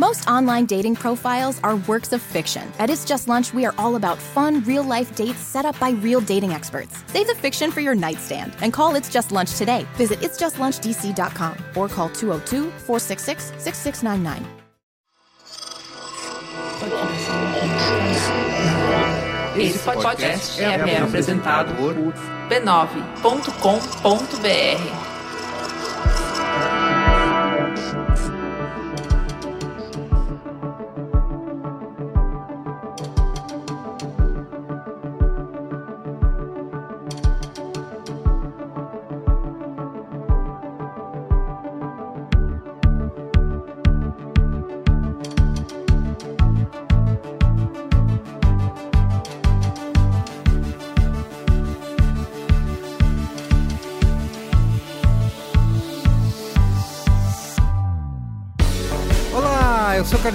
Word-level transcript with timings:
Most 0.00 0.26
online 0.26 0.64
dating 0.64 0.94
profiles 0.94 1.60
are 1.62 1.76
works 1.76 2.14
of 2.14 2.22
fiction. 2.22 2.62
At 2.78 2.88
It's 2.88 3.04
Just 3.04 3.28
Lunch, 3.28 3.52
we 3.52 3.66
are 3.66 3.74
all 3.76 3.96
about 3.96 4.16
fun, 4.16 4.64
real 4.64 4.82
life 4.82 5.14
dates 5.14 5.40
set 5.40 5.66
up 5.66 5.78
by 5.78 5.90
real 5.90 6.22
dating 6.22 6.52
experts. 6.52 7.04
Save 7.08 7.26
the 7.26 7.34
fiction 7.34 7.70
for 7.70 7.82
your 7.82 7.94
nightstand 7.94 8.54
and 8.62 8.72
call 8.72 8.94
It's 8.94 9.10
Just 9.10 9.30
Lunch 9.30 9.58
today. 9.58 9.86
Visit 9.98 10.20
itsjustllunchdc.com 10.20 11.52
or 11.76 11.86
call 11.86 12.08
202 12.08 12.70
466 12.86 13.52
6699. 13.58 14.46
Esse 19.58 19.78
podcast 19.80 20.62
é 20.62 20.96
apresentado 20.96 21.74
por 21.74 21.94
b9.com.br. 22.48 24.99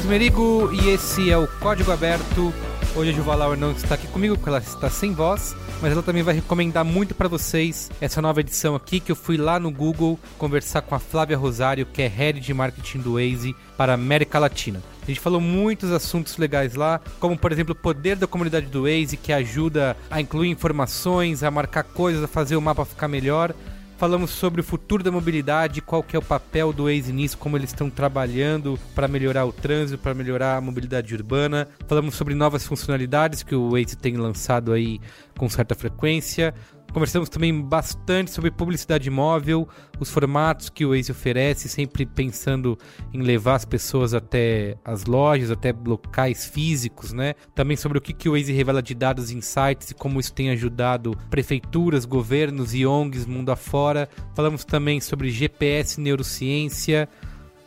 Carlos 0.06 0.08
Merigo 0.08 0.70
e 0.72 0.90
esse 0.90 1.32
é 1.32 1.38
o 1.38 1.48
Código 1.48 1.92
Aberto. 1.92 2.54
Hoje 2.96 3.10
a 3.10 3.14
Juvalauer 3.14 3.58
não 3.58 3.72
está 3.72 3.96
aqui 3.96 4.08
comigo 4.08 4.36
porque 4.36 4.50
ela 4.50 4.60
está 4.60 4.90
sem 4.90 5.14
voz, 5.14 5.56
mas 5.82 5.92
ela 5.92 6.04
também 6.04 6.22
vai 6.22 6.36
recomendar 6.36 6.86
muito 6.86 7.16
para 7.16 7.28
vocês 7.28 7.90
essa 8.00 8.22
nova 8.22 8.40
edição 8.40 8.76
aqui 8.76 9.00
que 9.00 9.12
eu 9.12 9.16
fui 9.16 9.36
lá 9.36 9.60
no 9.60 9.72
Google 9.72 10.20
conversar 10.38 10.82
com 10.84 10.94
a 10.94 11.00
Flávia 11.00 11.38
Rosário, 11.38 11.88
que 11.88 12.04
é 12.04 12.08
Head 12.08 12.40
de 12.40 12.54
Marketing 12.54 13.00
do 13.00 13.14
Waze 13.14 13.56
para 13.76 13.94
a 13.94 13.96
América 13.96 14.38
Latina. 14.38 14.82
A 15.02 15.06
gente 15.08 15.20
falou 15.20 15.42
muitos 15.42 15.92
assuntos 15.92 16.38
legais 16.38 16.76
lá, 16.76 17.02
como 17.20 17.38
por 17.38 17.52
exemplo 17.52 17.74
o 17.74 17.76
poder 17.76 18.16
da 18.16 18.28
comunidade 18.28 18.68
do 18.68 18.84
Waze, 18.84 19.18
que 19.18 19.34
ajuda 19.34 19.98
a 20.10 20.22
incluir 20.22 20.50
informações, 20.50 21.42
a 21.42 21.50
marcar 21.50 21.84
coisas, 21.84 22.24
a 22.24 22.28
fazer 22.28 22.56
o 22.56 22.62
mapa 22.62 22.86
ficar 22.86 23.08
melhor. 23.08 23.54
Falamos 23.98 24.32
sobre 24.32 24.60
o 24.60 24.64
futuro 24.64 25.02
da 25.02 25.12
mobilidade, 25.12 25.82
qual 25.82 26.04
que 26.04 26.18
é 26.18 26.20
o 26.20 26.22
papel 26.22 26.74
do 26.74 26.84
Waze 26.84 27.14
nisso, 27.14 27.38
como 27.38 27.56
eles 27.56 27.70
estão 27.70 27.90
trabalhando 27.90 28.78
para 28.94 29.08
melhorar 29.08 29.46
o 29.46 29.54
trânsito, 29.54 29.98
para 29.98 30.14
melhorar 30.14 30.58
a 30.58 30.62
mobilidade 30.62 31.16
urbana. 31.16 31.68
Falamos 31.88 32.16
sobre 32.16 32.36
novas 32.36 32.68
funcionalidades 32.68 33.42
que 33.42 33.56
o 33.56 33.72
Waze 33.72 33.96
tem 33.96 34.18
lançado 34.18 34.74
aí 34.74 35.00
com 35.38 35.48
certa 35.48 35.76
frequência. 35.76 36.54
Conversamos 36.96 37.28
também 37.28 37.62
bastante 37.62 38.32
sobre 38.32 38.50
publicidade 38.50 39.10
móvel, 39.10 39.68
os 40.00 40.10
formatos 40.10 40.70
que 40.70 40.86
o 40.86 40.92
Waze 40.92 41.12
oferece, 41.12 41.68
sempre 41.68 42.06
pensando 42.06 42.80
em 43.14 43.22
levar 43.22 43.56
as 43.56 43.66
pessoas 43.66 44.14
até 44.14 44.78
as 44.82 45.04
lojas, 45.04 45.52
até 45.52 45.74
locais 45.74 46.46
físicos, 46.46 47.12
né? 47.12 47.34
Também 47.54 47.76
sobre 47.76 47.98
o 47.98 48.02
que, 48.02 48.14
que 48.14 48.30
o 48.30 48.32
Waze 48.32 48.54
revela 48.54 48.82
de 48.82 48.96
dados 48.96 49.30
e 49.30 49.36
insights 49.36 49.92
e 49.92 49.94
como 49.94 50.22
isso 50.22 50.32
tem 50.32 50.52
ajudado 50.52 51.18
prefeituras, 51.30 52.06
governos 52.06 52.74
e 52.74 52.86
ONGs 52.86 53.26
mundo 53.26 53.52
afora. 53.52 54.08
Falamos 54.34 54.64
também 54.64 55.02
sobre 55.02 55.30
GPS 55.30 56.00
neurociência, 56.00 57.10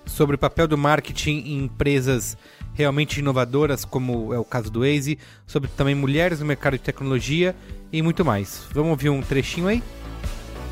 sobre 0.07 0.37
o 0.37 0.39
papel 0.39 0.67
do 0.67 0.79
marketing 0.79 1.43
em 1.45 1.65
empresas 1.65 2.35
realmente 2.79 3.19
inovadoras, 3.19 3.85
como 3.85 4.33
é 4.33 4.39
o 4.39 4.45
caso 4.45 4.71
do 4.71 4.81
Waze, 4.81 5.19
sobre 5.49 5.69
também 5.69 5.97
mulheres 5.97 6.39
no 6.39 6.47
mercado 6.47 6.75
de 6.75 6.79
tecnologia 6.79 7.55
e 7.93 8.01
muito 8.01 8.25
mais. 8.25 8.63
Vamos 8.73 8.91
ouvir 8.91 9.09
um 9.09 9.21
trechinho 9.21 9.67
aí? 9.67 9.83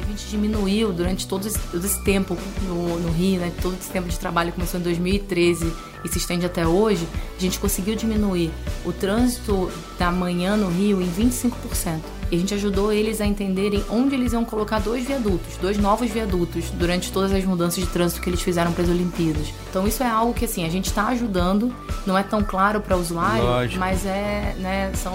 A 0.00 0.08
gente 0.08 0.28
diminuiu 0.28 0.92
durante 0.92 1.26
todo 1.26 1.48
esse, 1.48 1.58
todo 1.58 1.84
esse 1.84 2.04
tempo 2.04 2.38
no, 2.62 3.00
no, 3.00 3.10
Rio, 3.10 3.40
né? 3.40 3.52
Todo 3.60 3.74
esse 3.74 3.90
tempo 3.90 4.08
de 4.08 4.16
trabalho 4.20 4.52
começou 4.52 4.78
em 4.78 4.84
2013 4.84 5.66
e 6.04 6.08
se 6.08 6.18
estende 6.18 6.46
até 6.46 6.66
hoje. 6.66 7.06
A 7.36 7.40
gente 7.40 7.58
conseguiu 7.58 7.94
diminuir 7.94 8.50
o 8.84 8.92
trânsito 8.92 9.70
da 9.98 10.10
manhã 10.10 10.56
no 10.56 10.68
Rio 10.68 11.00
em 11.00 11.10
25%. 11.10 12.16
E 12.30 12.34
a 12.34 12.38
gente 12.38 12.54
ajudou 12.54 12.92
eles 12.92 13.20
a 13.20 13.26
entenderem 13.26 13.84
onde 13.88 14.16
eles 14.16 14.32
iam 14.32 14.44
colocar 14.44 14.80
dois 14.80 15.06
viadutos, 15.06 15.56
dois 15.58 15.78
novos 15.78 16.10
viadutos, 16.10 16.70
durante 16.70 17.12
todas 17.12 17.32
as 17.32 17.44
mudanças 17.44 17.84
de 17.84 17.88
trânsito 17.88 18.20
que 18.20 18.28
eles 18.28 18.42
fizeram 18.42 18.72
para 18.72 18.82
as 18.82 18.88
Olimpíadas. 18.88 19.46
Então 19.70 19.86
isso 19.86 20.02
é 20.02 20.08
algo 20.08 20.34
que 20.34 20.44
assim 20.44 20.64
a 20.64 20.68
gente 20.68 20.86
está 20.86 21.06
ajudando, 21.08 21.72
não 22.04 22.18
é 22.18 22.24
tão 22.24 22.42
claro 22.42 22.80
para 22.80 22.96
o 22.96 23.00
usuário, 23.00 23.44
Lógico. 23.44 23.78
mas 23.78 24.04
é, 24.04 24.56
né, 24.58 24.92
são 24.94 25.14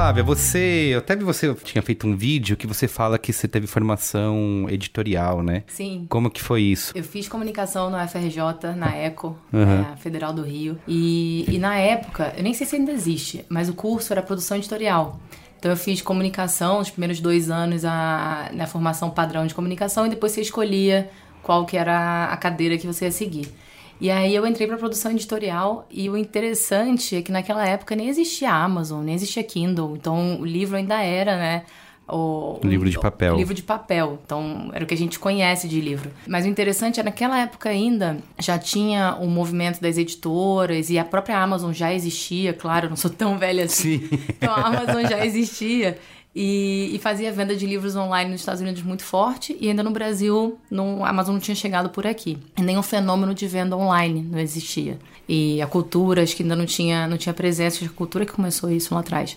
Flávia, 0.01 0.23
você. 0.23 0.89
Eu 0.95 1.01
até 1.01 1.15
vi 1.15 1.25
você 1.25 1.55
tinha 1.57 1.83
feito 1.83 2.07
um 2.07 2.17
vídeo 2.17 2.57
que 2.57 2.67
você 2.67 2.89
fala 2.89 3.19
que 3.19 3.35
você 3.35 3.47
teve 3.47 3.67
formação 3.67 4.65
editorial, 4.71 5.43
né? 5.43 5.63
Sim. 5.67 6.07
Como 6.09 6.31
que 6.31 6.41
foi 6.41 6.63
isso? 6.63 6.97
Eu 6.97 7.05
fiz 7.05 7.29
comunicação 7.29 7.91
no 7.91 7.99
FRJ, 8.09 8.75
na 8.79 8.97
ECO, 8.97 9.37
Uhum. 9.53 9.67
né, 9.67 9.95
Federal 9.99 10.33
do 10.33 10.41
Rio. 10.41 10.79
E, 10.89 11.45
e 11.55 11.59
na 11.59 11.77
época, 11.77 12.33
eu 12.35 12.43
nem 12.43 12.55
sei 12.55 12.67
se 12.67 12.77
ainda 12.77 12.91
existe, 12.93 13.45
mas 13.51 13.69
o 13.69 13.75
curso 13.75 14.11
era 14.11 14.23
produção 14.23 14.57
editorial. 14.57 15.21
Então 15.59 15.71
eu 15.71 15.77
fiz 15.77 16.01
comunicação 16.01 16.79
os 16.79 16.89
primeiros 16.89 17.21
dois 17.21 17.51
anos 17.51 17.85
a, 17.85 18.49
na 18.55 18.67
formação 18.67 19.11
padrão 19.11 19.47
de 19.47 19.55
comunicação 19.55 20.07
e 20.07 20.09
depois 20.09 20.33
você 20.33 20.41
escolhia 20.41 21.11
qual 21.43 21.67
que 21.67 21.77
era 21.77 22.25
a 22.25 22.37
cadeira 22.39 22.79
que 22.79 22.87
você 22.87 23.05
ia 23.05 23.13
seguir. 23.13 23.53
E 24.01 24.11
aí 24.11 24.35
eu 24.35 24.47
entrei 24.47 24.67
para 24.67 24.79
produção 24.79 25.13
editorial 25.13 25.87
e 25.91 26.09
o 26.09 26.17
interessante 26.17 27.17
é 27.17 27.23
que 27.23 27.31
naquela 27.31 27.67
época 27.67 27.95
nem 27.95 28.09
existia 28.09 28.51
Amazon, 28.51 29.05
nem 29.05 29.15
existia 29.15 29.43
Kindle, 29.43 29.97
então 29.97 30.41
o 30.41 30.45
livro 30.45 30.77
ainda 30.77 31.03
era, 31.03 31.37
né? 31.37 31.65
O, 32.13 32.59
Livro 32.65 32.91
de 32.91 32.99
papel. 32.99 33.35
o 33.35 33.37
livro 33.37 33.55
de 33.55 33.63
papel. 33.63 34.19
Então, 34.25 34.71
era 34.73 34.83
o 34.83 34.87
que 34.87 34.95
a 34.95 34.97
gente 34.97 35.17
conhece 35.17 35.69
de 35.69 35.81
livro. 35.81 36.11
Mas 36.27 36.45
o 36.45 36.49
interessante 36.49 36.99
é, 36.99 37.05
naquela 37.05 37.39
época 37.39 37.69
ainda, 37.69 38.19
já 38.37 38.59
tinha 38.59 39.17
o 39.21 39.29
movimento 39.29 39.81
das 39.81 39.97
editoras 39.97 40.91
e 40.91 40.99
a 40.99 41.05
própria 41.05 41.39
Amazon 41.39 41.73
já 41.73 41.95
existia, 41.95 42.53
claro, 42.53 42.87
eu 42.87 42.91
não 42.91 42.97
sou 42.97 43.11
tão 43.11 43.39
velha 43.39 43.65
assim. 43.65 43.99
Sim. 44.01 44.19
Então, 44.29 44.53
a 44.53 44.67
Amazon 44.67 45.05
já 45.09 45.25
existia. 45.25 45.99
E, 46.35 46.95
e, 46.95 46.99
fazia 47.01 47.33
venda 47.33 47.57
de 47.57 47.67
livros 47.67 47.97
online 47.97 48.31
nos 48.31 48.41
Estados 48.41 48.61
Unidos 48.61 48.83
muito 48.85 49.03
forte 49.03 49.57
e 49.61 49.69
ainda 49.69 49.83
no 49.83 49.91
Brasil 49.91 50.57
não, 50.71 51.05
a 51.05 51.09
Amazon 51.09 51.35
não 51.35 51.41
tinha 51.41 51.57
chegado 51.57 51.91
por 51.91 52.07
aqui. 52.07 52.39
Nenhum 52.57 52.85
fenômeno 52.85 53.35
de 53.35 53.49
venda 53.49 53.77
online 53.77 54.23
não 54.23 54.39
existia. 54.39 54.97
E 55.29 55.61
a 55.61 55.67
cultura, 55.67 56.23
acho 56.23 56.37
que 56.37 56.45
ainda 56.45 56.55
não 56.55 56.67
tinha, 56.67 57.09
não 57.09 57.17
tinha 57.17 57.35
presença, 57.35 57.85
a 57.85 57.89
cultura 57.89 58.25
que 58.25 58.33
começou 58.33 58.71
isso 58.71 58.95
lá 58.95 59.01
atrás. 59.01 59.37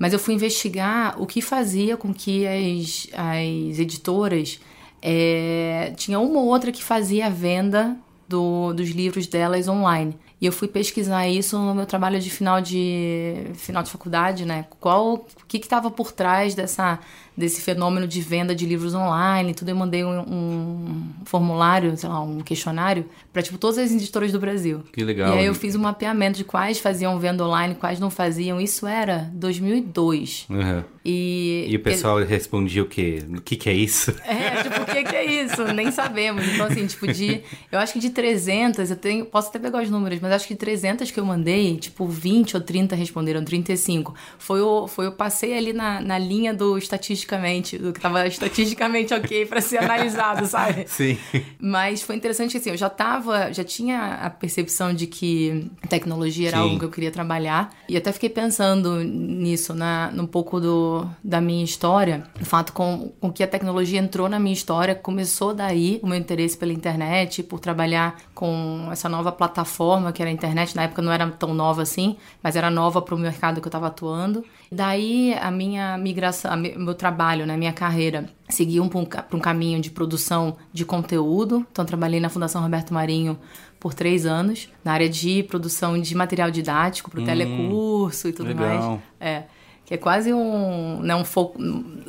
Mas 0.00 0.12
eu 0.12 0.18
fui 0.18 0.34
investigar 0.34 1.20
o 1.22 1.26
que 1.26 1.40
fazia 1.40 1.96
com 1.96 2.12
que 2.12 2.44
as, 2.44 3.06
as 3.12 3.78
editoras 3.78 4.58
é, 5.00 5.92
tinha 5.96 6.18
uma 6.18 6.40
ou 6.40 6.46
outra 6.46 6.72
que 6.72 6.82
fazia 6.82 7.26
a 7.26 7.30
venda 7.30 7.96
do, 8.28 8.72
dos 8.72 8.90
livros 8.90 9.28
delas 9.28 9.68
online. 9.68 10.16
E 10.42 10.46
eu 10.46 10.50
fui 10.50 10.66
pesquisar 10.66 11.28
isso 11.28 11.56
no 11.56 11.72
meu 11.72 11.86
trabalho 11.86 12.18
de 12.18 12.28
final 12.28 12.60
de 12.60 13.46
final 13.54 13.80
de 13.80 13.92
faculdade, 13.92 14.44
né? 14.44 14.66
Qual 14.80 15.14
o 15.14 15.46
que 15.46 15.56
estava 15.56 15.88
por 15.88 16.10
trás 16.10 16.52
dessa 16.52 16.98
desse 17.36 17.60
fenômeno 17.60 18.06
de 18.06 18.20
venda 18.20 18.54
de 18.54 18.66
livros 18.66 18.94
online, 18.94 19.54
tudo 19.54 19.70
eu 19.70 19.76
mandei 19.76 20.04
um, 20.04 20.20
um 20.20 21.02
formulário, 21.24 21.96
sei 21.96 22.08
lá, 22.08 22.20
um 22.20 22.40
questionário 22.40 23.06
para 23.32 23.42
tipo 23.42 23.56
todas 23.56 23.78
as 23.78 23.90
editoras 23.90 24.32
do 24.32 24.38
Brasil. 24.38 24.82
Que 24.92 25.02
legal. 25.02 25.34
E 25.34 25.38
aí 25.38 25.46
eu 25.46 25.54
fiz 25.54 25.74
um 25.74 25.80
mapeamento 25.80 26.36
de 26.36 26.44
quais 26.44 26.78
faziam 26.78 27.18
venda 27.18 27.44
online, 27.44 27.74
quais 27.74 27.98
não 27.98 28.10
faziam. 28.10 28.60
Isso 28.60 28.86
era 28.86 29.30
2002. 29.34 30.46
Uhum. 30.50 30.84
E, 31.04 31.66
e 31.68 31.76
o 31.76 31.80
pessoal 31.80 32.20
ele... 32.20 32.28
respondia 32.28 32.82
o 32.82 32.86
quê? 32.86 33.24
O 33.36 33.40
que 33.40 33.56
que 33.56 33.68
é 33.68 33.72
isso? 33.72 34.14
É, 34.32 34.62
tipo, 34.62 34.80
o 34.80 34.86
que 34.86 35.04
que 35.04 35.16
é 35.16 35.24
isso? 35.24 35.64
Nem 35.74 35.90
sabemos. 35.90 36.46
Então 36.46 36.66
assim, 36.66 36.86
tipo 36.86 37.06
de, 37.12 37.42
eu 37.70 37.78
acho 37.78 37.92
que 37.92 37.98
de 37.98 38.10
300, 38.10 38.90
eu 38.90 38.96
tenho, 38.96 39.26
posso 39.26 39.48
até 39.48 39.58
pegar 39.58 39.82
os 39.82 39.90
números, 39.90 40.20
mas 40.20 40.32
acho 40.32 40.46
que 40.46 40.54
de 40.54 40.60
300 40.60 41.10
que 41.10 41.20
eu 41.20 41.24
mandei, 41.24 41.76
tipo 41.76 42.06
20 42.06 42.56
ou 42.56 42.62
30 42.62 42.96
responderam, 42.96 43.44
35. 43.44 44.14
Foi 44.38 44.60
o 44.60 44.86
foi 44.86 45.06
eu 45.06 45.12
passei 45.12 45.56
ali 45.56 45.72
na, 45.72 46.00
na 46.00 46.18
linha 46.18 46.54
do 46.54 46.78
estatístico 46.78 47.21
estatisticamente, 47.22 47.78
do 47.78 47.92
que 47.92 47.98
estava 47.98 48.26
estatisticamente 48.26 49.14
ok 49.14 49.46
para 49.46 49.60
ser 49.60 49.78
analisado, 49.78 50.46
sabe? 50.46 50.84
Sim. 50.88 51.18
Mas 51.58 52.02
foi 52.02 52.16
interessante 52.16 52.52
que 52.52 52.58
assim, 52.58 52.70
eu 52.70 52.76
já 52.76 52.90
tava, 52.90 53.52
já 53.52 53.64
tinha 53.64 54.14
a 54.22 54.30
percepção 54.30 54.92
de 54.92 55.06
que 55.06 55.70
tecnologia 55.88 56.48
era 56.48 56.56
Sim. 56.58 56.62
algo 56.62 56.78
que 56.78 56.84
eu 56.84 56.90
queria 56.90 57.10
trabalhar. 57.10 57.72
E 57.88 57.96
até 57.96 58.12
fiquei 58.12 58.28
pensando 58.28 59.02
nisso, 59.02 59.74
na, 59.74 60.10
num 60.12 60.26
pouco 60.26 60.60
do, 60.60 61.06
da 61.22 61.40
minha 61.40 61.64
história. 61.64 62.24
O 62.40 62.44
fato 62.44 62.72
com, 62.72 63.12
com 63.20 63.32
que 63.32 63.42
a 63.42 63.48
tecnologia 63.48 64.00
entrou 64.00 64.28
na 64.28 64.38
minha 64.38 64.54
história, 64.54 64.94
começou 64.94 65.54
daí 65.54 66.00
o 66.02 66.06
meu 66.06 66.18
interesse 66.18 66.56
pela 66.56 66.72
internet, 66.72 67.42
por 67.42 67.60
trabalhar 67.60 68.16
com 68.34 68.88
essa 68.90 69.08
nova 69.08 69.30
plataforma 69.32 70.12
que 70.12 70.22
era 70.22 70.30
a 70.30 70.34
internet. 70.34 70.74
Na 70.74 70.84
época 70.84 71.02
não 71.02 71.12
era 71.12 71.28
tão 71.30 71.54
nova 71.54 71.82
assim, 71.82 72.16
mas 72.42 72.56
era 72.56 72.70
nova 72.70 73.00
para 73.00 73.14
o 73.14 73.18
mercado 73.18 73.60
que 73.60 73.66
eu 73.66 73.70
estava 73.70 73.86
atuando. 73.86 74.44
Daí 74.70 75.34
a 75.34 75.50
minha 75.50 75.98
migração, 75.98 76.50
a 76.50 76.56
meu 76.56 76.94
trabalho, 76.94 77.11
né, 77.46 77.56
minha 77.56 77.72
carreira, 77.72 78.26
seguiu 78.48 78.86
para 78.88 78.98
um, 78.98 79.06
um 79.34 79.40
caminho 79.40 79.80
de 79.80 79.90
produção 79.90 80.56
de 80.72 80.84
conteúdo. 80.84 81.66
Então 81.70 81.84
trabalhei 81.84 82.20
na 82.20 82.28
Fundação 82.28 82.62
Roberto 82.62 82.92
Marinho 82.92 83.38
por 83.78 83.94
três 83.94 84.26
anos, 84.26 84.68
na 84.84 84.92
área 84.92 85.08
de 85.08 85.42
produção 85.44 86.00
de 86.00 86.14
material 86.14 86.50
didático 86.50 87.10
para 87.10 87.20
o 87.20 87.22
hum, 87.22 87.26
telecurso 87.26 88.28
e 88.28 88.32
tudo 88.32 88.48
legal. 88.48 88.90
mais. 88.90 89.00
É, 89.20 89.42
que 89.84 89.94
é 89.94 89.96
quase 89.96 90.32
um, 90.32 91.00
né, 91.00 91.14
um 91.14 91.24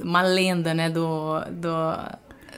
uma 0.01 0.21
lenda, 0.21 0.73
né, 0.73 0.89
do, 0.89 1.39
do 1.51 1.69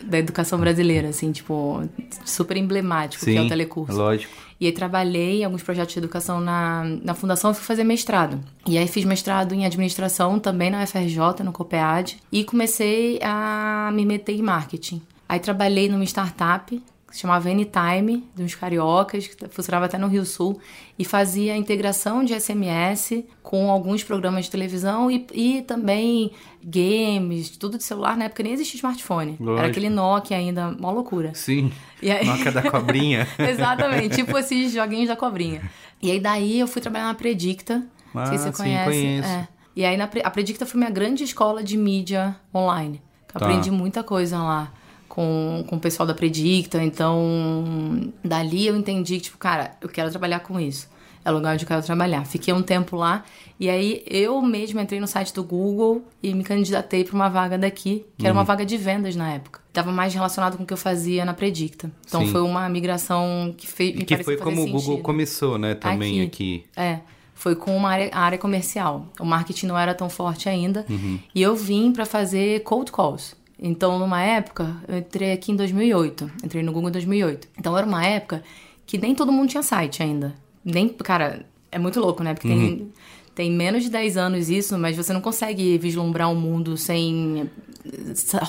da 0.03 0.19
educação 0.19 0.59
brasileira, 0.59 1.09
assim, 1.09 1.31
tipo, 1.31 1.81
super 2.25 2.57
emblemático, 2.57 3.23
Sim, 3.23 3.31
que 3.31 3.37
é 3.37 3.41
o 3.41 3.47
telecurso. 3.47 3.97
lógico. 3.97 4.33
E 4.59 4.65
aí 4.65 4.71
trabalhei 4.71 5.41
em 5.41 5.43
alguns 5.43 5.63
projetos 5.63 5.93
de 5.93 5.99
educação 5.99 6.39
na, 6.39 6.83
na 7.03 7.13
fundação 7.13 7.51
e 7.51 7.53
fui 7.53 7.63
fazer 7.63 7.83
mestrado. 7.83 8.39
E 8.65 8.77
aí 8.77 8.87
fiz 8.87 9.03
mestrado 9.03 9.53
em 9.53 9.65
administração 9.65 10.39
também 10.39 10.69
na 10.69 10.83
UFRJ, 10.83 11.43
no 11.43 11.51
COPEAD, 11.51 12.17
e 12.31 12.43
comecei 12.43 13.19
a 13.21 13.89
me 13.93 14.05
meter 14.05 14.33
em 14.33 14.41
marketing. 14.41 15.01
Aí 15.27 15.39
trabalhei 15.39 15.89
numa 15.89 16.03
startup 16.03 16.81
que 17.15 17.19
se 17.19 17.21
chamava 17.21 17.49
Anytime, 17.49 18.27
de 18.35 18.43
uns 18.43 18.55
cariocas, 18.55 19.27
que 19.27 19.47
funcionava 19.47 19.85
até 19.85 19.97
no 19.97 20.07
Rio 20.07 20.25
Sul, 20.25 20.59
e 20.99 21.05
fazia 21.05 21.53
a 21.53 21.57
integração 21.57 22.25
de 22.25 22.37
SMS 22.37 23.23
com 23.41 23.71
alguns 23.71 24.03
programas 24.03 24.45
de 24.45 24.51
televisão 24.51 25.09
e, 25.09 25.25
e 25.33 25.61
também 25.61 26.31
games, 26.61 27.49
tudo 27.51 27.77
de 27.77 27.85
celular. 27.85 28.17
Na 28.17 28.25
época 28.25 28.43
nem 28.43 28.51
existia 28.51 28.77
smartphone. 28.77 29.37
Lógico. 29.39 29.57
Era 29.59 29.67
aquele 29.67 29.89
Nokia 29.89 30.35
ainda, 30.35 30.71
mó 30.71 30.91
loucura. 30.91 31.31
Sim, 31.33 31.71
aí... 32.03 32.25
Nokia 32.25 32.51
da 32.51 32.69
cobrinha. 32.69 33.25
Exatamente, 33.39 34.15
tipo 34.15 34.37
esses 34.37 34.73
joguinhos 34.73 35.07
da 35.07 35.15
cobrinha. 35.15 35.61
E 36.01 36.11
aí 36.11 36.19
daí 36.19 36.59
eu 36.59 36.67
fui 36.67 36.81
trabalhar 36.81 37.05
na 37.05 37.13
Predicta, 37.13 37.81
não 38.13 38.23
Ah, 38.23 38.25
sei 38.25 38.37
se 38.37 38.43
você 38.43 38.51
sim, 38.51 38.63
conhece. 38.63 38.89
conheço. 38.89 39.29
É. 39.29 39.47
E 39.73 39.85
aí 39.85 39.95
na, 39.95 40.09
a 40.23 40.29
Predicta 40.29 40.65
foi 40.65 40.77
minha 40.79 40.91
grande 40.91 41.23
escola 41.23 41.63
de 41.63 41.77
mídia 41.77 42.35
online. 42.53 43.01
Tá. 43.27 43.45
aprendi 43.45 43.69
muita 43.69 44.01
coisa 44.01 44.37
lá 44.37 44.71
com, 45.15 45.63
com 45.67 45.77
o 45.77 45.79
pessoal 45.79 46.05
da 46.05 46.13
Predicta. 46.13 46.83
Então, 46.83 48.11
dali 48.23 48.67
eu 48.67 48.75
entendi 48.75 49.15
que, 49.15 49.21
tipo, 49.23 49.37
cara, 49.37 49.71
eu 49.81 49.87
quero 49.87 50.09
trabalhar 50.11 50.39
com 50.41 50.59
isso. 50.59 50.89
É 51.23 51.31
o 51.31 51.33
lugar 51.33 51.53
onde 51.55 51.63
eu 51.63 51.67
quero 51.67 51.81
trabalhar. 51.81 52.23
Fiquei 52.25 52.53
um 52.53 52.61
tempo 52.61 52.95
lá 52.95 53.23
e 53.59 53.67
aí 53.67 54.03
eu 54.05 54.39
mesma 54.43 54.81
entrei 54.83 54.99
no 54.99 55.07
site 55.07 55.33
do 55.33 55.43
Google 55.43 56.03
e 56.21 56.31
me 56.35 56.43
candidatei 56.43 57.03
para 57.03 57.15
uma 57.15 57.29
vaga 57.29 57.57
daqui, 57.57 58.05
que 58.15 58.25
era 58.27 58.33
Uhum. 58.33 58.39
uma 58.39 58.43
vaga 58.45 58.63
de 58.63 58.77
vendas 58.77 59.15
na 59.15 59.31
época. 59.33 59.59
Tava 59.73 59.91
mais 59.91 60.13
relacionado 60.13 60.55
com 60.55 60.61
o 60.63 60.65
que 60.67 60.73
eu 60.73 60.77
fazia 60.77 61.25
na 61.25 61.33
Predicta. 61.33 61.89
Então 62.05 62.21
Sim. 62.23 62.31
foi 62.31 62.41
uma 62.41 62.69
migração 62.69 63.55
que 63.57 63.65
fez. 63.65 63.95
me 63.95 64.05
que 64.05 64.17
foi 64.23 64.37
como 64.37 64.57
fazer 64.57 64.61
o 64.69 64.71
Google 64.73 64.81
sentido. 64.81 65.01
começou, 65.03 65.57
né, 65.57 65.73
também 65.73 66.21
aqui. 66.21 66.63
É, 66.75 66.99
foi 67.33 67.55
com 67.55 67.75
uma 67.75 67.89
área, 67.89 68.09
a 68.13 68.19
área 68.19 68.37
comercial. 68.37 69.07
O 69.19 69.25
marketing 69.25 69.65
não 69.65 69.77
era 69.79 69.95
tão 69.95 70.09
forte 70.09 70.47
ainda. 70.47 70.85
Uhum. 70.87 71.17
E 71.33 71.41
eu 71.41 71.55
vim 71.55 71.91
para 71.91 72.05
fazer 72.05 72.61
cold 72.61 72.91
calls. 72.91 73.35
Então, 73.57 73.97
numa 73.97 74.21
época, 74.21 74.75
eu 74.87 74.97
entrei 74.97 75.31
aqui 75.31 75.51
em 75.51 75.55
2008. 75.55 76.29
Entrei 76.43 76.61
no 76.61 76.71
Google 76.71 76.89
em 76.89 76.91
2008. 76.93 77.47
Então, 77.57 77.77
era 77.77 77.87
uma 77.87 78.05
época 78.05 78.43
que 78.85 78.97
nem 78.97 79.15
todo 79.15 79.31
mundo 79.31 79.49
tinha 79.49 79.63
site 79.63 80.03
ainda. 80.03 80.35
Nem, 80.63 80.89
cara, 80.89 81.45
é 81.71 81.79
muito 81.79 81.99
louco, 81.99 82.21
né? 82.23 82.33
Porque 82.33 82.47
Uhum. 82.49 82.57
tem, 82.77 82.93
tem 83.33 83.51
menos 83.51 83.83
de 83.83 83.89
10 83.89 84.17
anos 84.17 84.49
isso, 84.49 84.77
mas 84.77 84.95
você 84.97 85.13
não 85.13 85.21
consegue 85.21 85.77
vislumbrar 85.77 86.29
um 86.29 86.35
mundo 86.35 86.75
sem 86.77 87.49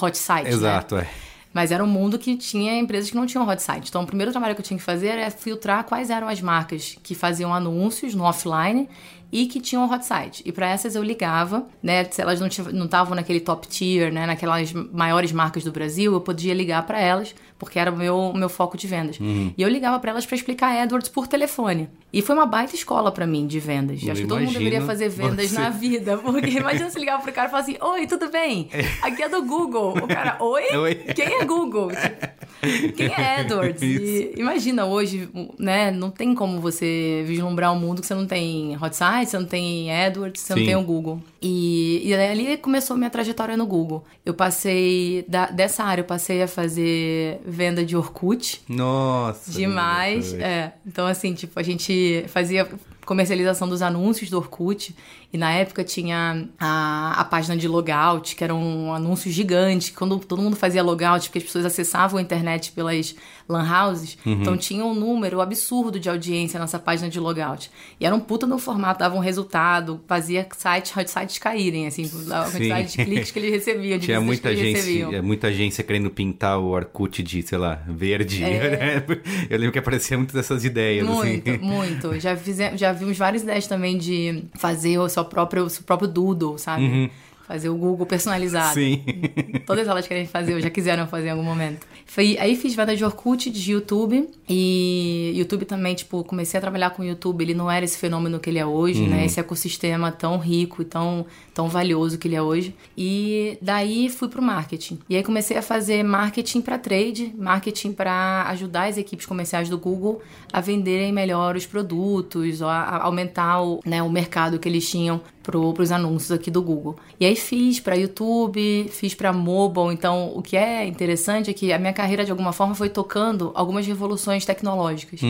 hot 0.03 0.17
site, 0.19 0.45
né? 0.47 0.51
Exato, 0.51 0.97
é. 0.97 1.09
Mas 1.53 1.71
era 1.71 1.83
um 1.83 1.87
mundo 1.87 2.19
que 2.19 2.37
tinha 2.37 2.77
empresas 2.79 3.09
que 3.11 3.17
não 3.17 3.25
tinham 3.25 3.49
hot 3.49 3.63
site. 3.63 3.89
Então, 3.89 4.03
o 4.03 4.07
primeiro 4.07 4.31
trabalho 4.31 4.55
que 4.55 4.61
eu 4.61 4.65
tinha 4.65 4.77
que 4.77 4.85
fazer 4.85 5.07
era 5.09 5.31
filtrar 5.31 5.85
quais 5.85 6.11
eram 6.11 6.29
as 6.29 6.41
marcas 6.43 6.99
que 7.03 7.15
faziam 7.15 7.55
anúncios 7.55 8.15
no 8.15 8.25
offline 8.25 8.87
e 9.33 9.47
que 9.47 9.61
tinham 9.61 9.91
hot 9.91 10.05
site. 10.05 10.43
E 10.47 10.53
para 10.53 10.69
essas 10.69 10.95
eu 10.95 11.03
ligava, 11.03 11.67
né? 11.83 12.05
Se 12.05 12.21
elas 12.23 12.41
não 12.41 12.85
estavam 12.85 13.15
naquele 13.15 13.41
top 13.41 13.67
tier, 13.69 14.13
né? 14.13 14.27
Naquelas 14.27 14.73
maiores 14.73 15.33
marcas 15.33 15.65
do 15.65 15.73
Brasil, 15.73 16.13
eu 16.13 16.21
podia 16.21 16.55
ligar 16.55 16.87
para 16.87 17.01
elas, 17.01 17.35
porque 17.59 17.79
era 17.79 17.91
o 17.91 17.97
meu, 17.97 18.33
meu 18.35 18.49
foco 18.49 18.77
de 18.77 18.87
vendas. 18.87 19.19
Uhum. 19.19 19.53
E 19.57 19.63
eu 19.63 19.69
ligava 19.69 19.99
para 19.99 20.11
elas 20.13 20.25
para 20.27 20.37
explicar 20.37 20.81
AdWords 20.83 21.09
por 21.09 21.27
telefone. 21.27 21.89
E 22.13 22.23
foi 22.23 22.35
uma 22.35 22.47
baita 22.47 22.75
escola 22.75 23.11
para 23.13 23.27
mim 23.27 23.47
de 23.47 23.59
vendas. 23.61 24.03
Eu 24.03 24.13
acho 24.13 24.23
que 24.23 24.29
todo 24.29 24.41
mundo 24.41 24.53
deveria 24.53 24.81
fazer 24.83 25.09
vendas 25.09 25.51
você- 25.51 25.61
na 25.61 25.71
vida. 25.71 26.17
Porque 26.19 26.51
imagina 26.51 26.89
se 26.89 26.99
ligar 26.99 27.21
pro 27.21 27.33
cara 27.33 27.49
e 27.49 27.51
falar 27.51 27.63
assim: 27.63 27.77
Oi, 27.81 28.07
tudo 28.07 28.31
bem? 28.31 28.69
Aqui 29.03 29.23
é 29.23 29.29
do 29.29 29.43
Google. 29.43 29.91
O 29.99 30.07
cara, 30.07 30.37
oi? 30.41 30.65
Oi. 30.77 30.95
Quem 30.95 31.27
é 31.41 31.45
Google? 31.45 31.91
Tipo, 31.91 32.93
Quem 32.97 33.13
é 33.13 33.41
Edwards? 33.43 33.83
E 33.83 34.33
imagina 34.37 34.87
hoje, 34.87 35.29
né? 35.59 35.91
Não 35.91 36.11
tem 36.11 36.35
como 36.35 36.59
você 36.61 37.23
vislumbrar 37.27 37.73
um 37.73 37.79
mundo 37.79 38.01
que 38.01 38.07
você 38.07 38.15
não 38.15 38.27
tem 38.27 38.77
hot 38.81 38.97
site, 38.97 39.07
você 39.25 39.39
não 39.39 39.47
tem 39.47 39.89
Edwards, 39.91 40.43
você 40.43 40.53
Sim. 40.53 40.61
não 40.61 40.67
tem 40.67 40.77
o 40.77 40.83
Google. 40.83 41.23
E, 41.41 42.03
e 42.05 42.15
ali 42.15 42.57
começou 42.59 42.97
minha 42.97 43.09
trajetória 43.09 43.57
no 43.57 43.65
Google. 43.67 44.05
Eu 44.25 44.35
passei 44.35 45.25
da- 45.29 45.47
dessa 45.47 45.85
área, 45.85 46.03
eu 46.03 46.05
passei 46.07 46.43
a 46.43 46.49
fazer 46.49 47.41
venda 47.47 47.85
de 47.85 47.97
Orkut. 47.97 48.61
Nossa. 48.69 49.51
Demais. 49.53 50.35
É. 50.35 50.73
Então, 50.87 51.07
assim, 51.07 51.33
tipo, 51.33 51.59
a 51.59 51.63
gente 51.63 52.25
fazia 52.29 52.69
comercialização 53.07 53.69
dos 53.69 53.83
anúncios 53.83 54.29
do 54.29 54.37
Orkut. 54.37 54.95
E 55.37 55.39
na 55.39 55.53
época 55.53 55.85
tinha 55.85 56.49
a, 56.59 57.21
a 57.21 57.25
página 57.25 57.55
de 57.59 57.69
logout, 57.69 58.35
que 58.35 58.43
era 58.43 58.55
um 58.55 58.91
anúncio 58.95 59.31
gigante. 59.31 59.93
Quando 59.93 60.19
todo 60.19 60.41
mundo 60.41 60.57
fazia 60.57 60.83
logout, 60.83 61.27
porque 61.29 61.39
as 61.41 61.45
pessoas 61.45 61.67
acessavam 61.67 62.19
a 62.19 62.23
internet 62.23 62.73
pelas 62.73 63.15
lan 63.47 63.63
houses, 63.71 64.17
Uhum. 64.25 64.33
então 64.41 64.57
tinha 64.57 64.83
um 64.85 64.95
número 64.95 65.41
absurdo 65.43 66.01
de 66.01 66.09
audiência 66.09 66.59
nessa 66.59 66.79
página 66.79 67.09
de 67.11 67.21
logout. 67.21 67.71
E 68.01 68.07
era 68.07 68.15
um 68.15 68.19
puta 68.19 68.47
no 68.47 68.59
formato, 68.59 68.99
dava 69.01 69.15
um 69.15 69.19
resultado, 69.21 70.01
fazia 70.09 70.49
sites, 70.57 70.97
hot 70.97 71.09
sites 71.11 71.37
caírem, 71.39 71.87
assim, 71.87 72.11
a 72.33 72.51
quantidade 72.51 72.91
Sim. 72.93 72.99
de 72.99 73.05
cliques 73.05 73.31
que 73.31 73.39
eles 73.39 73.53
recebiam, 73.53 73.99
de 73.99 74.07
Tinha 74.07 74.21
muita 74.23 74.49
recebiam. 74.51 75.13
é, 75.13 75.21
muita 75.21 75.49
agência 75.49 75.85
querendo 75.85 76.11
pintar 76.11 76.59
o 76.59 76.69
Orkut 76.71 77.23
de, 77.23 77.43
sei 77.43 77.59
lá, 77.59 77.79
verde. 77.87 78.43
É. 78.43 79.05
Eu 79.51 79.59
lembro 79.59 79.73
que 79.73 79.79
aparecia 79.79 80.17
muito 80.17 80.35
dessas 80.35 80.65
ideias, 80.65 81.07
Muito, 81.07 81.51
assim. 81.51 81.59
muito. 81.59 82.19
Já, 82.19 82.35
fizemos, 82.37 82.81
já 82.81 82.91
vimos 82.93 83.19
várias 83.19 83.43
ideias 83.43 83.67
também 83.67 83.99
de 83.99 84.45
fazer 84.55 84.99
o 84.99 85.09
seu 85.09 85.25
próprio, 85.27 85.65
o 85.65 85.71
seu 85.71 85.83
próprio 85.83 86.09
doodle, 86.09 86.59
sabe? 86.59 86.85
Uhum. 86.85 87.11
Fazer 87.47 87.69
o 87.69 87.77
Google 87.77 88.05
personalizado. 88.07 88.75
Sim. 88.75 89.05
Todas 89.65 89.87
elas 89.87 90.07
querem 90.09 90.27
fazer, 90.27 90.55
ou 90.55 90.61
já 90.61 90.69
quiseram 90.69 91.07
fazer 91.07 91.29
em 91.29 91.31
algum 91.31 91.45
momento. 91.45 91.87
Foi, 92.05 92.37
aí 92.41 92.57
fiz 92.57 92.75
venda 92.75 92.97
de 92.97 93.05
Orkut, 93.05 93.49
de 93.51 93.73
YouTube. 93.73 94.29
E 94.49 95.33
YouTube 95.37 95.65
também, 95.65 95.95
tipo, 95.95 96.25
comecei 96.25 96.59
a 96.59 96.61
trabalhar 96.61 96.91
com 96.91 97.03
o 97.03 97.05
YouTube. 97.05 97.43
Ele 97.43 97.55
não 97.55 97.71
era 97.71 97.85
esse 97.85 97.99
fenômeno 97.99 98.41
que 98.41 98.51
ele 98.51 98.59
é 98.59 98.67
hoje, 98.67 99.03
Uhum. 99.03 99.11
né? 99.11 99.27
Esse 99.27 99.39
ecossistema 99.39 100.11
tão 100.11 100.39
rico 100.39 100.83
e 100.83 100.85
tão, 100.85 101.25
tão 101.57 101.71
valioso 101.71 102.19
que 102.19 102.29
ele 102.29 102.35
é 102.35 102.43
hoje. 102.43 102.75
E 102.95 103.57
daí 103.63 104.11
fui 104.11 104.29
pro 104.29 104.43
marketing. 104.43 104.99
E 105.09 105.17
aí 105.17 105.23
comecei 105.23 105.57
a 105.57 105.63
fazer 105.63 106.03
marketing 106.03 106.61
para 106.61 106.77
trade, 106.77 107.33
marketing 107.35 107.93
para 107.93 108.45
ajudar 108.51 108.91
as 108.91 108.99
equipes 108.99 109.25
comerciais 109.25 109.71
do 109.71 109.79
Google 109.79 110.21
a 110.53 110.61
venderem 110.61 111.11
melhor 111.15 111.57
os 111.57 111.65
produtos, 111.65 112.61
a, 112.61 112.99
aumentar 112.99 113.63
o, 113.63 113.81
né, 113.87 114.03
o 114.03 114.11
mercado 114.11 114.59
que 114.59 114.69
eles 114.69 114.87
tinham 114.87 115.19
pro, 115.43 115.73
pros 115.73 115.91
anúncios 115.91 116.31
aqui 116.31 116.51
do 116.51 116.61
Google. 116.61 116.97
E 117.19 117.25
aí 117.25 117.35
fiz 117.35 117.81
para 117.81 117.95
YouTube, 117.95 118.91
fiz 118.91 119.15
para 119.15 119.33
mobile. 119.33 119.95
Então, 119.95 120.33
o 120.35 120.43
que 120.43 120.59
é 120.59 120.87
interessante 120.87 121.49
é 121.49 121.55
que 121.55 121.73
a 121.73 121.79
minha 121.79 121.93
carreira 121.95 122.23
de 122.23 122.31
alguma 122.31 122.53
forma 122.53 122.75
foi 122.75 122.91
tocando 122.91 123.51
algumas 123.55 123.87
revoluções 123.87 124.45
tecnológicas. 124.45 125.21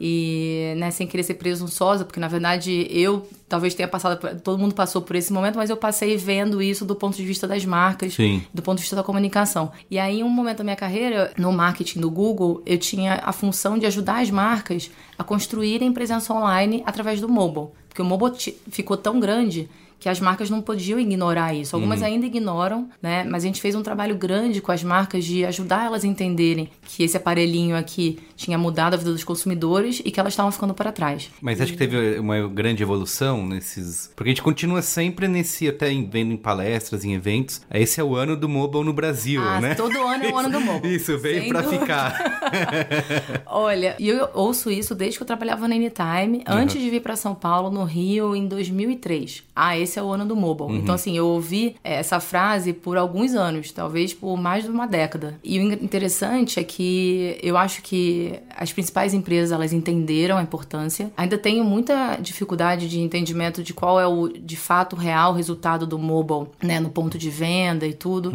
E, 0.00 0.74
né, 0.76 0.90
sem 0.90 1.06
querer 1.06 1.22
ser 1.22 1.34
presunçosa, 1.34 2.04
porque 2.04 2.18
na 2.18 2.26
verdade 2.28 2.86
eu 2.90 3.26
talvez 3.48 3.74
tenha 3.74 3.86
passado, 3.88 4.18
por- 4.18 4.34
todo 4.40 4.58
mundo 4.58 4.74
passou 4.74 5.00
por 5.00 5.14
esse 5.14 5.32
momento, 5.32 5.54
mas 5.56 5.70
eu 5.70 5.76
passei 5.76 6.16
vendo 6.16 6.60
isso 6.60 6.84
do 6.84 6.96
ponto 6.96 7.16
de 7.16 7.24
vista 7.24 7.46
das 7.46 7.64
marcas, 7.64 8.14
Sim. 8.14 8.42
do 8.52 8.60
ponto 8.60 8.76
de 8.78 8.82
vista 8.82 8.96
da 8.96 9.02
comunicação. 9.04 9.70
E 9.90 9.98
aí, 9.98 10.18
em 10.20 10.22
um 10.24 10.28
momento 10.28 10.58
da 10.58 10.64
minha 10.64 10.76
carreira, 10.76 11.32
no 11.38 11.52
marketing 11.52 12.00
do 12.00 12.10
Google, 12.10 12.60
eu 12.66 12.76
tinha 12.78 13.20
a 13.24 13.32
função 13.32 13.78
de 13.78 13.86
ajudar 13.86 14.20
as 14.20 14.30
marcas 14.30 14.90
a 15.16 15.22
construírem 15.22 15.92
presença 15.92 16.34
online 16.34 16.82
através 16.84 17.20
do 17.20 17.28
mobile. 17.28 17.68
Porque 17.88 18.02
o 18.02 18.04
mobile 18.04 18.32
ficou 18.70 18.96
tão 18.96 19.20
grande 19.20 19.68
que 19.98 20.08
as 20.08 20.20
marcas 20.20 20.50
não 20.50 20.60
podiam 20.60 20.98
ignorar 20.98 21.54
isso. 21.54 21.74
Algumas 21.74 22.02
ainda 22.02 22.26
ignoram, 22.26 22.88
né? 23.02 23.24
Mas 23.24 23.42
a 23.42 23.46
gente 23.46 23.60
fez 23.60 23.74
um 23.74 23.82
trabalho 23.82 24.14
grande 24.16 24.60
com 24.60 24.70
as 24.70 24.82
marcas 24.82 25.24
de 25.24 25.44
ajudar 25.46 25.86
elas 25.86 26.04
a 26.04 26.06
entenderem 26.06 26.68
que 26.82 27.02
esse 27.02 27.16
aparelhinho 27.16 27.74
aqui 27.76 28.18
tinha 28.36 28.58
mudado 28.58 28.94
a 28.94 28.96
vida 28.96 29.10
dos 29.12 29.24
consumidores 29.24 30.02
e 30.04 30.10
que 30.10 30.20
elas 30.20 30.32
estavam 30.34 30.52
ficando 30.52 30.74
para 30.74 30.92
trás. 30.92 31.30
Mas 31.40 31.60
acho 31.60 31.72
que 31.72 31.78
teve 31.78 32.18
uma 32.18 32.46
grande 32.48 32.82
evolução 32.82 33.46
nesses. 33.46 34.10
Porque 34.14 34.28
a 34.30 34.32
gente 34.32 34.42
continua 34.42 34.82
sempre 34.82 35.26
nesse, 35.28 35.68
até 35.68 35.90
em- 35.90 36.06
vendo 36.08 36.32
em 36.32 36.36
palestras, 36.36 37.04
em 37.04 37.14
eventos. 37.14 37.62
Esse 37.72 38.00
é 38.00 38.04
o 38.04 38.14
ano 38.14 38.36
do 38.36 38.48
mobile 38.48 38.84
no 38.84 38.92
Brasil, 38.92 39.40
Ah, 39.42 39.60
né? 39.60 39.74
todo 39.74 39.96
ano 40.02 40.24
é 40.24 40.28
o 40.32 40.36
ano 40.36 40.50
do 40.50 40.60
mobile. 40.60 40.94
Isso, 40.96 41.16
veio 41.18 41.50
dúvida. 41.52 41.62
ficar. 41.62 42.40
Olha, 43.46 43.96
e 43.98 44.08
eu 44.08 44.28
ouço 44.34 44.70
isso 44.70 44.94
desde 44.94 45.18
que 45.18 45.22
eu 45.22 45.26
trabalhava 45.26 45.66
na 45.68 45.74
Anytime, 45.74 46.42
antes 46.46 46.80
de 46.80 46.90
vir 46.90 47.00
para 47.00 47.16
São 47.16 47.34
Paulo, 47.34 47.70
no 47.70 47.84
Rio, 47.84 48.34
em 48.36 48.46
2003. 48.46 49.42
Ah, 49.54 49.76
esse 49.84 49.98
é 49.98 50.02
o 50.02 50.08
ano 50.10 50.26
do 50.26 50.34
mobile. 50.34 50.78
Então, 50.78 50.94
assim, 50.94 51.16
eu 51.16 51.26
ouvi 51.28 51.76
eh, 51.84 51.94
essa 51.94 52.18
frase 52.20 52.72
por 52.72 52.96
alguns 52.96 53.34
anos, 53.34 53.70
talvez 53.70 54.12
por 54.12 54.36
mais 54.36 54.64
de 54.64 54.70
uma 54.70 54.86
década. 54.86 55.38
E 55.44 55.58
o 55.58 55.62
in- 55.62 55.72
interessante 55.84 56.58
é 56.58 56.64
que 56.64 57.38
eu 57.42 57.56
acho 57.56 57.80
que 57.82 58.34
as 58.56 58.72
principais 58.72 59.14
empresas, 59.14 59.52
elas 59.52 59.72
entenderam 59.72 60.36
a 60.36 60.42
importância. 60.42 61.12
Ainda 61.16 61.38
tenho 61.38 61.64
muita 61.64 62.16
dificuldade 62.16 62.88
de 62.88 63.00
entendimento 63.00 63.62
de 63.62 63.72
qual 63.72 64.00
é 64.00 64.06
o, 64.06 64.28
de 64.28 64.56
fato, 64.56 64.96
real 64.96 65.32
resultado 65.32 65.86
do 65.86 65.98
mobile, 65.98 66.48
né, 66.62 66.80
no 66.80 66.90
ponto 66.90 67.16
de 67.16 67.30
venda 67.30 67.86
e 67.86 67.92
tudo. 67.94 68.32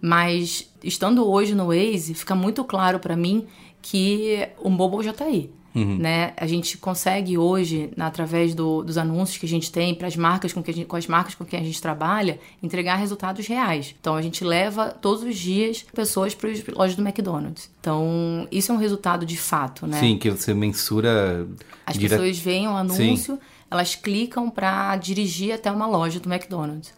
Mas, 0.00 0.70
estando 0.82 1.26
hoje 1.28 1.54
no 1.54 1.66
Waze, 1.68 2.14
fica 2.14 2.34
muito 2.34 2.64
claro 2.64 2.98
para 2.98 3.16
mim 3.16 3.46
que 3.82 4.46
o 4.62 4.68
mobile 4.68 5.02
já 5.02 5.12
tá 5.12 5.24
aí. 5.24 5.50
Né? 5.74 6.32
A 6.36 6.46
gente 6.46 6.76
consegue 6.78 7.38
hoje, 7.38 7.90
através 7.98 8.54
do- 8.54 8.82
dos 8.82 8.98
anúncios 8.98 9.38
que 9.38 9.46
a 9.46 9.48
gente 9.48 9.70
tem 9.70 9.94
para 9.94 10.08
as 10.08 10.16
marcas 10.16 10.52
com, 10.52 10.62
que 10.62 10.70
a 10.70 10.74
gente, 10.74 10.86
com 10.86 10.96
as 10.96 11.06
marcas 11.06 11.34
com 11.34 11.44
quem 11.44 11.60
a 11.60 11.62
gente 11.62 11.80
trabalha, 11.80 12.40
entregar 12.62 12.96
resultados 12.96 13.46
reais. 13.46 13.94
Então 14.00 14.14
a 14.16 14.22
gente 14.22 14.42
leva 14.44 14.88
todos 14.90 15.22
os 15.22 15.36
dias 15.36 15.84
pessoas 15.94 16.34
para 16.34 16.50
as 16.50 16.64
lojas 16.66 16.96
do 16.96 17.02
McDonald's. 17.02 17.70
Então 17.80 18.48
isso 18.50 18.72
é 18.72 18.74
um 18.74 18.78
resultado 18.78 19.24
de 19.24 19.36
fato, 19.36 19.86
né? 19.86 20.00
Sim, 20.00 20.18
que 20.18 20.30
você 20.30 20.52
mensura. 20.54 21.46
As 21.86 21.96
dire- 21.96 22.08
pessoas 22.10 22.38
veem 22.38 22.66
o 22.68 22.72
anúncio, 22.76 23.38
elas 23.70 23.94
clicam 23.94 24.50
para 24.50 24.96
dirigir 24.96 25.52
até 25.52 25.70
uma 25.70 25.86
loja 25.86 26.18
do 26.18 26.28
McDonald's. 26.32 26.92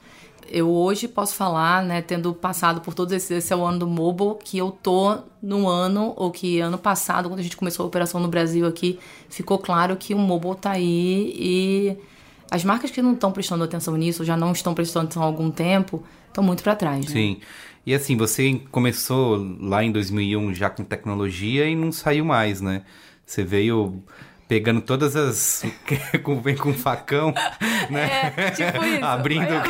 Eu 0.54 0.68
hoje 0.68 1.08
posso 1.08 1.34
falar, 1.34 1.82
né, 1.82 2.02
tendo 2.02 2.34
passado 2.34 2.82
por 2.82 2.92
todos 2.92 3.14
esses, 3.14 3.30
esse 3.30 3.54
é 3.54 3.56
o 3.56 3.64
ano 3.64 3.78
do 3.78 3.86
mobile, 3.86 4.34
que 4.44 4.58
eu 4.58 4.70
tô 4.70 5.16
no 5.42 5.66
ano, 5.66 6.12
ou 6.14 6.30
que 6.30 6.60
ano 6.60 6.76
passado, 6.76 7.30
quando 7.30 7.40
a 7.40 7.42
gente 7.42 7.56
começou 7.56 7.84
a 7.84 7.86
operação 7.86 8.20
no 8.20 8.28
Brasil 8.28 8.66
aqui, 8.66 8.98
ficou 9.30 9.58
claro 9.58 9.96
que 9.96 10.12
o 10.12 10.18
mobile 10.18 10.54
tá 10.56 10.72
aí 10.72 11.32
e 11.34 11.96
as 12.50 12.62
marcas 12.64 12.90
que 12.90 13.00
não 13.00 13.14
estão 13.14 13.32
prestando 13.32 13.64
atenção 13.64 13.96
nisso, 13.96 14.26
já 14.26 14.36
não 14.36 14.52
estão 14.52 14.74
prestando 14.74 15.06
atenção 15.06 15.22
há 15.22 15.26
algum 15.26 15.50
tempo, 15.50 16.02
estão 16.28 16.44
muito 16.44 16.62
para 16.62 16.76
trás, 16.76 17.06
né? 17.06 17.10
Sim. 17.10 17.40
E 17.86 17.94
assim, 17.94 18.14
você 18.14 18.60
começou 18.70 19.56
lá 19.58 19.82
em 19.82 19.90
2001 19.90 20.54
já 20.54 20.68
com 20.68 20.84
tecnologia 20.84 21.66
e 21.66 21.74
não 21.74 21.90
saiu 21.90 22.26
mais, 22.26 22.60
né? 22.60 22.82
Você 23.24 23.42
veio 23.42 24.02
pegando 24.52 24.82
todas 24.82 25.16
as. 25.16 25.64
com- 26.22 26.38
Vem 26.42 26.54
com 26.54 26.74
facão, 26.74 27.32
né? 27.88 28.34
É, 28.36 28.50
tipo 28.50 28.84
isso. 28.84 29.02
Abrindo- 29.02 29.62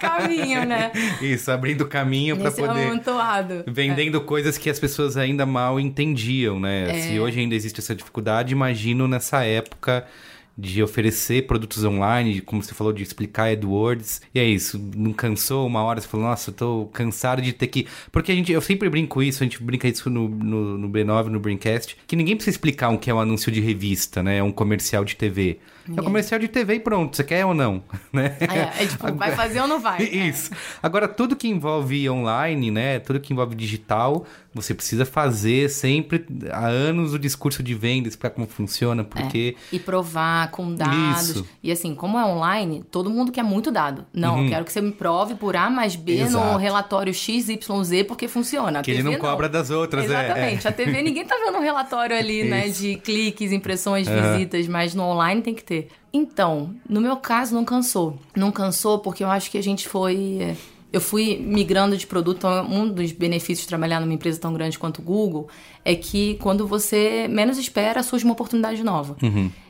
caminho, 0.00 0.64
né? 0.64 0.90
Isso, 1.22 1.52
abrindo 1.52 1.86
caminho 1.86 2.36
para 2.36 2.50
poder. 2.50 2.88
amontoado. 2.88 3.62
Vendendo 3.68 4.20
coisas 4.22 4.58
que 4.58 4.68
as 4.68 4.80
pessoas 4.80 5.16
ainda 5.16 5.46
mal 5.46 5.78
entendiam, 5.78 6.58
né? 6.58 6.90
É. 6.90 7.00
Se 7.02 7.20
hoje 7.20 7.38
ainda 7.38 7.54
existe 7.54 7.78
essa 7.78 7.94
dificuldade, 7.94 8.52
imagino 8.52 9.06
nessa 9.06 9.44
época 9.44 10.04
de 10.56 10.82
oferecer 10.82 11.46
produtos 11.46 11.84
online, 11.84 12.40
como 12.40 12.62
você 12.62 12.74
falou, 12.74 12.92
de 12.92 13.02
explicar 13.02 13.50
AdWords. 13.50 14.22
E 14.34 14.38
é 14.38 14.44
isso, 14.44 14.78
não 14.96 15.12
cansou 15.12 15.66
uma 15.66 15.82
hora, 15.82 16.00
você 16.00 16.08
falou, 16.08 16.26
nossa, 16.26 16.50
eu 16.50 16.54
tô 16.54 16.86
cansado 16.92 17.42
de 17.42 17.52
ter 17.52 17.66
que... 17.66 17.86
Porque 18.12 18.30
a 18.30 18.34
gente, 18.34 18.52
eu 18.52 18.60
sempre 18.60 18.88
brinco 18.88 19.22
isso, 19.22 19.42
a 19.42 19.46
gente 19.46 19.62
brinca 19.62 19.88
isso 19.88 20.08
no, 20.08 20.28
no, 20.28 20.78
no 20.78 20.88
B9, 20.88 21.26
no 21.26 21.40
Brincast, 21.40 21.96
que 22.06 22.16
ninguém 22.16 22.36
precisa 22.36 22.54
explicar 22.54 22.90
o 22.90 22.98
que 22.98 23.10
é 23.10 23.14
um 23.14 23.20
anúncio 23.20 23.50
de 23.50 23.60
revista, 23.60 24.22
né? 24.22 24.38
É 24.38 24.42
um 24.42 24.52
comercial 24.52 25.04
de 25.04 25.16
TV. 25.16 25.58
É 25.96 26.02
comercial 26.02 26.40
de 26.40 26.48
TV 26.48 26.74
e 26.74 26.80
pronto, 26.80 27.16
você 27.16 27.24
quer 27.24 27.44
ou 27.44 27.52
não, 27.54 27.82
né? 28.12 28.36
É, 28.40 28.84
é 28.84 28.86
tipo, 28.86 29.12
vai 29.14 29.32
fazer 29.32 29.60
ou 29.60 29.66
não 29.68 29.80
vai? 29.80 30.02
Isso. 30.04 30.50
Agora, 30.82 31.06
tudo 31.06 31.36
que 31.36 31.48
envolve 31.48 32.08
online, 32.08 32.70
né? 32.70 32.98
Tudo 33.00 33.20
que 33.20 33.32
envolve 33.32 33.54
digital, 33.54 34.24
você 34.54 34.72
precisa 34.74 35.04
fazer 35.04 35.68
sempre 35.68 36.24
há 36.50 36.66
anos 36.66 37.12
o 37.12 37.18
discurso 37.18 37.62
de 37.62 37.74
venda, 37.74 38.08
explicar 38.08 38.30
como 38.34 38.46
funciona, 38.46 39.04
porque. 39.04 39.56
E 39.72 39.78
provar 39.78 40.50
com 40.50 40.74
dados. 40.74 41.30
Isso. 41.30 41.46
E 41.62 41.70
assim, 41.70 41.94
como 41.94 42.18
é 42.18 42.24
online, 42.24 42.84
todo 42.90 43.10
mundo 43.10 43.30
quer 43.32 43.42
muito 43.42 43.70
dado. 43.70 44.06
Não, 44.12 44.42
eu 44.42 44.48
quero 44.48 44.64
que 44.64 44.72
você 44.72 44.80
me 44.80 44.92
prove 44.92 45.34
por 45.34 45.56
A 45.56 45.68
mais 45.68 45.96
B 45.96 46.14
no 46.16 46.20
Uhum. 46.24 46.44
Exato. 46.44 46.58
relatório 46.58 47.12
XYZ 47.14 48.04
porque 48.06 48.28
funciona. 48.28 48.80
A 48.80 48.82
Que 48.82 48.90
ele 48.90 49.02
TV 49.02 49.10
não 49.10 49.18
cobra 49.18 49.48
das 49.48 49.70
outras, 49.70 50.04
é, 50.04 50.06
Exatamente. 50.06 50.68
A 50.68 50.72
TV 50.72 51.02
ninguém 51.02 51.24
tá 51.24 51.36
vendo 51.44 51.58
um 51.58 51.62
relatório 51.62 52.16
ali, 52.16 52.44
né? 52.44 52.68
De 52.74 52.96
cliques, 52.96 53.52
impressões, 53.52 54.08
visitas, 54.08 54.66
mas 54.66 54.94
no 54.94 55.02
online 55.02 55.42
tem 55.42 55.54
que 55.54 55.62
ter. 55.64 55.73
Então, 56.16 56.76
no 56.88 57.00
meu 57.00 57.16
caso, 57.16 57.52
não 57.52 57.64
cansou. 57.64 58.16
Não 58.36 58.52
cansou 58.52 59.00
porque 59.00 59.24
eu 59.24 59.28
acho 59.28 59.50
que 59.50 59.58
a 59.58 59.62
gente 59.62 59.88
foi. 59.88 60.56
Eu 60.92 61.00
fui 61.00 61.36
migrando 61.36 61.96
de 61.96 62.06
produto. 62.06 62.36
Então, 62.36 62.70
um 62.70 62.88
dos 62.88 63.10
benefícios 63.10 63.62
de 63.62 63.66
trabalhar 63.66 64.00
numa 64.00 64.14
empresa 64.14 64.38
tão 64.38 64.54
grande 64.54 64.78
quanto 64.78 65.00
o 65.00 65.02
Google 65.02 65.48
é 65.84 65.96
que 65.96 66.36
quando 66.36 66.68
você 66.68 67.26
menos 67.28 67.58
espera, 67.58 68.00
surge 68.04 68.24
uma 68.24 68.32
oportunidade 68.32 68.84
nova. 68.84 69.16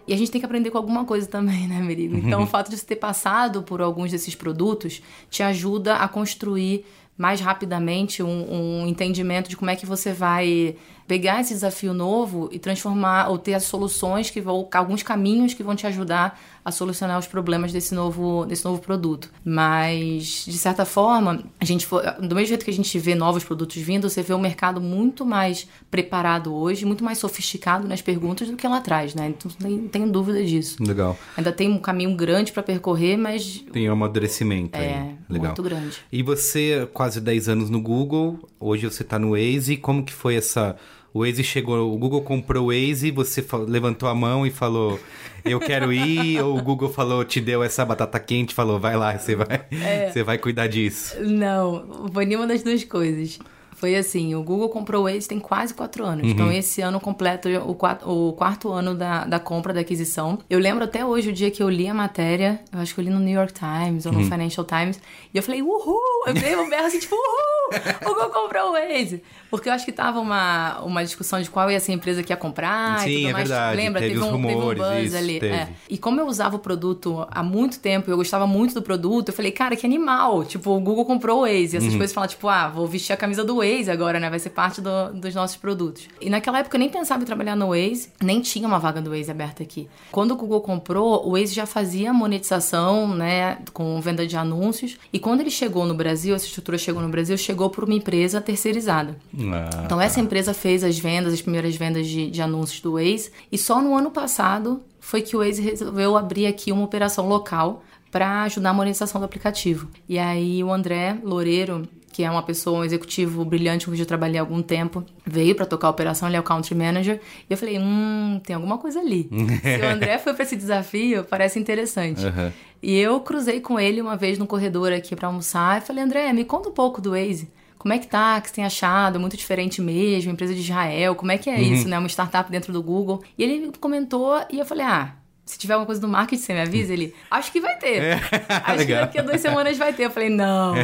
E 0.07 0.13
a 0.13 0.19
gente 0.19 0.31
tem 0.31 0.39
que 0.39 0.45
aprender 0.45 0.71
com 0.71 0.77
alguma 0.77 1.07
coisa 1.07 1.27
também, 1.27 1.67
né, 1.67 1.81
Merigo? 1.81 2.15
Então, 2.19 2.43
o 2.43 2.47
fato 2.47 2.69
de 2.69 2.77
você 2.77 2.85
ter 2.85 2.97
passado 2.97 3.63
por 3.63 3.81
alguns 3.81 4.11
desses 4.11 4.35
produtos 4.35 5.01
te 5.31 5.43
ajuda 5.43 5.97
a 5.97 6.07
construir 6.07 6.85
mais 7.17 7.41
rapidamente 7.41 8.23
um, 8.23 8.83
um 8.83 8.87
entendimento 8.87 9.49
de 9.49 9.57
como 9.57 9.71
é 9.71 9.77
que 9.77 9.87
você 9.87 10.13
vai 10.13 10.77
pegar 11.07 11.41
esse 11.41 11.53
desafio 11.53 11.93
novo 11.93 12.49
e 12.51 12.59
transformar 12.59 13.29
ou 13.29 13.39
ter 13.39 13.55
as 13.55 13.65
soluções 13.65 14.31
que 14.31 14.41
vão 14.41 14.69
alguns 14.73 15.03
caminhos 15.03 15.55
que 15.55 15.63
vão 15.63 15.77
te 15.77 15.87
ajudar 15.87 16.41
a 16.65 16.73
solucionar 16.73 17.19
os 17.19 17.27
problemas 17.27 17.73
desse 17.73 17.95
novo 17.95 18.47
desse 18.47 18.65
novo 18.65 18.81
produto. 18.81 19.31
Mas 19.45 20.45
de 20.47 20.57
certa 20.57 20.85
forma, 20.85 21.45
a 21.61 21.65
gente 21.65 21.87
foi, 21.87 22.03
do 22.21 22.35
mesmo 22.35 22.49
jeito 22.49 22.65
que 22.65 22.71
a 22.71 22.75
gente 22.75 22.99
vê 22.99 23.15
novos 23.15 23.45
produtos 23.45 23.77
vindo, 23.77 24.09
você 24.09 24.23
vê 24.23 24.33
o 24.33 24.39
mercado 24.39 24.81
muito 24.81 25.27
mais 25.27 25.69
preparado 25.91 26.55
hoje, 26.55 26.87
muito 26.87 27.05
mais 27.05 27.19
sofisticado 27.19 27.87
nas 27.87 28.01
perguntas 28.01 28.49
do 28.49 28.57
que 28.57 28.67
lá 28.67 28.79
atrás, 28.79 29.15
né? 29.15 29.29
Então 29.29 29.51
não 29.61 29.89
tenho 29.89 30.11
dúvida 30.11 30.43
disso. 30.43 30.83
Legal. 30.83 31.19
Ainda 31.37 31.53
tem 31.53 31.71
um 31.71 31.79
caminho 31.79 32.17
grande 32.17 32.51
para 32.51 32.63
percorrer, 32.63 33.19
mas 33.19 33.63
Tem 33.73 33.89
um 33.89 33.93
amadurecimento 33.93 34.77
é 34.79 34.95
aí. 34.95 35.15
Legal. 35.29 35.49
muito 35.49 35.63
grande. 35.63 35.99
E 36.11 36.23
você, 36.23 36.89
quase 36.95 37.21
10 37.21 37.49
anos 37.49 37.71
no 37.71 37.81
Google, 37.81 38.49
hoje 38.59 38.87
você 38.87 39.05
tá 39.05 39.19
no 39.19 39.33
Waze, 39.33 39.77
como 39.77 40.03
que 40.03 40.13
foi 40.13 40.37
essa... 40.37 40.77
O 41.15 41.21
Waze 41.25 41.45
chegou, 41.45 41.95
o 41.95 41.97
Google 41.97 42.23
comprou 42.23 42.65
o 42.65 42.67
Waze, 42.73 43.13
você 43.13 43.45
levantou 43.69 44.09
a 44.09 44.15
mão 44.17 44.45
e 44.45 44.51
falou, 44.51 44.99
eu 45.45 45.61
quero 45.61 45.93
ir, 45.93 46.43
ou 46.43 46.59
o 46.59 46.61
Google 46.63 46.89
falou, 46.91 47.25
te 47.25 47.41
deu 47.41 47.63
essa 47.63 47.85
batata 47.85 48.19
quente, 48.19 48.53
falou, 48.53 48.81
vai 48.81 48.97
lá, 48.97 49.17
você 49.17 49.37
vai, 49.37 49.65
É. 49.71 50.11
você 50.11 50.25
vai 50.25 50.39
cuidar 50.39 50.67
disso. 50.67 51.15
Não, 51.23 52.11
foi 52.13 52.27
nenhuma 52.27 52.49
das 52.49 52.65
duas 52.65 52.83
coisas. 52.83 53.39
Foi 53.77 53.95
assim, 53.97 54.35
o 54.35 54.43
Google 54.43 54.69
comprou 54.71 55.03
o 55.03 55.05
Waze 55.05 55.29
tem 55.29 55.39
quase 55.39 55.73
quatro 55.73 56.05
anos. 56.05 56.27
Então, 56.29 56.51
esse 56.51 56.81
ano 56.81 56.99
completa 56.99 57.49
o, 57.65 57.75
quatro, 57.75 58.09
o 58.11 58.33
quarto 58.33 58.73
ano 58.73 58.95
da, 58.95 59.25
da 59.25 59.39
compra, 59.39 59.73
da 59.73 59.81
aquisição. 59.81 60.39
Eu 60.51 60.59
lembro 60.59 60.83
até 60.85 61.05
hoje 61.05 61.31
o 61.31 61.33
dia 61.33 61.51
que 61.51 61.63
eu 61.63 61.69
li 61.69 61.87
a 61.87 61.95
matéria, 61.95 62.61
eu 62.73 62.81
acho 62.81 62.93
que 62.95 63.01
eu 63.01 63.05
li 63.05 63.11
no 63.11 63.21
New 63.21 63.35
York 63.35 63.53
Times 63.53 64.05
ou 64.07 64.13
no 64.13 64.25
Financial 64.25 64.65
Times, 64.65 64.99
e 65.33 65.37
eu 65.37 65.43
falei, 65.45 65.61
uhul! 65.63 66.01
Eu 66.27 66.35
dei 66.35 66.57
um 66.57 66.69
berro 66.71 66.87
assim, 66.87 66.99
tipo, 66.99 67.15
uhul! 67.15 67.54
O 68.03 68.05
Google 68.05 68.31
comprou 68.31 68.71
o 68.71 68.73
Waze! 68.73 69.23
Porque 69.51 69.69
eu 69.69 69.73
acho 69.73 69.85
que 69.85 69.93
tava 69.93 70.19
uma, 70.21 70.81
uma 70.81 71.05
discussão 71.05 71.41
de 71.41 71.49
qual 71.49 71.71
ia 71.71 71.79
ser 71.81 71.93
a 71.93 71.95
empresa 71.95 72.23
que 72.23 72.33
ia 72.33 72.37
comprar 72.37 73.01
Sim, 73.01 73.09
e 73.11 73.17
tudo 73.19 73.29
é 73.29 73.33
mais. 73.33 73.49
verdade. 73.49 73.77
Lembra? 73.77 74.01
Teve 74.01 74.19
os 74.19 74.25
um, 74.25 74.31
rumores, 74.33 74.59
teve 74.59 74.65
um 74.71 74.75
buzz 74.75 75.07
isso, 75.07 75.17
ali. 75.17 75.41
teve. 75.41 75.55
É. 75.55 75.69
E 75.89 75.97
como 75.99 76.21
eu 76.21 76.27
usava 76.27 76.57
o 76.57 76.59
produto 76.59 77.27
há 77.31 77.43
muito 77.43 77.79
tempo, 77.79 78.11
eu 78.11 78.17
gostava 78.17 78.47
muito 78.47 78.75
do 78.75 78.83
produto, 78.83 79.29
eu 79.29 79.35
falei, 79.35 79.53
cara, 79.53 79.77
que 79.77 79.87
animal. 79.87 80.45
Tipo, 80.45 80.73
o 80.73 80.81
Google 80.81 81.05
comprou 81.05 81.39
o 81.39 81.41
Waze. 81.43 81.77
E 81.77 81.79
essas 81.79 81.95
coisas 81.95 82.13
falam, 82.13 82.29
tipo, 82.29 82.49
ah, 82.49 82.69
vou 82.69 82.87
vestir 82.87 83.13
a 83.13 83.17
camisa 83.17 83.45
do 83.45 83.57
Waze 83.57 83.91
agora, 83.91 84.19
né? 84.19 84.29
Vai 84.29 84.39
ser 84.41 84.51
parte 84.51 84.81
do- 84.81 85.13
dos 85.15 85.35
nossos 85.35 85.57
produtos. 85.57 86.09
E 86.21 86.29
naquela 86.29 86.59
época 86.59 86.77
eu 86.77 86.81
nem 86.81 86.89
pensava 86.89 87.23
em 87.23 87.27
trabalhar 87.27 87.55
no 87.57 87.69
Waze, 87.69 88.09
nem 88.23 88.41
tinha 88.41 88.67
uma 88.67 88.79
vaga 88.81 89.01
do 89.01 89.11
Waze 89.11 89.31
aberta 89.31 89.63
aqui. 89.63 89.89
Quando 90.11 90.33
o 90.33 90.37
Google 90.37 90.61
comprou, 90.61 91.27
o 91.27 91.33
Waze 91.39 91.55
já 91.55 91.65
fazia 91.67 92.13
monetização, 92.13 93.09
né, 93.15 93.59
com 93.73 94.01
venda 94.01 94.27
de 94.27 94.37
anúncios. 94.37 94.97
E 95.13 95.19
quando 95.19 95.41
ele 95.41 95.51
chegou 95.51 95.87
no 95.87 95.95
Brasil, 95.95 96.35
essa 96.35 96.47
estrutura 96.47 96.77
chegou 96.77 97.01
no 97.01 97.09
Brasil, 97.09 97.37
chegou 97.39 97.54
por 97.71 97.85
uma 97.85 97.95
empresa 97.95 98.41
terceirizada. 98.41 99.17
Ah, 99.39 99.83
Então 99.85 100.01
essa 100.01 100.21
empresa 100.21 100.53
fez 100.55 100.83
as 100.85 100.99
vendas, 100.99 101.33
as 101.33 101.43
primeiras 101.43 101.77
vendas 101.77 102.07
de, 102.07 102.31
de 102.31 102.43
anúncios 102.43 102.81
do 102.81 102.93
Waze, 102.95 103.31
e 103.51 103.57
só 103.59 103.81
no 103.81 103.97
ano 103.97 104.11
passado 104.11 104.83
foi 105.01 105.23
que 105.23 105.37
o 105.37 105.41
Waze 105.41 105.61
resolveu 105.63 106.17
abrir 106.17 106.47
aqui 106.47 106.73
uma 106.73 106.85
operação 106.85 107.29
local 107.29 107.83
para 108.11 108.43
ajudar 108.45 108.71
a 108.71 108.75
monetização 108.75 109.21
do 109.21 109.25
aplicativo. 109.25 109.89
E 110.09 110.19
aí 110.19 110.63
o 110.63 110.73
André 110.73 111.19
Loureiro, 111.23 111.83
que 112.13 112.23
é 112.23 112.31
uma 112.31 112.45
pessoa, 112.45 112.79
um 112.79 112.85
executivo 112.85 113.45
brilhante 113.45 113.87
com 113.87 113.91
quem 113.91 113.99
eu 113.99 114.07
trabalhei 114.07 114.39
há 114.39 114.43
algum 114.43 114.63
tempo, 114.63 115.05
veio 115.27 115.53
para 115.57 115.67
tocar 115.67 115.89
a 115.89 115.91
operação, 115.91 116.29
ele 116.29 116.37
é 116.37 116.41
o 116.41 116.45
country 116.45 116.77
manager, 116.77 117.21
e 117.51 117.53
eu 117.53 117.57
falei, 117.59 117.77
hum, 117.77 118.41
tem 118.47 118.55
alguma 118.55 118.79
coisa 118.79 119.01
ali. 119.01 119.29
Se 119.63 119.81
o 119.85 119.89
André 119.89 120.17
foi 120.19 120.33
para 120.33 120.45
esse 120.45 120.55
desafio, 120.55 121.25
parece 121.25 121.59
interessante. 121.59 122.25
Aham. 122.25 122.53
E 122.85 122.99
eu 122.99 123.19
cruzei 123.21 123.61
com 123.61 123.81
ele 123.81 124.01
uma 124.03 124.15
vez 124.15 124.37
no 124.37 124.47
corredor 124.47 124.93
aqui 124.93 125.17
para 125.17 125.27
almoçar 125.29 125.79
e 125.79 125.81
falei, 125.81 126.05
André, 126.05 126.31
me 126.35 126.45
conta 126.45 126.69
um 126.69 126.73
pouco 126.73 127.01
do 127.01 127.13
Waze. 127.13 127.51
Como 127.79 127.95
é 127.95 127.99
que 127.99 128.07
tá? 128.07 128.37
O 128.39 128.43
que 128.43 128.49
você 128.49 128.55
tem 128.55 128.65
achado? 128.65 129.19
Muito 129.19 129.37
diferente 129.37 129.81
mesmo, 129.81 130.31
empresa 130.31 130.55
de 130.55 130.61
Israel. 130.61 131.15
Como 131.15 131.33
é 131.33 131.39
que 131.39 131.49
é 131.49 131.61
isso, 131.61 131.89
né? 131.89 131.99
Uma 131.99 132.09
startup 132.09 132.51
dentro 132.51 132.73
do 132.75 132.83
Google. 132.83 133.23
E 133.39 133.43
ele 133.43 133.73
comentou 133.81 134.39
e 134.51 134.59
eu 134.59 134.67
falei, 134.67 134.85
ah, 134.85 135.15
se 135.45 135.59
tiver 135.59 135.75
alguma 135.75 135.87
coisa 135.87 136.01
do 136.01 136.09
marketing, 136.09 136.43
você 136.43 136.53
me 136.55 136.61
avisa? 136.61 136.93
Ele, 136.93 137.15
acho 137.31 137.51
que 137.53 137.61
vai 137.61 137.77
ter. 137.79 138.15
Acho 138.49 138.79
que 138.79 138.85
Legal. 138.85 139.01
daqui 139.07 139.19
a 139.19 139.23
duas 139.23 139.41
semanas 139.41 139.77
vai 139.79 139.93
ter. 139.93 140.05
Eu 140.05 140.11
falei, 140.11 140.29
não. 140.31 140.75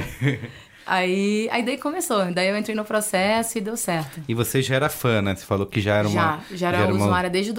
Aí, 0.86 1.48
aí 1.52 1.62
daí 1.62 1.78
começou. 1.78 2.32
Daí 2.32 2.48
eu 2.48 2.56
entrei 2.56 2.74
no 2.74 2.84
processo 2.84 3.58
e 3.58 3.60
deu 3.60 3.76
certo. 3.76 4.20
E 4.28 4.34
você 4.34 4.60
já 4.60 4.74
era 4.74 4.88
fã, 4.88 5.22
né? 5.22 5.36
Você 5.36 5.44
falou 5.46 5.66
que 5.66 5.80
já 5.80 5.96
era 5.96 6.08
uma. 6.08 6.40
já, 6.50 6.56
já 6.56 6.68
era 6.68 6.92
uma- 6.92 7.04
usuária 7.04 7.30
desde 7.30 7.52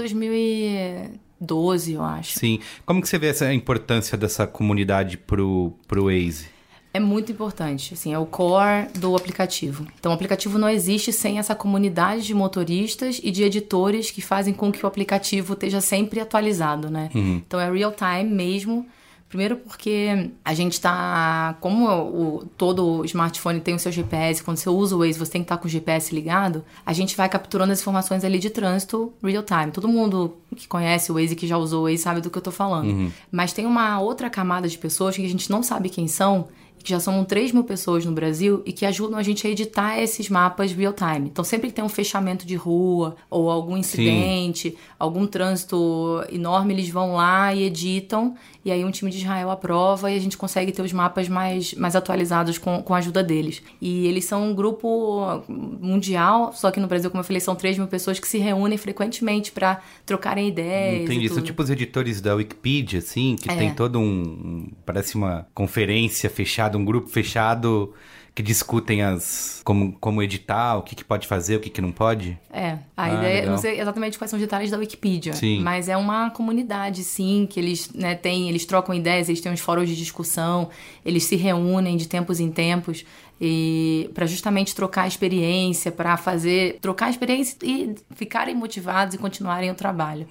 2012, 1.41 1.93
eu 1.93 2.03
acho. 2.03 2.39
Sim. 2.39 2.60
Como 2.86 3.01
que 3.01 3.10
você 3.10 3.17
vê 3.17 3.27
essa 3.27 3.51
importância 3.53 4.17
dessa 4.17 4.45
comunidade 4.45 5.17
pro, 5.17 5.74
pro 5.88 6.05
Waze? 6.05 6.45
É 6.93 7.00
muito 7.00 7.31
importante, 7.31 7.93
assim, 7.93 8.13
é 8.13 8.19
o 8.19 8.25
core 8.25 8.88
do 9.00 9.15
aplicativo. 9.15 9.88
Então, 9.98 10.12
o 10.12 10.15
aplicativo 10.15 10.57
não 10.57 10.67
existe 10.67 11.13
sem 11.13 11.39
essa 11.39 11.55
comunidade 11.55 12.24
de 12.24 12.33
motoristas 12.33 13.19
e 13.24 13.31
de 13.31 13.43
editores 13.43 14.12
que 14.12 14.21
fazem 14.21 14.53
com 14.53 14.69
que 14.71 14.83
o 14.83 14.88
aplicativo 14.88 15.53
esteja 15.53 15.79
sempre 15.79 16.19
atualizado, 16.19 16.89
né? 16.89 17.10
Então, 17.13 17.60
é 17.62 17.71
real 17.71 17.93
time 17.93 18.29
mesmo. 18.29 18.86
Primeiro 19.31 19.55
porque 19.55 20.29
a 20.43 20.53
gente 20.53 20.81
tá... 20.81 21.55
Como 21.61 21.88
o, 21.88 22.45
todo 22.57 23.05
smartphone 23.05 23.61
tem 23.61 23.73
o 23.73 23.79
seu 23.79 23.89
GPS, 23.89 24.43
quando 24.43 24.57
você 24.57 24.69
usa 24.69 24.93
o 24.93 25.00
Waze, 25.00 25.17
você 25.17 25.31
tem 25.31 25.41
que 25.41 25.45
estar 25.45 25.55
com 25.55 25.67
o 25.67 25.69
GPS 25.69 26.13
ligado, 26.13 26.65
a 26.85 26.91
gente 26.91 27.15
vai 27.15 27.29
capturando 27.29 27.71
as 27.71 27.79
informações 27.79 28.25
ali 28.25 28.38
de 28.39 28.50
trânsito 28.50 29.13
real 29.23 29.41
time. 29.41 29.71
Todo 29.71 29.88
mundo 29.88 30.35
que 30.53 30.67
conhece 30.67 31.13
o 31.13 31.15
Waze, 31.15 31.33
que 31.33 31.47
já 31.47 31.55
usou 31.55 31.83
o 31.83 31.83
Waze, 31.85 32.00
sabe 32.00 32.19
do 32.19 32.29
que 32.29 32.38
eu 32.38 32.41
tô 32.41 32.51
falando. 32.51 33.09
Mas 33.31 33.53
tem 33.53 33.65
uma 33.65 34.01
outra 34.01 34.29
camada 34.29 34.67
de 34.67 34.77
pessoas 34.77 35.15
que 35.15 35.25
a 35.25 35.29
gente 35.29 35.50
não 35.50 35.63
sabe 35.63 35.88
quem 35.88 36.09
são, 36.09 36.50
que 36.83 36.89
já 36.89 37.00
são 37.00 37.23
3 37.23 37.51
mil 37.51 37.63
pessoas 37.63 38.05
no 38.05 38.11
Brasil 38.11 38.61
e 38.65 38.71
que 38.73 38.85
ajudam 38.85 39.17
a 39.17 39.23
gente 39.23 39.45
a 39.45 39.50
editar 39.50 40.00
esses 40.00 40.29
mapas 40.29 40.71
real 40.71 40.93
time. 40.93 41.27
Então, 41.29 41.43
sempre 41.43 41.67
que 41.69 41.73
tem 41.75 41.83
um 41.83 41.89
fechamento 41.89 42.45
de 42.45 42.55
rua 42.55 43.15
ou 43.29 43.50
algum 43.51 43.77
incidente, 43.77 44.75
algum 44.97 45.25
trânsito 45.27 46.23
enorme, 46.31 46.73
eles 46.73 46.89
vão 46.89 47.13
lá 47.13 47.53
e 47.53 47.63
editam. 47.63 48.35
E 48.63 48.71
aí, 48.71 48.85
um 48.85 48.91
time 48.91 49.09
de 49.09 49.17
Israel 49.17 49.50
aprova 49.50 50.11
e 50.11 50.15
a 50.15 50.19
gente 50.19 50.38
consegue 50.38 50.71
ter 50.71 50.81
os 50.83 50.93
mapas 50.93 51.27
mais, 51.27 51.73
mais 51.73 51.95
atualizados 51.95 52.57
com, 52.57 52.81
com 52.83 52.93
a 52.93 52.97
ajuda 52.97 53.23
deles. 53.23 53.61
E 53.81 54.05
eles 54.07 54.25
são 54.25 54.50
um 54.50 54.53
grupo 54.55 55.41
mundial, 55.47 56.53
só 56.53 56.69
que 56.71 56.79
no 56.79 56.88
Brasil, 56.88 57.09
como 57.09 57.21
eu 57.21 57.25
falei, 57.25 57.39
são 57.39 57.55
3 57.55 57.77
mil 57.77 57.88
pessoas 57.88 58.19
que 58.19 58.27
se 58.27 58.38
reúnem 58.38 58.77
frequentemente 58.77 59.51
para 59.51 59.81
trocarem 60.05 60.47
ideias. 60.47 61.03
Entendi. 61.03 61.29
São 61.29 61.41
tipo 61.41 61.61
os 61.61 61.69
editores 61.69 62.21
da 62.21 62.35
Wikipedia, 62.35 63.00
assim, 63.00 63.35
que 63.35 63.50
É. 63.50 63.55
tem 63.55 63.73
todo 63.73 64.00
um- 64.00 64.69
Parece 64.85 65.15
uma 65.15 65.47
conferência 65.53 66.29
fechada, 66.29 66.70
um 66.77 66.85
grupo 66.85 67.07
fechado 67.07 67.93
que 68.33 68.41
discutem 68.41 69.01
as. 69.01 69.61
como, 69.65 69.91
como 69.99 70.23
editar, 70.23 70.77
o 70.77 70.81
que, 70.83 70.95
que 70.95 71.03
pode 71.03 71.27
fazer, 71.27 71.57
o 71.57 71.59
que, 71.59 71.69
que 71.69 71.81
não 71.81 71.91
pode. 71.91 72.39
É, 72.49 72.77
a 72.95 73.03
Ah, 73.03 73.13
ideia, 73.13 73.33
legal. 73.41 73.51
não 73.51 73.57
sei 73.57 73.79
exatamente 73.81 74.17
quais 74.17 74.29
são 74.31 74.37
os 74.37 74.41
detalhes 74.41 74.71
da 74.71 74.77
Wikipedia, 74.77 75.33
Sim. 75.33 75.59
mas 75.59 75.89
é 75.89 75.98
uma 75.98 76.29
comunidade, 76.29 77.03
sim, 77.03 77.46
que 77.50 77.59
eles 77.59 77.91
né, 77.93 78.15
têm, 78.15 78.48
eles 78.48 78.65
trocam 78.65 78.96
ideias, 78.96 79.27
eles 79.27 79.41
têm 79.41 79.51
uns 79.51 79.59
fóruns 79.59 79.89
de 79.89 79.98
discussão, 79.98 80.69
eles 81.05 81.25
se 81.25 81.35
reúnem 81.35 81.98
de 81.98 82.07
tempos 82.07 82.39
em 82.39 82.50
tempos 82.50 83.03
e 83.43 84.09
para 84.13 84.25
justamente 84.27 84.74
trocar 84.75 85.07
experiência, 85.07 85.91
para 85.91 86.15
fazer, 86.15 86.77
trocar 86.79 87.09
experiência 87.09 87.57
e 87.63 87.96
ficarem 88.15 88.55
motivados 88.55 89.15
e 89.15 89.17
continuarem 89.17 89.69
o 89.72 89.75
trabalho. 89.75 90.27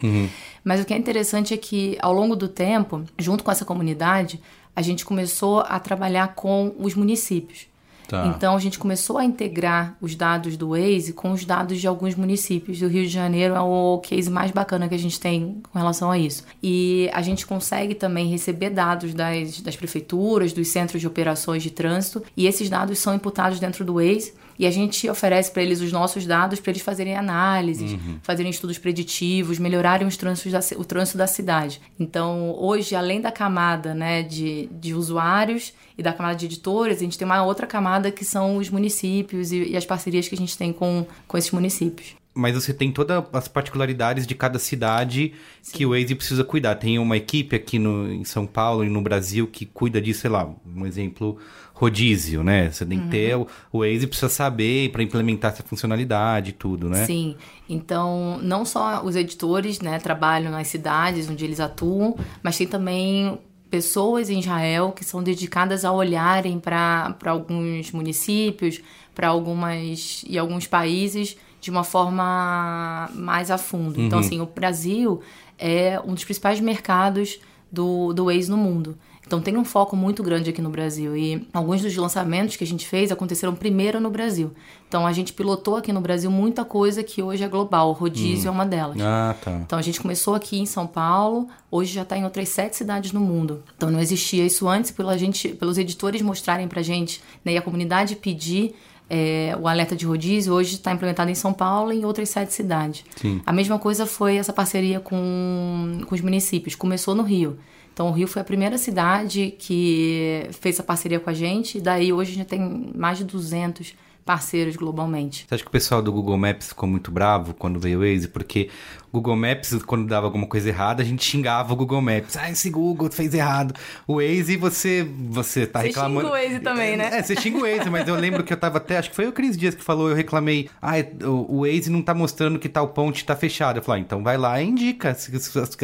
Mas 0.65 0.81
o 0.81 0.85
que 0.85 0.95
é 0.95 0.97
interessante 0.97 1.53
é 1.53 1.57
que 1.57 1.99
ao 2.01 2.13
longo 2.15 2.37
do 2.37 2.47
tempo, 2.49 3.03
junto 3.19 3.43
com 3.43 3.51
essa 3.51 3.65
comunidade, 3.65 4.41
a 4.75 4.83
gente 4.83 5.05
começou 5.05 5.61
a 5.61 5.79
trabalhar 5.79 6.35
com 6.35 6.75
os 6.79 6.95
municípios. 6.95 7.71
Tá. 8.11 8.27
Então 8.27 8.57
a 8.57 8.59
gente 8.59 8.77
começou 8.77 9.19
a 9.19 9.25
integrar 9.25 9.97
os 10.01 10.17
dados 10.17 10.57
do 10.57 10.71
Waze 10.71 11.13
com 11.13 11.31
os 11.31 11.45
dados 11.45 11.81
de 11.81 11.87
alguns 11.87 12.17
municípios. 12.17 12.81
do 12.81 12.89
Rio 12.89 13.05
de 13.05 13.09
Janeiro 13.09 13.55
é 13.55 13.61
o 13.61 13.99
case 13.99 14.29
mais 14.29 14.51
bacana 14.51 14.89
que 14.89 14.97
a 14.97 14.99
gente 14.99 15.21
tem 15.21 15.63
com 15.73 15.79
relação 15.79 16.11
a 16.11 16.19
isso. 16.19 16.45
E 16.61 17.09
a 17.13 17.23
gente 17.23 17.47
consegue 17.47 17.95
também 17.95 18.27
receber 18.27 18.71
dados 18.71 19.15
das, 19.15 19.61
das 19.61 19.77
prefeituras, 19.77 20.53
dos 20.53 20.67
centros 20.67 21.01
de 21.01 21.07
operações 21.07 21.63
de 21.63 21.71
trânsito, 21.71 22.21
e 22.37 22.49
esses 22.49 22.69
dados 22.69 22.99
são 22.99 23.15
imputados 23.15 23.61
dentro 23.61 23.85
do 23.85 23.95
Waze. 23.95 24.35
E 24.61 24.67
a 24.67 24.71
gente 24.71 25.09
oferece 25.09 25.51
para 25.51 25.63
eles 25.63 25.81
os 25.81 25.91
nossos 25.91 26.27
dados 26.27 26.61
para 26.61 26.71
eles 26.71 26.83
fazerem 26.83 27.17
análises, 27.17 27.99
fazerem 28.23 28.51
estudos 28.51 28.77
preditivos, 28.77 29.59
melhorarem 29.59 30.07
os 30.07 30.19
trânsitos 30.19 30.53
da, 30.53 30.79
o 30.79 30.85
trânsito 30.85 31.17
da 31.17 31.27
cidade. 31.27 31.81
Então, 31.99 32.55
hoje, 32.59 32.95
além 32.95 33.23
da 33.23 33.33
camada 33.33 33.95
né, 33.95 34.23
de, 34.23 34.69
de 34.71 34.93
usuários 34.93 35.73
e 35.97 36.03
da 36.03 36.13
camada 36.13 36.37
de 36.37 36.45
editores, 36.45 36.99
a 36.99 37.01
gente 37.01 37.17
tem 37.17 37.25
uma 37.25 37.43
outra 37.43 37.67
camada 37.67 38.11
que 38.11 38.23
são 38.23 38.59
os 38.59 38.69
municípios 38.69 39.51
e, 39.51 39.71
e 39.71 39.77
as 39.79 39.87
parcerias 39.87 40.29
que 40.29 40.35
a 40.35 40.39
gente 40.39 40.59
tem 40.59 40.75
com, 40.75 41.07
com 41.27 41.39
esses 41.39 41.53
municípios. 41.53 42.15
Mas 42.35 42.55
você 42.55 42.75
tem 42.75 42.93
todas 42.93 43.25
as 43.33 43.49
particularidades 43.49 44.27
de 44.27 44.35
cada 44.35 44.59
cidade 44.59 45.33
que 45.73 45.85
o 45.85 45.91
Waze 45.91 46.15
precisa 46.15 46.45
cuidar. 46.45 46.75
Tem 46.77 46.99
uma 46.99 47.17
equipe 47.17 47.57
aqui 47.57 47.79
no, 47.79 48.13
em 48.13 48.25
São 48.25 48.47
Paulo 48.47 48.85
e 48.85 48.91
no 48.91 49.01
Brasil 49.01 49.47
que 49.47 49.65
cuida 49.65 50.01
disso, 50.01 50.21
sei 50.21 50.31
lá, 50.31 50.49
um 50.65 50.87
exemplo, 50.87 51.39
rodízio, 51.81 52.45
né? 52.45 52.71
Você 52.71 52.85
tem 52.85 53.01
que 53.01 53.09
ter, 53.09 53.35
o, 53.35 53.47
o 53.73 53.79
Waze 53.79 54.07
precisa 54.07 54.29
saber 54.29 54.91
para 54.91 55.03
implementar 55.03 55.51
essa 55.51 55.63
funcionalidade 55.63 56.51
e 56.51 56.53
tudo, 56.53 56.91
né? 56.91 57.07
Sim. 57.07 57.37
Então, 57.67 58.39
não 58.43 58.67
só 58.67 59.03
os 59.03 59.17
editores 59.17 59.81
né, 59.81 59.99
trabalham 59.99 60.53
nas 60.53 60.69
cidades 60.69 61.31
onde 61.31 61.43
eles 61.43 61.59
atuam, 61.59 62.15
mas 62.43 62.59
tem 62.59 62.67
também 62.67 63.39
pessoas 63.71 64.29
em 64.29 64.41
Israel 64.41 64.93
que 64.93 65.03
são 65.03 65.23
dedicadas 65.23 65.83
a 65.83 65.91
olharem 65.91 66.61
para 66.61 67.17
alguns 67.25 67.93
municípios, 67.93 68.83
para 69.15 69.29
algumas 69.29 70.23
e 70.29 70.39
alguns 70.39 70.67
países 70.67 71.39
de 71.63 71.71
uma 71.71 71.85
forma 71.85 73.09
mais 73.15 73.51
a 73.51 73.57
fundo. 73.57 74.03
Então, 74.03 74.19
assim, 74.19 74.39
o 74.41 74.47
Brasil 74.47 75.23
é 75.59 75.99
um 76.05 76.13
dos 76.13 76.25
principais 76.25 76.61
mercados 76.61 77.41
do, 77.73 78.13
do 78.13 78.27
Waze 78.27 78.51
no 78.51 78.59
mundo. 78.59 78.99
Então 79.31 79.41
tem 79.41 79.57
um 79.57 79.65
foco 79.65 79.95
muito 79.95 80.25
grande 80.25 80.51
aqui 80.51 80.61
no 80.61 80.71
Brasil 80.71 81.17
e 81.17 81.47
alguns 81.53 81.81
dos 81.81 81.95
lançamentos 81.95 82.57
que 82.57 82.65
a 82.65 82.67
gente 82.67 82.85
fez 82.85 83.13
aconteceram 83.13 83.55
primeiro 83.55 84.01
no 84.01 84.11
Brasil. 84.11 84.51
Então 84.89 85.07
a 85.07 85.13
gente 85.13 85.33
pilotou 85.33 85.77
aqui 85.77 85.93
no 85.93 86.01
Brasil 86.01 86.29
muita 86.29 86.65
coisa 86.65 87.01
que 87.05 87.23
hoje 87.23 87.45
é 87.45 87.47
global. 87.47 87.91
O 87.91 87.93
rodízio 87.93 88.49
é 88.49 88.51
uma 88.51 88.67
delas. 88.67 89.01
Ah, 89.01 89.37
tá. 89.41 89.53
Então 89.65 89.79
a 89.79 89.83
gente 89.83 90.01
começou 90.01 90.35
aqui 90.35 90.59
em 90.59 90.67
São 90.67 90.85
Paulo, 90.85 91.47
hoje 91.71 91.95
já 91.95 92.03
está 92.03 92.19
em 92.19 92.25
outras 92.25 92.49
sete 92.49 92.77
cidades 92.77 93.13
no 93.13 93.21
mundo. 93.21 93.63
Então 93.77 93.89
não 93.89 94.01
existia 94.01 94.45
isso 94.45 94.67
antes, 94.67 94.91
pela 94.91 95.17
gente, 95.17 95.51
pelos 95.51 95.79
editores 95.79 96.21
mostrarem 96.23 96.67
pra 96.67 96.83
gente 96.83 97.23
né, 97.45 97.53
e 97.53 97.57
a 97.57 97.63
comunidade 97.63 98.17
pedir 98.17 98.75
é, 99.09 99.57
o 99.61 99.69
alerta 99.69 99.95
de 99.95 100.07
rodízio, 100.07 100.53
hoje 100.53 100.75
está 100.75 100.93
implementado 100.93 101.31
em 101.31 101.37
São 101.37 101.53
Paulo 101.53 101.93
e 101.93 102.01
em 102.01 102.05
outras 102.05 102.31
sete 102.31 102.53
cidades. 102.53 103.05
Sim. 103.15 103.41
A 103.47 103.53
mesma 103.53 103.79
coisa 103.79 104.07
foi 104.07 104.39
essa 104.39 104.53
parceria 104.53 104.99
com, 104.99 106.01
com 106.05 106.15
os 106.17 106.21
municípios. 106.21 106.75
Começou 106.75 107.15
no 107.15 107.23
Rio. 107.23 107.61
Então, 107.93 108.09
o 108.09 108.13
Rio 108.13 108.29
foi 108.29 108.41
a 108.41 108.45
primeira 108.45 108.79
cidade 108.79 109.55
que 109.59 110.49
fez 110.53 110.77
essa 110.77 110.83
parceria 110.83 111.21
com 111.21 111.29
a 111.29 111.35
gente. 111.35 111.79
E 111.79 111.81
daí, 111.81 112.13
hoje, 112.13 112.33
a 112.33 112.35
gente 112.35 112.47
tem 112.47 112.93
mais 112.95 113.19
de 113.19 113.25
200 113.25 113.95
parceiros 114.25 114.77
globalmente. 114.77 115.45
Você 115.49 115.55
acha 115.55 115.65
que 115.65 115.69
o 115.69 115.73
pessoal 115.73 116.01
do 116.01 116.13
Google 116.13 116.39
Maps 116.39 116.69
ficou 116.69 116.89
muito 116.89 117.11
bravo 117.11 117.53
quando 117.53 117.81
veio 117.81 117.99
o 117.99 118.03
Waze? 118.03 118.29
Porque 118.29 118.71
Google 119.13 119.37
Maps, 119.37 119.75
quando 119.87 120.07
dava 120.07 120.27
alguma 120.27 120.47
coisa 120.47 120.69
errada, 120.69 121.03
a 121.03 121.07
gente 121.07 121.25
xingava 121.25 121.73
o 121.73 121.77
Google 121.77 122.01
Maps. 122.01 122.37
Ah, 122.37 122.51
esse 122.51 122.71
Google 122.71 123.11
fez 123.11 123.35
errado. 123.35 123.75
O 124.07 124.17
Waze, 124.17 124.57
você, 124.57 125.07
você 125.29 125.67
tá 125.67 125.81
Você 125.81 125.89
reclamando. 125.89 126.29
xinga 126.29 126.29
o 126.29 126.43
Waze 126.43 126.61
também, 126.61 126.97
né? 126.97 127.11
É, 127.13 127.23
você 127.23 127.35
xinga 127.37 127.59
o 127.59 127.61
Waze, 127.63 127.91
mas 127.91 128.07
eu 128.09 128.15
lembro 128.15 128.45
que 128.45 128.53
eu 128.53 128.57
tava 128.57 128.79
até. 128.79 128.99
Acho 128.99 129.11
que 129.11 129.17
foi 129.17 129.27
o 129.27 129.33
Cris 129.33 129.57
Dias 129.57 129.75
que 129.75 129.83
falou, 129.83 130.09
eu 130.11 130.15
reclamei. 130.15 130.69
Ah, 130.81 130.93
o, 131.25 131.57
o 131.59 131.61
Waze 131.67 131.91
não 131.91 132.03
tá 132.03 132.15
mostrando 132.15 132.59
que 132.59 132.69
tal 132.69 132.89
ponte 132.89 133.25
tá 133.25 133.35
fechado. 133.35 133.79
Eu 133.79 133.83
falei, 133.83 134.01
ah, 134.03 134.05
então 134.05 134.23
vai 134.23 134.37
lá 134.37 134.61
e 134.63 134.67
indica. 134.69 135.15
Se, 135.15 135.31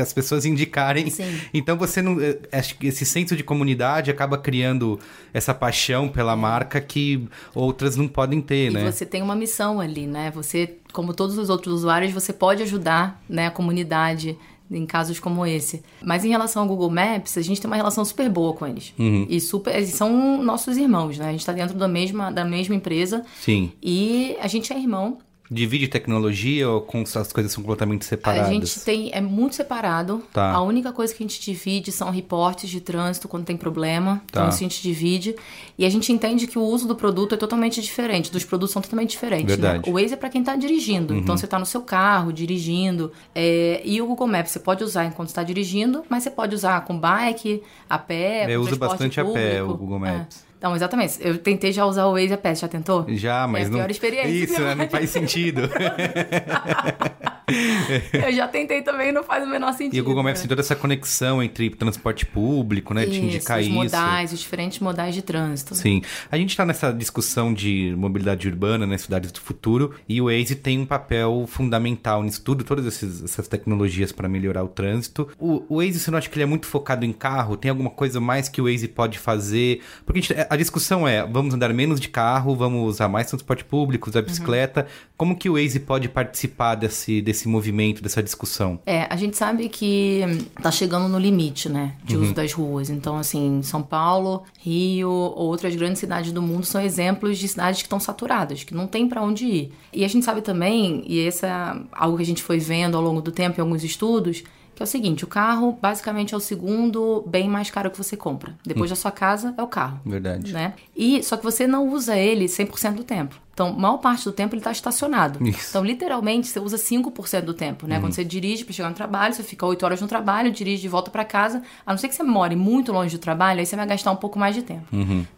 as 0.00 0.12
pessoas 0.12 0.44
indicarem. 0.44 1.10
Sim. 1.10 1.40
Então 1.52 1.76
você 1.76 2.00
não. 2.02 2.20
eh, 2.20 2.38
Acho 2.52 2.76
que 2.78 2.86
esse 2.88 3.04
senso 3.04 3.34
de 3.36 3.42
comunidade 3.42 4.10
acaba 4.10 4.38
criando 4.38 4.98
essa 5.34 5.52
paixão 5.52 6.08
pela 6.08 6.36
marca 6.36 6.80
que 6.80 7.26
outras 7.54 7.96
não 7.96 8.06
podem 8.08 8.40
ter, 8.40 8.70
E 8.70 8.74
né? 8.74 8.90
você 8.90 9.04
tem 9.04 9.22
uma 9.22 9.34
missão 9.36 9.80
ali, 9.80 10.06
né? 10.06 10.30
Você, 10.34 10.76
como 10.96 11.12
todos 11.12 11.36
os 11.36 11.50
outros 11.50 11.74
usuários, 11.74 12.10
você 12.10 12.32
pode 12.32 12.62
ajudar 12.62 13.22
né, 13.28 13.48
a 13.48 13.50
comunidade 13.50 14.34
em 14.70 14.86
casos 14.86 15.20
como 15.20 15.44
esse. 15.44 15.82
Mas 16.02 16.24
em 16.24 16.30
relação 16.30 16.62
ao 16.62 16.68
Google 16.68 16.88
Maps, 16.88 17.36
a 17.36 17.42
gente 17.42 17.60
tem 17.60 17.68
uma 17.68 17.76
relação 17.76 18.02
super 18.02 18.30
boa 18.30 18.54
com 18.54 18.66
eles. 18.66 18.94
E 19.28 19.38
super, 19.38 19.76
eles 19.76 19.90
são 19.90 20.42
nossos 20.42 20.78
irmãos, 20.78 21.18
né? 21.18 21.28
A 21.28 21.30
gente 21.32 21.40
está 21.40 21.52
dentro 21.52 21.76
da 21.76 21.86
mesma, 21.86 22.32
da 22.32 22.46
mesma 22.46 22.74
empresa 22.74 23.22
Sim. 23.38 23.72
e 23.82 24.38
a 24.40 24.46
gente 24.46 24.72
é 24.72 24.78
irmão. 24.78 25.18
Divide 25.50 25.86
tecnologia 25.86 26.68
ou 26.68 26.80
com 26.80 27.02
as 27.02 27.32
coisas 27.32 27.52
são 27.52 27.62
completamente 27.62 28.04
separadas? 28.04 28.48
A 28.48 28.52
gente 28.52 28.80
tem 28.80 29.10
é 29.12 29.20
muito 29.20 29.54
separado. 29.54 30.22
Tá. 30.32 30.52
A 30.52 30.60
única 30.60 30.92
coisa 30.92 31.14
que 31.14 31.22
a 31.22 31.26
gente 31.26 31.40
divide 31.40 31.92
são 31.92 32.10
reportes 32.10 32.68
de 32.68 32.80
trânsito 32.80 33.28
quando 33.28 33.44
tem 33.44 33.56
problema. 33.56 34.22
Então 34.28 34.44
Tá. 34.44 34.48
isso 34.48 34.58
a 34.58 34.62
gente 34.62 34.82
divide. 34.82 35.36
E 35.78 35.84
a 35.84 35.88
gente 35.90 36.12
entende 36.12 36.46
que 36.46 36.58
o 36.58 36.62
uso 36.62 36.88
do 36.88 36.96
produto 36.96 37.34
é 37.34 37.38
totalmente 37.38 37.80
diferente. 37.80 38.30
Dos 38.32 38.44
produtos 38.44 38.72
são 38.72 38.82
totalmente 38.82 39.10
diferentes. 39.10 39.46
Verdade. 39.46 39.88
Uhum. 39.88 39.94
Né? 39.94 40.00
O 40.00 40.02
Waze 40.02 40.14
é 40.14 40.16
para 40.16 40.28
quem 40.28 40.42
tá 40.42 40.56
dirigindo. 40.56 41.14
Então 41.14 41.36
você 41.36 41.46
tá 41.46 41.58
no 41.58 41.66
seu 41.66 41.82
carro, 41.82 42.32
dirigindo. 42.32 43.12
É, 43.34 43.80
e 43.84 44.02
o 44.02 44.06
Google 44.06 44.26
Maps 44.26 44.50
você 44.50 44.58
pode 44.58 44.82
usar 44.82 45.04
enquanto 45.04 45.28
está 45.28 45.42
dirigindo, 45.42 46.04
mas 46.08 46.22
você 46.24 46.30
pode 46.30 46.54
usar 46.54 46.84
com 46.84 46.98
bike, 46.98 47.62
a 47.88 47.98
pé. 47.98 48.46
Eu 48.52 48.60
com 48.62 48.66
uso 48.66 48.76
bastante 48.76 49.20
a 49.20 49.24
pé, 49.24 49.60
público. 49.60 49.72
o 49.72 49.76
Google 49.76 49.98
Maps. 50.00 50.40
É. 50.42 50.45
Então, 50.58 50.74
exatamente. 50.74 51.18
Eu 51.20 51.38
tentei 51.38 51.72
já 51.72 51.84
usar 51.84 52.06
o 52.06 52.12
Waze 52.12 52.32
a 52.32 52.38
pé. 52.38 52.54
Já 52.54 52.68
tentou? 52.68 53.04
Já, 53.08 53.46
mas 53.46 53.64
é 53.64 53.66
a 53.66 53.68
não. 53.68 53.78
pior 53.78 53.90
experiência. 53.90 54.28
Isso, 54.28 54.60
né? 54.60 54.74
não 54.74 54.88
faz 54.88 55.10
sentido. 55.10 55.62
Eu 58.12 58.32
já 58.32 58.48
tentei 58.48 58.82
também, 58.82 59.12
não 59.12 59.22
faz 59.22 59.44
o 59.44 59.46
menor 59.48 59.72
sentido. 59.72 59.94
e 59.96 60.00
o 60.00 60.04
Google 60.04 60.22
Maps 60.22 60.40
né? 60.40 60.42
tem 60.42 60.48
toda 60.48 60.60
essa 60.62 60.74
conexão 60.76 61.42
entre 61.42 61.70
transporte 61.70 62.26
público, 62.26 62.92
né? 62.94 63.04
Isso, 63.04 63.14
indicar 63.14 63.60
os 63.60 63.66
isso. 63.66 63.74
modais, 63.74 64.32
os 64.32 64.40
diferentes 64.40 64.78
modais 64.80 65.14
de 65.14 65.22
trânsito. 65.22 65.74
Sim. 65.74 66.02
A 66.30 66.36
gente 66.36 66.56
tá 66.56 66.64
nessa 66.64 66.92
discussão 66.92 67.52
de 67.54 67.94
mobilidade 67.96 68.48
urbana 68.48 68.86
nas 68.86 69.02
cidades 69.02 69.30
do 69.32 69.40
futuro 69.40 69.94
e 70.08 70.20
o 70.20 70.24
Waze 70.26 70.56
tem 70.56 70.78
um 70.80 70.86
papel 70.86 71.44
fundamental 71.48 72.22
nisso 72.22 72.42
tudo, 72.42 72.64
todas 72.64 72.84
esses- 72.86 73.22
essas 73.22 73.46
tecnologias 73.48 74.12
para 74.12 74.28
melhorar 74.28 74.64
o 74.64 74.68
trânsito. 74.68 75.28
O, 75.38 75.64
o 75.68 75.76
Waze, 75.78 76.00
você 76.00 76.10
não 76.10 76.18
acha 76.18 76.28
que 76.28 76.36
ele 76.36 76.42
é 76.44 76.46
muito 76.46 76.66
focado 76.66 77.04
em 77.04 77.12
carro? 77.12 77.56
Tem 77.56 77.70
alguma 77.70 77.90
coisa 77.90 78.20
mais 78.20 78.48
que 78.48 78.60
o 78.60 78.64
Waze 78.64 78.88
pode 78.88 79.18
fazer? 79.18 79.80
Porque 80.04 80.18
a, 80.18 80.22
gente- 80.22 80.46
a 80.50 80.56
discussão 80.56 81.06
é, 81.06 81.24
vamos 81.26 81.54
andar 81.54 81.72
menos 81.72 82.00
de 82.00 82.08
carro, 82.08 82.56
vamos 82.56 82.88
usar 82.88 83.08
mais 83.08 83.26
transporte 83.28 83.64
público, 83.64 84.08
usar 84.10 84.22
bicicleta. 84.22 84.86
Como 85.16 85.36
que 85.36 85.48
o 85.48 85.54
Waze 85.54 85.80
pode 85.80 86.08
participar 86.08 86.74
desse, 86.74 87.20
desse 87.22 87.35
movimento, 87.48 88.02
dessa 88.02 88.22
discussão? 88.22 88.78
É, 88.86 89.06
a 89.10 89.16
gente 89.16 89.36
sabe 89.36 89.68
que 89.68 90.20
tá 90.62 90.70
chegando 90.70 91.08
no 91.08 91.18
limite, 91.18 91.68
né, 91.68 91.94
de 92.04 92.16
Uhum. 92.16 92.22
uso 92.22 92.34
das 92.34 92.52
ruas. 92.52 92.88
Então, 92.90 93.16
assim, 93.16 93.60
São 93.62 93.82
Paulo, 93.82 94.44
Rio, 94.60 95.10
outras 95.10 95.74
grandes 95.74 95.98
cidades 95.98 96.30
do 96.32 96.40
mundo 96.40 96.64
são 96.64 96.80
exemplos 96.80 97.38
de 97.38 97.48
cidades 97.48 97.80
que 97.80 97.86
estão 97.86 97.98
saturadas, 98.00 98.62
que 98.64 98.74
não 98.74 98.86
tem 98.86 99.08
pra 99.08 99.22
onde 99.22 99.44
ir. 99.44 99.72
E 99.92 100.04
a 100.04 100.08
gente 100.08 100.24
sabe 100.24 100.40
também, 100.42 101.02
e 101.06 101.18
esse 101.18 101.44
é 101.44 101.74
algo 101.92 102.16
que 102.16 102.22
a 102.22 102.26
gente 102.26 102.42
foi 102.42 102.58
vendo 102.58 102.96
ao 102.96 103.02
longo 103.02 103.20
do 103.20 103.32
tempo 103.32 103.58
em 103.58 103.62
alguns 103.62 103.82
estudos, 103.82 104.42
que 104.76 104.82
é 104.82 104.84
o 104.84 104.86
seguinte, 104.86 105.24
o 105.24 105.26
carro 105.26 105.76
basicamente 105.80 106.34
é 106.34 106.36
o 106.36 106.40
segundo 106.40 107.24
bem 107.26 107.48
mais 107.48 107.70
caro 107.70 107.90
que 107.90 107.96
você 107.96 108.14
compra. 108.14 108.54
Depois 108.62 108.90
da 108.90 108.94
sua 108.96 109.10
casa 109.10 109.54
é 109.56 109.62
o 109.62 109.66
carro. 109.66 109.98
Verdade. 110.04 110.52
né? 110.52 110.74
E 110.94 111.22
só 111.22 111.38
que 111.38 111.42
você 111.42 111.66
não 111.66 111.88
usa 111.88 112.14
ele 112.14 112.44
100% 112.44 112.92
do 112.92 113.02
tempo. 113.02 113.34
Então, 113.54 113.72
maior 113.72 113.96
parte 113.96 114.22
do 114.26 114.32
tempo 114.32 114.54
ele 114.54 114.60
está 114.60 114.70
estacionado. 114.70 115.42
Isso. 115.48 115.70
Então, 115.70 115.82
literalmente, 115.82 116.46
você 116.46 116.60
usa 116.60 116.76
5% 116.76 117.40
do 117.40 117.54
tempo, 117.54 117.86
né? 117.86 117.98
Quando 117.98 118.12
você 118.12 118.22
dirige 118.22 118.66
para 118.66 118.74
chegar 118.74 118.90
no 118.90 118.94
trabalho, 118.94 119.32
você 119.32 119.42
fica 119.42 119.64
8 119.64 119.82
horas 119.82 120.00
no 120.02 120.06
trabalho, 120.06 120.52
dirige 120.52 120.82
de 120.82 120.88
volta 120.88 121.10
para 121.10 121.24
casa. 121.24 121.62
A 121.86 121.90
não 121.90 121.96
ser 121.96 122.08
que 122.08 122.14
você 122.14 122.22
more 122.22 122.54
muito 122.54 122.92
longe 122.92 123.16
do 123.16 123.20
trabalho, 123.20 123.60
aí 123.60 123.64
você 123.64 123.74
vai 123.74 123.86
gastar 123.86 124.10
um 124.10 124.16
pouco 124.16 124.38
mais 124.38 124.54
de 124.54 124.60
tempo. 124.60 124.84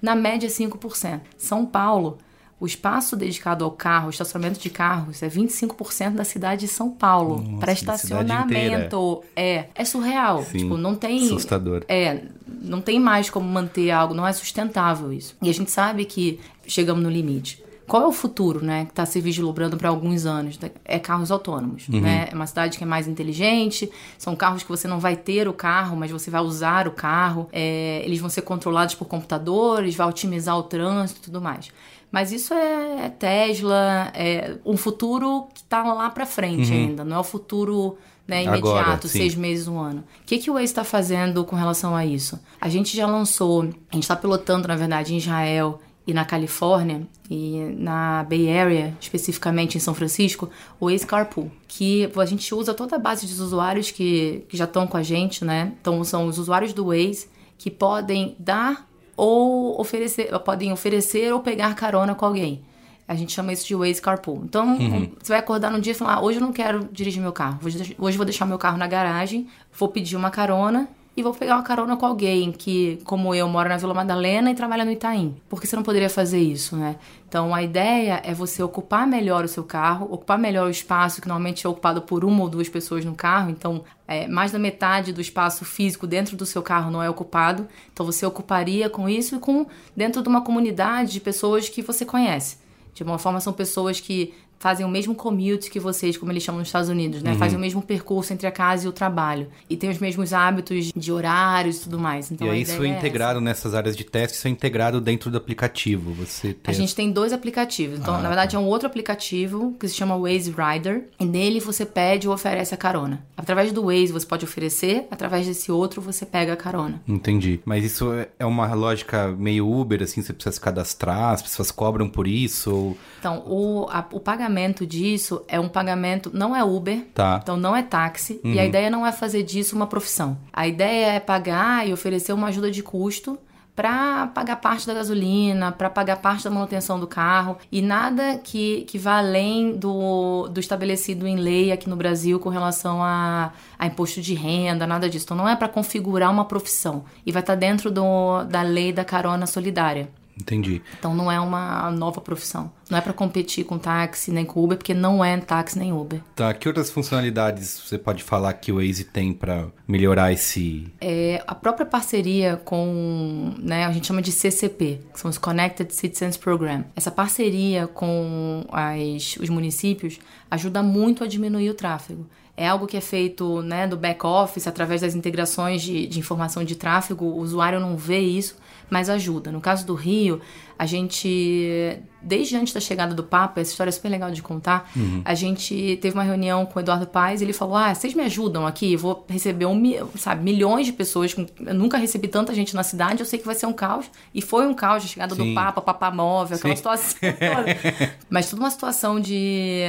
Na 0.02 0.16
média, 0.16 0.48
5%. 0.48 1.20
São 1.36 1.64
Paulo, 1.64 2.18
o 2.60 2.66
espaço 2.66 3.14
dedicado 3.16 3.64
ao 3.64 3.70
carro, 3.70 4.10
estacionamento 4.10 4.58
de 4.58 4.68
carros, 4.68 5.22
é 5.22 5.28
25% 5.28 6.14
da 6.14 6.24
cidade 6.24 6.62
de 6.62 6.68
São 6.68 6.90
Paulo. 6.90 7.58
Para 7.60 7.72
estacionamento. 7.72 9.22
É, 9.36 9.66
é 9.74 9.84
surreal. 9.84 10.42
Sim. 10.42 10.58
Tipo, 10.58 10.76
não 10.76 10.94
tem. 10.94 11.26
Assustador. 11.26 11.84
É, 11.88 12.22
não 12.46 12.80
tem 12.80 12.98
mais 12.98 13.30
como 13.30 13.48
manter 13.48 13.90
algo, 13.90 14.12
não 14.12 14.26
é 14.26 14.32
sustentável 14.32 15.12
isso. 15.12 15.36
E 15.40 15.48
a 15.48 15.54
gente 15.54 15.70
sabe 15.70 16.04
que 16.04 16.40
chegamos 16.66 17.02
no 17.02 17.10
limite. 17.10 17.62
Qual 17.86 18.02
é 18.02 18.06
o 18.06 18.12
futuro, 18.12 18.62
né, 18.62 18.84
que 18.84 18.90
está 18.90 19.06
se 19.06 19.18
vislumbrando 19.18 19.78
para 19.78 19.88
alguns 19.88 20.26
anos? 20.26 20.58
É 20.84 20.98
carros 20.98 21.30
autônomos, 21.30 21.88
né? 21.88 22.28
É 22.30 22.34
uma 22.34 22.46
cidade 22.46 22.76
que 22.76 22.84
é 22.84 22.86
mais 22.86 23.08
inteligente, 23.08 23.90
são 24.18 24.36
carros 24.36 24.62
que 24.62 24.68
você 24.68 24.86
não 24.86 25.00
vai 25.00 25.16
ter 25.16 25.48
o 25.48 25.54
carro, 25.54 25.96
mas 25.96 26.10
você 26.10 26.30
vai 26.30 26.42
usar 26.42 26.86
o 26.86 26.90
carro. 26.90 27.48
É, 27.50 28.02
eles 28.04 28.20
vão 28.20 28.28
ser 28.28 28.42
controlados 28.42 28.94
por 28.94 29.06
computadores, 29.06 29.96
vai 29.96 30.06
otimizar 30.06 30.58
o 30.58 30.64
trânsito 30.64 31.20
e 31.20 31.22
tudo 31.22 31.40
mais. 31.40 31.72
Mas 32.10 32.32
isso 32.32 32.54
é 32.54 33.10
Tesla, 33.10 34.10
é 34.14 34.56
um 34.64 34.76
futuro 34.76 35.46
que 35.52 35.60
está 35.60 35.82
lá 35.82 36.08
para 36.08 36.24
frente 36.24 36.72
ainda, 36.72 37.04
não 37.04 37.16
é 37.16 37.20
o 37.20 37.24
futuro 37.24 37.98
né, 38.26 38.44
imediato, 38.44 38.68
Agora, 38.68 39.08
seis 39.08 39.34
meses, 39.34 39.66
um 39.68 39.78
ano. 39.78 40.04
O 40.22 40.26
que, 40.26 40.38
que 40.38 40.50
o 40.50 40.54
Waze 40.54 40.66
está 40.66 40.84
fazendo 40.84 41.44
com 41.44 41.56
relação 41.56 41.96
a 41.96 42.04
isso? 42.04 42.38
A 42.60 42.68
gente 42.68 42.96
já 42.96 43.06
lançou, 43.06 43.62
a 43.62 43.94
gente 43.94 44.04
está 44.04 44.14
pilotando, 44.14 44.68
na 44.68 44.76
verdade, 44.76 45.14
em 45.14 45.16
Israel 45.16 45.80
e 46.06 46.14
na 46.14 46.24
Califórnia 46.24 47.06
e 47.30 47.74
na 47.76 48.24
Bay 48.24 48.50
Area, 48.50 48.96
especificamente 48.98 49.76
em 49.76 49.80
São 49.80 49.94
Francisco, 49.94 50.48
o 50.80 50.90
Waze 50.90 51.06
Carpool, 51.06 51.50
que 51.66 52.10
a 52.16 52.24
gente 52.24 52.54
usa 52.54 52.72
toda 52.72 52.96
a 52.96 52.98
base 52.98 53.26
dos 53.26 53.40
usuários 53.40 53.90
que, 53.90 54.44
que 54.48 54.56
já 54.56 54.64
estão 54.64 54.86
com 54.86 54.96
a 54.96 55.02
gente, 55.02 55.44
né? 55.44 55.72
Então 55.80 56.02
são 56.04 56.26
os 56.26 56.38
usuários 56.38 56.72
do 56.72 56.86
Waze 56.86 57.28
que 57.58 57.70
podem 57.70 58.36
dar 58.38 58.87
ou 59.18 59.78
oferecer, 59.80 60.26
podem 60.38 60.72
oferecer 60.72 61.32
ou 61.34 61.40
pegar 61.40 61.74
carona 61.74 62.14
com 62.14 62.24
alguém. 62.24 62.62
A 63.06 63.14
gente 63.14 63.32
chama 63.32 63.52
isso 63.52 63.66
de 63.66 63.74
Waze 63.74 64.00
Carpool. 64.00 64.42
Então, 64.44 64.78
você 65.20 65.32
vai 65.32 65.38
acordar 65.38 65.70
num 65.70 65.80
dia 65.80 65.92
e 65.92 65.94
falar: 65.94 66.14
ah, 66.14 66.22
hoje 66.22 66.38
eu 66.38 66.42
não 66.42 66.52
quero 66.52 66.88
dirigir 66.92 67.20
meu 67.20 67.32
carro. 67.32 67.58
Hoje 67.64 67.96
hoje 67.98 68.14
eu 68.14 68.18
vou 68.18 68.24
deixar 68.24 68.46
meu 68.46 68.58
carro 68.58 68.76
na 68.78 68.86
garagem, 68.86 69.48
vou 69.72 69.88
pedir 69.88 70.14
uma 70.14 70.30
carona 70.30 70.88
e 71.18 71.22
vou 71.22 71.34
pegar 71.34 71.56
uma 71.56 71.64
carona 71.64 71.96
com 71.96 72.06
alguém 72.06 72.52
que, 72.52 73.00
como 73.02 73.34
eu, 73.34 73.48
mora 73.48 73.68
na 73.68 73.76
Vila 73.76 73.92
Madalena 73.92 74.52
e 74.52 74.54
trabalha 74.54 74.84
no 74.84 74.92
Itaim. 74.92 75.34
Por 75.48 75.60
que 75.60 75.66
você 75.66 75.74
não 75.74 75.82
poderia 75.82 76.08
fazer 76.08 76.38
isso, 76.38 76.76
né? 76.76 76.94
Então, 77.28 77.52
a 77.52 77.60
ideia 77.60 78.22
é 78.24 78.32
você 78.32 78.62
ocupar 78.62 79.04
melhor 79.04 79.44
o 79.44 79.48
seu 79.48 79.64
carro, 79.64 80.06
ocupar 80.12 80.38
melhor 80.38 80.68
o 80.68 80.70
espaço 80.70 81.20
que 81.20 81.26
normalmente 81.26 81.66
é 81.66 81.68
ocupado 81.68 82.02
por 82.02 82.24
uma 82.24 82.44
ou 82.44 82.48
duas 82.48 82.68
pessoas 82.68 83.04
no 83.04 83.16
carro. 83.16 83.50
Então, 83.50 83.82
é, 84.06 84.28
mais 84.28 84.52
da 84.52 84.60
metade 84.60 85.12
do 85.12 85.20
espaço 85.20 85.64
físico 85.64 86.06
dentro 86.06 86.36
do 86.36 86.46
seu 86.46 86.62
carro 86.62 86.88
não 86.88 87.02
é 87.02 87.10
ocupado. 87.10 87.66
Então, 87.92 88.06
você 88.06 88.24
ocuparia 88.24 88.88
com 88.88 89.08
isso 89.08 89.34
e 89.34 89.38
com 89.40 89.66
dentro 89.96 90.22
de 90.22 90.28
uma 90.28 90.42
comunidade 90.42 91.14
de 91.14 91.20
pessoas 91.20 91.68
que 91.68 91.82
você 91.82 92.04
conhece. 92.04 92.58
De 92.94 93.02
uma 93.02 93.18
forma, 93.18 93.40
são 93.40 93.52
pessoas 93.52 93.98
que 93.98 94.32
fazem 94.58 94.84
o 94.84 94.88
mesmo 94.88 95.14
commute 95.14 95.70
que 95.70 95.78
vocês, 95.80 96.16
como 96.16 96.32
eles 96.32 96.42
chamam 96.42 96.58
nos 96.60 96.68
Estados 96.68 96.88
Unidos, 96.88 97.22
né? 97.22 97.34
Fazem 97.36 97.56
o 97.56 97.60
mesmo 97.60 97.80
percurso 97.82 98.32
entre 98.32 98.46
a 98.46 98.50
casa 98.50 98.86
e 98.86 98.88
o 98.88 98.92
trabalho. 98.92 99.48
E 99.70 99.76
tem 99.76 99.88
os 99.90 99.98
mesmos 99.98 100.32
hábitos 100.32 100.92
de 100.94 101.12
horários 101.12 101.78
e 101.78 101.80
tudo 101.84 101.98
mais. 101.98 102.30
Então, 102.30 102.46
e 102.46 102.50
aí 102.50 102.62
isso 102.62 102.72
é 102.72 102.74
essa. 102.74 102.86
integrado 102.86 103.40
nessas 103.40 103.74
áreas 103.74 103.96
de 103.96 104.04
teste, 104.04 104.36
isso 104.36 104.46
é 104.48 104.50
integrado 104.50 105.00
dentro 105.00 105.30
do 105.30 105.36
aplicativo. 105.36 106.12
Você 106.14 106.52
tem 106.54 106.72
A 106.72 106.76
gente 106.76 106.94
tem 106.94 107.10
dois 107.12 107.32
aplicativos. 107.32 107.98
Então, 108.00 108.14
Ah, 108.14 108.18
na 108.20 108.28
verdade, 108.28 108.56
é 108.56 108.58
um 108.58 108.66
outro 108.66 108.86
aplicativo 108.88 109.74
que 109.78 109.88
se 109.88 109.94
chama 109.94 110.16
Waze 110.18 110.52
Rider. 110.56 111.04
E 111.20 111.24
nele 111.24 111.60
você 111.60 111.86
pede 111.86 112.26
ou 112.28 112.34
oferece 112.34 112.74
a 112.74 112.76
carona. 112.76 113.24
Através 113.36 113.72
do 113.72 113.84
Waze 113.84 114.12
você 114.12 114.26
pode 114.26 114.44
oferecer, 114.44 115.06
através 115.10 115.46
desse 115.46 115.70
outro 115.70 116.00
você 116.02 116.26
pega 116.26 116.52
a 116.52 116.56
carona. 116.56 117.00
Entendi. 117.06 117.60
Mas 117.64 117.84
isso 117.84 118.12
é- 118.12 118.28
é 118.38 118.44
uma 118.46 118.72
lógica 118.74 119.28
meio 119.28 119.68
Uber, 119.70 120.02
assim, 120.02 120.20
você 120.22 120.32
precisa 120.32 120.52
se 120.54 120.60
cadastrar, 120.60 121.32
as 121.34 121.42
pessoas 121.42 121.70
cobram 121.70 122.08
por 122.08 122.26
isso, 122.26 122.74
ou... 122.74 122.98
Então, 123.20 123.42
o, 123.46 123.86
a- 123.90 124.04
o 124.12 124.18
pagamento 124.20 124.47
disso 124.86 125.42
é 125.48 125.58
um 125.60 125.68
pagamento, 125.68 126.30
não 126.32 126.54
é 126.54 126.62
Uber, 126.64 127.06
Tá. 127.14 127.40
então 127.42 127.56
não 127.56 127.74
é 127.74 127.82
táxi, 127.82 128.40
e 128.44 128.58
a 128.58 128.64
ideia 128.64 128.90
não 128.90 129.06
é 129.06 129.12
fazer 129.12 129.42
disso 129.42 129.76
uma 129.76 129.86
profissão. 129.86 130.38
A 130.52 130.66
ideia 130.66 131.12
é 131.12 131.20
pagar 131.20 131.86
e 131.88 131.92
oferecer 131.92 132.32
uma 132.32 132.48
ajuda 132.48 132.70
de 132.70 132.82
custo 132.82 133.38
para 133.78 134.26
pagar 134.34 134.56
parte 134.56 134.88
da 134.88 134.92
gasolina, 134.92 135.70
para 135.70 135.88
pagar 135.88 136.16
parte 136.16 136.42
da 136.42 136.50
manutenção 136.50 136.98
do 136.98 137.06
carro 137.06 137.56
e 137.70 137.80
nada 137.80 138.36
que, 138.42 138.80
que 138.88 138.98
vá 138.98 139.18
além 139.18 139.76
do, 139.76 140.48
do 140.48 140.58
estabelecido 140.58 141.28
em 141.28 141.36
lei 141.36 141.70
aqui 141.70 141.88
no 141.88 141.94
Brasil 141.94 142.40
com 142.40 142.48
relação 142.48 143.00
a, 143.04 143.52
a 143.78 143.86
imposto 143.86 144.20
de 144.20 144.34
renda, 144.34 144.84
nada 144.84 145.08
disso. 145.08 145.26
Então 145.26 145.36
não 145.36 145.48
é 145.48 145.54
para 145.54 145.68
configurar 145.68 146.28
uma 146.28 146.44
profissão 146.44 147.04
e 147.24 147.30
vai 147.30 147.40
estar 147.40 147.54
dentro 147.54 147.88
do, 147.88 148.42
da 148.50 148.62
lei 148.62 148.92
da 148.92 149.04
carona 149.04 149.46
solidária. 149.46 150.08
Entendi. 150.40 150.80
Então 150.98 151.14
não 151.14 151.30
é 151.30 151.40
uma 151.40 151.90
nova 151.90 152.20
profissão. 152.20 152.70
Não 152.88 152.96
é 152.96 153.00
para 153.00 153.12
competir 153.12 153.64
com 153.64 153.78
táxi 153.78 154.30
nem 154.30 154.44
com 154.44 154.62
Uber, 154.62 154.78
porque 154.78 154.94
não 154.94 155.24
é 155.24 155.36
táxi 155.38 155.78
nem 155.78 155.92
Uber. 155.92 156.20
Tá, 156.34 156.54
que 156.54 156.68
outras 156.68 156.90
funcionalidades 156.90 157.82
você 157.84 157.98
pode 157.98 158.22
falar 158.22 158.52
que 158.54 158.72
o 158.72 158.76
Waze 158.76 159.04
tem 159.04 159.32
para 159.32 159.66
melhorar 159.86 160.32
esse... 160.32 160.86
É, 161.00 161.42
a 161.46 161.54
própria 161.54 161.84
parceria 161.84 162.56
com, 162.64 163.54
né, 163.58 163.84
a 163.84 163.92
gente 163.92 164.06
chama 164.06 164.22
de 164.22 164.32
CCP, 164.32 165.00
que 165.12 165.20
são 165.20 165.30
os 165.30 165.38
Connected 165.38 165.92
Citizens 165.92 166.36
Program. 166.36 166.84
Essa 166.96 167.10
parceria 167.10 167.86
com 167.86 168.64
as, 168.70 169.36
os 169.36 169.48
municípios 169.48 170.18
ajuda 170.50 170.82
muito 170.82 171.24
a 171.24 171.26
diminuir 171.26 171.70
o 171.70 171.74
tráfego 171.74 172.26
é 172.58 172.66
algo 172.66 172.88
que 172.88 172.96
é 172.96 173.00
feito 173.00 173.62
né, 173.62 173.86
do 173.86 173.96
back-office, 173.96 174.66
através 174.66 175.02
das 175.02 175.14
integrações 175.14 175.80
de, 175.80 176.08
de 176.08 176.18
informação 176.18 176.64
de 176.64 176.74
tráfego. 176.74 177.24
O 177.24 177.38
usuário 177.38 177.78
não 177.78 177.96
vê 177.96 178.18
isso, 178.18 178.56
mas 178.90 179.08
ajuda. 179.08 179.52
No 179.52 179.60
caso 179.60 179.86
do 179.86 179.94
Rio, 179.94 180.40
a 180.76 180.84
gente, 180.84 182.00
desde 182.20 182.56
antes 182.56 182.72
da 182.72 182.80
chegada 182.80 183.14
do 183.14 183.22
Papa, 183.22 183.60
essa 183.60 183.70
história 183.70 183.90
é 183.90 183.92
super 183.92 184.08
legal 184.08 184.30
de 184.30 184.42
contar, 184.42 184.90
uhum. 184.96 185.22
a 185.24 185.34
gente 185.34 185.98
teve 186.00 186.14
uma 186.16 186.22
reunião 186.22 186.66
com 186.66 186.78
o 186.78 186.82
Eduardo 186.82 187.06
Paes 187.06 187.40
e 187.40 187.44
ele 187.44 187.52
falou: 187.52 187.76
Ah, 187.76 187.94
vocês 187.94 188.14
me 188.14 188.22
ajudam 188.22 188.66
aqui? 188.66 188.96
Vou 188.96 189.24
receber 189.28 189.66
um, 189.66 189.80
sabe, 190.16 190.42
milhões 190.42 190.86
de 190.86 190.92
pessoas. 190.92 191.34
Eu 191.34 191.74
nunca 191.74 191.98
recebi 191.98 192.28
tanta 192.28 192.54
gente 192.54 192.74
na 192.74 192.82
cidade, 192.82 193.20
eu 193.20 193.26
sei 193.26 193.38
que 193.38 193.46
vai 193.46 193.54
ser 193.54 193.66
um 193.66 193.72
caos. 193.72 194.06
E 194.34 194.42
foi 194.42 194.66
um 194.66 194.74
caos 194.74 195.04
a 195.04 195.06
chegada 195.06 195.34
Sim. 195.34 195.50
do 195.50 195.54
Papa, 195.54 195.80
Papa 195.80 196.10
Móvel, 196.10 196.56
aquela 196.56 196.74
Sim. 196.74 196.76
situação 196.76 197.18
toda. 197.20 198.12
Mas 198.28 198.50
toda 198.50 198.62
uma 198.62 198.70
situação 198.70 199.20
de, 199.20 199.82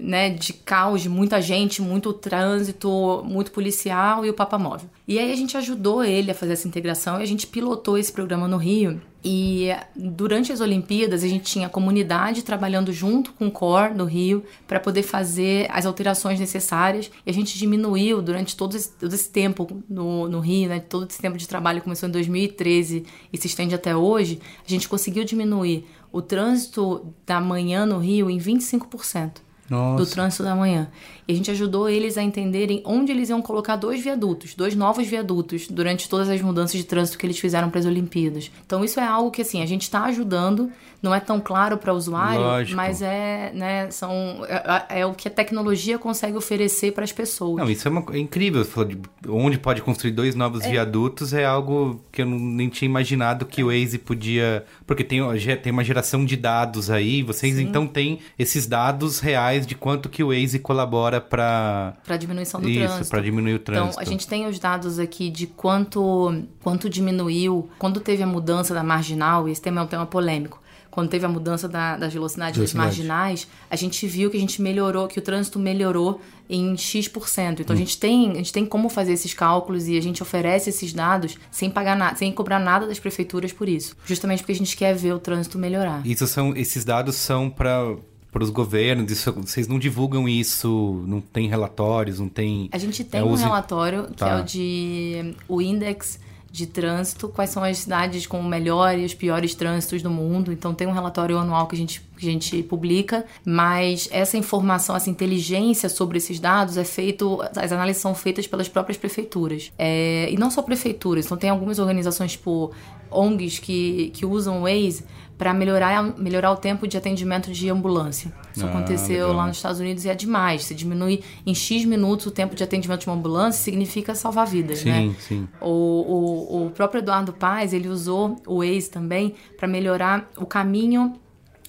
né, 0.00 0.30
de 0.30 0.52
caos, 0.52 1.02
de 1.02 1.08
muita 1.08 1.40
gente, 1.40 1.82
muito 1.82 2.12
trânsito, 2.12 3.22
muito 3.24 3.50
policial 3.50 4.24
e 4.24 4.30
o 4.30 4.34
Papa 4.34 4.58
Móvel. 4.58 4.88
E 5.08 5.20
aí 5.20 5.32
a 5.32 5.36
gente 5.36 5.56
ajudou 5.56 6.02
ele 6.02 6.32
a 6.32 6.34
fazer 6.34 6.54
essa 6.54 6.66
integração 6.66 7.20
e 7.20 7.22
a 7.22 7.26
gente 7.26 7.46
pilotou 7.46 7.96
esse 7.96 8.12
programa 8.12 8.48
no 8.48 8.56
Rio. 8.56 9.00
E 9.24 9.68
durante 9.94 10.52
as 10.52 10.60
Olimpíadas 10.60 11.22
a 11.22 11.28
gente 11.28 11.44
tinha 11.44 11.68
a 11.68 11.70
comunidade 11.70 12.42
trabalhando 12.42 12.92
junto 12.92 13.32
com 13.32 13.46
o 13.46 13.50
COR 13.50 13.94
do 13.94 14.04
Rio 14.04 14.44
para 14.66 14.80
poder 14.80 15.04
fazer 15.04 15.68
as 15.70 15.86
alterações 15.86 16.40
necessárias. 16.40 17.08
E 17.24 17.30
a 17.30 17.32
gente 17.32 17.56
diminuiu 17.56 18.20
durante 18.20 18.56
todo 18.56 18.76
esse, 18.76 18.90
todo 18.92 19.12
esse 19.12 19.30
tempo 19.30 19.82
no, 19.88 20.28
no 20.28 20.40
Rio, 20.40 20.68
né? 20.68 20.80
Todo 20.80 21.08
esse 21.08 21.20
tempo 21.20 21.38
de 21.38 21.46
trabalho 21.46 21.82
começou 21.82 22.08
em 22.08 22.12
2013 22.12 23.04
e 23.32 23.38
se 23.38 23.46
estende 23.46 23.76
até 23.76 23.94
hoje. 23.96 24.40
A 24.66 24.68
gente 24.68 24.88
conseguiu 24.88 25.24
diminuir 25.24 25.86
o 26.10 26.20
trânsito 26.20 27.14
da 27.24 27.40
manhã 27.40 27.86
no 27.86 27.98
Rio 27.98 28.28
em 28.28 28.38
25%. 28.38 29.46
Nossa. 29.68 30.04
do 30.04 30.08
trânsito 30.08 30.42
da 30.44 30.54
manhã. 30.54 30.88
E 31.28 31.32
a 31.32 31.36
gente 31.36 31.50
ajudou 31.50 31.88
eles 31.88 32.16
a 32.16 32.22
entenderem 32.22 32.82
onde 32.84 33.10
eles 33.10 33.28
iam 33.30 33.42
colocar 33.42 33.76
dois 33.76 34.02
viadutos, 34.02 34.54
dois 34.54 34.74
novos 34.74 35.06
viadutos, 35.06 35.66
durante 35.68 36.08
todas 36.08 36.28
as 36.28 36.40
mudanças 36.40 36.76
de 36.76 36.84
trânsito 36.84 37.18
que 37.18 37.26
eles 37.26 37.38
fizeram 37.38 37.68
para 37.68 37.80
as 37.80 37.86
Olimpíadas. 37.86 38.50
Então 38.64 38.84
isso 38.84 39.00
é 39.00 39.06
algo 39.06 39.30
que 39.30 39.42
assim 39.42 39.62
a 39.62 39.66
gente 39.66 39.82
está 39.82 40.04
ajudando, 40.04 40.70
não 41.02 41.14
é 41.14 41.20
tão 41.20 41.40
claro 41.40 41.78
para 41.78 41.92
o 41.92 41.96
usuário, 41.96 42.40
Lógico. 42.40 42.76
mas 42.76 43.02
é, 43.02 43.52
né, 43.54 43.90
são 43.90 44.44
é, 44.48 45.00
é, 45.00 45.06
o 45.06 45.14
que 45.14 45.28
a 45.28 45.30
tecnologia 45.30 45.98
consegue 45.98 46.36
oferecer 46.36 46.92
para 46.92 47.04
as 47.04 47.12
pessoas. 47.12 47.58
Não, 47.58 47.70
isso 47.70 47.86
é, 47.86 47.90
uma, 47.90 48.04
é 48.12 48.18
incrível. 48.18 48.64
De 48.86 48.98
onde 49.28 49.58
pode 49.58 49.82
construir 49.82 50.12
dois 50.12 50.34
novos 50.34 50.64
é. 50.64 50.70
viadutos 50.70 51.32
é 51.32 51.44
algo 51.44 52.00
que 52.12 52.22
eu 52.22 52.26
não, 52.26 52.38
nem 52.38 52.68
tinha 52.68 52.88
imaginado 52.88 53.46
que 53.46 53.62
o 53.62 53.66
Waze 53.66 53.98
podia, 53.98 54.64
porque 54.86 55.04
tem 55.04 55.20
tem 55.62 55.72
uma 55.72 55.84
geração 55.84 56.24
de 56.24 56.36
dados 56.36 56.90
aí. 56.90 57.22
Vocês 57.22 57.56
Sim. 57.56 57.62
então 57.62 57.86
têm 57.86 58.20
esses 58.38 58.66
dados 58.66 59.20
reais 59.20 59.66
de 59.66 59.74
quanto 59.74 60.08
que 60.08 60.22
o 60.22 60.28
Waze 60.28 60.58
colabora 60.58 61.15
para 61.20 61.94
para 62.04 62.16
diminuição 62.16 62.60
do 62.60 62.68
Isso, 62.68 62.78
trânsito. 62.78 63.02
Isso, 63.02 63.10
para 63.10 63.20
diminuir 63.20 63.54
o 63.54 63.58
trânsito. 63.58 63.90
Então, 63.90 64.00
a 64.00 64.04
gente 64.04 64.26
tem 64.26 64.46
os 64.46 64.58
dados 64.58 64.98
aqui 64.98 65.30
de 65.30 65.46
quanto 65.46 66.42
quanto 66.62 66.88
diminuiu 66.88 67.68
quando 67.78 68.00
teve 68.00 68.22
a 68.22 68.26
mudança 68.26 68.74
da 68.74 68.82
marginal, 68.82 69.48
e 69.48 69.52
esse 69.52 69.60
tema 69.60 69.80
é 69.80 69.84
um 69.84 69.88
tema 69.88 70.06
polêmico. 70.06 70.60
Quando 70.96 71.10
teve 71.10 71.26
a 71.26 71.28
mudança 71.28 71.68
da, 71.68 71.98
da 71.98 72.08
velocidade, 72.08 72.58
das 72.58 72.72
marginais, 72.72 73.46
a 73.70 73.76
gente 73.76 74.06
viu 74.06 74.30
que 74.30 74.36
a 74.38 74.40
gente 74.40 74.62
melhorou, 74.62 75.06
que 75.06 75.18
o 75.18 75.22
trânsito 75.22 75.58
melhorou 75.58 76.22
em 76.48 76.74
X%. 76.74 77.60
Então 77.60 77.66
hum. 77.68 77.76
a 77.76 77.76
gente 77.76 77.98
tem, 77.98 78.30
a 78.30 78.36
gente 78.36 78.50
tem 78.50 78.64
como 78.64 78.88
fazer 78.88 79.12
esses 79.12 79.34
cálculos 79.34 79.88
e 79.88 79.98
a 79.98 80.00
gente 80.00 80.22
oferece 80.22 80.70
esses 80.70 80.94
dados 80.94 81.36
sem 81.50 81.68
pagar 81.70 81.98
nada, 81.98 82.16
sem 82.16 82.32
cobrar 82.32 82.58
nada 82.58 82.86
das 82.86 82.98
prefeituras 82.98 83.52
por 83.52 83.68
isso. 83.68 83.94
Justamente 84.06 84.38
porque 84.38 84.52
a 84.52 84.56
gente 84.56 84.74
quer 84.74 84.94
ver 84.94 85.12
o 85.12 85.18
trânsito 85.18 85.58
melhorar. 85.58 86.00
Isso 86.06 86.26
são, 86.26 86.56
esses 86.56 86.82
dados 86.82 87.16
são 87.16 87.50
para 87.50 87.94
para 88.36 88.44
os 88.44 88.50
governos? 88.50 89.10
Isso, 89.10 89.32
vocês 89.32 89.66
não 89.66 89.78
divulgam 89.78 90.28
isso? 90.28 91.02
Não 91.06 91.22
tem 91.22 91.48
relatórios? 91.48 92.20
Não 92.20 92.28
tem. 92.28 92.68
A 92.70 92.76
gente 92.76 93.02
tem 93.02 93.20
é, 93.20 93.24
um 93.24 93.34
relatório 93.34 94.08
que 94.08 94.16
tá. 94.16 94.28
é 94.28 94.40
o 94.42 94.44
de 94.44 95.34
o 95.48 95.62
Index 95.62 96.20
de 96.50 96.66
trânsito, 96.66 97.28
quais 97.28 97.48
são 97.48 97.64
as 97.64 97.78
cidades 97.78 98.26
com 98.26 98.38
o 98.38 98.44
melhor 98.44 98.98
e 98.98 99.06
os 99.06 99.14
piores 99.14 99.54
trânsitos 99.54 100.02
do 100.02 100.10
mundo. 100.10 100.52
Então 100.52 100.74
tem 100.74 100.86
um 100.86 100.92
relatório 100.92 101.38
anual 101.38 101.66
que 101.66 101.74
a 101.74 101.78
gente, 101.78 102.02
que 102.16 102.28
a 102.28 102.30
gente 102.30 102.62
publica, 102.62 103.24
mas 103.44 104.08
essa 104.10 104.36
informação, 104.36 104.96
essa 104.96 105.10
inteligência 105.10 105.88
sobre 105.88 106.18
esses 106.18 106.40
dados 106.40 106.76
é 106.76 106.84
feito, 106.84 107.40
as 107.56 107.72
análises 107.72 108.00
são 108.00 108.14
feitas 108.14 108.46
pelas 108.46 108.68
próprias 108.68 108.96
prefeituras. 108.96 109.72
É, 109.78 110.28
e 110.30 110.36
não 110.36 110.50
só 110.50 110.62
prefeituras, 110.62 111.26
então 111.26 111.36
tem 111.36 111.50
algumas 111.50 111.78
organizações 111.78 112.32
tipo 112.32 112.72
ONGs 113.10 113.58
que, 113.58 114.10
que 114.14 114.26
usam 114.26 114.58
o 114.58 114.62
Waze 114.62 115.04
para 115.38 115.52
melhorar, 115.52 116.02
melhorar 116.18 116.50
o 116.50 116.56
tempo 116.56 116.88
de 116.88 116.96
atendimento 116.96 117.52
de 117.52 117.68
ambulância. 117.68 118.32
Isso 118.54 118.64
ah, 118.64 118.70
aconteceu 118.70 119.26
legal. 119.26 119.36
lá 119.36 119.46
nos 119.46 119.56
Estados 119.56 119.80
Unidos 119.80 120.04
e 120.04 120.08
é 120.08 120.14
demais. 120.14 120.64
Se 120.64 120.74
diminui 120.74 121.22
em 121.44 121.54
X 121.54 121.84
minutos 121.84 122.26
o 122.26 122.30
tempo 122.30 122.54
de 122.54 122.64
atendimento 122.64 123.00
de 123.00 123.06
uma 123.08 123.16
ambulância, 123.16 123.62
significa 123.62 124.14
salvar 124.14 124.46
vidas, 124.46 124.78
sim, 124.78 124.90
né? 124.90 125.14
Sim. 125.18 125.46
O, 125.60 125.68
o, 125.68 126.66
o 126.66 126.70
próprio 126.70 127.00
Eduardo 127.00 127.32
Paz, 127.32 127.74
ele 127.74 127.88
usou 127.88 128.36
o 128.46 128.58
Waze 128.60 128.90
também 128.90 129.34
para 129.58 129.68
melhorar 129.68 130.30
o 130.38 130.46
caminho 130.46 131.12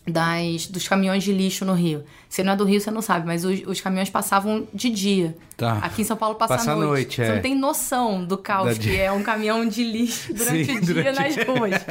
das, 0.08 0.68
dos 0.68 0.88
caminhões 0.88 1.24
de 1.24 1.34
lixo 1.34 1.66
no 1.66 1.74
Rio. 1.74 2.04
Você 2.30 2.44
não 2.44 2.54
é 2.54 2.56
do 2.56 2.64
Rio, 2.64 2.80
você 2.80 2.90
não 2.90 3.02
sabe, 3.02 3.26
mas 3.26 3.44
os, 3.44 3.62
os 3.68 3.82
caminhões 3.82 4.10
passavam 4.10 4.68
de 4.74 4.90
dia. 4.90 5.36
Tá. 5.56 5.80
Aqui 5.80 6.02
em 6.02 6.06
São 6.06 6.16
Paulo 6.16 6.36
passa, 6.36 6.56
passa 6.56 6.72
à 6.72 6.76
noite. 6.76 6.88
noite. 6.88 7.16
Você 7.16 7.24
é. 7.24 7.36
não 7.36 7.42
tem 7.42 7.56
noção 7.56 8.24
do 8.24 8.38
caos 8.38 8.78
da 8.78 8.84
que 8.84 8.96
é 8.96 9.12
um 9.12 9.22
caminhão 9.22 9.68
de 9.68 9.84
lixo 9.84 10.32
durante 10.34 10.66
Sim, 10.66 10.78
o 10.78 10.82
dia 10.82 10.94
durante... 10.94 11.20
nas 11.20 11.48
ruas. 11.48 11.86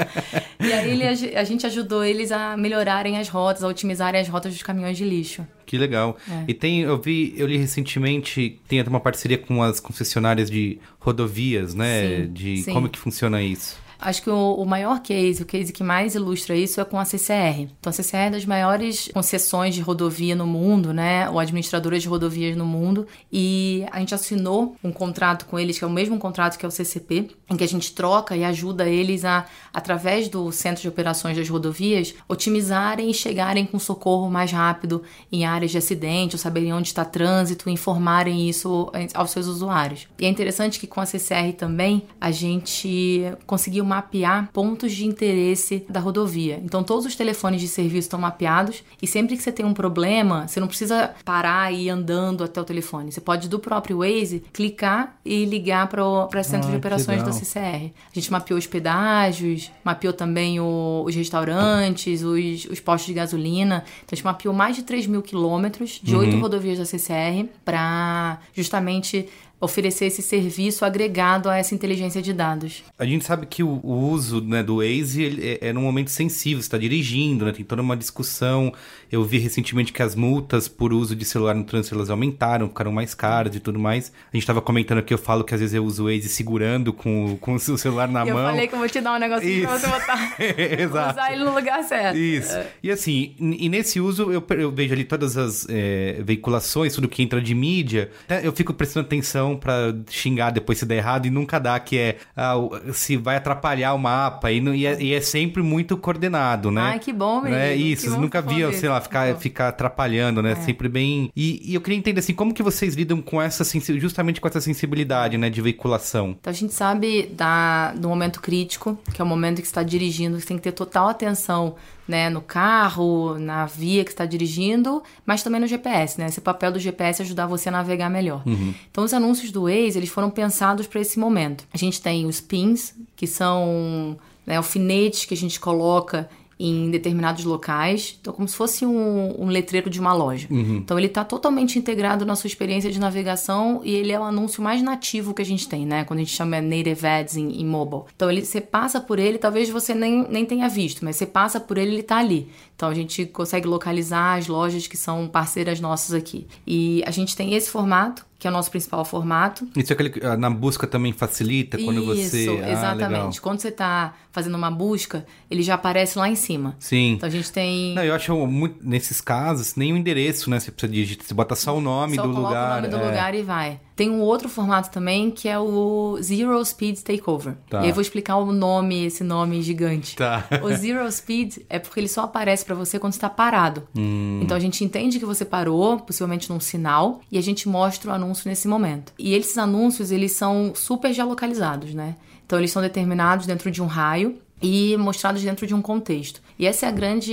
e 0.60 0.72
aí 0.72 0.90
ele, 0.90 1.36
a 1.36 1.44
gente 1.44 1.66
ajudou 1.66 2.04
eles 2.04 2.32
a 2.32 2.56
melhorarem 2.56 3.18
as 3.18 3.28
rotas, 3.28 3.62
a 3.62 3.68
otimizarem 3.68 4.20
as 4.20 4.28
rotas 4.28 4.52
dos 4.52 4.62
caminhões 4.62 4.96
de 4.96 5.04
lixo. 5.04 5.46
Que 5.66 5.76
legal. 5.76 6.16
É. 6.30 6.44
E 6.48 6.54
tem, 6.54 6.82
eu 6.82 6.98
vi, 6.98 7.34
eu 7.36 7.46
li 7.46 7.56
recentemente, 7.56 8.60
tem 8.68 8.80
até 8.80 8.88
uma 8.88 9.00
parceria 9.00 9.36
com 9.36 9.62
as 9.62 9.80
concessionárias 9.80 10.50
de 10.50 10.78
rodovias, 11.00 11.74
né? 11.74 12.02
Sim, 12.24 12.32
de 12.32 12.56
sim. 12.58 12.72
como 12.72 12.88
que 12.88 12.98
funciona 12.98 13.42
isso? 13.42 13.85
Acho 13.98 14.22
que 14.22 14.30
o, 14.30 14.54
o, 14.54 14.64
maior 14.64 15.00
case, 15.00 15.42
o 15.42 15.46
case 15.46 15.72
que 15.72 15.82
mais 15.82 16.14
ilustra 16.14 16.54
isso 16.54 16.80
é 16.80 16.84
com 16.84 16.98
a 16.98 17.04
CCR. 17.04 17.68
Então, 17.78 17.90
a 17.90 17.92
CCR 17.92 18.16
é 18.16 18.30
das 18.30 18.44
maiores 18.44 19.08
concessões 19.12 19.74
de 19.74 19.80
rodovia 19.80 20.34
no 20.34 20.46
mundo, 20.46 20.92
né? 20.92 21.28
Ou 21.30 21.38
administradora 21.38 21.98
de 21.98 22.08
rodovias 22.08 22.56
no 22.56 22.66
mundo. 22.66 23.06
E 23.32 23.84
a 23.90 23.98
gente 24.00 24.14
assinou 24.14 24.76
um 24.82 24.92
contrato 24.92 25.46
com 25.46 25.58
eles, 25.58 25.78
que 25.78 25.84
é 25.84 25.86
o 25.86 25.90
mesmo 25.90 26.18
contrato 26.18 26.58
que 26.58 26.64
é 26.64 26.68
o 26.68 26.72
CCP, 26.72 27.30
em 27.50 27.56
que 27.56 27.64
a 27.64 27.68
gente 27.68 27.92
troca 27.92 28.36
e 28.36 28.44
ajuda 28.44 28.88
eles 28.88 29.24
a, 29.24 29.46
através 29.72 30.28
do 30.28 30.50
Centro 30.52 30.82
de 30.82 30.88
Operações 30.88 31.36
das 31.36 31.48
Rodovias, 31.48 32.14
otimizarem 32.28 33.10
e 33.10 33.14
chegarem 33.14 33.64
com 33.64 33.78
socorro 33.78 34.30
mais 34.30 34.52
rápido 34.52 35.02
em 35.30 35.44
áreas 35.44 35.70
de 35.70 35.78
acidente, 35.78 36.34
ou 36.34 36.38
saberem 36.38 36.72
onde 36.72 36.88
está 36.88 37.04
trânsito, 37.04 37.70
informarem 37.70 38.48
isso 38.48 38.90
aos 39.14 39.30
seus 39.30 39.46
usuários. 39.46 40.06
E 40.18 40.26
é 40.26 40.28
interessante 40.28 40.78
que 40.78 40.86
com 40.86 41.00
a 41.00 41.06
CCR 41.06 41.52
também 41.56 42.02
a 42.20 42.30
gente 42.30 43.24
conseguiu 43.46 43.84
mapear 43.86 44.50
pontos 44.52 44.92
de 44.92 45.06
interesse 45.06 45.84
da 45.88 46.00
rodovia. 46.00 46.60
Então, 46.62 46.82
todos 46.82 47.06
os 47.06 47.16
telefones 47.16 47.60
de 47.60 47.68
serviço 47.68 48.06
estão 48.06 48.18
mapeados 48.18 48.82
e 49.00 49.06
sempre 49.06 49.36
que 49.36 49.42
você 49.42 49.52
tem 49.52 49.64
um 49.64 49.74
problema, 49.74 50.46
você 50.46 50.60
não 50.60 50.66
precisa 50.66 51.14
parar 51.24 51.72
e 51.72 51.86
ir 51.86 51.90
andando 51.90 52.44
até 52.44 52.60
o 52.60 52.64
telefone. 52.64 53.12
Você 53.12 53.20
pode, 53.20 53.48
do 53.48 53.58
próprio 53.58 53.98
Waze, 53.98 54.42
clicar 54.52 55.16
e 55.24 55.44
ligar 55.44 55.86
para 55.86 56.04
o 56.04 56.28
centro 56.42 56.68
ah, 56.68 56.70
de 56.72 56.76
operações 56.76 57.22
da 57.22 57.32
CCR. 57.32 57.90
A 57.90 58.14
gente 58.14 58.30
mapeou 58.30 58.58
os 58.58 58.66
pedágios, 58.66 59.70
mapeou 59.84 60.12
também 60.12 60.60
o, 60.60 61.04
os 61.06 61.14
restaurantes, 61.14 62.22
os, 62.22 62.66
os, 62.66 62.80
postos 62.80 63.06
de 63.06 63.14
gasolina. 63.14 63.84
Então, 64.04 64.12
a 64.12 64.14
gente 64.16 64.24
mapeou 64.24 64.54
mais 64.54 64.76
de 64.76 64.82
3 64.82 65.06
mil 65.06 65.22
quilômetros 65.22 66.00
de 66.02 66.14
oito 66.14 66.34
uhum. 66.34 66.42
rodovias 66.42 66.78
da 66.78 66.84
CCR 66.84 67.48
para 67.64 68.38
justamente 68.54 69.28
oferecer 69.58 70.06
esse 70.06 70.20
serviço 70.20 70.84
agregado 70.84 71.48
a 71.48 71.56
essa 71.56 71.74
inteligência 71.74 72.20
de 72.20 72.32
dados. 72.32 72.84
A 72.98 73.06
gente 73.06 73.24
sabe 73.24 73.46
que 73.46 73.62
o, 73.62 73.80
o 73.82 74.10
uso 74.10 74.42
né, 74.42 74.62
do 74.62 74.76
Waze 74.76 75.22
ele 75.22 75.58
é, 75.60 75.68
é 75.68 75.72
num 75.72 75.80
momento 75.80 76.10
sensível, 76.10 76.60
você 76.60 76.66
está 76.66 76.76
dirigindo, 76.76 77.46
né, 77.46 77.52
tem 77.52 77.64
toda 77.64 77.80
uma 77.80 77.96
discussão. 77.96 78.72
Eu 79.10 79.24
vi 79.24 79.38
recentemente 79.38 79.92
que 79.92 80.02
as 80.02 80.14
multas 80.14 80.68
por 80.68 80.92
uso 80.92 81.16
de 81.16 81.24
celular 81.24 81.54
no 81.54 81.64
trânsito 81.64 81.94
elas 81.94 82.10
aumentaram, 82.10 82.68
ficaram 82.68 82.92
mais 82.92 83.14
caras 83.14 83.56
e 83.56 83.60
tudo 83.60 83.78
mais. 83.78 84.12
A 84.30 84.36
gente 84.36 84.42
estava 84.42 84.60
comentando 84.60 84.98
aqui, 84.98 85.14
eu 85.14 85.18
falo 85.18 85.42
que 85.42 85.54
às 85.54 85.60
vezes 85.60 85.74
eu 85.74 85.84
uso 85.84 86.04
o 86.04 86.06
Waze 86.06 86.28
segurando 86.28 86.92
com, 86.92 87.38
com 87.40 87.54
o 87.54 87.58
seu 87.58 87.78
celular 87.78 88.08
na 88.08 88.26
eu 88.26 88.34
mão. 88.34 88.44
Eu 88.44 88.50
falei 88.50 88.68
que 88.68 88.74
eu 88.74 88.78
vou 88.78 88.88
te 88.88 89.00
dar 89.00 89.14
um 89.14 89.18
negocinho 89.18 89.52
Isso. 89.52 89.66
pra 89.66 89.78
você 89.78 89.86
botar. 89.86 90.36
Exato. 90.80 91.12
Usar 91.12 91.32
ele 91.32 91.44
no 91.44 91.54
lugar 91.54 91.82
certo. 91.82 92.18
Isso. 92.18 92.52
É. 92.52 92.66
E 92.82 92.90
assim, 92.90 93.34
e 93.38 93.68
nesse 93.70 94.00
uso 94.00 94.30
eu, 94.30 94.44
eu 94.50 94.70
vejo 94.70 94.92
ali 94.92 95.04
todas 95.04 95.36
as 95.38 95.66
é, 95.70 96.20
veiculações, 96.22 96.94
tudo 96.94 97.08
que 97.08 97.22
entra 97.22 97.40
de 97.40 97.54
mídia, 97.54 98.10
eu 98.42 98.52
fico 98.52 98.74
prestando 98.74 99.06
atenção 99.06 99.45
pra 99.54 99.94
xingar 100.08 100.50
depois 100.50 100.78
se 100.78 100.86
der 100.86 100.96
errado 100.96 101.26
e 101.26 101.30
nunca 101.30 101.58
dá, 101.60 101.78
que 101.78 101.98
é 101.98 102.16
ah, 102.34 102.54
se 102.94 103.16
vai 103.18 103.36
atrapalhar 103.36 103.92
o 103.92 103.98
mapa 103.98 104.50
e, 104.50 104.60
não- 104.60 104.74
e 104.74 104.86
é, 104.86 105.00
e 105.02 105.12
é 105.12 105.20
sempre 105.20 105.62
muito 105.62 105.96
coordenado, 105.98 106.70
né? 106.70 106.80
Ai, 106.80 106.98
que 106.98 107.12
bom, 107.12 107.42
menino. 107.42 107.60
É 107.60 107.76
Que 107.76 107.82
isso, 107.92 108.18
nunca 108.18 108.42
que 108.42 108.48
falou 108.48 108.72
sei 108.72 108.88
lá, 108.88 109.00
ficar, 109.00 109.36
ficar 109.36 109.68
atrapalhando, 109.68 110.42
né? 110.42 110.54
Sempre 110.56 110.88
bem. 110.88 111.30
E, 111.36 111.70
e 111.70 111.74
eu 111.74 111.80
queria 111.80 111.98
entender 111.98 112.20
assim, 112.20 112.32
como 112.34 112.54
que 112.54 112.62
vocês 112.62 112.94
lidam 112.94 113.20
com 113.20 113.40
essa 113.40 113.62
justamente 113.98 114.40
com 114.40 114.48
essa 114.48 114.60
sensibilidade, 114.60 115.36
né, 115.36 115.50
de 115.50 115.60
veiculação? 115.60 116.36
Então 116.40 116.50
a 116.50 116.54
gente 116.54 116.72
sabe 116.72 117.26
da, 117.32 117.92
do 117.92 118.08
momento 118.08 118.40
crítico, 118.40 118.98
que 119.12 119.20
é 119.20 119.24
o 119.24 119.28
momento 119.28 119.56
que 119.56 119.66
você 119.66 119.70
está 119.70 119.82
dirigindo, 119.82 120.40
você 120.40 120.46
tem 120.46 120.56
que 120.56 120.62
ter 120.62 120.72
total 120.72 121.08
atenção 121.08 121.74
né, 122.06 122.30
no 122.30 122.40
carro, 122.40 123.38
na 123.38 123.66
via 123.66 124.04
que 124.04 124.10
você 124.10 124.14
está 124.14 124.26
dirigindo, 124.26 125.02
mas 125.24 125.42
também 125.42 125.60
no 125.60 125.66
GPS, 125.66 126.20
né? 126.20 126.26
Esse 126.26 126.40
papel 126.40 126.72
do 126.72 126.78
GPS 126.78 127.20
é 127.20 127.24
ajudar 127.24 127.46
você 127.46 127.68
a 127.68 127.72
navegar 127.72 128.08
melhor. 128.08 128.42
Então 128.90 129.04
os 129.04 129.12
anúncios 129.12 129.50
do 129.50 129.62
Waze, 129.62 129.98
eles 129.98 130.08
foram 130.08 130.30
pensados 130.30 130.86
para 130.86 131.00
esse 131.00 131.18
momento. 131.18 131.66
A 131.72 131.76
gente 131.76 132.00
tem 132.00 132.26
os 132.26 132.40
pins, 132.40 132.94
que 133.16 133.26
são 133.26 134.16
né, 134.46 134.56
alfinetes 134.56 135.24
que 135.24 135.34
a 135.34 135.36
gente 135.36 135.58
coloca 135.58 136.28
em 136.58 136.90
determinados 136.90 137.44
locais, 137.44 138.16
então 138.18 138.32
como 138.32 138.48
se 138.48 138.56
fosse 138.56 138.86
um, 138.86 139.42
um 139.42 139.46
letreiro 139.48 139.90
de 139.90 140.00
uma 140.00 140.14
loja. 140.14 140.48
Então 140.76 140.98
ele 140.98 141.06
está 141.06 141.22
totalmente 141.22 141.78
integrado 141.78 142.24
na 142.24 142.34
sua 142.34 142.48
experiência 142.48 142.90
de 142.90 142.98
navegação 142.98 143.82
e 143.84 143.94
ele 143.94 144.10
é 144.10 144.18
o 144.18 144.22
anúncio 144.22 144.62
mais 144.62 144.80
nativo 144.80 145.34
que 145.34 145.42
a 145.42 145.44
gente 145.44 145.68
tem, 145.68 145.84
né? 145.84 146.04
Quando 146.04 146.20
a 146.20 146.22
gente 146.22 146.34
chama 146.34 146.60
native 146.60 147.06
ads 147.06 147.36
em, 147.36 147.60
em 147.60 147.66
mobile. 147.66 148.04
Então 148.14 148.30
ele, 148.30 148.44
você 148.44 148.60
passa 148.60 149.00
por 149.00 149.18
ele, 149.18 149.36
talvez 149.36 149.68
você 149.68 149.94
nem, 149.94 150.26
nem 150.30 150.46
tenha 150.46 150.68
visto, 150.68 151.04
mas 151.04 151.16
você 151.16 151.26
passa 151.26 151.60
por 151.60 151.76
ele, 151.76 151.90
ele 151.90 152.00
está 152.00 152.16
ali. 152.16 152.48
Então 152.76 152.90
a 152.90 152.94
gente 152.94 153.24
consegue 153.24 153.66
localizar 153.66 154.34
as 154.38 154.46
lojas 154.48 154.86
que 154.86 154.98
são 154.98 155.26
parceiras 155.26 155.80
nossas 155.80 156.14
aqui. 156.14 156.46
E 156.66 157.02
a 157.06 157.10
gente 157.10 157.34
tem 157.34 157.54
esse 157.54 157.70
formato, 157.70 158.24
que 158.38 158.46
é 158.46 158.50
o 158.50 158.52
nosso 158.52 158.70
principal 158.70 159.02
formato, 159.02 159.66
Isso 159.74 159.90
é 159.90 159.94
aquele 159.94 160.10
que, 160.10 160.24
ah, 160.24 160.36
na 160.36 160.50
busca 160.50 160.86
também 160.86 161.10
facilita 161.10 161.78
quando 161.78 162.04
você. 162.04 162.42
isso, 162.44 162.62
Ah, 162.62 162.70
exatamente. 162.70 163.08
legal. 163.12 163.30
Quando 163.40 163.60
você 163.60 163.70
tá 163.70 164.14
fazendo 164.30 164.56
uma 164.56 164.70
busca, 164.70 165.24
ele 165.50 165.62
já 165.62 165.74
aparece 165.74 166.18
lá 166.18 166.28
em 166.28 166.34
cima. 166.36 166.76
Sim. 166.78 167.12
Então 167.14 167.26
a 167.26 167.32
gente 167.32 167.50
tem. 167.50 167.94
Não, 167.94 168.04
eu 168.04 168.14
acho 168.14 168.36
muito, 168.46 168.86
nesses 168.86 169.22
casos, 169.22 169.74
nem 169.74 169.94
o 169.94 169.96
endereço, 169.96 170.50
né? 170.50 170.60
Você 170.60 170.70
precisa 170.70 170.92
digitar, 170.92 171.26
você 171.26 171.32
bota 171.32 171.54
só 171.54 171.74
o 171.74 171.80
nome 171.80 172.16
só 172.16 172.22
do 172.22 172.28
lugar. 172.28 172.72
o 172.78 172.82
nome 172.82 172.88
do 172.88 172.96
é. 172.96 173.06
lugar 173.06 173.34
e 173.34 173.42
vai. 173.42 173.80
Tem 173.96 174.10
um 174.10 174.20
outro 174.20 174.48
formato 174.48 174.90
também 174.90 175.30
que 175.30 175.48
é 175.48 175.58
o 175.58 176.18
Zero 176.20 176.62
Speed 176.62 176.98
Takeover. 177.00 177.54
Tá. 177.68 177.80
E 177.80 177.84
aí 177.84 177.88
eu 177.88 177.94
vou 177.94 178.02
explicar 178.02 178.36
o 178.36 178.52
nome, 178.52 179.06
esse 179.06 179.24
nome 179.24 179.62
gigante. 179.62 180.14
Tá. 180.14 180.46
O 180.62 180.70
Zero 180.76 181.10
Speed 181.10 181.58
é 181.70 181.78
porque 181.78 181.98
ele 181.98 182.08
só 182.08 182.24
aparece 182.24 182.64
pra 182.64 182.74
você 182.74 182.98
quando 182.98 183.14
está 183.14 183.30
parado. 183.30 183.88
Hum. 183.96 184.40
Então 184.42 184.54
a 184.54 184.60
gente 184.60 184.84
entende 184.84 185.18
que 185.18 185.24
você 185.24 185.46
parou, 185.46 185.98
possivelmente 185.98 186.50
num 186.50 186.60
sinal, 186.60 187.20
e 187.32 187.38
a 187.38 187.42
gente 187.42 187.68
mostra 187.68 188.10
o 188.10 188.14
anúncio 188.14 188.48
nesse 188.48 188.68
momento. 188.68 189.14
E 189.18 189.34
esses 189.34 189.56
anúncios, 189.56 190.10
eles 190.10 190.32
são 190.32 190.72
super 190.74 191.14
geolocalizados, 191.14 191.94
né? 191.94 192.16
Então 192.44 192.58
eles 192.58 192.70
são 192.70 192.82
determinados 192.82 193.46
dentro 193.46 193.70
de 193.70 193.82
um 193.82 193.86
raio 193.86 194.38
e 194.60 194.96
mostrados 194.96 195.42
dentro 195.42 195.66
de 195.66 195.74
um 195.74 195.82
contexto. 195.82 196.40
E 196.58 196.66
essa 196.66 196.86
é 196.86 196.88
a 196.88 196.92
grande, 196.92 197.32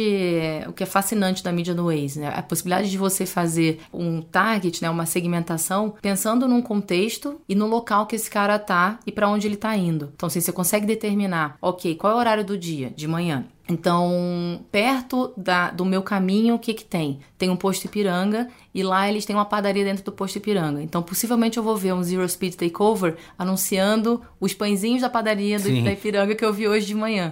o 0.67 0.73
que 0.73 0.83
é 0.83 0.85
fascinante 0.85 1.43
da 1.43 1.51
mídia 1.51 1.73
no 1.73 1.85
Waze, 1.85 2.19
né? 2.19 2.33
A 2.35 2.41
possibilidade 2.41 2.91
de 2.91 2.97
você 2.97 3.25
fazer 3.25 3.79
um 3.93 4.21
target, 4.21 4.81
né, 4.81 4.89
uma 4.89 5.05
segmentação, 5.05 5.95
pensando 6.01 6.47
num 6.47 6.61
contexto 6.61 7.39
e 7.47 7.55
no 7.55 7.67
local 7.67 8.05
que 8.05 8.15
esse 8.15 8.29
cara 8.29 8.59
tá 8.59 8.99
e 9.07 9.11
para 9.11 9.29
onde 9.29 9.47
ele 9.47 9.55
tá 9.55 9.75
indo. 9.75 10.11
Então, 10.15 10.27
assim, 10.27 10.41
você 10.41 10.51
consegue 10.51 10.85
determinar, 10.85 11.57
ok, 11.61 11.95
qual 11.95 12.13
é 12.13 12.15
o 12.15 12.19
horário 12.19 12.43
do 12.43 12.57
dia? 12.57 12.89
De 12.89 13.07
manhã. 13.07 13.45
Então, 13.69 14.61
perto 14.71 15.33
da- 15.37 15.69
do 15.71 15.85
meu 15.85 16.01
caminho, 16.01 16.55
o 16.55 16.59
que 16.59 16.73
que 16.73 16.83
tem? 16.83 17.19
Tem 17.37 17.49
um 17.49 17.55
posto 17.55 17.85
Ipiranga 17.85 18.47
e 18.73 18.83
lá 18.83 19.07
eles 19.09 19.25
têm 19.25 19.35
uma 19.35 19.45
padaria 19.45 19.83
dentro 19.83 20.03
do 20.03 20.11
posto 20.11 20.37
Ipiranga. 20.37 20.81
Então, 20.81 21.01
possivelmente 21.01 21.57
eu 21.57 21.63
vou 21.63 21.75
ver 21.77 21.93
um 21.93 22.03
Zero 22.03 22.27
Speed 22.27 22.55
Takeover 22.55 23.15
anunciando 23.37 24.21
os 24.39 24.53
pãezinhos 24.53 25.01
da 25.01 25.09
padaria 25.09 25.59
do, 25.59 25.69
da 25.83 25.91
Ipiranga 25.91 26.35
que 26.35 26.43
eu 26.43 26.51
vi 26.53 26.67
hoje 26.67 26.85
de 26.87 26.95
manhã. 26.95 27.31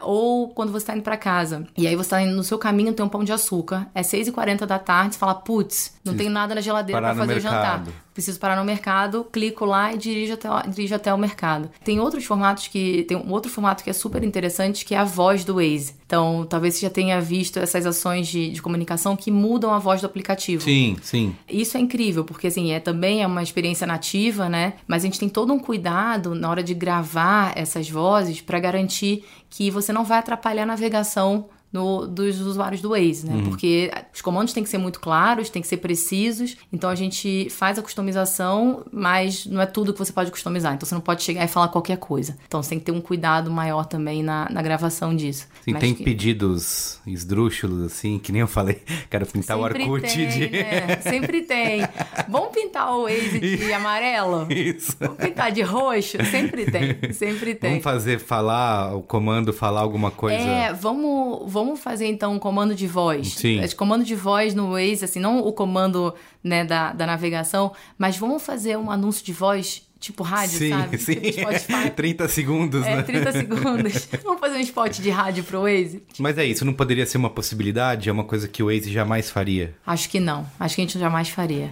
Ou 0.00 0.48
quando 0.48 0.72
você 0.72 0.86
tá 0.86 0.94
indo 0.94 1.02
pra 1.02 1.16
casa. 1.16 1.66
E 1.76 1.86
aí 1.86 1.94
você 1.96 2.10
tá 2.10 2.22
indo 2.22 2.34
no 2.34 2.44
seu 2.44 2.58
caminho, 2.58 2.92
tem 2.92 3.04
um 3.04 3.08
pão 3.08 3.22
de 3.24 3.32
açúcar. 3.32 3.88
É 3.94 4.02
6h40 4.02 4.66
da 4.66 4.78
tarde, 4.78 5.14
você 5.14 5.18
fala, 5.18 5.34
putz, 5.34 5.94
não 6.04 6.12
tenho 6.16 6.30
nada 6.30 6.54
na 6.54 6.60
geladeira 6.60 7.00
no 7.14 7.20
fazer 7.20 7.32
o 7.38 7.42
jantar. 7.42 7.84
Preciso 8.18 8.40
parar 8.40 8.56
no 8.56 8.64
mercado, 8.64 9.24
clico 9.32 9.64
lá 9.64 9.94
e 9.94 9.96
dirijo 9.96 10.32
até, 10.34 10.50
o- 10.50 10.60
dirijo 10.68 10.92
até 10.92 11.14
o 11.14 11.16
mercado. 11.16 11.70
Tem 11.84 12.00
outros 12.00 12.24
formatos 12.24 12.66
que. 12.66 13.04
Tem 13.04 13.16
um 13.16 13.30
outro 13.30 13.48
formato 13.48 13.84
que 13.84 13.90
é 13.90 13.92
super 13.92 14.24
interessante, 14.24 14.84
que 14.84 14.92
é 14.92 14.98
a 14.98 15.04
voz 15.04 15.44
do 15.44 15.54
Waze. 15.54 15.94
Então, 16.04 16.44
talvez 16.50 16.74
você 16.74 16.80
já 16.80 16.90
tenha 16.90 17.20
visto 17.20 17.60
essas 17.60 17.86
ações 17.86 18.26
de, 18.26 18.50
de 18.50 18.60
comunicação 18.60 19.14
que 19.14 19.30
mudam 19.30 19.72
a 19.72 19.78
voz 19.78 20.00
do 20.00 20.06
aplicativo. 20.08 20.64
Sim, 20.64 20.96
sim. 21.00 21.32
Isso 21.48 21.76
é 21.76 21.80
incrível, 21.80 22.24
porque 22.24 22.48
assim, 22.48 22.72
é 22.72 22.80
também 22.80 23.22
é 23.22 23.26
uma 23.26 23.40
experiência 23.42 23.86
nativa, 23.86 24.48
né? 24.48 24.72
Mas 24.88 25.04
a 25.04 25.06
gente 25.06 25.20
tem 25.20 25.28
todo 25.28 25.52
um 25.52 25.58
cuidado 25.60 26.34
na 26.34 26.50
hora 26.50 26.62
de 26.64 26.74
gravar 26.74 27.52
essas 27.56 27.88
vozes 27.88 28.40
para 28.40 28.58
garantir 28.58 29.24
que 29.48 29.70
você 29.70 29.92
não 29.92 30.02
vai 30.04 30.18
atrapalhar 30.18 30.64
a 30.64 30.66
navegação 30.66 31.48
no- 31.72 32.06
dos 32.06 32.40
usuários 32.40 32.80
do 32.80 32.90
Waze, 32.90 33.26
né? 33.26 33.42
Porque 33.44 33.90
os 34.14 34.20
comandos 34.20 34.52
têm 34.52 34.62
que 34.62 34.68
ser 34.68 34.78
muito 34.78 35.00
claros, 35.00 35.50
têm 35.50 35.60
que 35.62 35.68
ser 35.68 35.76
precisos. 35.78 36.56
Então 36.72 36.88
a 36.90 36.94
gente 36.94 37.48
faz 37.50 37.78
a 37.78 37.82
customização, 37.82 38.84
mas 38.92 39.44
não 39.46 39.60
é 39.60 39.66
tudo 39.66 39.92
que 39.92 39.98
você 39.98 40.12
pode 40.12 40.30
customizar. 40.30 40.74
Então 40.74 40.86
você 40.88 40.94
não 40.94 41.02
pode 41.02 41.22
chegar 41.22 41.44
e 41.44 41.48
falar 41.48 41.68
qualquer 41.68 41.98
coisa. 41.98 42.36
Então 42.46 42.62
você 42.62 42.70
tem 42.70 42.78
que 42.78 42.84
ter 42.86 42.92
um 42.92 43.00
cuidado 43.00 43.50
maior 43.50 43.84
também 43.86 44.22
na, 44.22 44.48
na 44.50 44.62
gravação 44.62 45.14
disso. 45.14 45.46
Sim, 45.64 45.72
Mas 45.72 45.80
tem 45.80 45.94
que- 45.94 46.04
pedidos 46.04 47.00
esdrúxulos, 47.06 47.84
assim, 47.92 48.18
que 48.18 48.32
nem 48.32 48.40
eu 48.40 48.48
falei. 48.48 48.82
Quero 49.10 49.26
pintar 49.26 49.58
o 49.58 49.62
Sempre 49.68 49.82
Orkut 49.84 50.14
tem, 50.14 50.28
de. 50.28 50.50
né? 50.50 51.00
Sempre 51.02 51.42
tem. 51.42 51.82
Vamos 52.28 52.48
pintar 52.50 52.92
o 52.94 53.02
Waze 53.04 53.38
de 53.40 53.72
amarelo? 53.72 54.46
Isso. 54.50 54.96
Vamos 55.00 55.16
pintar 55.18 55.52
de 55.52 55.62
roxo? 55.62 56.18
Sempre 56.30 56.70
tem, 56.70 57.12
sempre 57.12 57.54
tem. 57.54 57.70
Vamos 57.70 57.84
fazer 57.84 58.18
falar, 58.18 58.94
o 58.94 59.02
comando 59.02 59.52
falar 59.52 59.80
alguma 59.80 60.10
coisa. 60.10 60.38
É, 60.38 60.72
vamos, 60.72 61.50
vamos 61.64 61.80
fazer 61.80 62.06
então 62.06 62.34
um 62.34 62.38
comando 62.38 62.74
de 62.74 62.86
voz. 62.86 63.34
Sim. 63.34 63.60
Comando 63.76 64.04
de 64.04 64.14
voz 64.14 64.54
no 64.54 64.72
Waze, 64.72 65.04
assim, 65.04 65.20
não 65.20 65.38
o 65.40 65.52
comando 65.52 66.14
né, 66.42 66.64
da, 66.64 66.92
da 66.92 67.06
navegação, 67.06 67.72
mas 67.96 68.16
vamos 68.16 68.42
fazer 68.42 68.76
um 68.76 68.90
anúncio 68.90 69.24
de 69.24 69.32
voz, 69.32 69.82
tipo 70.00 70.22
rádio, 70.22 70.58
sim, 70.58 70.70
sabe? 70.70 70.98
sim. 70.98 71.14
Tipo 71.14 71.52
Spotify. 71.58 71.90
30 71.94 72.28
segundos, 72.28 72.86
É, 72.86 72.96
né? 72.96 73.02
30 73.02 73.32
segundos. 73.32 74.08
Vamos 74.24 74.40
fazer 74.40 74.56
um 74.56 74.60
spot 74.60 74.98
de 74.98 75.10
rádio 75.10 75.44
pro 75.44 75.62
Waze? 75.62 76.02
Mas 76.18 76.38
é 76.38 76.44
isso, 76.44 76.64
não 76.64 76.72
poderia 76.72 77.04
ser 77.06 77.18
uma 77.18 77.30
possibilidade? 77.30 78.08
É 78.08 78.12
uma 78.12 78.24
coisa 78.24 78.46
que 78.48 78.62
o 78.62 78.66
Waze 78.66 78.90
jamais 78.92 79.30
faria. 79.30 79.74
Acho 79.86 80.08
que 80.08 80.20
não. 80.20 80.46
Acho 80.58 80.76
que 80.76 80.80
a 80.80 80.84
gente 80.84 80.98
jamais 80.98 81.28
faria. 81.28 81.70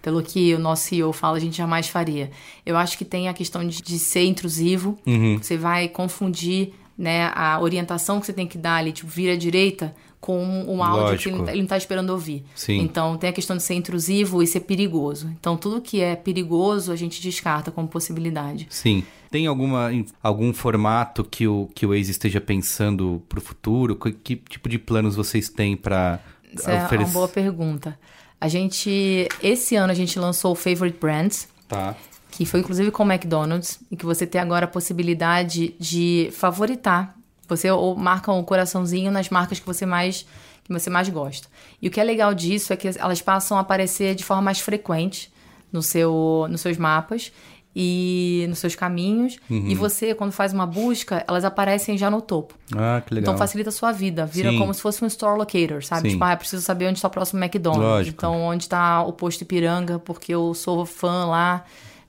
Pelo 0.00 0.22
que 0.22 0.54
o 0.54 0.58
nosso 0.58 0.84
CEO 0.84 1.12
fala, 1.12 1.36
a 1.36 1.40
gente 1.40 1.56
jamais 1.56 1.88
faria. 1.88 2.30
Eu 2.64 2.76
acho 2.76 2.96
que 2.96 3.04
tem 3.04 3.28
a 3.28 3.34
questão 3.34 3.66
de, 3.66 3.82
de 3.82 3.98
ser 3.98 4.24
intrusivo. 4.24 4.96
Uhum. 5.04 5.38
Você 5.42 5.56
vai 5.56 5.88
confundir 5.88 6.72
né, 6.96 7.30
a 7.34 7.60
orientação 7.60 8.20
que 8.20 8.26
você 8.26 8.32
tem 8.32 8.46
que 8.46 8.56
dar 8.58 8.76
ali, 8.76 8.92
tipo, 8.92 9.08
vira 9.10 9.34
à 9.34 9.36
direita, 9.36 9.94
com 10.20 10.42
um 10.66 10.82
áudio 10.82 11.18
que 11.18 11.28
ele 11.28 11.36
Lógico. 11.36 11.36
não 11.38 11.44
tá- 11.44 11.50
ele 11.52 11.58
não 11.60 11.64
está 11.66 11.76
esperando 11.76 12.10
ouvir. 12.10 12.42
Sim. 12.54 12.78
Então 12.80 13.16
tem 13.16 13.30
a 13.30 13.32
questão 13.32 13.56
de 13.56 13.62
ser 13.62 13.74
intrusivo 13.74 14.42
e 14.42 14.46
ser 14.46 14.60
perigoso. 14.60 15.30
Então 15.38 15.56
tudo 15.56 15.80
que 15.80 16.00
é 16.00 16.16
perigoso 16.16 16.90
a 16.90 16.96
gente 16.96 17.20
descarta 17.22 17.70
como 17.70 17.86
possibilidade. 17.86 18.66
Sim. 18.70 19.04
Tem 19.30 19.46
alguma, 19.46 19.90
algum 20.22 20.52
formato 20.52 21.22
que 21.22 21.46
o, 21.46 21.68
que 21.74 21.84
o 21.86 21.90
Waze 21.90 22.10
esteja 22.10 22.40
pensando 22.40 23.22
pro 23.28 23.40
futuro? 23.40 23.94
Que, 23.94 24.10
que 24.12 24.36
tipo 24.36 24.68
de 24.68 24.78
planos 24.78 25.14
vocês 25.14 25.48
têm 25.48 25.76
para 25.76 26.18
Essa 26.54 26.72
é 26.72 26.98
uma 26.98 27.06
boa 27.08 27.28
pergunta. 27.28 27.98
A 28.40 28.48
gente, 28.48 29.28
esse 29.42 29.76
ano 29.76 29.92
a 29.92 29.94
gente 29.94 30.18
lançou 30.18 30.52
o 30.52 30.54
Favorite 30.56 30.98
Brands, 30.98 31.48
Tá. 31.68 31.94
Que 32.36 32.44
foi 32.44 32.60
inclusive 32.60 32.90
com 32.90 33.02
o 33.02 33.10
McDonald's, 33.10 33.78
e 33.90 33.96
que 33.96 34.04
você 34.04 34.26
tem 34.26 34.40
agora 34.40 34.66
a 34.66 34.68
possibilidade 34.68 35.74
de 35.80 36.28
favoritar. 36.32 37.16
Você 37.48 37.70
ou 37.70 37.96
marca 37.96 38.30
um 38.30 38.42
coraçãozinho 38.42 39.10
nas 39.10 39.30
marcas 39.30 39.58
que 39.58 39.66
você 39.66 39.86
mais 39.86 40.26
que 40.64 40.72
você 40.72 40.90
mais 40.90 41.08
gosta. 41.08 41.48
E 41.80 41.86
o 41.86 41.90
que 41.90 42.00
é 42.00 42.04
legal 42.04 42.34
disso 42.34 42.72
é 42.72 42.76
que 42.76 42.88
elas 42.98 43.22
passam 43.22 43.56
a 43.56 43.60
aparecer 43.60 44.16
de 44.16 44.24
forma 44.24 44.42
mais 44.42 44.58
frequente 44.58 45.32
no 45.72 45.80
seu, 45.80 46.46
nos 46.50 46.60
seus 46.60 46.76
mapas 46.76 47.32
e 47.74 48.44
nos 48.48 48.58
seus 48.58 48.74
caminhos. 48.74 49.38
Uhum. 49.48 49.68
E 49.68 49.74
você, 49.76 50.12
quando 50.12 50.32
faz 50.32 50.52
uma 50.52 50.66
busca, 50.66 51.24
elas 51.28 51.44
aparecem 51.44 51.96
já 51.96 52.10
no 52.10 52.20
topo. 52.20 52.54
Ah, 52.74 53.00
que 53.06 53.14
legal. 53.14 53.32
Então 53.32 53.38
facilita 53.38 53.68
a 53.68 53.72
sua 53.72 53.92
vida. 53.92 54.26
Vira 54.26 54.50
Sim. 54.50 54.58
como 54.58 54.74
se 54.74 54.82
fosse 54.82 55.04
um 55.04 55.06
store 55.06 55.38
locator, 55.38 55.84
sabe? 55.84 56.08
Sim. 56.08 56.14
Tipo, 56.14 56.24
ah, 56.24 56.32
eu 56.32 56.36
preciso 56.38 56.62
saber 56.62 56.88
onde 56.88 56.98
está 56.98 57.06
o 57.06 57.10
próximo 57.12 57.42
McDonald's. 57.42 57.86
Lógico. 57.86 58.16
Então, 58.16 58.42
onde 58.42 58.64
está 58.64 59.02
o 59.02 59.12
posto 59.12 59.42
Ipiranga, 59.42 60.00
porque 60.00 60.34
eu 60.34 60.52
sou 60.52 60.84
fã 60.84 61.26
lá. 61.26 61.64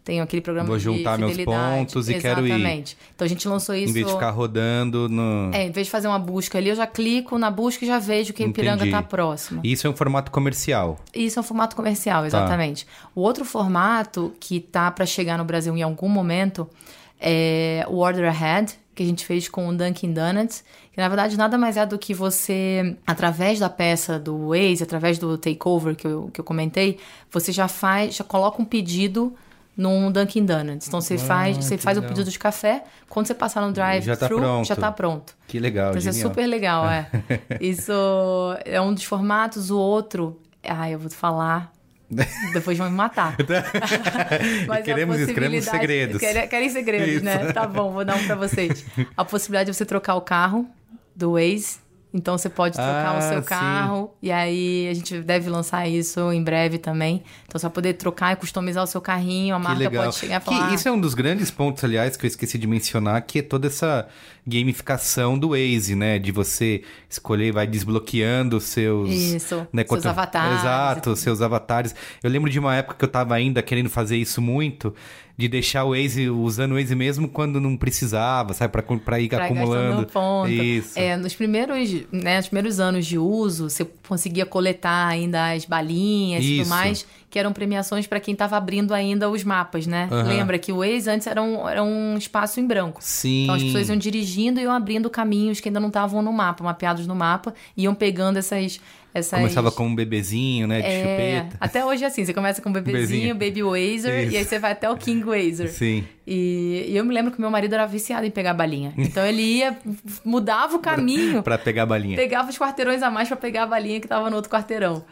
Tenho 0.08 0.24
aquele 0.24 0.42
programa 0.42 0.70
Vou 0.70 0.78
de 0.78 0.84
juntar 0.86 1.18
meus 1.18 1.36
pontos 1.40 2.08
e 2.08 2.14
quero 2.14 2.48
ir. 2.48 2.52
Exatamente. 2.52 2.98
Então 3.14 3.26
a 3.26 3.28
gente 3.28 3.46
lançou 3.46 3.76
isso. 3.76 3.90
Em 3.90 3.94
vez 3.94 4.06
de 4.06 4.14
ficar 4.14 4.30
rodando 4.30 5.10
no. 5.10 5.52
É, 5.54 5.66
em 5.66 5.72
vez 5.72 5.88
de 5.88 5.92
fazer 5.92 6.08
uma 6.08 6.18
busca 6.18 6.58
ali, 6.58 6.70
eu 6.70 6.76
já 6.78 6.88
clico 6.88 7.38
na 7.38 7.52
busca 7.52 7.84
e 7.84 7.88
já 7.90 8.00
vejo 8.00 8.32
que 8.32 8.42
Ipiranga 8.42 8.86
Entendi. 8.86 8.92
está 8.92 9.02
próximo. 9.04 9.60
Isso 9.66 9.86
é 9.86 9.90
um 9.90 9.94
formato 9.94 10.32
comercial. 10.32 10.98
Isso 11.14 11.38
é 11.38 11.42
um 11.42 11.44
formato 11.44 11.76
comercial, 11.76 12.22
Tá. 12.22 12.28
exatamente. 12.28 12.88
O 13.14 13.20
outro 13.20 13.44
formato 13.44 14.34
que 14.40 14.62
tá 14.62 14.90
para 14.90 15.06
chegar 15.06 15.38
no 15.38 15.44
Brasil 15.44 15.76
em 15.76 15.82
algum 15.84 16.08
momento 16.08 16.70
é 17.20 17.86
o 17.90 17.98
Order 17.98 18.30
Ahead, 18.30 18.76
que 18.96 19.04
a 19.04 19.06
gente 19.06 19.26
fez 19.26 19.50
com 19.50 19.68
o 19.68 19.76
Dunkin' 19.76 20.14
Donuts, 20.14 20.64
que 20.94 21.02
na 21.02 21.10
verdade 21.10 21.36
nada 21.36 21.58
mais 21.58 21.76
é 21.76 21.86
do 21.86 22.00
que 22.00 22.14
você, 22.14 22.96
através 23.06 23.60
da 23.60 23.70
peça 23.70 24.18
do 24.18 24.52
Waze, 24.52 24.84
através 24.84 25.20
do 25.20 25.38
takeover 25.38 25.98
que 25.98 26.08
eu, 26.08 26.30
que 26.32 26.40
eu 26.40 26.46
comentei, 26.46 26.98
você 27.30 27.52
já 27.52 27.68
faz, 27.68 28.16
já 28.16 28.24
coloca 28.24 28.62
um 28.62 28.66
pedido 28.66 29.36
num 29.78 30.12
Dunkin' 30.12 30.44
Donuts. 30.44 30.88
Então 30.88 31.00
você 31.00 31.14
Ah, 31.14 31.20
faz, 31.20 31.56
você 31.58 31.78
faz 31.78 31.98
o 31.98 32.02
legal. 32.02 32.16
pedido 32.16 32.32
de 32.32 32.40
café, 32.40 32.84
quando 33.08 33.28
você 33.28 33.36
passar 33.36 33.62
no 33.62 33.72
drive-thru, 33.72 34.08
Já 34.16 34.18
tá 34.18 34.28
pronto. 34.28 34.68
já 34.68 34.76
tá 34.76 34.92
pronto. 34.92 35.38
Que 35.48 35.60
legal, 35.60 35.90
Então 35.90 36.00
isso 36.00 36.10
é 36.10 36.14
super 36.14 36.48
legal, 36.48 36.90
é. 36.90 37.08
Isso 37.62 37.92
é 38.66 38.82
um 38.82 38.94
dos 38.94 39.04
formatos, 39.04 39.70
o 39.70 39.78
outro, 39.78 40.42
ai, 40.68 40.96
eu 40.96 41.00
vou 41.00 41.08
te 41.10 41.16
falar. 41.16 41.72
Depois 42.54 42.78
vão 42.78 42.90
me 42.90 42.96
matar. 42.96 43.36
Mas 44.68 44.86
Queremos 44.86 45.18
possibilidade- 45.20 45.66
segredos. 45.70 46.20
Querem, 46.20 46.48
querem 46.48 46.70
segredos, 46.70 47.08
Isso. 47.16 47.26
né? 47.26 47.52
Tá 47.52 47.68
bom, 47.68 47.92
vou 47.92 48.06
dar 48.06 48.16
um 48.16 48.26
pra 48.26 48.36
vocês. 48.36 48.86
A 49.16 49.26
possibilidade 49.26 49.70
de 49.72 49.76
você 49.78 49.86
trocar 49.86 50.16
o 50.16 50.22
carro 50.22 50.66
do 51.16 51.34
Waze. 51.34 51.80
Então 52.18 52.36
você 52.38 52.50
pode 52.50 52.74
trocar 52.74 53.16
Ah, 53.16 53.20
o 53.20 53.22
seu 53.22 53.42
sim. 53.44 53.48
carro. 53.48 54.12
E 54.22 54.32
aí 54.32 54.88
a 54.90 54.94
gente 54.96 55.20
deve 55.22 55.50
lançar 55.52 55.88
isso 55.88 56.32
em 56.34 56.44
breve 56.44 56.80
também. 56.80 57.24
Então 57.46 57.60
você 57.60 57.66
vai 57.68 57.72
poder 57.72 57.94
trocar 57.94 58.34
e 58.34 58.36
customizar 58.36 58.84
o 58.84 58.88
seu 58.88 59.00
carrinho. 59.00 59.56
A 59.56 59.60
Que 59.60 59.64
marca 59.68 59.92
pode 59.92 60.16
chegar 60.16 60.38
e 60.38 60.40
Que 60.40 60.46
falar. 60.46 60.70
"Ah, 60.72 60.74
isso 60.74 60.88
é 60.88 60.92
um 60.92 61.00
dos 61.00 61.14
grandes 61.14 61.52
pontos, 61.52 61.84
aliás, 61.84 62.18
que 62.18 62.26
eu 62.26 62.28
esqueci 62.28 62.58
de 62.58 62.66
mencionar, 62.66 63.22
que 63.22 63.40
é 63.40 63.42
toda 63.44 63.68
essa 63.68 64.08
gamificação 64.48 65.38
do 65.38 65.50
Waze, 65.50 65.96
né? 65.96 66.18
De 66.18 66.32
você 66.32 66.82
escolher, 67.10 67.52
vai 67.52 67.68
desbloqueando 67.68 68.58
os 68.58 68.64
seus... 68.64 69.10
Isso, 69.10 69.68
né, 69.74 69.84
seus 69.84 69.88
quanto- 69.90 70.08
avatares 70.10 70.56
e 70.58 70.60
Exato, 70.60 71.16
seus 71.16 71.42
avatares. 71.42 71.94
Eu 72.24 72.30
lembro 72.30 72.50
de 72.50 72.58
uma 72.60 72.76
época 72.76 72.96
que 72.98 73.06
eu 73.06 73.10
tava 73.10 73.36
ainda 73.36 73.62
querendo 73.62 73.90
fazer 73.90 74.18
isso 74.18 74.42
muito, 74.42 74.94
de 75.38 75.48
deixar 75.48 75.84
o 75.84 75.92
Waze, 75.92 76.30
usando 76.30 76.72
o 76.72 76.76
Waze 76.76 76.96
mesmo 76.96 77.28
quando 77.28 77.62
não 77.62 77.78
precisava, 77.78 78.54
sabe? 78.54 78.72
Pra, 78.72 78.82
pra 78.82 79.20
ir 79.20 79.30
Pra 79.30 79.46
acumulando. 79.46 80.06
ponto. 80.08 80.50
Isso. 80.50 80.98
É, 80.98 81.16
nos 81.16 81.36
primeiros, 81.36 81.92
né, 82.12 82.38
nos 82.38 82.48
primeiros 82.48 82.80
anos 82.80 83.06
de 83.06 83.20
uso, 83.20 83.70
você 83.70 83.86
conseguia 84.08 84.46
coletar 84.46 85.08
ainda 85.08 85.52
as 85.54 85.66
balinhas 85.66 86.44
e 86.44 86.54
Isso. 86.56 86.64
tudo 86.64 86.70
mais, 86.70 87.06
que 87.30 87.38
eram 87.38 87.54
premiações 87.54 88.08
para 88.08 88.20
quem 88.20 88.32
estava 88.32 88.58
abrindo 88.58 88.94
ainda 88.94 89.30
os 89.30 89.44
mapas, 89.44 89.86
né? 89.86 90.08
Aham. 90.10 90.24
Lembra 90.28 90.58
que 90.58 90.72
o 90.72 90.78
Waze 90.78 91.08
antes 91.10 91.28
era 91.28 91.42
um, 91.42 91.68
era 91.70 91.84
um 91.84 92.18
espaço 92.18 92.60
em 92.60 92.66
branco. 92.66 93.00
Sim. 93.04 93.44
Então 93.44 93.56
as 93.56 93.64
pessoas 93.64 93.90
iam 93.90 93.98
dirigindo 94.38 94.60
e 94.60 94.64
iam 94.64 94.72
abrindo 94.72 95.10
caminhos 95.10 95.60
que 95.60 95.70
ainda 95.70 95.80
não 95.80 95.88
estavam 95.88 96.22
no 96.22 96.32
mapa, 96.32 96.64
mapeados 96.64 97.08
no 97.08 97.16
mapa, 97.16 97.54
iam 97.76 97.94
pegando 97.96 98.38
essas. 98.38 98.80
essas... 99.14 99.40
Começava 99.40 99.72
com 99.72 99.88
um 99.88 99.96
bebezinho, 99.96 100.68
né? 100.68 100.82
De 100.82 100.88
É, 100.88 101.02
chupeta. 101.42 101.58
até 101.60 101.84
hoje 101.86 102.04
é 102.04 102.08
assim, 102.08 102.24
você 102.24 102.34
começa 102.34 102.62
com 102.62 102.70
o 102.70 102.74
bebezinho, 102.74 103.34
Bebezinho. 103.36 103.36
baby 103.36 103.64
wazer, 103.64 104.24
Isso. 104.26 104.34
e 104.34 104.38
aí 104.38 104.46
você 104.46 104.60
vai 104.60 104.72
até 104.74 104.90
o 104.90 104.96
king 104.96 105.24
wazer. 105.24 105.70
Sim. 105.70 106.04
E, 106.26 106.86
e 106.90 106.98
eu 106.98 107.04
me 107.04 107.14
lembro 107.14 107.32
que 107.32 107.42
meu 107.42 107.50
marido 107.50 107.74
era 107.74 107.86
viciado 107.86 108.26
em 108.26 108.32
pegar 108.32 108.54
balinha. 108.54 108.94
Então 108.98 109.26
ele 109.26 109.42
ia, 109.42 109.78
mudava 110.24 110.76
o 110.76 110.80
caminho, 110.80 111.42
Pra 111.44 111.58
pegar 111.58 111.84
a 111.84 111.86
balinha. 111.86 112.16
pegava 112.16 112.50
os 112.50 112.58
quarteirões 112.58 113.02
a 113.02 113.10
mais 113.10 113.28
pra 113.28 113.38
pegar 113.38 113.64
a 113.64 113.68
balinha 113.68 114.00
que 114.00 114.08
tava 114.08 114.30
no 114.30 114.36
outro 114.36 114.52
quarteirão. 114.52 115.04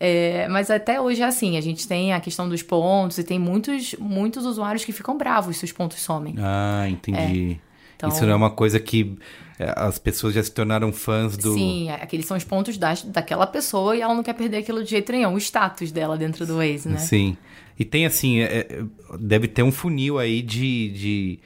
É, 0.00 0.48
mas 0.48 0.70
até 0.72 1.00
hoje 1.00 1.22
é 1.22 1.24
assim, 1.24 1.56
a 1.56 1.60
gente 1.60 1.86
tem 1.86 2.12
a 2.12 2.18
questão 2.20 2.48
dos 2.48 2.62
pontos 2.64 3.16
e 3.16 3.22
tem 3.24 3.38
muitos, 3.38 3.94
muitos 4.00 4.44
usuários 4.44 4.84
que 4.84 4.90
ficam 4.92 5.16
bravos 5.16 5.56
se 5.56 5.64
os 5.64 5.70
pontos 5.70 6.00
somem. 6.00 6.34
Ah, 6.38 6.84
entendi. 6.88 7.60
Então- 7.96 8.08
Isso 8.08 8.24
não 8.24 8.32
é 8.32 8.36
uma 8.36 8.50
coisa 8.50 8.78
que 8.80 9.16
é, 9.58 9.72
as 9.76 9.98
pessoas 9.98 10.34
já 10.34 10.42
se 10.42 10.50
tornaram 10.50 10.92
fãs 10.92 11.36
do. 11.36 11.54
Sim, 11.54 11.88
aqueles 11.90 12.26
são 12.26 12.36
os 12.36 12.44
pontos 12.44 12.76
das, 12.76 13.02
daquela 13.02 13.46
pessoa 13.46 13.96
e 13.96 14.00
ela 14.00 14.14
não 14.14 14.22
quer 14.22 14.34
perder 14.34 14.58
aquilo 14.58 14.82
de 14.82 14.90
jeito 14.90 15.12
nenhum, 15.12 15.34
o 15.34 15.38
status 15.38 15.92
dela 15.92 16.16
dentro 16.18 16.44
do 16.46 16.56
Waze, 16.56 16.88
né? 16.88 16.98
Sim. 16.98 17.36
E 17.78 17.84
tem 17.84 18.06
assim, 18.06 18.40
é, 18.40 18.44
é, 18.68 18.82
deve 19.18 19.48
ter 19.48 19.62
um 19.62 19.72
funil 19.72 20.18
aí 20.18 20.42
de, 20.42 20.90
de, 20.90 21.38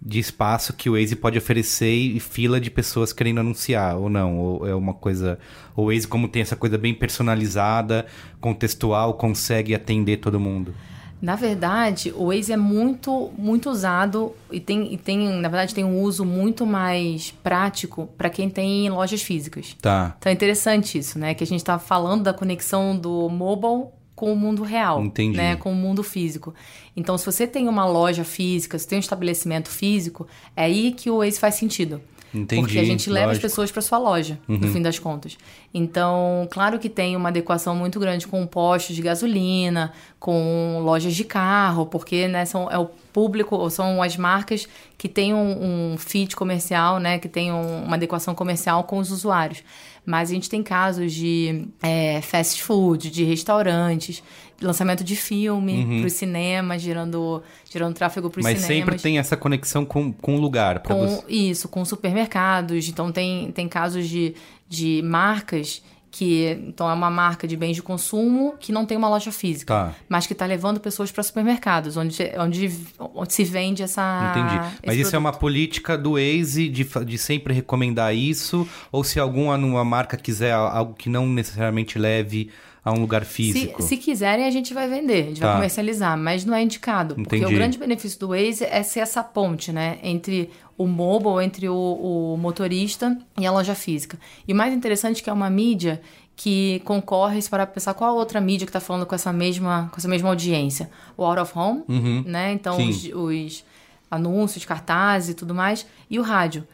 de 0.00 0.18
espaço 0.18 0.72
que 0.72 0.88
o 0.90 0.94
Waze 0.94 1.14
pode 1.16 1.38
oferecer 1.38 1.92
e 1.92 2.18
fila 2.20 2.60
de 2.60 2.70
pessoas 2.70 3.12
querendo 3.12 3.38
anunciar, 3.40 3.96
ou 3.96 4.08
não? 4.08 4.36
Ou 4.38 4.66
é 4.66 4.74
uma 4.74 4.94
coisa. 4.94 5.38
O 5.76 5.86
Waze, 5.90 6.06
como 6.08 6.28
tem 6.28 6.42
essa 6.42 6.56
coisa 6.56 6.76
bem 6.78 6.94
personalizada, 6.94 8.06
contextual, 8.40 9.14
consegue 9.14 9.74
atender 9.74 10.18
todo 10.18 10.38
mundo. 10.40 10.74
Na 11.20 11.34
verdade, 11.34 12.12
o 12.14 12.26
Waze 12.26 12.52
é 12.52 12.56
muito, 12.56 13.30
muito 13.38 13.70
usado 13.70 14.34
e 14.50 14.60
tem, 14.60 14.92
e 14.92 14.98
tem, 14.98 15.28
na 15.40 15.48
verdade, 15.48 15.74
tem 15.74 15.84
um 15.84 16.00
uso 16.02 16.24
muito 16.24 16.66
mais 16.66 17.30
prático 17.42 18.08
para 18.18 18.28
quem 18.28 18.50
tem 18.50 18.88
lojas 18.90 19.22
físicas. 19.22 19.74
Tá. 19.80 20.14
Então 20.18 20.30
é 20.30 20.34
interessante 20.34 20.98
isso, 20.98 21.18
né? 21.18 21.34
Que 21.34 21.42
a 21.42 21.46
gente 21.46 21.60
está 21.60 21.78
falando 21.78 22.24
da 22.24 22.34
conexão 22.34 22.96
do 22.96 23.28
mobile 23.28 23.86
com 24.14 24.32
o 24.32 24.36
mundo 24.36 24.62
real, 24.62 25.02
Entendi. 25.02 25.36
né? 25.36 25.56
Com 25.56 25.72
o 25.72 25.74
mundo 25.74 26.02
físico. 26.02 26.54
Então, 26.96 27.16
se 27.18 27.26
você 27.26 27.46
tem 27.46 27.68
uma 27.68 27.86
loja 27.86 28.24
física, 28.24 28.78
se 28.78 28.88
tem 28.88 28.96
um 28.96 29.00
estabelecimento 29.00 29.68
físico, 29.68 30.26
é 30.56 30.64
aí 30.64 30.92
que 30.92 31.10
o 31.10 31.18
Waze 31.18 31.38
faz 31.38 31.54
sentido. 31.54 32.00
Entendi, 32.36 32.60
Porque 32.62 32.78
a 32.78 32.84
gente 32.84 33.08
leva 33.08 33.26
as 33.26 33.28
lógico. 33.38 33.44
Uhum. 33.46 33.50
pessoas 33.50 33.72
para 33.72 33.82
sua 33.82 33.98
loja, 33.98 34.38
no 34.46 34.68
fim 34.68 34.82
das 34.82 34.98
contas. 34.98 35.36
Então, 35.72 36.46
claro 36.50 36.78
que 36.78 36.88
tem 36.88 37.16
uma 37.16 37.28
adequação 37.28 37.74
muito 37.74 37.98
grande 38.00 38.26
com 38.26 38.46
postos 38.46 38.94
de 38.96 39.02
gasolina, 39.02 39.92
com 40.18 40.80
lojas 40.82 41.14
de 41.14 41.24
carro, 41.24 41.86
porque 41.86 42.28
né, 42.28 42.44
são, 42.44 42.70
é 42.70 42.78
o 42.78 42.86
público, 43.12 43.68
são 43.70 44.02
as 44.02 44.16
marcas 44.16 44.66
que 44.98 45.08
têm 45.08 45.32
um, 45.34 45.92
um 45.92 45.98
fit 45.98 46.34
comercial, 46.36 46.98
né, 46.98 47.18
que 47.18 47.28
tem 47.28 47.52
um- 47.52 47.84
uma 47.84 47.96
adequação 47.96 48.34
comercial 48.34 48.84
com 48.84 48.98
os 48.98 49.10
usuários. 49.10 49.62
Mas 50.04 50.30
a 50.30 50.34
gente 50.34 50.48
tem 50.48 50.62
casos 50.62 51.12
de 51.12 51.66
é, 51.82 52.20
fast 52.22 52.62
food, 52.62 53.10
de 53.10 53.24
restaurantes, 53.24 54.22
lançamento 54.60 55.04
de 55.04 55.16
filme 55.16 55.98
para 56.00 56.06
os 56.06 56.12
cinemas, 56.12 56.80
gerando, 56.80 57.42
gerando 57.70 57.94
tráfego 57.94 58.30
para 58.30 58.40
os 58.40 58.46
Uhum. 58.46 58.52
Mas 58.52 58.62
cinemas. 58.62 58.84
sempre 58.86 59.02
tem 59.02 59.18
essa 59.18 59.36
conexão 59.36 59.84
com, 59.84 60.12
com 60.12 60.36
o 60.36 60.40
lugar. 60.40 60.80
Com, 60.80 61.06
você... 61.06 61.24
Isso, 61.28 61.68
com 61.68 61.84
supermercados. 61.84 62.88
Então, 62.88 63.12
tem, 63.12 63.50
tem 63.52 63.68
casos 63.68 64.08
de, 64.08 64.34
de 64.68 65.02
marcas 65.04 65.82
que... 66.10 66.58
Então, 66.66 66.88
é 66.88 66.94
uma 66.94 67.10
marca 67.10 67.46
de 67.46 67.56
bens 67.56 67.74
de 67.74 67.82
consumo 67.82 68.54
que 68.58 68.72
não 68.72 68.86
tem 68.86 68.96
uma 68.96 69.08
loja 69.08 69.30
física. 69.30 69.74
Tá. 69.74 69.94
Mas 70.08 70.26
que 70.26 70.32
está 70.32 70.46
levando 70.46 70.80
pessoas 70.80 71.10
para 71.12 71.22
supermercados, 71.22 71.96
onde, 71.96 72.16
onde, 72.38 72.70
onde 72.98 73.34
se 73.34 73.44
vende 73.44 73.82
essa... 73.82 74.32
Entendi. 74.34 74.56
Mas 74.86 74.94
esse 74.94 75.02
isso 75.02 75.16
é 75.16 75.18
uma 75.18 75.30
produto. 75.30 75.40
política 75.40 75.98
do 75.98 76.12
Waze 76.12 76.68
de, 76.68 76.84
de 77.04 77.18
sempre 77.18 77.52
recomendar 77.52 78.14
isso? 78.14 78.66
Ou 78.90 79.04
se 79.04 79.20
alguma 79.20 79.56
uma 79.56 79.84
marca 79.84 80.16
quiser 80.16 80.52
algo 80.52 80.94
que 80.94 81.10
não 81.10 81.26
necessariamente 81.26 81.98
leve 81.98 82.50
a 82.86 82.92
um 82.92 83.00
lugar 83.00 83.24
Se, 83.24 83.30
físico? 83.32 83.82
se 83.82 83.96
quiserem, 83.96 84.46
a 84.46 84.50
gente 84.50 84.72
vai 84.72 84.88
vender, 84.88 85.24
a 85.24 85.26
gente 85.26 85.40
Tá. 85.40 85.46
vai 85.48 85.54
comercializar, 85.56 86.16
mas 86.16 86.44
não 86.44 86.54
é 86.54 86.62
indicado. 86.62 87.16
Porque 87.16 87.36
Entendi. 87.36 87.52
o 87.52 87.56
grande 87.56 87.76
benefício 87.78 88.18
do 88.20 88.28
Waze 88.28 88.64
é 88.64 88.80
ser 88.84 89.00
essa 89.00 89.24
ponte, 89.24 89.72
né? 89.72 89.98
Entre 90.04 90.48
o 90.78 90.86
mobile, 90.86 91.44
entre 91.44 91.68
o, 91.68 91.74
o 91.74 92.36
motorista 92.38 93.18
e 93.38 93.44
a 93.44 93.50
loja 93.50 93.74
física. 93.74 94.16
E 94.46 94.52
o 94.52 94.56
mais 94.56 94.72
interessante 94.72 95.20
é 95.20 95.24
que 95.24 95.28
é 95.30 95.32
uma 95.32 95.50
mídia 95.50 96.00
que 96.36 96.80
concorre, 96.84 97.40
se 97.42 97.50
pra 97.50 97.66
pensar 97.66 97.92
qual 97.94 98.10
a 98.10 98.12
outra 98.12 98.40
mídia 98.40 98.66
que 98.66 98.72
tá 98.72 98.78
falando 98.78 99.04
com 99.06 99.14
essa 99.14 99.32
mesma, 99.32 99.88
com 99.90 99.96
essa 99.96 100.06
mesma 100.06 100.28
audiência. 100.28 100.88
O 101.16 101.24
Out 101.24 101.40
of 101.40 101.58
Home, 101.58 101.82
né? 102.24 102.52
Então, 102.52 102.76
os, 102.78 103.04
os 103.12 103.64
anúncios, 104.10 104.64
cartazes 104.64 105.30
e 105.30 105.34
tudo 105.34 105.54
mais, 105.54 105.86
e 106.08 106.18
o 106.18 106.22
rádio. 106.22 106.66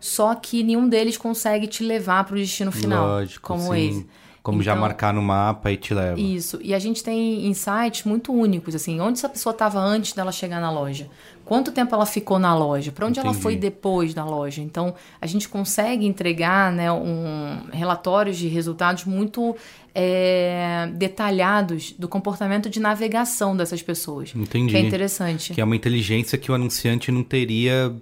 Só 0.00 0.34
que 0.34 0.62
nenhum 0.62 0.88
deles 0.88 1.18
consegue 1.18 1.66
te 1.66 1.82
levar 1.82 2.24
para 2.24 2.36
o 2.36 2.38
destino 2.38 2.70
final, 2.72 3.06
Lógico, 3.06 3.46
como 3.46 3.74
sim. 3.74 4.00
o 4.00 4.06
Como 4.50 4.62
já 4.62 4.72
Então- 4.72 4.80
marcar 4.80 5.12
no 5.12 5.20
mapa 5.20 5.70
e 5.70 5.76
te 5.76 5.92
leva. 5.92 6.18
isso. 6.18 6.58
E 6.62 6.72
a 6.74 6.78
gente 6.78 7.02
tem 7.04 7.46
insights 7.46 8.04
muito 8.04 8.32
únicos, 8.32 8.74
assim, 8.74 8.98
onde 9.00 9.18
essa 9.18 9.28
pessoa 9.28 9.52
estava 9.52 9.78
antes 9.78 10.14
dela 10.14 10.32
chegar 10.32 10.60
na 10.60 10.70
loja? 10.70 11.08
Quanto 11.44 11.70
tempo 11.72 11.94
ela 11.94 12.04
ficou 12.06 12.38
na 12.38 12.54
loja? 12.54 12.92
Para 12.92 13.06
onde 13.06 13.18
ela 13.18 13.28
Entendi. 13.30 13.42
foi 13.42 13.56
depois 13.56 14.12
da 14.14 14.24
loja? 14.24 14.60
Então, 14.62 14.94
a 15.20 15.26
gente 15.26 15.48
consegue 15.48 16.06
entregar 16.06 16.70
né, 16.72 16.90
um, 16.92 17.58
relatórios 17.72 18.36
de 18.36 18.48
resultados 18.48 19.04
muito 19.04 19.54
é, 19.94 20.88
detalhados 20.94 21.92
do 21.98 22.06
comportamento 22.08 22.68
de 22.70 22.78
navegação 22.80 23.56
dessas 23.56 23.82
pessoas. 23.82 24.32
Entendi. 24.36 24.70
Que 24.70 24.76
é 24.76 24.80
interessante. 24.80 25.54
Que 25.54 25.60
é 25.60 25.64
uma 25.64 25.74
inteligência 25.76 26.38
que 26.38 26.50
o 26.52 26.54
anunciante 26.54 27.10
não 27.10 27.22
teria 27.22 27.94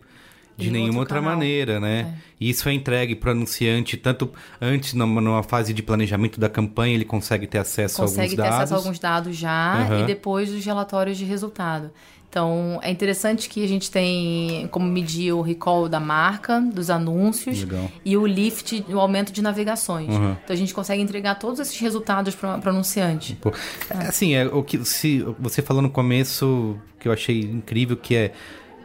de 0.56 0.70
nenhuma 0.70 1.00
outra 1.00 1.20
canal. 1.20 1.34
maneira, 1.34 1.78
né? 1.78 2.14
E 2.40 2.48
isso 2.50 2.68
é 2.68 2.72
entregue 2.72 3.14
para 3.14 3.28
o 3.28 3.32
anunciante, 3.32 3.96
tanto 3.96 4.30
antes, 4.60 4.94
numa, 4.94 5.20
numa 5.20 5.42
fase 5.42 5.72
de 5.74 5.82
planejamento 5.82 6.38
da 6.40 6.48
campanha, 6.48 6.94
ele 6.94 7.04
consegue 7.04 7.46
ter 7.46 7.58
acesso 7.58 8.02
a 8.02 8.04
consegue 8.06 8.20
alguns 8.22 8.36
ter 8.36 8.42
dados. 8.42 8.56
acesso 8.56 8.74
a 8.74 8.76
alguns 8.76 8.98
dados 8.98 9.36
já 9.36 9.74
Aham. 9.82 10.00
e 10.00 10.06
depois 10.06 10.50
os 10.50 10.64
relatórios 10.64 11.16
de 11.18 11.24
resultado. 11.24 11.90
Então, 12.28 12.78
é 12.82 12.90
interessante 12.90 13.48
que 13.48 13.64
a 13.64 13.68
gente 13.68 13.90
tem 13.90 14.68
como 14.70 14.86
medir 14.86 15.32
o 15.32 15.40
recall 15.40 15.88
da 15.88 15.98
marca, 15.98 16.60
dos 16.60 16.90
anúncios 16.90 17.60
Legal. 17.60 17.90
e 18.04 18.14
o 18.14 18.26
lift, 18.26 18.84
o 18.90 19.00
aumento 19.00 19.32
de 19.32 19.40
navegações. 19.40 20.12
Uhum. 20.12 20.32
Então, 20.44 20.52
a 20.52 20.56
gente 20.56 20.74
consegue 20.74 21.00
entregar 21.00 21.36
todos 21.36 21.60
esses 21.60 21.78
resultados 21.80 22.34
para 22.34 22.60
o 22.62 22.68
anunciante. 22.68 23.38
Pô, 23.40 23.54
é, 23.88 24.08
Assim, 24.08 24.34
é, 24.34 24.44
o 24.46 24.62
que 24.62 24.84
se 24.84 25.24
você 25.38 25.62
falou 25.62 25.80
no 25.80 25.88
começo, 25.88 26.76
que 27.00 27.08
eu 27.08 27.12
achei 27.12 27.40
incrível, 27.40 27.96
que 27.96 28.14
é 28.14 28.32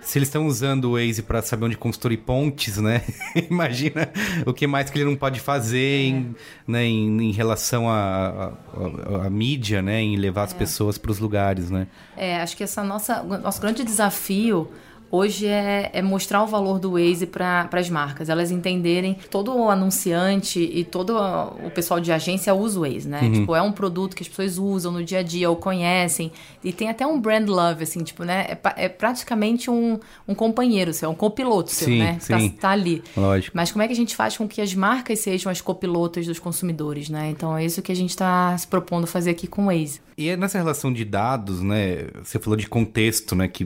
se 0.02 0.18
eles 0.18 0.28
estão 0.28 0.48
usando 0.48 0.86
o 0.86 0.94
Waze 0.94 1.22
para 1.22 1.42
saber 1.42 1.66
onde 1.66 1.78
construir 1.78 2.18
pontes, 2.18 2.78
né? 2.78 3.02
Imagina 3.50 4.10
o 4.46 4.54
que 4.54 4.66
mais 4.68 4.90
que 4.90 4.98
ele 4.98 5.06
não 5.06 5.16
pode 5.16 5.40
fazer 5.40 6.02
em, 6.02 6.36
né, 6.68 6.84
em, 6.86 7.30
em 7.30 7.32
relação 7.32 7.90
à 7.90 9.30
mídia, 9.30 9.82
né? 9.82 10.02
Em 10.02 10.16
levar 10.16 10.44
as 10.44 10.54
pessoas 10.54 10.98
para 10.98 11.12
os 11.12 11.20
lugares, 11.20 11.70
né? 11.70 11.88
É, 12.18 12.42
acho 12.42 12.58
que 12.58 12.64
essa 12.64 12.84
nossa, 12.84 13.22
o 13.22 13.38
nosso 13.38 13.62
grande 13.62 13.84
desafio 13.84 14.72
hoje 15.12 15.46
é, 15.46 15.90
é 15.94 16.02
mostrar 16.02 16.42
o 16.42 16.48
valor 16.48 16.80
do 16.80 16.92
Waze 16.94 17.28
para 17.28 17.70
as 17.72 17.90
marcas, 17.90 18.30
elas 18.30 18.50
entenderem 18.50 19.18
todo 19.30 19.54
o 19.54 19.70
anunciante 19.70 20.60
e 20.60 20.84
todo 20.84 21.18
o 21.18 21.70
pessoal 21.72 22.00
de 22.00 22.12
agência 22.12 22.54
usa 22.56 22.80
o 22.80 22.84
Waze, 22.84 23.08
né? 23.08 23.22
Uhum. 23.22 23.32
Tipo, 23.34 23.56
é 23.56 23.62
um 23.62 23.72
produto 23.72 24.16
que 24.16 24.24
as 24.24 24.30
pessoas 24.30 24.58
usam 24.58 24.92
no 24.92 25.04
dia 25.04 25.20
a 25.20 25.24
dia 25.24 25.50
ou 25.50 25.56
conhecem 25.56 26.32
e 26.64 26.72
tem 26.72 26.90
até 26.90 27.06
um 27.06 27.20
brand 27.20 27.48
love, 27.48 27.84
assim, 27.84 28.04
tipo, 28.04 28.24
né? 28.24 28.46
É, 28.50 28.86
é 28.86 28.90
praticamente 28.90 29.70
um, 29.70 30.00
um 30.28 30.34
companheiro 30.34 30.94
seu, 30.94 31.10
um 31.10 31.16
copiloto 31.16 31.72
seu, 31.72 31.88
sim, 31.88 32.00
né? 32.00 32.18
Sim. 32.20 32.50
Tá, 32.50 32.62
tá 32.62 32.70
ali. 32.70 33.04
Lógico. 33.16 33.56
Mas 33.56 33.72
como 33.72 33.84
é 33.84 33.88
que 33.88 33.94
a 33.94 33.96
gente 33.96 34.16
faz 34.16 34.38
com 34.38 34.48
que 34.48 34.62
as 34.62 34.74
marcas 34.74 35.20
sejam 35.20 35.52
as 35.52 35.60
copilotas 35.60 36.26
dos 36.26 36.40
consumidores, 36.40 37.10
né? 37.10 37.30
Então 37.30 37.58
é 37.58 37.66
isso 37.66 37.82
que 37.82 37.92
a 37.92 37.96
gente 37.96 38.12
está 38.12 38.58
se 38.58 38.68
propondo 38.68 39.06
fazer 39.06 39.32
aqui 39.32 39.48
com 39.48 39.64
o 39.64 39.66
Waze. 39.66 40.00
E 40.22 40.30
é 40.30 40.38
nessa 40.38 40.60
relação 40.60 40.94
de 40.94 41.04
dados, 41.04 41.64
né? 41.64 42.06
Você 42.24 42.38
falou 42.38 42.56
de 42.56 42.68
contexto, 42.68 43.36
né? 43.36 43.48
Que 43.48 43.66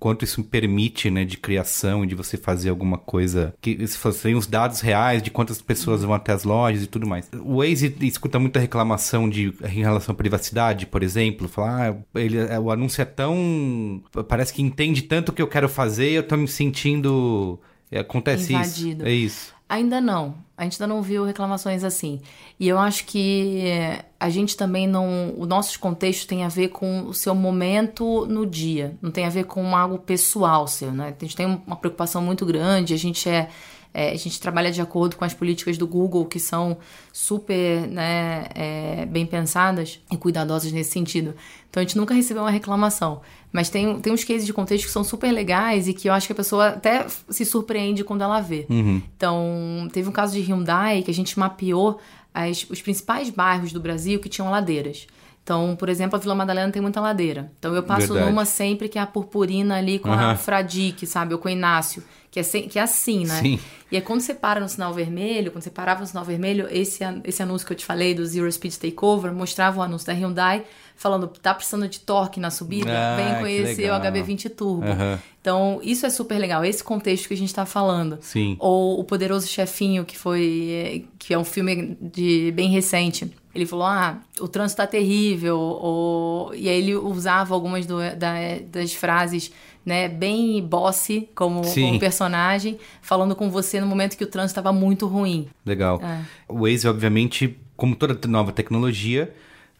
quanto 0.00 0.24
isso 0.24 0.42
permite, 0.42 1.08
né? 1.12 1.24
De 1.24 1.36
criação 1.36 2.02
e 2.02 2.08
de 2.08 2.16
você 2.16 2.36
fazer 2.36 2.70
alguma 2.70 2.98
coisa 2.98 3.54
que 3.60 3.86
se 3.86 4.12
tem 4.20 4.34
os 4.34 4.48
dados 4.48 4.80
reais 4.80 5.22
de 5.22 5.30
quantas 5.30 5.62
pessoas 5.62 6.02
vão 6.02 6.12
até 6.12 6.32
as 6.32 6.42
lojas 6.42 6.82
e 6.82 6.86
tudo 6.88 7.06
mais. 7.06 7.30
O 7.44 7.58
Waze 7.58 7.94
escuta 8.00 8.40
muita 8.40 8.58
reclamação 8.58 9.30
de 9.30 9.54
em 9.62 9.80
relação 9.80 10.12
à 10.12 10.16
privacidade, 10.16 10.86
por 10.86 11.04
exemplo, 11.04 11.46
falar, 11.46 11.92
ah, 11.92 12.18
ele, 12.18 12.36
é, 12.36 12.58
o 12.58 12.72
anúncio 12.72 13.00
é 13.00 13.04
tão 13.04 14.02
parece 14.26 14.52
que 14.52 14.60
entende 14.60 15.02
tanto 15.02 15.28
o 15.28 15.32
que 15.32 15.40
eu 15.40 15.46
quero 15.46 15.68
fazer, 15.68 16.10
eu 16.10 16.26
tô 16.26 16.36
me 16.36 16.48
sentindo 16.48 17.60
acontece 17.92 18.52
Invadido. 18.52 19.02
isso. 19.02 19.08
É 19.08 19.12
isso. 19.12 19.54
Ainda 19.68 20.00
não. 20.00 20.34
A 20.54 20.64
gente 20.64 20.82
ainda 20.82 20.94
não 20.94 21.00
viu 21.00 21.24
reclamações 21.24 21.82
assim. 21.82 22.20
E 22.60 22.68
eu 22.68 22.78
acho 22.78 23.06
que 23.06 23.62
a 24.22 24.30
gente 24.30 24.56
também 24.56 24.86
não. 24.86 25.34
O 25.36 25.44
nosso 25.46 25.80
contexto 25.80 26.28
tem 26.28 26.44
a 26.44 26.48
ver 26.48 26.68
com 26.68 27.08
o 27.08 27.12
seu 27.12 27.34
momento 27.34 28.24
no 28.26 28.46
dia. 28.46 28.96
Não 29.02 29.10
tem 29.10 29.26
a 29.26 29.28
ver 29.28 29.46
com 29.46 29.76
algo 29.76 29.98
pessoal 29.98 30.68
seu, 30.68 30.92
né? 30.92 31.12
A 31.20 31.24
gente 31.24 31.34
tem 31.34 31.60
uma 31.66 31.74
preocupação 31.74 32.22
muito 32.22 32.46
grande. 32.46 32.94
A 32.94 32.96
gente 32.96 33.28
é. 33.28 33.48
É, 33.94 34.10
a 34.12 34.16
gente 34.16 34.40
trabalha 34.40 34.72
de 34.72 34.80
acordo 34.80 35.16
com 35.16 35.24
as 35.24 35.34
políticas 35.34 35.76
do 35.76 35.86
Google, 35.86 36.24
que 36.24 36.40
são 36.40 36.78
super 37.12 37.86
né, 37.88 38.46
é, 38.54 39.04
bem 39.04 39.26
pensadas 39.26 40.00
e 40.10 40.16
cuidadosas 40.16 40.72
nesse 40.72 40.92
sentido. 40.92 41.34
Então 41.68 41.78
a 41.78 41.84
gente 41.84 41.98
nunca 41.98 42.14
recebeu 42.14 42.42
uma 42.42 42.50
reclamação. 42.50 43.20
Mas 43.52 43.68
tem, 43.68 44.00
tem 44.00 44.10
uns 44.10 44.24
cases 44.24 44.46
de 44.46 44.52
contexto 44.54 44.86
que 44.86 44.90
são 44.90 45.04
super 45.04 45.30
legais 45.30 45.88
e 45.88 45.92
que 45.92 46.08
eu 46.08 46.14
acho 46.14 46.26
que 46.26 46.32
a 46.32 46.36
pessoa 46.36 46.68
até 46.68 47.06
se 47.28 47.44
surpreende 47.44 48.02
quando 48.02 48.22
ela 48.22 48.40
vê. 48.40 48.64
Uhum. 48.70 49.02
Então, 49.14 49.90
teve 49.92 50.08
um 50.08 50.12
caso 50.12 50.32
de 50.32 50.40
Hyundai 50.40 51.02
que 51.02 51.10
a 51.10 51.14
gente 51.14 51.38
mapeou 51.38 52.00
as, 52.34 52.66
os 52.70 52.80
principais 52.82 53.30
bairros 53.30 53.72
do 53.72 53.80
Brasil 53.80 54.18
que 54.20 54.28
tinham 54.28 54.50
ladeiras. 54.50 55.06
Então, 55.42 55.74
por 55.76 55.88
exemplo, 55.88 56.16
a 56.16 56.18
Vila 56.20 56.34
Madalena 56.36 56.70
tem 56.70 56.80
muita 56.80 57.00
ladeira. 57.00 57.50
Então, 57.58 57.74
eu 57.74 57.82
passo 57.82 58.08
Verdade. 58.12 58.30
numa 58.30 58.44
sempre 58.44 58.88
que 58.88 58.96
é 58.98 59.02
a 59.02 59.06
purpurina 59.06 59.76
ali 59.76 59.98
com 59.98 60.08
Uhum. 60.08 60.14
a 60.14 60.36
Fradique, 60.36 61.04
sabe? 61.04 61.34
Ou 61.34 61.40
com 61.40 61.48
o 61.48 61.50
Inácio. 61.50 62.02
Que 62.32 62.40
é, 62.40 62.42
sem- 62.42 62.66
que 62.66 62.78
é 62.78 62.82
assim, 62.82 63.26
né? 63.26 63.40
Sim. 63.42 63.60
E 63.90 63.96
aí, 63.96 64.00
quando 64.02 64.22
você 64.22 64.32
para 64.32 64.58
no 64.58 64.66
sinal 64.66 64.94
vermelho, 64.94 65.52
quando 65.52 65.62
você 65.62 65.68
parava 65.70 66.00
no 66.00 66.06
sinal 66.06 66.24
vermelho, 66.24 66.66
esse, 66.70 67.04
esse 67.24 67.42
anúncio 67.42 67.66
que 67.66 67.74
eu 67.74 67.76
te 67.76 67.84
falei 67.84 68.14
do 68.14 68.24
Zero 68.24 68.50
Speed 68.50 68.74
Takeover 68.76 69.30
mostrava 69.34 69.80
o 69.80 69.82
anúncio 69.82 70.06
da 70.06 70.14
Hyundai 70.14 70.64
falando, 70.96 71.26
tá 71.28 71.52
precisando 71.52 71.86
de 71.86 72.00
torque 72.00 72.40
na 72.40 72.50
subida? 72.50 72.90
Ah, 72.90 73.16
Vem 73.16 73.40
conhecer 73.42 73.90
o 73.90 73.94
legal. 73.98 74.12
HB20 74.12 74.48
Turbo. 74.56 74.86
Aham. 74.86 75.18
Então, 75.42 75.78
isso 75.82 76.06
é 76.06 76.10
super 76.10 76.38
legal, 76.38 76.64
esse 76.64 76.82
contexto 76.82 77.28
que 77.28 77.34
a 77.34 77.36
gente 77.36 77.52
tá 77.52 77.66
falando. 77.66 78.16
Sim. 78.22 78.56
Ou 78.58 78.98
O 78.98 79.04
Poderoso 79.04 79.46
Chefinho, 79.46 80.02
que 80.04 80.16
foi. 80.16 81.04
que 81.18 81.34
é 81.34 81.38
um 81.38 81.44
filme 81.44 81.98
de 82.00 82.50
bem 82.52 82.70
recente. 82.70 83.30
Ele 83.54 83.66
falou: 83.66 83.84
ah, 83.84 84.20
o 84.40 84.48
trânsito 84.48 84.78
tá 84.80 84.86
terrível. 84.86 85.58
Ou... 85.58 86.54
E 86.54 86.66
aí 86.68 86.78
ele 86.78 86.94
usava 86.96 87.52
algumas 87.54 87.84
do- 87.84 87.98
da- 88.16 88.58
das 88.70 88.94
frases, 88.94 89.52
né, 89.84 90.08
bem 90.08 90.62
bossy 90.62 91.28
como, 91.34 91.62
como 91.62 91.98
personagem, 91.98 92.78
falando 93.00 93.34
com 93.34 93.50
você 93.50 93.80
no 93.80 93.86
momento 93.86 94.16
que 94.16 94.24
o 94.24 94.26
trânsito 94.26 94.58
estava 94.58 94.72
muito 94.72 95.06
ruim. 95.06 95.48
Legal. 95.64 96.00
É. 96.02 96.22
O 96.48 96.60
Waze, 96.60 96.88
obviamente, 96.88 97.58
como 97.76 97.96
toda 97.96 98.28
nova 98.28 98.52
tecnologia, 98.52 99.34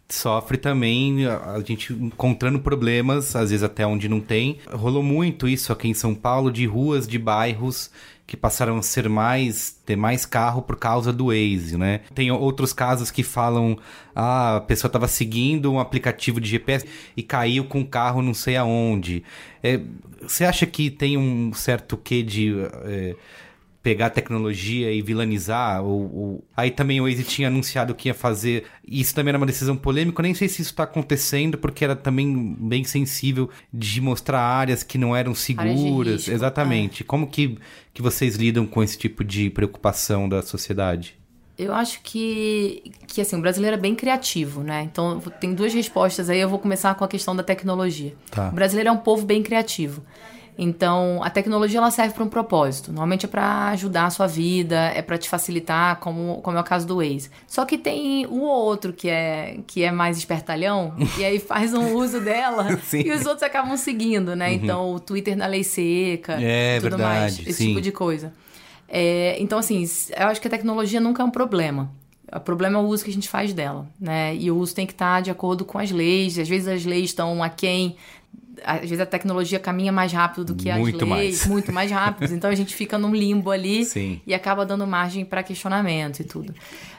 sofre 0.08 0.58
também 0.58 1.26
a 1.26 1.60
gente 1.64 1.92
encontrando 1.92 2.58
problemas, 2.58 3.34
às 3.34 3.50
vezes 3.50 3.62
até 3.62 3.86
onde 3.86 4.08
não 4.08 4.20
tem. 4.20 4.58
Rolou 4.70 5.02
muito 5.02 5.48
isso 5.48 5.72
aqui 5.72 5.88
em 5.88 5.94
São 5.94 6.14
Paulo, 6.14 6.50
de 6.50 6.66
ruas, 6.66 7.06
de 7.06 7.18
bairros 7.18 7.90
que 8.32 8.36
passaram 8.38 8.78
a 8.78 8.82
ser 8.82 9.10
mais 9.10 9.78
ter 9.84 9.94
mais 9.94 10.24
carro 10.24 10.62
por 10.62 10.76
causa 10.76 11.12
do 11.12 11.26
Waze, 11.26 11.76
né? 11.76 12.00
Tem 12.14 12.30
outros 12.30 12.72
casos 12.72 13.10
que 13.10 13.22
falam 13.22 13.76
ah, 14.16 14.56
a 14.56 14.60
pessoa 14.62 14.88
estava 14.88 15.06
seguindo 15.06 15.70
um 15.70 15.78
aplicativo 15.78 16.40
de 16.40 16.48
GPS 16.48 16.86
e 17.14 17.22
caiu 17.22 17.66
com 17.66 17.82
o 17.82 17.86
carro 17.86 18.22
não 18.22 18.32
sei 18.32 18.56
aonde. 18.56 19.22
É, 19.62 19.78
você 20.22 20.46
acha 20.46 20.64
que 20.64 20.90
tem 20.90 21.18
um 21.18 21.52
certo 21.52 21.94
quê 21.94 22.22
de 22.22 22.54
é, 22.84 23.14
pegar 23.82 24.10
tecnologia 24.10 24.92
e 24.92 25.02
vilanizar. 25.02 25.82
Ou, 25.82 26.00
ou- 26.14 26.44
Aí 26.56 26.70
também 26.70 27.00
o 27.00 27.04
Waze 27.04 27.24
tinha 27.24 27.48
anunciado 27.48 27.94
que 27.94 28.08
ia 28.08 28.14
fazer. 28.14 28.64
Isso 28.86 29.14
também 29.14 29.30
era 29.30 29.38
uma 29.38 29.46
decisão 29.46 29.76
polêmica. 29.76 30.20
Eu 30.20 30.22
nem 30.22 30.34
sei 30.34 30.48
se 30.48 30.62
isso 30.62 30.70
está 30.70 30.84
acontecendo, 30.84 31.58
porque 31.58 31.84
era 31.84 31.96
também 31.96 32.56
bem 32.58 32.84
sensível 32.84 33.50
de 33.72 34.00
mostrar 34.00 34.40
áreas 34.40 34.82
que 34.82 34.96
não 34.96 35.16
eram 35.16 35.34
seguras. 35.34 35.72
risco, 36.06 36.30
é. 36.30 36.34
Exatamente. 36.34 37.02
Como 37.04 37.26
que, 37.26 37.58
que 37.92 38.00
vocês 38.00 38.36
lidam 38.36 38.66
com 38.66 38.82
esse 38.82 38.96
tipo 38.96 39.24
de 39.24 39.50
preocupação 39.50 40.28
da 40.28 40.42
sociedade? 40.42 41.20
Eu 41.58 41.74
acho 41.74 42.00
que, 42.02 42.82
que 43.06 43.20
assim, 43.20 43.36
o 43.36 43.40
brasileiro 43.40 43.76
é 43.76 43.78
bem 43.80 43.94
criativo, 43.94 44.62
né? 44.62 44.82
Então, 44.90 45.20
tem 45.40 45.54
duas 45.54 45.72
respostas 45.74 46.30
aí. 46.30 46.40
Eu 46.40 46.48
vou 46.48 46.58
começar 46.58 46.94
com 46.94 47.04
a 47.04 47.08
questão 47.08 47.36
da 47.36 47.42
tecnologia. 47.42 48.14
Tá. 48.30 48.48
O 48.48 48.52
brasileiro 48.52 48.88
é 48.88 48.92
um 48.92 48.96
povo 48.96 49.26
bem 49.26 49.42
criativo. 49.42 50.02
Então, 50.56 51.20
a 51.22 51.30
tecnologia 51.30 51.78
ela 51.78 51.90
serve 51.90 52.14
para 52.14 52.22
um 52.22 52.28
propósito. 52.28 52.90
Normalmente 52.92 53.24
é 53.24 53.28
para 53.28 53.68
ajudar 53.68 54.06
a 54.06 54.10
sua 54.10 54.26
vida, 54.26 54.76
é 54.94 55.00
para 55.00 55.16
te 55.16 55.28
facilitar, 55.28 55.96
como, 55.96 56.40
como 56.42 56.58
é 56.58 56.60
o 56.60 56.64
caso 56.64 56.86
do 56.86 56.96
Waze. 56.96 57.30
Só 57.46 57.64
que 57.64 57.78
tem 57.78 58.26
o 58.26 58.40
outro 58.42 58.92
que 58.92 59.08
é 59.08 59.58
que 59.66 59.82
é 59.82 59.90
mais 59.90 60.18
espertalhão 60.18 60.94
e 61.18 61.24
aí 61.24 61.38
faz 61.38 61.72
um 61.72 61.94
uso 61.96 62.20
dela. 62.20 62.52
Uhum. 62.92 63.00
e 63.00 63.10
os 63.12 63.24
outros 63.24 63.42
acabam 63.42 63.76
seguindo, 63.76 64.36
né? 64.36 64.52
Então, 64.52 64.94
o 64.94 65.00
Twitter 65.00 65.36
na 65.36 65.46
lei 65.46 65.64
seca, 65.64 66.38
É, 66.40 66.76
tudo 66.78 66.96
verdade, 66.96 67.20
mais, 67.20 67.38
esse 67.40 67.54
sim. 67.54 67.68
tipo 67.68 67.80
de 67.80 67.90
coisa. 67.92 68.32
É, 68.88 69.36
então, 69.40 69.58
assim, 69.58 69.84
eu 70.16 70.26
acho 70.26 70.40
que 70.40 70.46
a 70.46 70.50
tecnologia 70.50 71.00
nunca 71.00 71.22
é 71.22 71.26
um 71.26 71.30
problema. 71.30 71.90
O 72.34 72.40
problema 72.40 72.78
é 72.78 72.82
o 72.82 72.86
uso 72.86 73.04
que 73.04 73.10
a 73.10 73.12
gente 73.12 73.28
faz 73.28 73.52
dela, 73.52 73.86
né? 74.00 74.34
E 74.36 74.50
o 74.50 74.56
uso 74.56 74.74
tem 74.74 74.86
que 74.86 74.92
estar 74.92 75.20
de 75.20 75.30
acordo 75.30 75.64
com 75.64 75.78
as 75.78 75.90
leis. 75.90 76.38
Às 76.38 76.48
vezes 76.48 76.68
as 76.68 76.84
leis 76.84 77.06
estão 77.06 77.42
aquém. 77.42 77.96
Às 78.64 78.80
vezes 78.80 79.00
a 79.00 79.06
tecnologia 79.06 79.58
caminha 79.58 79.92
mais 79.92 80.12
rápido 80.12 80.44
do 80.44 80.54
que 80.54 80.72
Muito 80.72 81.04
as 81.04 81.10
leis. 81.10 81.38
mais. 81.40 81.46
Muito 81.46 81.72
mais 81.72 81.90
rápido. 81.90 82.32
Então 82.34 82.50
a 82.50 82.54
gente 82.54 82.74
fica 82.74 82.98
num 82.98 83.14
limbo 83.14 83.50
ali 83.50 83.84
Sim. 83.86 84.20
e 84.26 84.32
acaba 84.34 84.64
dando 84.66 84.86
margem 84.86 85.24
para 85.24 85.42
questionamento 85.42 86.20
e 86.20 86.24
tudo. 86.24 86.54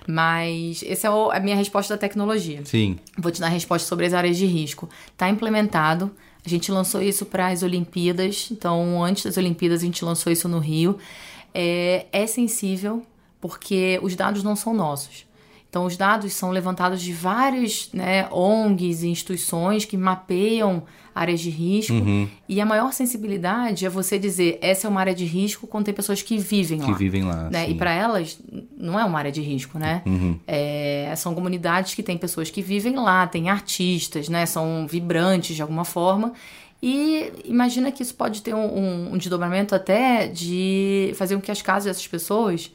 Mas 0.08 0.84
essa 0.88 1.08
é 1.08 1.38
a 1.38 1.40
minha 1.40 1.56
resposta 1.56 1.94
da 1.94 1.98
tecnologia. 1.98 2.62
Sim. 2.66 2.98
Vou 3.18 3.32
te 3.32 3.40
dar 3.40 3.48
a 3.48 3.50
resposta 3.50 3.88
sobre 3.88 4.06
as 4.06 4.14
áreas 4.14 4.38
de 4.38 4.46
risco. 4.46 4.90
Está 5.12 5.30
implementado. 5.30 6.12
A 6.46 6.50
gente 6.50 6.72
lançou 6.72 7.02
isso 7.02 7.26
para 7.26 7.48
as 7.48 7.64
Olimpíadas. 7.64 8.50
Então, 8.52 9.04
antes 9.04 9.24
das 9.24 9.38
Olimpíadas, 9.38 9.82
a 9.82 9.86
gente 9.86 10.04
lançou 10.04 10.32
isso 10.32 10.50
no 10.50 10.60
Rio. 10.60 10.98
É, 11.54 12.06
é 12.12 12.28
sensível 12.28 13.02
porque 13.40 14.00
os 14.02 14.16
dados 14.16 14.44
não 14.44 14.56
são 14.56 14.74
nossos. 14.74 15.26
Então, 15.74 15.88
os 15.88 15.98
dados 15.98 16.32
são 16.34 16.52
levantados 16.52 17.02
de 17.02 17.12
vários 17.12 17.90
né, 17.92 18.28
ONGs 18.32 19.02
e 19.02 19.08
instituições 19.08 19.86
que 19.86 19.98
mapeiam 19.98 20.84
áreas 21.16 21.40
de 21.40 21.50
risco. 21.50 21.96
E 22.48 22.62
a 22.62 22.66
maior 22.66 22.94
sensibilidade 22.94 23.84
é 23.84 23.90
você 23.90 24.20
dizer 24.20 24.60
essa 24.62 24.86
é 24.86 24.90
uma 24.90 25.00
área 25.00 25.16
de 25.16 25.26
risco 25.26 25.66
quando 25.66 25.86
tem 25.86 25.94
pessoas 25.96 26.22
que 26.22 26.38
vivem 26.38 26.78
Que 26.80 26.92
lá 26.92 26.96
vivem 26.96 27.24
lá. 27.24 27.50
né? 27.50 27.66
E 27.66 27.72
sim. 27.72 27.78
para 27.78 27.92
elas 27.92 28.38
não 28.78 29.00
é 29.00 29.04
uma 29.04 29.18
área 29.18 29.32
de 29.32 29.42
risco, 29.42 29.80
né? 29.80 30.04
É, 30.46 31.12
são 31.18 31.34
comunidades 31.34 31.96
que 31.96 32.04
têm 32.04 32.20
pessoas 32.20 32.52
que 32.52 32.62
vivem 32.62 32.94
lá, 32.96 33.26
tem 33.26 33.50
artistas, 33.50 34.30
né? 34.30 34.46
São 34.46 34.86
vibrantes 34.88 35.56
de 35.56 35.62
alguma 35.64 35.84
forma. 35.86 36.34
E 36.84 37.32
imagina 37.46 37.92
que 37.92 38.04
isso 38.04 38.14
pode 38.14 38.44
ter 38.44 38.54
um, 38.54 38.60
um- 38.78 39.14
um 39.14 39.18
desdobramento 39.18 39.74
até 39.74 40.28
de 40.28 41.14
fazer 41.16 41.34
com 41.34 41.42
que 41.42 41.50
as 41.50 41.64
casas 41.64 41.86
dessas 41.86 42.06
pessoas 42.08 42.72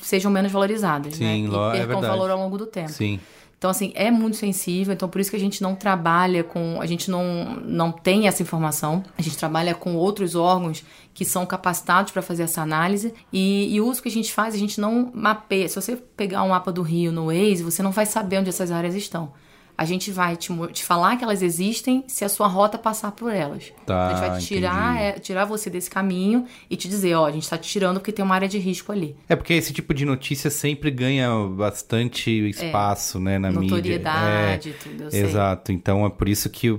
sejam 0.00 0.30
menos 0.30 0.50
valorizadas, 0.52 1.18
né? 1.18 1.34
Sim, 1.34 1.44
E 1.44 1.46
lo- 1.48 1.70
é 1.70 1.78
percam 1.78 2.00
valor 2.00 2.30
ao 2.30 2.38
longo 2.38 2.56
do 2.58 2.66
tempo. 2.66 2.90
Sim. 2.92 3.18
Então, 3.56 3.70
assim, 3.70 3.92
é 3.94 4.10
muito 4.10 4.36
sensível. 4.36 4.92
Então, 4.92 5.08
por 5.08 5.20
isso 5.20 5.30
que 5.30 5.36
a 5.36 5.40
gente 5.40 5.62
não 5.62 5.74
trabalha 5.74 6.44
com. 6.44 6.78
A 6.82 6.86
gente 6.86 7.10
não, 7.10 7.56
não 7.64 7.90
tem 7.90 8.26
essa 8.28 8.42
informação. 8.42 9.02
A 9.16 9.22
gente 9.22 9.38
trabalha 9.38 9.74
com 9.74 9.94
outros 9.96 10.34
órgãos 10.34 10.84
que 11.14 11.24
são 11.24 11.46
capacitados 11.46 12.12
para 12.12 12.20
fazer 12.20 12.42
essa 12.42 12.60
análise. 12.60 13.14
E, 13.32 13.74
e 13.74 13.80
o 13.80 13.86
uso 13.88 14.02
que 14.02 14.08
a 14.08 14.12
gente 14.12 14.30
faz, 14.32 14.54
a 14.54 14.58
gente 14.58 14.78
não 14.78 15.10
mapeia. 15.14 15.66
Se 15.66 15.76
você 15.76 15.96
pegar 15.96 16.42
um 16.42 16.50
mapa 16.50 16.70
do 16.70 16.82
Rio 16.82 17.10
no 17.10 17.26
Waze, 17.26 17.62
você 17.62 17.82
não 17.82 17.90
vai 17.90 18.04
saber 18.04 18.38
onde 18.38 18.50
essas 18.50 18.70
áreas 18.70 18.94
estão. 18.94 19.32
A 19.76 19.84
gente 19.84 20.10
vai 20.12 20.36
te, 20.36 20.52
te 20.72 20.84
falar 20.84 21.16
que 21.16 21.24
elas 21.24 21.42
existem 21.42 22.04
se 22.06 22.24
a 22.24 22.28
sua 22.28 22.46
rota 22.46 22.78
passar 22.78 23.10
por 23.12 23.32
elas. 23.32 23.72
Tá, 23.84 24.06
a 24.06 24.10
gente 24.14 24.28
vai 24.28 24.40
tirar, 24.40 25.00
é, 25.00 25.12
tirar 25.12 25.44
você 25.44 25.68
desse 25.68 25.90
caminho 25.90 26.44
e 26.70 26.76
te 26.76 26.88
dizer, 26.88 27.14
ó, 27.14 27.26
a 27.26 27.30
gente 27.32 27.48
tá 27.48 27.58
te 27.58 27.68
tirando 27.68 27.98
porque 27.98 28.12
tem 28.12 28.24
uma 28.24 28.34
área 28.34 28.46
de 28.48 28.58
risco 28.58 28.92
ali. 28.92 29.16
É 29.28 29.34
porque 29.34 29.52
esse 29.52 29.72
tipo 29.72 29.92
de 29.92 30.04
notícia 30.04 30.48
sempre 30.48 30.90
ganha 30.90 31.28
bastante 31.48 32.30
espaço, 32.50 33.18
né, 33.18 33.38
na 33.38 33.50
mídia. 33.50 33.76
Notoriedade, 33.76 34.70
É, 34.70 34.72
tudo, 34.72 35.04
eu 35.04 35.10
sei. 35.10 35.22
Exato. 35.22 35.72
Então 35.72 36.06
é 36.06 36.10
por 36.10 36.28
isso 36.28 36.48
que, 36.50 36.78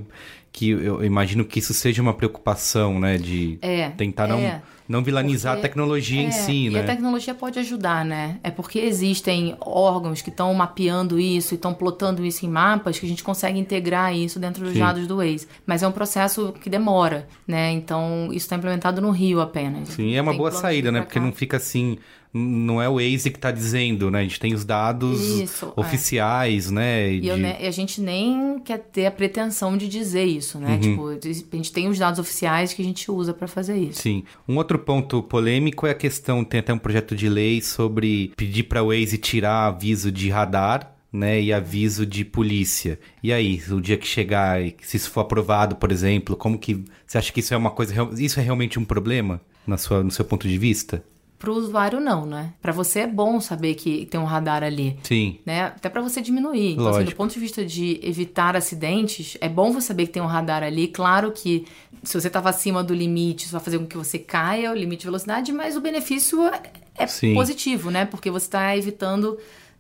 que 0.52 0.70
eu 0.70 1.04
imagino 1.04 1.44
que 1.44 1.60
isso 1.60 1.74
seja 1.74 2.02
uma 2.02 2.14
preocupação, 2.14 3.00
né? 3.00 3.18
De 3.18 3.60
É, 3.62 3.90
tentar 3.90 4.28
não, 4.28 4.40
é. 4.40 4.62
Não 4.88 5.04
vilanizar 5.04 5.54
Porque- 5.54 5.66
a 5.66 5.70
tecnologia 5.70 6.22
em 6.22 6.28
É, 6.28 6.32
si, 6.32 6.66
e 6.66 6.70
né? 6.70 6.82
a 6.82 6.84
tecnologia 6.84 7.34
pode 7.34 7.58
ajudar, 7.60 8.06
né? 8.06 8.40
É 8.44 8.52
porque 8.52 8.78
existem 8.80 9.56
órgãos 9.60 10.22
que 10.22 10.30
estão 10.30 10.54
mapeando 10.54 11.20
isso 11.20 11.54
e 11.54 11.56
estão 11.56 11.74
plotando 11.74 12.26
isso 12.26 12.46
em 12.46 12.50
mapas 12.50 13.00
que 13.00 13.06
a 13.06 13.10
gente 13.10 13.24
consegue 13.24 13.58
integrar 13.60 14.16
isso 14.16 14.40
dentro 14.40 14.64
dos 14.64 14.74
Sim. 14.74 14.80
dados 14.80 15.08
do 15.08 15.18
Waze. 15.18 15.48
Mas 15.66 15.82
é 15.82 15.88
um 15.88 15.92
processo 15.92 16.54
que 16.62 16.70
demora, 16.70 17.28
né? 17.48 17.72
Então, 17.72 18.28
isso 18.28 18.46
está 18.46 18.56
implementado 18.56 19.02
no 19.02 19.10
Rio 19.12 19.42
apenas. 19.42 19.90
Sim, 19.90 20.14
é 20.16 20.22
uma 20.22 20.32
Tem 20.32 20.38
boa 20.38 20.52
saída, 20.52 20.92
né? 20.92 21.02
Porque 21.02 21.20
cá. 21.20 21.26
não 21.26 21.32
fica 21.32 21.58
assim. 21.58 21.98
Não 22.38 22.82
é 22.82 22.90
o 22.90 22.96
Waze 22.96 23.32
que 23.32 23.40
tá 23.40 23.50
dizendo, 23.50 24.12
né? 24.12 24.20
A 24.20 24.24
gente 24.24 24.40
tem 24.42 24.54
os 24.54 24.66
dados 24.66 25.22
Isso, 25.22 25.72
é. 25.78 25.80
oficiais, 25.80 26.70
né? 26.70 27.14
E, 27.14 27.26
eu 27.28 27.36
de- 27.38 27.42
ne- 27.42 27.58
e 27.62 27.66
a 27.66 27.72
gente 27.72 28.02
nem 28.02 28.60
quer 28.60 28.78
ter 28.80 29.06
a 29.06 29.12
pretensão 29.12 29.78
de 29.78 29.88
dizer 29.88 30.26
isso, 30.26 30.58
Uhum. 30.58 30.64
né? 30.66 30.78
Tipo, 30.78 31.08
a 31.08 31.56
gente 31.56 31.72
tem 31.72 31.88
os 31.88 31.98
dados 31.98 32.20
oficiais 32.20 32.74
que 32.74 32.82
a 32.82 32.86
gente 32.86 33.10
usa 33.10 33.34
para 33.34 33.48
fazer 33.48 33.78
isso. 33.78 34.02
Sim. 34.02 34.26
Um 34.48 34.58
outro 34.58 34.78
ponto 34.78 35.24
polêmico 35.24 35.88
é 35.88 35.92
a 35.92 35.96
questão, 35.96 36.44
tem 36.44 36.60
até 36.60 36.74
um 36.74 36.78
projeto 36.78 37.16
de 37.16 37.30
lei 37.30 37.62
sobre 37.62 38.34
pedir 38.36 38.64
para 38.64 38.84
o 38.84 38.88
Waze 38.88 39.18
tirar 39.18 39.68
aviso 39.68 40.12
de 40.12 40.30
radar, 40.30 40.94
né, 41.14 41.42
e 41.42 41.54
aviso 41.54 42.06
de 42.06 42.26
polícia. 42.26 43.00
E 43.24 43.32
aí, 43.32 43.62
o 43.72 43.80
dia 43.80 43.96
que 43.98 44.06
chegar, 44.06 44.62
e 44.62 44.76
se 44.82 44.98
isso 44.98 45.10
for 45.10 45.22
aprovado, 45.22 45.78
por 45.78 45.90
exemplo, 45.90 46.36
como 46.36 46.60
que 46.60 46.84
você 47.08 47.18
acha 47.18 47.32
que 47.32 47.40
isso 47.40 47.54
é 47.54 47.58
uma 47.58 47.72
coisa, 47.72 47.94
isso 48.18 48.38
é 48.42 48.44
realmente 48.44 48.78
um 48.78 48.84
problema 48.84 49.40
na 49.66 49.78
sua, 49.78 50.04
no 50.04 50.12
seu 50.12 50.26
ponto 50.26 50.46
de 50.46 50.58
vista? 50.58 51.02
Pro 51.46 51.54
usuário 51.54 52.00
não, 52.00 52.26
né? 52.26 52.54
Para 52.60 52.72
você 52.72 53.02
é 53.02 53.08
bom 53.08 53.40
saber 53.40 53.76
que 53.76 54.08
tem 54.08 54.20
um 54.20 54.24
radar 54.26 54.64
ali. 54.64 54.98
Sim. 55.04 55.38
né? 55.46 55.66
Até 55.66 55.90
para 55.90 56.02
você 56.02 56.20
diminuir. 56.22 56.72
Então, 56.74 56.88
assim, 56.88 57.04
do 57.04 57.16
ponto 57.16 57.32
de 57.32 57.40
vista 57.40 57.64
de 57.64 58.00
evitar 58.02 58.56
acidentes, 58.56 59.38
é 59.40 59.48
bom 59.48 59.72
você 59.72 59.88
saber 59.88 60.08
que 60.08 60.14
tem 60.14 60.24
um 60.24 60.26
radar 60.28 60.64
ali. 60.64 60.88
Claro 60.88 61.32
que 61.32 61.66
se 62.04 62.20
você 62.20 62.28
estava 62.28 62.50
acima 62.50 62.84
do 62.84 62.96
limite, 62.96 63.44
isso 63.46 63.52
vai 63.52 63.62
fazer 63.62 63.78
com 63.78 63.86
que 63.86 63.96
você 63.98 64.18
caia 64.18 64.72
o 64.72 64.76
limite 64.76 65.02
de 65.02 65.06
velocidade, 65.06 65.52
mas 65.52 65.76
o 65.78 65.82
benefício 65.82 66.42
é- 66.48 66.64
é 66.98 67.06
Sim. 67.08 67.36
positivo, 67.36 67.92
né? 67.92 68.06
Porque 68.06 68.32
você 68.32 68.48
está 68.48 68.76
evitando 68.76 69.38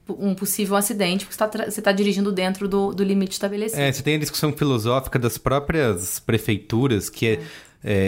um 0.07 0.36
possível 0.36 0.76
acidente, 0.76 1.26
porque 1.26 1.36
você 1.72 1.80
está 1.80 1.91
dirigindo 1.91 2.32
dentro 2.32 2.68
do, 2.68 2.93
do 2.93 3.03
limite 3.03 3.32
estabelecido. 3.34 3.82
É, 3.82 3.91
você 3.91 4.03
tem 4.03 4.16
a 4.16 4.20
discussão 4.20 4.53
filosófica 4.53 5.18
das 5.18 5.38
próprias 5.38 6.20
prefeituras, 6.20 7.09
que 7.09 7.26
é, 7.26 7.34
é, 7.34 7.39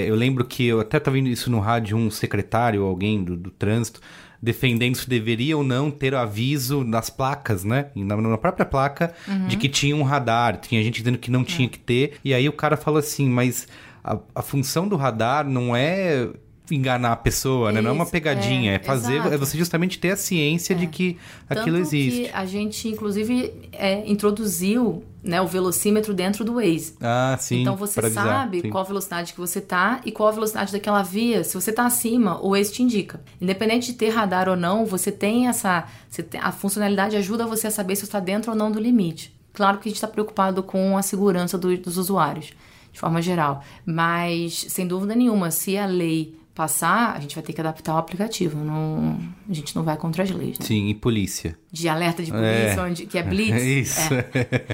eu 0.08 0.16
lembro 0.16 0.44
que 0.44 0.66
eu 0.66 0.80
até 0.80 0.98
estava 0.98 1.16
vendo 1.16 1.30
isso 1.30 1.50
no 1.52 1.60
rádio, 1.60 1.98
um 1.98 2.10
secretário, 2.10 2.84
alguém 2.84 3.24
do, 3.24 3.36
do 3.36 3.52
trânsito, 3.52 4.02
defendendo 4.42 4.96
se 4.96 5.10
deveria 5.10 5.58
ou 5.58 5.64
não 5.64 5.90
ter 5.92 6.14
o 6.14 6.18
aviso 6.18 6.84
nas 6.84 7.10
placas, 7.10 7.64
né? 7.64 7.88
Na, 7.96 8.16
na 8.18 8.38
própria 8.38 8.66
placa, 8.66 9.14
de 9.48 9.58
que 9.58 9.68
tinha 9.68 9.96
um 9.96 10.04
radar. 10.04 10.58
Tinha 10.58 10.82
gente 10.84 11.00
dizendo 11.00 11.18
que 11.18 11.32
não 11.32 11.44
tinha 11.44 11.68
que 11.68 11.80
ter. 11.80 12.14
E 12.24 12.34
aí 12.34 12.48
o 12.48 12.54
cara 12.54 12.78
falou 12.78 13.00
assim, 13.00 13.28
mas 13.30 13.68
a, 14.04 14.18
a 14.36 14.42
função 14.42 14.88
do 14.88 14.96
radar 14.96 15.48
não 15.48 15.76
é 15.76 16.30
enganar 16.70 17.14
a 17.14 17.16
pessoa, 17.16 17.72
né? 17.72 17.82
Não 17.82 17.90
é 17.92 17.94
uma 17.94 18.06
pegadinha, 18.06 18.74
é, 18.74 18.76
é, 18.76 18.80
fazer, 18.80 19.16
exato. 19.16 19.34
é 19.34 19.38
você 19.38 19.58
justamente 19.58 19.98
ter 20.00 20.12
a 20.12 20.18
ciência 20.18 20.76
de 20.76 20.88
que 20.88 21.18
aquilo 21.50 21.78
Tanto 21.78 21.88
existe. 21.96 22.22
que 22.24 22.30
a 22.34 22.46
gente, 22.46 22.88
inclusive, 22.90 23.54
é, 23.72 24.04
introduziu 24.10 25.04
né, 25.24 25.42
o 25.42 25.48
velocímetro 25.48 26.14
dentro 26.14 26.44
do 26.46 26.56
Waze. 26.56 26.96
Ah, 27.02 27.36
sim. 27.40 27.62
então 27.62 27.76
você 27.76 28.00
avisar, 28.00 28.26
sabe 28.26 28.62
sim. 28.62 28.70
qual 28.70 28.84
a 28.84 28.88
velocidade 28.88 29.34
que 29.34 29.40
você 29.40 29.60
tá 29.60 30.00
e 30.06 30.12
qual 30.12 30.30
a 30.30 30.32
velocidade 30.32 30.72
daquela 30.72 31.02
via. 31.04 31.44
Se 31.44 31.54
você 31.56 31.72
tá 31.72 31.86
acima, 31.86 32.40
o 32.42 32.52
Waze 32.52 32.72
te 32.72 32.84
indica. 32.84 33.20
Independente 33.42 33.88
de 33.92 33.98
ter 33.98 34.10
radar 34.10 34.48
ou 34.48 34.56
não, 34.56 34.86
você 34.86 35.12
tem 35.12 35.48
essa. 35.48 35.86
você 36.10 36.24
tem- 36.24 36.40
a 36.40 36.52
funcionalidade 36.52 37.16
ajuda 37.18 37.46
você 37.46 37.68
a 37.68 37.72
saber 37.72 37.96
se 37.96 38.02
você 38.02 38.06
está 38.08 38.20
dentro 38.20 38.52
ou 38.52 38.58
não 38.58 38.72
do 38.72 38.80
limite. 38.80 39.36
Claro 39.54 39.80
que 39.80 39.88
a 39.88 39.90
gente 39.90 39.96
está 39.98 40.08
preocupado 40.08 40.62
com 40.64 40.98
a 40.98 41.02
segurança 41.02 41.58
do- 41.58 41.76
dos 41.78 41.98
usuários, 41.98 42.54
de 42.94 43.00
forma 43.00 43.22
geral. 43.22 43.64
Mas, 43.86 44.66
sem 44.70 44.88
dúvida 44.88 45.16
nenhuma, 45.16 45.50
se 45.52 45.78
a 45.78 45.86
lei 45.88 46.36
passar, 46.58 47.16
a 47.16 47.20
gente 47.20 47.36
vai 47.36 47.44
ter 47.44 47.54
que 47.54 47.62
adaptar 47.62 47.94
o 47.94 47.98
aplicativo. 48.00 48.58
Não, 48.58 49.20
a 49.48 49.54
gente 49.54 49.76
não 49.76 49.84
vai 49.84 49.96
contra 49.96 50.24
as 50.24 50.32
leis. 50.32 50.58
Né? 50.58 50.66
Sim, 50.66 50.88
e 50.90 50.96
polícia. 50.96 51.56
De 51.72 51.88
alerta 51.88 52.24
de 52.24 52.32
polícia, 52.32 52.84
onde, 52.84 53.06
que 53.06 53.16
é 53.16 53.22
blitz. 53.22 53.52
É 53.54 53.62
isso. 53.64 54.14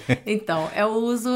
É. 0.08 0.20
Então, 0.26 0.70
é 0.74 0.86
o 0.86 0.94
uso 0.94 1.30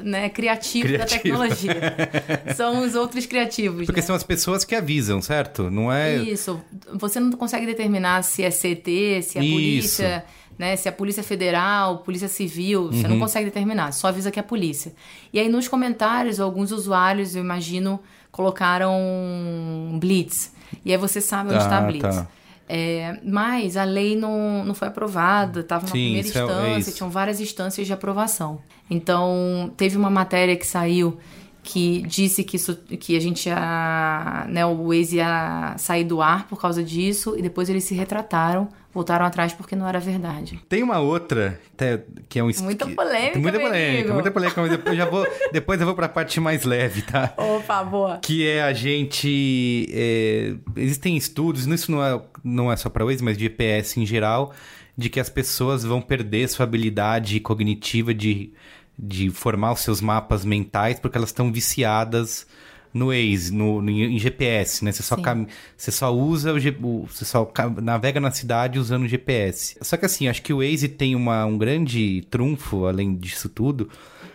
né, 0.00 0.28
criativo, 0.30 0.88
da 0.88 1.06
Criativo. 1.06 1.22
tecnologia. 1.22 1.74
São 2.56 2.82
os 2.84 2.96
outros 2.96 3.24
criativos. 3.24 3.86
Porque 3.86 4.00
né? 4.00 4.06
são 4.06 4.16
as 4.16 4.24
pessoas 4.24 4.64
que 4.64 4.74
avisam, 4.74 5.22
certo? 5.22 5.70
Não 5.70 5.92
é. 5.92 6.16
Isso. 6.16 6.60
Você 6.94 7.20
não 7.20 7.30
consegue 7.32 7.64
determinar 7.64 8.24
se 8.24 8.42
é 8.42 8.50
CT, 8.50 9.22
se 9.22 9.38
é 9.38 9.44
Isso. 9.44 9.52
polícia, 9.52 10.24
né? 10.58 10.74
Se 10.74 10.88
é 10.88 10.90
polícia 10.90 11.22
federal, 11.22 11.98
polícia 11.98 12.26
civil. 12.26 12.88
Você 12.88 13.04
Uhum. 13.04 13.10
não 13.10 13.18
consegue 13.20 13.44
determinar. 13.44 13.92
Só 13.92 14.08
avisa 14.08 14.32
que 14.32 14.40
é 14.40 14.42
polícia. 14.42 14.92
E 15.32 15.38
aí 15.38 15.48
nos 15.48 15.68
comentários, 15.68 16.40
alguns 16.40 16.72
usuários, 16.72 17.36
eu 17.36 17.42
imagino, 17.44 18.00
colocaram 18.34 19.96
blitz. 20.00 20.52
E 20.84 20.90
aí 20.92 20.98
você 20.98 21.20
sabe 21.20 21.50
onde 21.50 21.58
Ah, 21.58 21.62
está 21.62 21.80
blitz. 21.80 22.16
tá. 22.16 22.26
É, 22.68 23.18
mas 23.24 23.76
a 23.76 23.84
lei 23.84 24.16
não, 24.16 24.64
não 24.64 24.74
foi 24.74 24.88
aprovada, 24.88 25.60
estava 25.60 25.84
na 25.84 25.90
primeira 25.92 26.26
isso 26.26 26.36
é- 26.38 26.40
é 26.40 26.44
instância, 26.44 26.92
tinham 26.92 27.10
várias 27.10 27.38
instâncias 27.40 27.86
de 27.86 27.92
aprovação. 27.92 28.58
Então, 28.90 29.70
teve 29.76 29.96
uma 29.98 30.08
matéria 30.10 30.56
que 30.56 30.66
saiu 30.66 31.18
que 31.64 32.02
disse 32.02 32.44
que, 32.44 32.56
isso, 32.56 32.76
que 32.76 33.16
a 33.16 33.20
gente 33.20 33.48
ia, 33.48 34.46
né, 34.48 34.64
o 34.66 34.88
Waze 34.88 35.16
ia 35.16 35.74
sair 35.78 36.04
do 36.04 36.20
ar 36.20 36.46
por 36.46 36.60
causa 36.60 36.84
disso, 36.84 37.34
e 37.36 37.42
depois 37.42 37.68
eles 37.70 37.82
se 37.84 37.94
retrataram, 37.94 38.68
voltaram 38.92 39.24
atrás 39.24 39.52
porque 39.54 39.74
não 39.74 39.88
era 39.88 39.98
verdade. 39.98 40.60
Tem 40.68 40.82
uma 40.82 40.98
outra, 41.00 41.58
até, 41.72 42.04
que 42.28 42.38
é 42.38 42.44
um... 42.44 42.50
Muita 42.60 42.86
que- 42.86 42.94
polêmica, 42.94 43.38
Muita 43.38 43.58
polêmica, 43.58 43.98
amigo. 44.00 44.14
muita 44.14 44.30
polêmica, 44.30 44.60
mas 44.60 44.70
depois, 44.70 44.96
já 44.96 45.06
vou, 45.06 45.26
depois 45.52 45.80
eu 45.80 45.86
vou 45.86 45.94
pra 45.96 46.08
parte 46.08 46.38
mais 46.38 46.64
leve, 46.64 47.02
tá? 47.02 47.28
Por 47.28 47.62
favor. 47.62 48.18
Que 48.20 48.46
é 48.46 48.62
a 48.62 48.72
gente... 48.72 49.88
é, 49.90 50.54
existem 50.76 51.16
estudos, 51.16 51.66
isso 51.66 51.90
não 51.90 52.04
é, 52.04 52.20
não 52.44 52.70
é 52.70 52.76
só 52.76 52.88
pra 52.90 53.04
Waze, 53.04 53.24
mas 53.24 53.36
de 53.38 53.44
GPS 53.44 53.98
em 53.98 54.04
geral, 54.06 54.52
de 54.96 55.08
que 55.08 55.18
as 55.18 55.28
pessoas 55.28 55.82
vão 55.82 56.00
perder 56.00 56.46
sua 56.48 56.64
habilidade 56.64 57.40
cognitiva 57.40 58.14
de, 58.14 58.52
de 58.98 59.30
formar 59.30 59.72
os 59.72 59.80
seus 59.80 60.00
mapas 60.00 60.44
mentais 60.44 60.98
porque 61.00 61.16
elas 61.18 61.30
estão 61.30 61.52
viciadas 61.52 62.46
no 62.92 63.06
Waze, 63.08 63.52
no, 63.52 63.82
no- 63.82 63.90
em 63.90 64.16
GPS, 64.18 64.84
né? 64.84 64.92
Você 64.92 65.02
só, 65.02 65.16
cam- 65.16 65.46
você 65.76 65.90
só 65.90 66.14
usa 66.14 66.52
o, 66.52 66.60
G- 66.60 66.70
você 67.10 67.24
só 67.24 67.50
navega 67.82 68.20
na 68.20 68.30
cidade 68.30 68.78
usando 68.78 69.02
o 69.02 69.08
GPS. 69.08 69.76
Só 69.82 69.96
que 69.96 70.06
assim, 70.06 70.28
acho 70.28 70.40
que 70.42 70.52
o 70.52 70.58
Waze 70.58 70.86
tem 70.88 71.16
uma, 71.16 71.44
um 71.44 71.58
grande 71.58 72.24
trunfo 72.30 72.86
além 72.86 73.16
disso 73.16 73.48
tudo, 73.48 73.88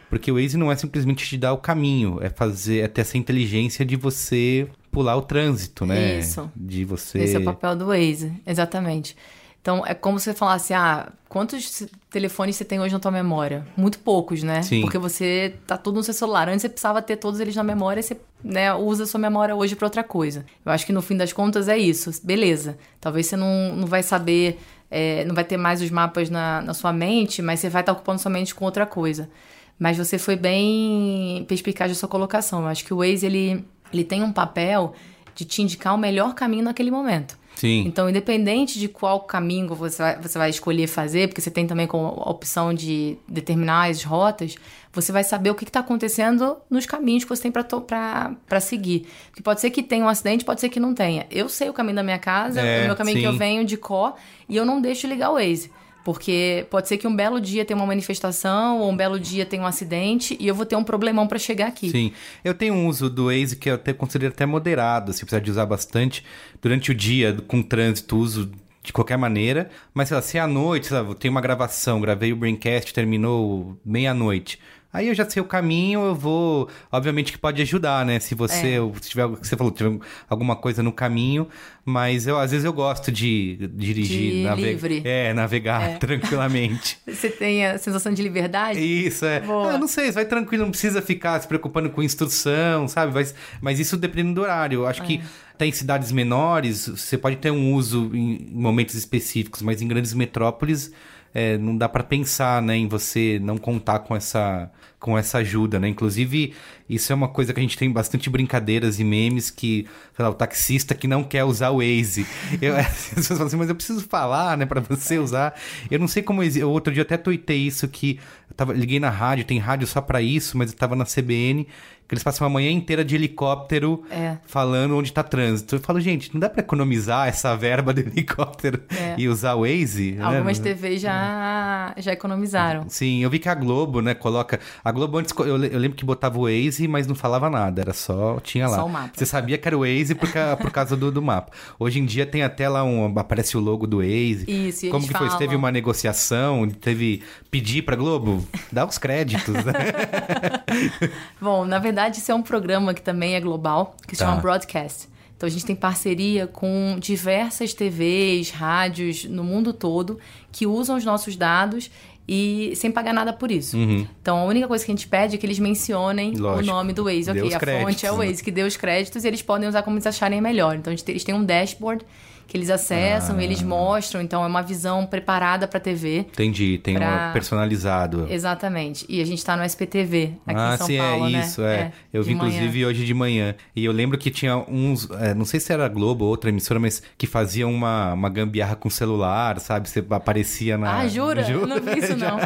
porque 0.10 0.30
o 0.30 0.36
Waze 0.36 0.58
não 0.58 0.70
é 0.70 0.76
simplesmente 0.76 1.26
te 1.26 1.38
dar 1.38 1.54
o 1.54 1.58
caminho, 1.58 2.18
é 2.22 2.30
fazer, 2.30 2.80
é 2.84 2.88
ter 2.90 3.00
essa 3.02 3.18
inteligência 3.18 3.86
de 3.86 3.96
você 3.96 4.68
pular 4.92 5.16
o 5.16 5.22
trânsito, 5.22 5.86
né? 5.86 6.20
Isso. 6.20 6.52
De 6.54 6.84
você. 6.84 7.20
Esse 7.20 7.36
é 7.38 7.40
o 7.40 7.46
papel 7.46 7.78
do 7.78 7.86
Waze, 7.86 8.34
exatamente. 8.46 9.16
Então, 9.62 9.86
é 9.86 9.94
como 9.94 10.18
se 10.20 10.26
você 10.26 10.34
falasse, 10.34 10.74
ah, 10.74 11.12
quantos 11.28 11.86
telefones 12.10 12.56
você 12.56 12.64
tem 12.64 12.80
hoje 12.80 12.94
na 12.94 13.00
tua 13.00 13.12
memória? 13.12 13.68
Muito 13.76 14.00
poucos, 14.00 14.42
né? 14.42 14.62
Sim. 14.62 14.82
Porque 14.82 14.98
você 14.98 15.56
tá 15.68 15.78
tudo 15.78 15.96
no 15.96 16.04
seu 16.04 16.14
celular. 16.14 16.48
Antes 16.48 16.62
você 16.62 16.70
precisava 16.70 17.02
ter 17.02 17.18
todos 17.18 17.40
eles 17.40 17.56
na 17.56 17.64
memória 17.64 18.02
você 18.02 18.18
né, 18.44 18.74
usa 18.74 19.04
a 19.04 19.08
sua 19.08 19.20
memória 19.20 19.56
hoje 19.56 19.76
para 19.76 19.86
outra 19.86 20.04
coisa. 20.04 20.46
Eu 20.66 20.72
acho 20.72 20.86
que 20.86 20.94
no 20.94 21.02
fim 21.02 21.18
das 21.18 21.34
contas 21.34 21.68
é 21.68 21.78
isso. 21.78 22.10
Beleza. 22.24 22.78
Talvez 23.02 23.28
você 23.28 23.36
não, 23.36 23.76
não 23.76 23.86
vai 23.86 24.02
saber, 24.02 24.60
é, 24.90 25.26
não 25.26 25.36
vai 25.36 25.44
ter 25.44 25.58
mais 25.58 25.82
os 25.82 25.92
mapas 25.92 26.30
na, 26.30 26.62
na 26.62 26.74
sua 26.74 26.94
mente, 26.94 27.42
mas 27.42 27.60
você 27.60 27.70
vai 27.70 27.82
estar 27.82 27.92
ocupando 27.92 28.20
sua 28.20 28.32
mente 28.32 28.56
com 28.56 28.64
outra 28.64 28.86
coisa. 28.86 29.30
Mas 29.78 29.98
você 29.98 30.18
foi 30.18 30.36
bem 30.36 31.46
perspicaz 31.48 31.92
da 31.92 31.96
sua 31.96 32.10
colocação. 32.10 32.62
Eu 32.62 32.68
acho 32.68 32.86
que 32.86 32.94
o 32.94 32.98
Waze, 32.98 33.26
ele, 33.26 33.66
ele 33.92 34.04
tem 34.06 34.24
um 34.24 34.32
papel 34.32 34.94
de 35.36 35.46
te 35.46 35.62
indicar 35.62 35.96
o 35.96 35.98
melhor 35.98 36.34
caminho 36.34 36.64
naquele 36.64 36.92
momento. 36.92 37.39
Sim. 37.60 37.84
Então, 37.86 38.10
independente 38.10 38.80
de 38.80 38.88
qual 38.88 39.20
caminho 39.20 39.76
você 39.76 40.02
vai, 40.02 40.22
você 40.22 40.38
vai 40.38 40.50
escolher 40.50 40.88
fazer, 40.88 41.28
porque 41.28 41.42
você 41.42 41.52
tem 41.52 41.68
também 41.68 41.86
como 41.88 42.08
a 42.08 42.30
opção 42.30 42.74
de 42.74 43.18
determinar 43.28 43.90
as 43.90 44.02
rotas, 44.02 44.56
você 44.94 45.12
vai 45.12 45.26
saber 45.26 45.50
o 45.50 45.56
que 45.56 45.66
está 45.66 45.82
acontecendo 45.82 46.56
nos 46.70 46.86
caminhos 46.86 47.26
que 47.26 47.30
você 47.30 47.42
tem 47.42 47.52
para 47.52 48.60
seguir. 48.62 49.08
Porque 49.28 49.44
pode 49.44 49.60
ser 49.60 49.72
que 49.72 49.84
tenha 49.84 50.06
um 50.06 50.08
acidente, 50.08 50.46
pode 50.46 50.62
ser 50.62 50.70
que 50.70 50.80
não 50.80 50.94
tenha. 50.94 51.28
Eu 51.30 51.50
sei 51.50 51.68
o 51.68 51.74
caminho 51.74 51.98
da 51.98 52.04
minha 52.04 52.18
casa, 52.18 52.62
É, 52.62 52.84
o 52.84 52.86
meu 52.86 52.96
caminho 52.96 53.20
que 53.20 53.26
eu 53.26 53.34
sim. 53.34 53.38
venho 53.38 53.66
de 53.66 53.76
có, 53.76 54.16
e 54.48 54.56
eu 54.56 54.66
não 54.66 54.80
deixo 54.80 55.06
ligar 55.06 55.30
o 55.30 55.34
Waze. 55.34 55.70
Porque 56.04 56.66
pode 56.70 56.88
ser 56.88 56.98
que 56.98 57.08
um 57.08 57.16
belo 57.16 57.40
dia 57.40 57.66
tenha 57.66 57.78
uma 57.78 57.86
manifestação, 57.86 58.80
ou 58.80 58.90
um 58.90 58.96
belo 58.96 59.20
dia 59.20 59.46
tenha 59.46 59.62
um 59.62 59.66
acidente, 59.66 60.38
e 60.40 60.48
eu 60.48 60.56
vou 60.56 60.66
ter 60.66 60.76
um 60.76 60.84
problemão 60.84 61.28
para 61.28 61.38
chegar 61.38 61.68
aqui. 61.68 61.90
Sim. 61.90 62.12
Eu 62.44 62.54
tenho 62.54 62.74
um 62.74 62.88
uso 62.88 63.10
do 63.10 63.26
Waze 63.26 63.56
que 63.56 63.70
eu 63.70 63.76
até 63.76 63.94
considero 63.94 64.34
até 64.34 64.46
moderado, 64.46 65.12
assim, 65.12 65.22
apesar 65.24 65.40
de 65.40 65.52
usar 65.52 65.66
bastante. 65.66 66.26
Durante 66.62 66.92
o 66.92 66.96
dia, 66.96 67.38
com 67.48 67.62
trânsito, 67.62 68.18
uso 68.18 68.52
de 68.82 68.94
qualquer 68.94 69.18
maneira. 69.18 69.70
Mas, 69.94 70.08
sei 70.08 70.16
lá, 70.16 70.22
se 70.22 70.38
é 70.38 70.42
à 70.42 70.48
noite, 70.48 70.88
sei 70.88 71.00
lá, 71.00 71.16
tem 71.16 71.30
uma 71.30 71.42
gravação, 71.42 72.02
gravei 72.02 72.34
o 72.34 72.36
Braincast, 72.36 72.94
terminou 72.94 73.78
meia-noite. 73.86 74.60
Aí 74.92 75.08
eu 75.08 75.14
já 75.14 75.30
sei 75.30 75.40
o 75.42 75.46
caminho, 75.46 76.02
eu 76.04 76.16
vou. 76.16 76.68
Obviamente 76.92 77.32
que 77.32 77.38
pode 77.38 77.62
ajudar, 77.62 78.04
né? 78.06 78.20
Se 78.20 78.34
você, 78.34 78.78
É. 78.78 78.94
se 79.02 79.10
tiver, 79.10 79.28
você 79.28 79.56
falou, 79.56 79.72
tiver 79.72 80.00
alguma 80.28 80.56
coisa 80.56 80.82
no 80.82 80.92
caminho, 80.92 81.48
mas 81.86 82.26
eu 82.26 82.40
às 82.40 82.50
vezes 82.50 82.66
eu 82.66 82.74
gosto 82.74 83.12
de 83.12 83.70
dirigir, 83.74 84.32
De 84.32 84.44
nave- 84.44 84.62
livre. 84.64 85.02
É, 85.06 85.32
navegar 85.34 85.98
tranquilamente. 86.00 86.98
Você 87.08 87.30
tem 87.30 87.66
a 87.68 87.78
sensação 87.78 88.12
de 88.14 88.24
liberdade? 88.24 88.80
Isso, 88.80 89.26
é. 89.26 89.44
Ah, 89.72 89.78
não 89.78 89.88
sei, 89.88 90.10
vai 90.12 90.26
tranquilo, 90.26 90.64
não 90.64 90.72
precisa 90.72 91.02
ficar 91.02 91.40
se 91.40 91.48
preocupando 91.48 91.90
com 91.92 92.02
instrução, 92.02 92.88
sabe? 92.88 93.14
Mas, 93.14 93.36
mas 93.62 93.80
isso 93.80 93.96
depende 93.96 94.34
do 94.34 94.42
horário. 94.42 94.80
Eu 94.82 94.88
acho 94.88 95.04
É. 95.04 95.06
que 95.06 95.22
até 95.54 95.68
em 95.68 95.72
cidades 95.72 96.12
menores, 96.12 96.88
você 96.88 97.18
pode 97.18 97.36
ter 97.36 97.52
um 97.52 97.74
uso 97.74 98.10
em 98.14 98.50
momentos 98.54 98.96
específicos, 98.96 99.62
mas 99.62 99.82
em 99.82 99.88
grandes 99.88 100.14
metrópoles. 100.14 100.92
É, 101.34 101.58
não 101.58 101.78
dá 101.78 101.88
pra 101.88 102.04
pensar, 102.04 102.62
né, 102.62 102.76
em 102.76 102.88
você 102.88 103.40
não 103.42 103.58
contar 103.58 104.00
com 104.00 104.16
essa, 104.16 104.72
com 105.00 105.18
essa 105.18 105.40
ajuda, 105.40 105.80
né? 105.80 105.88
Inclusive, 105.88 106.54
isso 106.90 107.12
é 107.12 107.16
uma 107.16 107.28
coisa 107.28 107.54
que 107.54 107.60
a 107.60 107.64
gente 107.64 107.78
tem 107.78 107.92
bastante 107.92 108.30
brincadeiras 108.30 109.00
e 109.00 109.04
memes 109.04 109.50
que, 109.50 109.88
sei 110.16 110.24
lá, 110.24 110.30
o 110.30 110.34
taxista 110.34 110.96
que 110.96 111.08
não 111.08 111.24
quer 111.24 111.44
usar 111.44 111.70
o 111.70 111.78
Waze. 111.78 112.26
Eu, 112.62 112.76
as 112.78 113.10
pessoas 113.10 113.28
falam 113.28 113.48
assim, 113.48 113.58
mas 113.58 113.70
eu 113.70 113.76
preciso 113.76 114.02
falar, 114.02 114.58
né, 114.58 114.66
pra 114.66 114.82
você 114.82 115.18
usar. 115.18 115.54
Eu 115.90 116.00
não 116.00 116.08
sei 116.08 116.24
como... 116.24 116.44
eu 116.44 116.70
Outro 116.70 116.94
dia 116.94 117.04
até 117.04 117.18
tuitei 117.18 117.60
isso, 117.60 117.88
que 117.88 118.20
tava, 118.56 118.74
liguei 118.74 119.00
na 119.00 119.10
rádio, 119.10 119.46
tem 119.46 119.58
rádio 119.60 119.88
só 119.88 120.02
pra 120.02 120.22
isso, 120.22 120.58
mas 120.58 120.72
eu 120.72 120.78
tava 120.78 120.96
na 120.96 121.06
CBN, 121.06 121.66
que 122.08 122.16
eles 122.16 122.24
passam 122.24 122.48
a 122.48 122.50
manhã 122.50 122.72
inteira 122.72 123.06
de 123.06 123.14
helicóptero 123.14 124.04
É. 124.10 124.38
falando 124.48 124.98
onde 124.98 125.14
tá 125.14 125.22
trânsito. 125.22 125.76
Eu 125.76 125.80
falo, 125.80 126.02
gente, 126.02 126.34
não 126.34 126.40
dá 126.40 126.50
pra 126.50 126.62
economizar 126.62 127.28
essa 127.28 127.56
verba 127.56 127.94
do 127.94 128.00
helicóptero 128.02 128.82
É. 128.90 129.14
e 129.16 129.28
usar 129.28 129.54
o 129.54 129.62
Waze? 129.62 130.14
né? 130.14 130.24
Algumas 130.24 130.58
TVs 130.58 131.02
já, 131.02 131.94
já 131.98 132.12
economizaram. 132.12 132.86
Sim, 132.90 133.22
eu 133.24 133.30
vi 133.30 133.38
que 133.38 133.48
a 133.48 133.54
Globo, 133.54 134.02
né, 134.02 134.16
coloca. 134.16 134.60
A 134.84 134.92
Globo 134.92 135.20
antes, 135.20 135.32
eu, 135.38 135.64
eu 135.64 135.78
lembro 135.80 135.96
que 135.96 136.04
botava 136.04 136.40
o 136.40 136.46
Waze, 136.46 136.88
mas 136.88 137.06
não 137.06 137.14
falava 137.14 137.48
nada, 137.48 137.80
era 137.80 137.94
só. 137.94 138.40
Tinha 138.40 138.68
lá. 138.68 138.78
Só 138.78 138.86
o 138.88 138.90
mapa. 138.90 139.12
Você 139.14 139.28
sabia 139.28 139.60
que 139.60 139.68
era 139.68 139.78
o 139.78 139.82
Waze 139.82 140.16
por, 140.16 140.32
ca- 140.32 140.58
por 140.58 140.72
causa 140.72 140.98
do, 140.98 141.12
do 141.12 141.22
mapa. 141.22 141.52
Hoje 141.78 142.00
em 142.00 142.06
dia 142.06 142.26
tem 142.26 142.42
até 142.42 142.68
lá 142.68 142.84
um. 142.84 143.20
Aparece 143.20 143.56
o 143.56 143.60
logo 143.60 143.86
do 143.86 143.98
Waze. 143.98 144.46
Isso, 144.48 144.88
e 144.88 144.90
Como 144.90 145.08
que 145.08 145.14
foi? 145.14 145.28
Você 145.30 145.38
teve 145.38 145.50
falam. 145.50 145.60
uma 145.60 145.72
negociação? 145.72 146.68
Teve. 146.70 147.22
Pedir 147.52 147.84
pra 147.84 147.96
Globo? 147.96 148.39
Dá 148.72 148.86
os 148.86 148.98
créditos, 148.98 149.54
né? 149.66 149.74
Bom, 151.42 151.66
na 151.66 151.80
verdade, 151.80 152.18
isso 152.20 152.32
é 152.32 152.36
um 152.36 152.42
programa 152.42 152.94
que 152.94 153.02
também 153.02 153.36
é 153.36 153.40
global, 153.40 153.96
que 154.08 154.16
se 154.16 154.20
Tá. 154.24 154.30
chama 154.30 154.42
Broadcast. 154.42 155.08
Então 155.36 155.48
a 155.48 155.50
gente 155.50 155.66
tem 155.66 155.76
parceria 155.76 156.48
com 156.48 156.98
diversas 157.00 157.74
TVs, 157.74 158.50
rádios 158.52 159.24
no 159.26 159.44
mundo 159.44 159.72
todo 159.72 160.20
que 160.52 160.68
usam 160.68 160.98
os 160.98 161.06
nossos 161.06 161.38
dados 161.38 161.90
e 162.28 162.74
sem 162.76 162.92
pagar 162.92 163.14
nada 163.14 163.32
por 163.32 163.50
isso. 163.50 163.78
Então 164.22 164.38
a 164.40 164.44
única 164.44 164.68
coisa 164.68 164.84
que 164.86 164.92
a 164.92 164.96
gente 164.96 165.08
pede 165.08 165.36
é 165.36 165.38
que 165.38 165.46
eles 165.46 165.58
mencionem 165.58 166.34
Uhum. 166.36 166.42
Lógico. 166.42 166.64
o 166.70 166.76
nome 166.76 166.92
do 166.94 167.06
Waze. 167.06 167.32
Dê 167.32 167.42
Ok, 167.42 167.42
a 167.42 167.44
fonte 167.44 167.58
créditos, 167.60 168.04
é 168.04 168.12
o 168.12 168.18
né? 168.18 168.26
Waze 168.28 168.44
que 168.44 168.52
deu 168.52 168.68
os 168.68 168.76
créditos 168.76 169.24
e 169.24 169.28
eles 169.28 169.42
podem 169.42 169.70
usar 169.70 169.82
como 169.82 169.96
eles 169.96 170.06
acharem 170.06 170.42
melhor. 170.42 170.76
Então 170.76 170.92
a 170.92 170.96
gente 170.96 171.06
tem- 171.06 171.14
eles 171.14 171.24
têm 171.24 171.34
um 171.34 171.44
dashboard 171.44 172.06
que 172.50 172.58
eles 172.58 172.70
acessam, 172.72 173.38
Ah. 173.38 173.44
eles 173.44 173.62
mostram, 173.62 174.22
então 174.22 174.44
é 174.44 174.48
uma 174.48 174.64
visão 174.64 175.06
preparada 175.06 175.68
para 175.68 175.80
TV. 175.80 176.20
Entendi, 176.32 176.80
tem 176.84 176.96
Pra- 176.96 177.28
um 177.30 177.34
personalizado. 177.34 178.26
Exatamente. 178.30 179.06
E 179.08 179.22
a 179.22 179.26
gente 179.26 179.46
tá 179.46 179.56
no 179.56 179.64
SPTV 179.64 180.34
aqui 180.48 180.60
ah, 180.60 180.74
em 180.74 180.78
São 180.78 180.88
sim, 180.88 180.98
Paulo, 180.98 181.28
é 181.28 181.30
né? 181.30 181.40
isso, 181.42 181.62
é. 181.62 181.92
Eu 182.12 182.24
de 182.24 182.30
vi 182.30 182.36
manhã. 182.36 182.50
inclusive 182.50 182.86
hoje 182.88 183.06
de 183.06 183.14
manhã. 183.14 183.56
E 183.76 183.86
eu 183.86 183.92
lembro 183.92 184.18
que 184.18 184.32
tinha 184.32 184.58
uns, 184.58 185.08
é, 185.12 185.34
não 185.36 185.46
sei 185.46 185.60
se 185.60 185.72
era 185.72 185.88
Globo 185.88 186.26
ou 186.26 186.32
outra 186.32 186.50
emissora, 186.50 186.80
mas 186.80 187.04
que 187.18 187.28
faziam 187.28 187.72
uma, 187.72 188.14
uma 188.14 188.30
gambiarra 188.30 188.76
com 188.76 188.90
celular, 188.90 189.60
sabe? 189.60 189.88
Você 189.88 190.04
aparecia 190.10 190.76
na. 190.78 190.98
Ah, 191.00 191.08
jura? 191.08 191.42
Eu 191.50 191.68
não 191.68 191.80
vi 191.80 192.00
isso, 192.00 192.18
já, 192.18 192.32
não. 192.32 192.40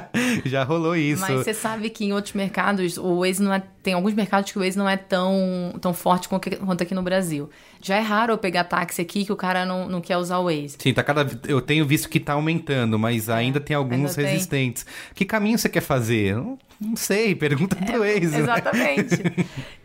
Já 0.45 0.63
rolou 0.65 0.97
isso. 0.97 1.21
Mas 1.21 1.31
você 1.45 1.53
sabe 1.53 1.89
que 1.89 2.03
em 2.03 2.11
outros 2.11 2.33
mercados, 2.33 2.97
o 2.97 3.19
Waze 3.21 3.41
não 3.41 3.53
é. 3.53 3.63
Tem 3.81 3.93
alguns 3.93 4.13
mercados 4.13 4.49
que 4.51 4.57
o 4.57 4.61
Waze 4.61 4.77
não 4.77 4.87
é 4.87 4.95
tão, 4.95 5.73
tão 5.81 5.93
forte 5.93 6.29
quanto 6.29 6.81
aqui 6.83 6.93
no 6.93 7.01
Brasil. 7.03 7.49
Já 7.83 7.97
é 7.97 7.99
raro 7.99 8.31
eu 8.33 8.37
pegar 8.37 8.63
táxi 8.63 9.01
aqui 9.01 9.25
que 9.25 9.31
o 9.31 9.35
cara 9.35 9.65
não, 9.65 9.87
não 9.89 9.99
quer 10.01 10.15
usar 10.17 10.37
o 10.39 10.45
Waze. 10.45 10.77
Sim, 10.79 10.93
tá 10.93 11.03
cada 11.03 11.27
eu 11.47 11.61
tenho 11.61 11.85
visto 11.85 12.07
que 12.07 12.19
tá 12.19 12.33
aumentando, 12.33 12.97
mas 12.97 13.29
ainda 13.29 13.59
tem 13.59 13.75
alguns 13.75 13.93
É, 13.93 13.97
ainda 14.01 14.13
tem. 14.15 14.25
resistentes. 14.25 14.85
Que 15.13 15.25
caminho 15.25 15.57
você 15.57 15.67
quer 15.67 15.81
fazer? 15.81 16.35
Não, 16.35 16.57
não 16.79 16.95
sei, 16.95 17.33
pergunta 17.35 17.75
pro 17.75 17.99
Waze. 17.99 18.27
né? 18.27 18.37
É, 18.37 18.41
Exatamente. 18.41 19.21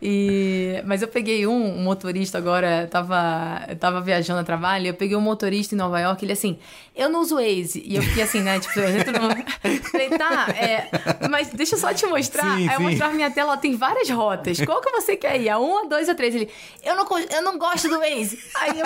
E, 0.01 0.81
mas 0.85 1.01
eu 1.01 1.07
peguei 1.07 1.45
um, 1.45 1.77
um 1.77 1.83
motorista 1.83 2.37
agora, 2.37 2.81
eu 2.83 2.87
tava, 2.87 3.65
eu 3.67 3.75
tava 3.75 4.01
viajando 4.01 4.39
a 4.39 4.43
trabalho, 4.43 4.87
eu 4.87 4.93
peguei 4.93 5.15
um 5.17 5.21
motorista 5.21 5.75
em 5.75 5.77
Nova 5.77 5.99
York, 5.99 6.23
ele 6.23 6.31
assim, 6.33 6.57
eu 6.95 7.09
não 7.09 7.21
uso 7.21 7.35
Waze. 7.35 7.81
E 7.85 7.95
eu 7.95 8.01
fiquei 8.01 8.23
assim, 8.23 8.41
né? 8.41 8.59
Tipo, 8.59 8.79
eu 8.79 8.89
entro 8.89 9.13
no... 9.13 9.29
Falei, 9.91 10.09
tá, 10.09 10.47
é, 10.57 10.89
mas 11.29 11.49
deixa 11.49 11.75
eu 11.75 11.79
só 11.79 11.93
te 11.93 12.05
mostrar. 12.05 12.57
Sim, 12.57 12.67
Aí 12.67 12.75
eu 12.75 12.77
sim. 12.77 12.83
mostrava 12.83 13.13
minha 13.13 13.31
tela, 13.31 13.53
ó, 13.53 13.57
tem 13.57 13.75
várias 13.75 14.09
rotas. 14.09 14.59
Qual 14.61 14.81
que 14.81 14.91
você 14.91 15.15
quer 15.15 15.39
ir? 15.39 15.49
A 15.49 15.59
um, 15.59 15.79
a 15.79 15.83
dois, 15.85 16.09
a 16.09 16.15
três? 16.15 16.33
Ele, 16.35 16.49
eu 16.83 16.95
não, 16.95 17.05
eu 17.19 17.41
não 17.41 17.57
gosto 17.57 17.87
do 17.89 17.99
Waze. 17.99 18.39
Aí, 18.55 18.79
eu, 18.79 18.85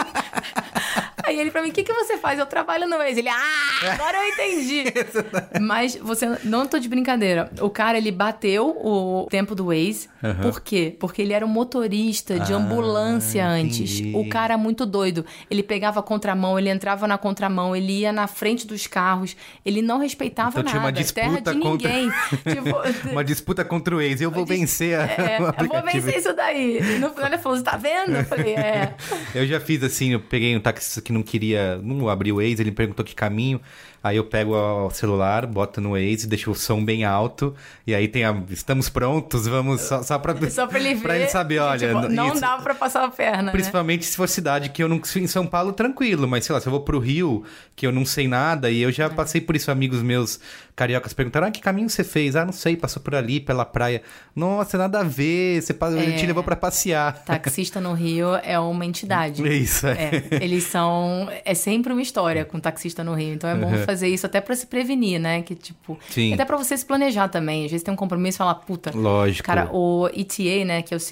aí 1.23 1.39
ele 1.39 1.51
pra 1.51 1.61
mim, 1.61 1.69
o 1.69 1.71
que, 1.73 1.83
que 1.83 1.93
você 1.93 2.17
faz? 2.17 2.37
Eu 2.39 2.45
trabalho 2.45 2.87
no 2.87 2.97
Waze. 2.97 3.19
Ele, 3.19 3.29
ah, 3.29 3.93
agora 3.93 4.17
eu 4.17 4.29
entendi. 4.33 4.83
Mas 5.61 5.95
você, 5.95 6.37
não 6.43 6.65
tô 6.65 6.79
de 6.79 6.87
brincadeira. 6.87 7.49
O 7.61 7.69
cara, 7.69 7.97
ele 7.97 8.11
bateu 8.11 8.69
o 8.69 9.27
tempo 9.29 9.55
do 9.55 9.65
Waze. 9.67 10.09
Por 10.41 10.61
quê? 10.61 10.95
Porque 10.99 11.21
ele 11.21 11.33
era 11.33 11.45
um 11.45 11.49
motorista 11.49 12.39
de 12.39 12.53
Ah, 12.53 12.57
ambulância 12.57 13.45
antes. 13.45 13.99
entendi. 13.99 14.15
O 14.15 14.27
cara 14.29 14.57
muito 14.57 14.85
doido. 14.85 15.25
Ele 15.49 15.61
pegava 15.63 15.99
a 15.99 16.03
contramão, 16.03 16.57
ele 16.57 16.69
entrava 16.69 17.07
na 17.07 17.17
contramão, 17.17 17.75
ele 17.75 17.99
ia 17.99 18.11
na 18.11 18.27
frente 18.27 18.65
dos 18.65 18.87
carros. 18.87 19.35
Ele 19.65 19.81
não 19.81 19.99
respeitava 19.99 20.59
Então 20.59 20.63
tinha 20.63 20.81
nada. 20.81 20.85
uma 20.99 21.03
Terra 21.03 21.29
disputa 21.29 21.53
de 21.53 21.59
contra- 21.61 21.89
ninguém. 21.89 22.09
tipo, 22.55 23.09
Uma 23.11 23.23
disputa 23.23 23.65
contra 23.65 23.95
o 23.95 23.97
Waze. 23.99 24.23
Eu 24.23 24.31
vou 24.31 24.45
vencer 24.45 24.97
a, 24.99 25.03
é, 25.03 25.39
o 25.41 25.45
eu 25.63 25.67
vou 25.67 25.81
vencer 25.83 26.17
isso 26.17 26.33
daí. 26.33 26.81
No 26.99 27.09
final 27.11 27.27
ele 27.27 27.37
falou, 27.37 27.57
você 27.57 27.63
tá 27.63 27.77
vendo? 27.77 28.15
Eu 28.15 28.25
falei, 28.25 28.55
é. 28.55 28.93
Eu 29.35 29.45
já 29.47 29.59
fiz 29.59 29.83
assim, 29.83 30.11
eu 30.13 30.19
peguei 30.19 30.55
um 30.55 30.59
taxista 30.59 31.01
que 31.01 31.11
não 31.13 31.23
queria, 31.23 31.77
não 31.77 32.09
abriu 32.09 32.35
o 32.35 32.37
Waze, 32.39 32.61
ele 32.61 32.71
perguntou 32.71 33.05
que 33.05 33.15
caminho, 33.15 33.61
aí 34.03 34.17
eu 34.17 34.25
pego 34.25 34.53
o 34.55 34.89
celular, 34.91 35.45
boto 35.47 35.79
no 35.79 35.91
Waze, 35.91 36.27
deixo 36.27 36.51
o 36.51 36.55
som 36.55 36.83
bem 36.83 37.05
alto, 37.05 37.55
e 37.87 37.95
aí 37.95 38.07
tem 38.07 38.25
a, 38.25 38.35
estamos 38.49 38.89
prontos, 38.89 39.47
vamos, 39.47 39.81
só, 39.81 40.03
só 40.03 40.19
pra... 40.19 40.33
Só 40.51 40.67
pra 40.67 40.79
ele 40.79 40.95
ver. 40.95 41.01
Pra 41.03 41.15
ele 41.15 41.27
saber, 41.27 41.59
olha... 41.59 41.87
tipo, 41.87 42.09
não 42.09 42.29
isso- 42.33 42.41
dá 42.41 42.57
pra 42.57 42.75
passar 42.75 43.05
a 43.05 43.09
perna, 43.09 43.43
né? 43.43 43.51
Principalmente 43.51 44.05
se 44.05 44.15
for 44.17 44.27
cidade 44.27 44.69
que 44.69 44.83
eu 44.83 44.89
não 44.89 45.01
em 45.15 45.27
São 45.27 45.47
Paulo, 45.47 45.71
tranquilo, 45.73 46.27
mas 46.27 46.45
sei 46.45 46.53
lá, 46.53 46.59
se 46.61 46.67
eu 46.67 46.71
vou 46.71 46.81
pro 46.81 46.99
Rio, 46.99 47.43
que 47.75 47.87
eu 47.87 47.91
não 47.91 48.05
sei 48.05 48.27
nada, 48.27 48.69
e 48.69 48.81
eu 48.81 48.91
já 48.91 49.09
passei 49.09 49.39
por 49.41 49.55
isso, 49.55 49.71
amigos 49.71 50.01
meus 50.01 50.39
cariocas 50.75 51.13
perguntaram: 51.13 51.47
ah, 51.47 51.51
que 51.51 51.61
caminho 51.61 51.89
você 51.89 52.03
fez? 52.03 52.35
Ah, 52.35 52.45
não 52.45 52.53
sei, 52.53 52.75
passou 52.75 53.01
por 53.01 53.15
ali, 53.15 53.39
pela 53.39 53.65
praia. 53.65 54.01
Nossa, 54.35 54.77
nada 54.77 54.99
a 54.99 55.03
ver, 55.03 55.61
você 55.61 55.75
ele 56.01 56.13
te 56.13 56.25
levou 56.25 56.43
pra 56.43 56.55
passear. 56.55 57.23
Taxista 57.23 57.79
no 57.79 57.93
Rio 57.93 58.35
é 58.35 58.57
uma 58.59 58.85
entidade. 58.85 59.43
É 59.53 59.55
isso, 59.55 59.85
é. 59.85 59.91
É, 60.31 60.43
eles 60.43 60.63
são. 60.63 61.27
É 61.45 61.53
sempre 61.53 61.91
uma 61.93 62.01
história 62.01 62.43
com 62.43 62.59
taxista 62.59 63.03
no 63.03 63.13
Rio. 63.13 63.33
Então 63.33 63.49
é 63.49 63.55
bom 63.55 63.71
fazer 63.85 63.92
isso 64.01 64.25
até 64.25 64.41
pra 64.41 64.55
se 64.55 64.65
prevenir, 64.67 65.19
né? 65.19 65.41
Que 65.41 65.53
tipo. 65.55 65.97
Sim. 66.09 66.33
Até 66.33 66.43
pra 66.45 66.57
você 66.57 66.75
se 66.77 66.85
planejar 66.85 67.27
também. 67.29 67.65
Às 67.65 67.71
vezes 67.71 67.83
tem 67.83 67.93
um 67.93 67.97
compromisso 67.97 68.37
e 68.37 68.39
fala, 68.39 68.55
puta. 68.55 68.91
Lógico. 68.95 69.45
Cara, 69.45 69.69
o 69.71 70.07
ETA, 70.13 70.65
né? 70.65 70.81
Que 70.81 70.93
é 70.93 70.97
o 70.97 70.97
Isso, 70.97 71.09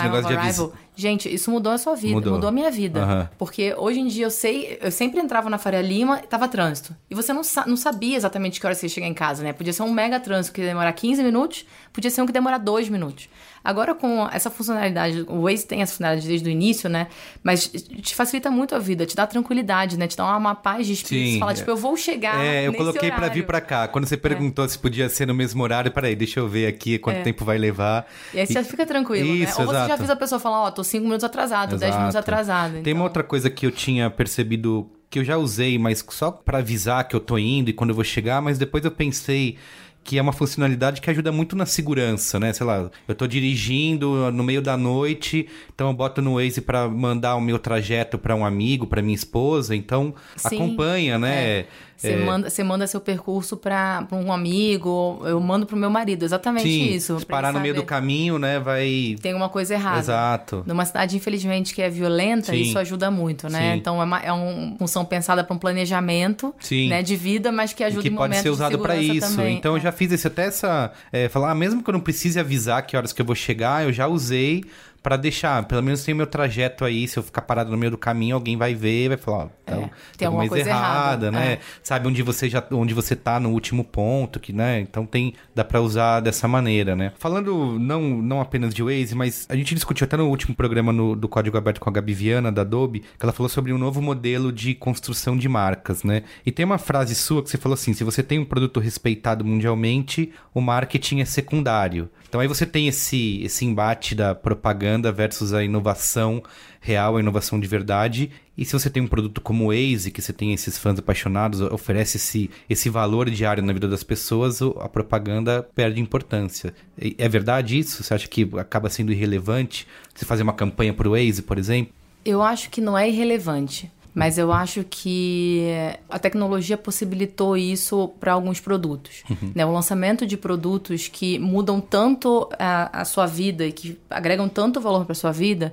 Time 0.00 0.16
of. 0.18 0.32
Arrival. 0.34 0.72
Gente, 0.94 1.32
isso 1.32 1.50
mudou 1.50 1.72
a 1.72 1.78
sua 1.78 1.94
vida, 1.96 2.14
Mudou. 2.14 2.34
mudou, 2.34 2.48
a 2.48 2.52
minha 2.52 2.70
vida. 2.70 3.00
Aham. 3.02 3.30
Porque 3.38 3.74
hoje 3.78 3.98
em 4.00 4.06
dia 4.08 4.26
eu 4.26 4.30
sei, 4.30 4.78
eu 4.80 4.90
sempre 4.92 5.18
entrava 5.20 5.48
na 5.48 5.56
Faria 5.56 5.80
Lima 5.80 6.20
e 6.22 6.26
tava 6.26 6.46
trânsito. 6.46 6.94
E 7.10 7.14
você 7.14 7.32
não, 7.32 7.42
sa- 7.42 7.64
não 7.66 7.78
sabia 7.78 8.14
exatamente 8.14 8.60
que 8.60 8.66
hora 8.66 8.74
você 8.74 8.84
ia 8.86 8.90
chegar 8.90 9.06
em 9.06 9.14
casa, 9.14 9.42
né? 9.42 9.54
Podia 9.54 9.72
ser 9.72 9.82
um 9.84 9.90
mega 9.90 10.20
trânsito 10.20 10.54
que 10.54 10.60
ia 10.60 10.66
demorar 10.68 10.92
15 10.92 11.22
minutos, 11.24 11.64
podia 11.94 12.10
ser 12.10 12.20
um 12.20 12.26
que 12.26 12.32
demorar 12.32 12.58
2 12.58 12.90
minutos. 12.90 13.26
Agora, 13.64 13.94
com 13.94 14.28
essa 14.32 14.50
funcionalidade, 14.50 15.24
o 15.28 15.42
Waze 15.42 15.66
tem 15.66 15.82
essa 15.82 15.92
funcionalidade 15.92 16.26
desde 16.26 16.48
o 16.48 16.50
início, 16.50 16.88
né? 16.90 17.06
Mas 17.42 17.68
te 17.68 18.14
facilita 18.14 18.50
muito 18.50 18.74
a 18.74 18.78
vida, 18.78 19.06
te 19.06 19.14
dá 19.14 19.26
tranquilidade, 19.26 19.96
né? 19.96 20.06
Te 20.06 20.16
dá 20.16 20.36
uma 20.36 20.54
paz 20.54 20.86
de 20.86 20.94
espírito. 20.94 21.26
Sim. 21.26 21.32
Você 21.34 21.38
fala, 21.38 21.54
tipo, 21.54 21.70
eu 21.70 21.76
vou 21.76 21.96
chegar. 21.96 22.44
É, 22.44 22.66
eu 22.66 22.74
coloquei 22.74 23.10
horário. 23.10 23.32
vir 23.34 23.46
pra 23.46 23.60
cá. 23.60 23.86
Quando 23.88 24.06
você 24.06 24.16
perguntou 24.16 24.68
se 24.68 24.78
podia 24.78 25.08
ser 25.08 25.26
no 25.26 25.34
mesmo 25.34 25.62
horário, 25.62 25.90
peraí, 25.90 26.16
deixa 26.16 26.40
eu 26.40 26.48
ver 26.48 26.66
aqui 26.66 26.98
quanto 26.98 27.22
tempo 27.22 27.44
vai 27.44 27.58
levar. 27.58 28.06
É. 28.34 28.38
E 28.38 28.40
aí 28.40 28.46
você 28.46 28.54
já 28.54 28.64
fica 28.64 28.84
tranquilo, 28.84 29.34
Isso, 29.34 29.58
né? 29.60 29.64
Ou 29.64 29.66
você 29.66 29.72
já 29.72 29.84
exato. 29.84 29.92
avisa 29.92 30.12
a 30.12 30.16
pessoa 30.16 30.38
e 30.38 30.42
fala, 30.42 30.62
ó, 30.62 30.70
tô 30.70 30.82
5 30.82 31.04
minutos 31.04 31.24
atrasado, 31.24 31.70
tô 31.70 31.76
10 31.76 31.94
minutos 31.94 32.14
Exato. 32.14 32.30
atrasado. 32.30 32.72
Tem 32.72 32.80
uma 32.92 32.98
então- 32.98 33.02
outra 33.02 33.22
coisa 33.22 33.48
que 33.48 33.64
eu 33.66 33.70
tinha 33.70 34.10
percebido 34.10 34.90
que 35.08 35.18
eu 35.18 35.24
já 35.24 35.36
usei, 35.36 35.78
mas 35.78 36.04
só 36.08 36.30
pra 36.30 36.58
avisar 36.58 37.06
que 37.06 37.14
eu 37.14 37.20
tô 37.20 37.36
indo 37.36 37.68
e 37.68 37.72
quando 37.72 37.90
eu 37.90 37.94
vou 37.94 38.02
chegar, 38.04 38.40
mas 38.40 38.56
depois 38.58 38.82
eu 38.84 38.90
pensei 38.90 39.58
que 40.04 40.18
é 40.18 40.22
uma 40.22 40.32
funcionalidade 40.32 41.00
que 41.00 41.10
ajuda 41.10 41.30
muito 41.30 41.56
na 41.56 41.66
segurança, 41.66 42.38
né? 42.38 42.52
Sei 42.52 42.66
lá, 42.66 42.90
eu 43.06 43.14
tô 43.14 43.26
dirigindo 43.26 44.30
no 44.32 44.42
meio 44.42 44.60
da 44.60 44.76
noite, 44.76 45.48
então 45.74 45.88
eu 45.88 45.94
boto 45.94 46.20
no 46.20 46.34
Waze 46.34 46.60
pra 46.60 46.88
mandar 46.88 47.36
o 47.36 47.40
meu 47.40 47.58
trajeto 47.58 48.18
pra 48.18 48.34
um 48.34 48.44
amigo, 48.44 48.86
pra 48.86 49.02
minha 49.02 49.14
esposa, 49.14 49.74
então 49.76 50.14
Sim, 50.36 50.56
acompanha, 50.56 51.18
né? 51.18 51.66
Você, 52.02 52.16
manda, 52.16 52.50
você 52.50 52.64
manda 52.64 52.86
seu 52.86 53.00
percurso 53.00 53.56
para 53.56 54.06
um 54.12 54.32
amigo, 54.32 55.22
eu 55.24 55.40
mando 55.40 55.66
pro 55.66 55.76
meu 55.76 55.88
marido, 55.90 56.24
exatamente 56.24 56.68
Sim, 56.68 56.94
isso. 56.94 57.18
se 57.20 57.26
parar 57.26 57.52
no 57.52 57.60
meio 57.60 57.74
do 57.74 57.82
caminho, 57.84 58.38
né, 58.38 58.58
vai... 58.58 59.16
Tem 59.22 59.34
uma 59.34 59.48
coisa 59.48 59.74
errada. 59.74 59.98
Exato. 60.00 60.64
Numa 60.66 60.84
cidade, 60.84 61.16
infelizmente, 61.16 61.74
que 61.74 61.80
é 61.82 61.88
violenta, 61.88 62.52
Sim. 62.52 62.60
isso 62.60 62.78
ajuda 62.78 63.10
muito, 63.10 63.48
né? 63.48 63.72
Sim. 63.72 63.78
Então 63.78 64.00
é 64.00 64.04
uma, 64.04 64.18
é 64.20 64.32
uma 64.32 64.76
função 64.78 65.04
pensada 65.04 65.44
para 65.44 65.54
um 65.54 65.58
planejamento 65.58 66.54
né, 66.88 67.02
de 67.02 67.16
vida, 67.16 67.52
mas 67.52 67.72
que 67.72 67.84
ajuda 67.84 68.02
que 68.02 68.08
em 68.08 68.14
pode 68.14 68.36
ser 68.36 68.50
usado 68.50 68.72
segurança 68.72 69.00
isso. 69.00 69.30
também. 69.36 69.56
Então 69.56 69.72
eu 69.72 69.78
É. 69.78 69.80
já 69.80 69.92
fiz 69.92 70.10
esse 70.12 70.26
até 70.26 70.46
essa 70.46 70.92
é, 71.12 71.28
falar, 71.28 71.50
ah, 71.50 71.54
mesmo 71.54 71.82
que 71.82 71.88
eu 71.90 71.92
não 71.92 72.00
precise 72.00 72.38
avisar 72.38 72.84
que 72.86 72.96
horas 72.96 73.12
que 73.12 73.20
eu 73.22 73.26
vou 73.26 73.34
chegar, 73.34 73.84
eu 73.84 73.92
já 73.92 74.06
usei 74.06 74.64
pra 75.02 75.16
deixar, 75.16 75.64
pelo 75.64 75.82
menos 75.82 76.04
tem 76.04 76.14
o 76.14 76.16
meu 76.16 76.26
trajeto 76.26 76.84
aí, 76.84 77.08
se 77.08 77.18
eu 77.18 77.22
ficar 77.22 77.42
parado 77.42 77.70
no 77.70 77.76
meio 77.76 77.90
do 77.90 77.98
caminho, 77.98 78.36
alguém 78.36 78.56
vai 78.56 78.72
ver, 78.74 79.04
e 79.06 79.08
vai 79.08 79.16
falar, 79.16 79.44
ó, 79.44 79.48
então, 79.64 79.82
É, 79.84 79.90
tem 80.16 80.26
alguma 80.26 80.46
coisa 80.48 80.68
errada, 80.68 81.26
errada, 81.26 81.30
né? 81.32 81.52
é. 81.54 81.58
Sabe 81.82 82.06
onde 82.06 82.22
você 82.22 82.48
já 82.48 82.62
onde 82.70 82.94
você 82.94 83.16
tá 83.16 83.40
no 83.40 83.50
último 83.50 83.82
ponto, 83.84 84.38
que, 84.38 84.52
né? 84.52 84.80
Então 84.80 85.04
tem 85.04 85.34
dá 85.54 85.64
pra 85.64 85.80
usar 85.80 86.20
dessa 86.20 86.46
maneira, 86.46 86.94
né? 86.94 87.12
Falando 87.18 87.78
não 87.78 88.00
não 88.02 88.40
apenas 88.40 88.72
de 88.74 88.82
Waze, 88.82 89.14
mas 89.14 89.46
a 89.48 89.56
gente 89.56 89.74
discutiu 89.74 90.04
até 90.04 90.16
no 90.16 90.28
último 90.28 90.54
programa 90.54 90.92
no- 90.92 91.16
do 91.16 91.28
Código 91.28 91.56
Aberto 91.58 91.80
com 91.80 91.88
a 91.88 91.92
Gabi 91.92 92.14
Viana 92.14 92.52
da 92.52 92.62
Adobe, 92.62 93.00
que 93.00 93.24
ela 93.24 93.32
falou 93.32 93.48
sobre 93.48 93.72
um 93.72 93.78
novo 93.78 94.00
modelo 94.00 94.52
de 94.52 94.74
construção 94.74 95.36
de 95.36 95.48
marcas, 95.48 96.04
né? 96.04 96.22
E 96.46 96.52
tem 96.52 96.64
uma 96.64 96.78
frase 96.78 97.14
sua 97.14 97.42
que 97.42 97.50
você 97.50 97.58
falou 97.58 97.74
assim: 97.74 97.92
se 97.92 98.04
você 98.04 98.22
tem 98.22 98.38
um 98.38 98.44
produto 98.44 98.78
respeitado 98.78 99.44
mundialmente, 99.44 100.32
o 100.54 100.60
marketing 100.60 101.20
é 101.20 101.24
secundário. 101.24 102.08
Então 102.32 102.40
aí 102.40 102.48
você 102.48 102.64
tem 102.64 102.88
esse, 102.88 103.42
esse 103.42 103.62
embate 103.62 104.14
da 104.14 104.34
propaganda 104.34 105.12
versus 105.12 105.52
a 105.52 105.62
inovação 105.62 106.42
real, 106.80 107.18
a 107.18 107.20
inovação 107.20 107.60
de 107.60 107.66
verdade. 107.66 108.30
E 108.56 108.64
se 108.64 108.72
você 108.72 108.88
tem 108.88 109.02
um 109.02 109.06
produto 109.06 109.42
como 109.42 109.64
o 109.64 109.68
Waze, 109.68 110.10
que 110.10 110.22
você 110.22 110.32
tem 110.32 110.50
esses 110.54 110.78
fãs 110.78 110.98
apaixonados, 110.98 111.60
oferece 111.60 112.16
esse, 112.16 112.48
esse 112.70 112.88
valor 112.88 113.28
diário 113.28 113.62
na 113.62 113.70
vida 113.74 113.86
das 113.86 114.02
pessoas, 114.02 114.62
o- 114.62 114.74
a 114.80 114.88
propaganda 114.88 115.62
perde 115.74 116.00
importância. 116.00 116.72
É 117.18 117.28
verdade 117.28 117.78
isso? 117.78 118.02
Você 118.02 118.14
acha 118.14 118.26
que 118.26 118.48
acaba 118.56 118.88
sendo 118.88 119.12
irrelevante 119.12 119.86
você 120.14 120.24
fazer 120.24 120.42
uma 120.42 120.54
campanha 120.54 120.94
pro 120.94 121.10
Waze, 121.10 121.42
por 121.42 121.58
exemplo? 121.58 121.92
Eu 122.24 122.40
acho 122.40 122.70
que 122.70 122.80
não 122.80 122.96
é 122.96 123.06
irrelevante, 123.10 123.92
mas 124.14 124.36
eu 124.36 124.52
acho 124.52 124.84
que 124.84 125.66
a 126.08 126.18
tecnologia 126.18 126.76
possibilitou 126.76 127.56
isso 127.56 128.08
para 128.20 128.32
alguns 128.32 128.60
produtos. 128.60 129.22
Né? 129.54 129.64
O 129.64 129.72
lançamento 129.72 130.26
de 130.26 130.36
produtos 130.36 131.08
que 131.08 131.38
mudam 131.38 131.80
tanto 131.80 132.48
a, 132.58 133.00
a 133.00 133.04
sua 133.04 133.26
vida 133.26 133.66
e 133.66 133.72
que 133.72 133.98
agregam 134.10 134.48
tanto 134.48 134.80
valor 134.80 135.04
para 135.04 135.14
sua 135.14 135.32
vida 135.32 135.72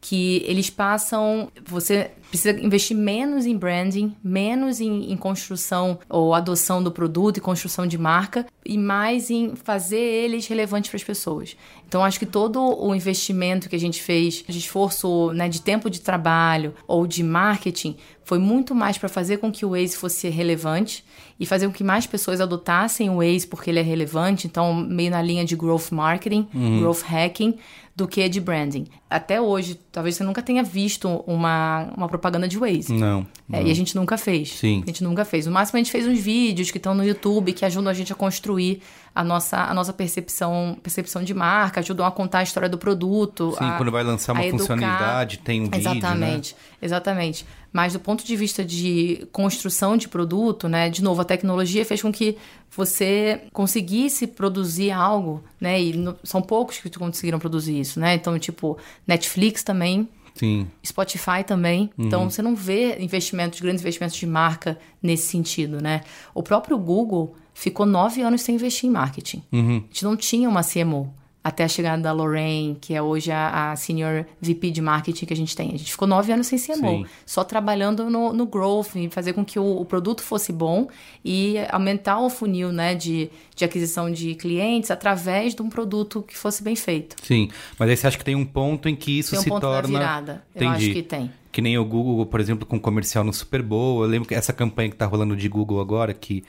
que 0.00 0.42
eles 0.46 0.70
passam. 0.70 1.50
Você 1.66 2.10
precisa 2.30 2.58
investir 2.60 2.96
menos 2.96 3.44
em 3.44 3.56
branding, 3.56 4.16
menos 4.22 4.80
em, 4.80 5.12
em 5.12 5.16
construção 5.16 5.98
ou 6.08 6.32
adoção 6.32 6.82
do 6.82 6.90
produto 6.90 7.36
e 7.36 7.40
construção 7.40 7.86
de 7.86 7.98
marca, 7.98 8.46
e 8.64 8.78
mais 8.78 9.30
em 9.30 9.56
fazer 9.56 9.98
eles 9.98 10.46
relevantes 10.46 10.88
para 10.88 10.96
as 10.96 11.04
pessoas. 11.04 11.56
Então, 11.86 12.04
acho 12.04 12.20
que 12.20 12.26
todo 12.26 12.60
o 12.60 12.94
investimento 12.94 13.68
que 13.68 13.74
a 13.74 13.80
gente 13.80 14.00
fez, 14.00 14.44
de 14.48 14.58
esforço 14.58 15.32
né, 15.32 15.48
de 15.48 15.60
tempo 15.60 15.90
de 15.90 16.00
trabalho 16.00 16.72
ou 16.86 17.06
de 17.06 17.22
marketing, 17.22 17.96
foi 18.22 18.38
muito 18.38 18.76
mais 18.76 18.96
para 18.96 19.08
fazer 19.08 19.38
com 19.38 19.50
que 19.50 19.66
o 19.66 19.70
Waze 19.70 19.96
fosse 19.96 20.28
relevante 20.28 21.04
e 21.40 21.46
fazer 21.46 21.66
com 21.66 21.72
que 21.72 21.82
mais 21.82 22.06
pessoas 22.06 22.38
adotassem 22.38 23.08
o 23.08 23.16
Waze 23.16 23.46
porque 23.46 23.70
ele 23.70 23.78
é 23.78 23.82
relevante, 23.82 24.46
então 24.46 24.74
meio 24.74 25.10
na 25.10 25.22
linha 25.22 25.42
de 25.42 25.56
growth 25.56 25.90
marketing, 25.90 26.46
growth 26.78 27.00
hacking, 27.00 27.56
do 27.96 28.06
que 28.06 28.28
de 28.28 28.40
branding. 28.40 28.86
Até 29.08 29.40
hoje, 29.40 29.78
talvez 29.90 30.16
você 30.16 30.24
nunca 30.24 30.42
tenha 30.42 30.62
visto 30.62 31.08
uma, 31.26 31.90
uma 31.96 32.08
propaganda 32.08 32.46
de 32.46 32.58
Waze. 32.58 32.92
Não. 32.92 33.26
É, 33.52 33.62
e 33.62 33.70
a 33.70 33.74
gente 33.74 33.96
nunca 33.96 34.16
fez. 34.16 34.52
Sim. 34.52 34.82
A 34.84 34.86
gente 34.86 35.02
nunca 35.02 35.24
fez. 35.24 35.46
No 35.46 35.52
máximo 35.52 35.78
a 35.78 35.80
gente 35.82 35.90
fez 35.90 36.06
uns 36.06 36.20
vídeos 36.20 36.70
que 36.70 36.78
estão 36.78 36.94
no 36.94 37.04
YouTube 37.04 37.52
que 37.52 37.64
ajudam 37.64 37.90
a 37.90 37.94
gente 37.94 38.12
a 38.12 38.16
construir 38.16 38.80
a 39.14 39.24
nossa, 39.24 39.56
a 39.58 39.74
nossa 39.74 39.92
percepção, 39.92 40.76
percepção 40.82 41.22
de 41.22 41.34
marca, 41.34 41.80
ajudam 41.80 42.06
a 42.06 42.10
contar 42.12 42.38
a 42.38 42.42
história 42.42 42.68
do 42.68 42.78
produto. 42.78 43.54
Sim, 43.58 43.64
a- 43.64 43.76
quando 43.76 43.90
vai 43.90 44.02
lançar 44.04 44.32
uma 44.32 44.42
funcionalidade, 44.50 45.38
tem 45.38 45.60
um 45.60 45.64
vídeo, 45.64 45.78
né? 45.82 45.90
Exatamente, 45.96 46.56
exatamente. 46.80 47.46
Mas 47.72 47.92
do 47.92 48.00
ponto 48.00 48.24
de 48.24 48.34
vista 48.36 48.64
de 48.64 49.26
construção 49.32 49.96
de 49.96 50.08
produto, 50.08 50.68
né? 50.68 50.88
De 50.90 51.02
novo, 51.02 51.20
a 51.20 51.24
tecnologia 51.24 51.84
fez 51.84 52.02
com 52.02 52.10
que 52.12 52.36
você 52.70 53.42
conseguisse 53.52 54.26
produzir 54.26 54.90
algo, 54.90 55.42
né? 55.60 55.80
E 55.80 55.92
no- 55.96 56.16
são 56.24 56.40
poucos 56.40 56.78
que 56.78 56.90
conseguiram 56.90 57.38
produzir 57.38 57.78
isso, 57.78 57.98
né? 58.00 58.14
Então, 58.14 58.38
tipo, 58.38 58.78
Netflix 59.06 59.62
também 59.62 60.08
Sim. 60.34 60.66
Spotify 60.86 61.42
também. 61.44 61.90
Uhum. 61.98 62.06
Então 62.06 62.30
você 62.30 62.40
não 62.40 62.54
vê 62.54 62.96
investimentos, 63.00 63.60
grandes 63.60 63.82
investimentos 63.82 64.16
de 64.16 64.26
marca 64.26 64.78
nesse 65.02 65.26
sentido, 65.28 65.82
né? 65.82 66.02
O 66.32 66.42
próprio 66.42 66.78
Google 66.78 67.34
ficou 67.60 67.84
nove 67.84 68.22
anos 68.22 68.40
sem 68.40 68.54
investir 68.54 68.88
em 68.88 68.92
marketing. 68.92 69.42
Uhum. 69.52 69.76
A 69.76 69.92
gente 69.92 70.04
não 70.04 70.16
tinha 70.16 70.48
uma 70.48 70.62
CMO. 70.64 71.12
Até 71.42 71.64
a 71.64 71.68
chegada 71.68 72.02
da 72.02 72.12
Lorraine, 72.12 72.76
que 72.78 72.92
é 72.92 73.00
hoje 73.00 73.30
a, 73.32 73.72
a 73.72 73.76
Senior 73.76 74.26
VP 74.42 74.70
de 74.70 74.82
Marketing 74.82 75.24
que 75.24 75.32
a 75.32 75.36
gente 75.36 75.56
tem. 75.56 75.68
A 75.68 75.78
gente 75.78 75.90
ficou 75.90 76.06
nove 76.06 76.30
anos 76.30 76.46
sem 76.46 76.58
CMO. 76.58 76.98
Sim. 76.98 77.06
Só 77.24 77.42
trabalhando 77.44 78.10
no, 78.10 78.34
no 78.34 78.44
growth, 78.44 78.94
em 78.94 79.08
fazer 79.08 79.32
com 79.32 79.42
que 79.42 79.58
o, 79.58 79.80
o 79.80 79.84
produto 79.86 80.22
fosse 80.22 80.52
bom 80.52 80.88
e 81.24 81.54
aumentar 81.70 82.20
o 82.20 82.28
funil 82.28 82.72
né, 82.72 82.94
de, 82.94 83.30
de 83.56 83.64
aquisição 83.64 84.10
de 84.10 84.34
clientes 84.34 84.90
através 84.90 85.54
de 85.54 85.62
um 85.62 85.70
produto 85.70 86.22
que 86.22 86.36
fosse 86.36 86.62
bem 86.62 86.76
feito. 86.76 87.16
Sim. 87.22 87.48
Mas 87.78 87.88
aí 87.88 87.96
você 87.96 88.06
acha 88.06 88.18
que 88.18 88.24
tem 88.24 88.34
um 88.34 88.44
ponto 88.44 88.86
em 88.86 88.94
que 88.94 89.18
isso 89.18 89.30
Tem 89.30 89.38
um 89.38 89.42
se 89.42 89.48
ponto 89.48 89.62
da 89.62 89.80
torna. 89.80 89.98
virada. 89.98 90.44
Eu 90.54 90.66
Entendi. 90.66 90.84
acho 90.84 90.94
que 90.94 91.02
tem. 91.02 91.30
Que 91.50 91.62
nem 91.62 91.78
o 91.78 91.84
Google, 91.86 92.26
por 92.26 92.38
exemplo, 92.38 92.66
com 92.66 92.78
comercial 92.78 93.24
no 93.24 93.32
Super 93.32 93.62
Bowl. 93.62 94.02
Eu 94.02 94.10
lembro 94.10 94.28
que 94.28 94.34
essa 94.34 94.52
campanha 94.52 94.90
que 94.90 94.96
tá 94.96 95.06
rolando 95.06 95.34
de 95.34 95.48
Google 95.48 95.80
agora, 95.80 96.12
que, 96.12 96.44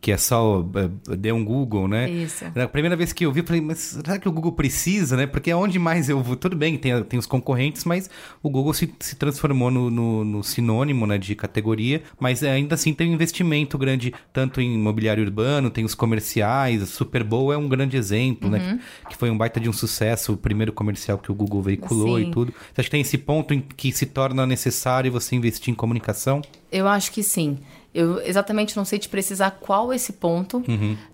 que 0.00 0.12
é 0.12 0.16
só 0.16 0.64
é, 1.08 1.16
dê 1.16 1.32
um 1.32 1.44
Google, 1.44 1.88
né? 1.88 2.08
Isso. 2.08 2.44
Na 2.54 2.68
primeira 2.68 2.96
vez 2.96 3.12
que 3.12 3.24
eu 3.24 3.32
vi, 3.32 3.40
eu 3.40 3.46
falei, 3.46 3.60
mas 3.60 3.78
será 3.78 4.18
que 4.18 4.28
o 4.28 4.32
Google 4.32 4.52
precisa, 4.52 5.16
né? 5.16 5.26
Porque 5.26 5.52
onde 5.52 5.78
mais 5.78 6.08
eu 6.08 6.22
vou? 6.22 6.36
Tudo 6.36 6.56
bem, 6.56 6.76
tem, 6.76 7.02
tem 7.04 7.18
os 7.18 7.26
concorrentes, 7.26 7.84
mas 7.84 8.08
o 8.42 8.50
Google 8.50 8.72
se, 8.74 8.92
se 9.00 9.16
transformou 9.16 9.70
no, 9.70 9.90
no, 9.90 10.24
no 10.24 10.44
sinônimo 10.44 11.06
né, 11.06 11.18
de 11.18 11.34
categoria, 11.34 12.02
mas 12.20 12.42
ainda 12.42 12.74
assim 12.74 12.92
tem 12.92 13.10
um 13.10 13.14
investimento 13.14 13.76
grande, 13.78 14.14
tanto 14.32 14.60
em 14.60 14.74
imobiliário 14.74 15.24
urbano, 15.24 15.70
tem 15.70 15.84
os 15.84 15.94
comerciais, 15.94 16.82
o 16.82 16.86
Super 16.86 17.24
Bowl 17.24 17.52
é 17.52 17.56
um 17.56 17.68
grande 17.68 17.96
exemplo, 17.96 18.50
né? 18.50 18.58
Uhum. 18.58 18.78
Que, 18.78 19.08
que 19.10 19.16
foi 19.16 19.30
um 19.30 19.36
baita 19.36 19.58
de 19.58 19.68
um 19.68 19.72
sucesso, 19.72 20.34
o 20.34 20.36
primeiro 20.36 20.72
comercial 20.72 21.18
que 21.18 21.32
o 21.32 21.34
Google 21.34 21.62
veiculou 21.62 22.18
Sim. 22.18 22.28
e 22.28 22.30
tudo. 22.30 22.52
Você 22.52 22.80
acha 22.80 22.84
que 22.84 22.90
tem 22.90 23.00
esse 23.00 23.18
ponto 23.18 23.54
em 23.54 23.60
que 23.60 23.92
se 23.92 24.06
torna 24.06 24.46
necessário 24.46 25.10
você 25.10 25.34
investir 25.34 25.72
em 25.72 25.74
comunicação? 25.74 26.42
Eu 26.70 26.86
acho 26.86 27.12
que 27.12 27.22
sim. 27.22 27.58
Eu 27.96 28.20
exatamente 28.20 28.76
não 28.76 28.84
sei 28.84 28.98
te 28.98 29.08
precisar 29.08 29.52
qual 29.52 29.92
esse 29.92 30.12
ponto, 30.12 30.62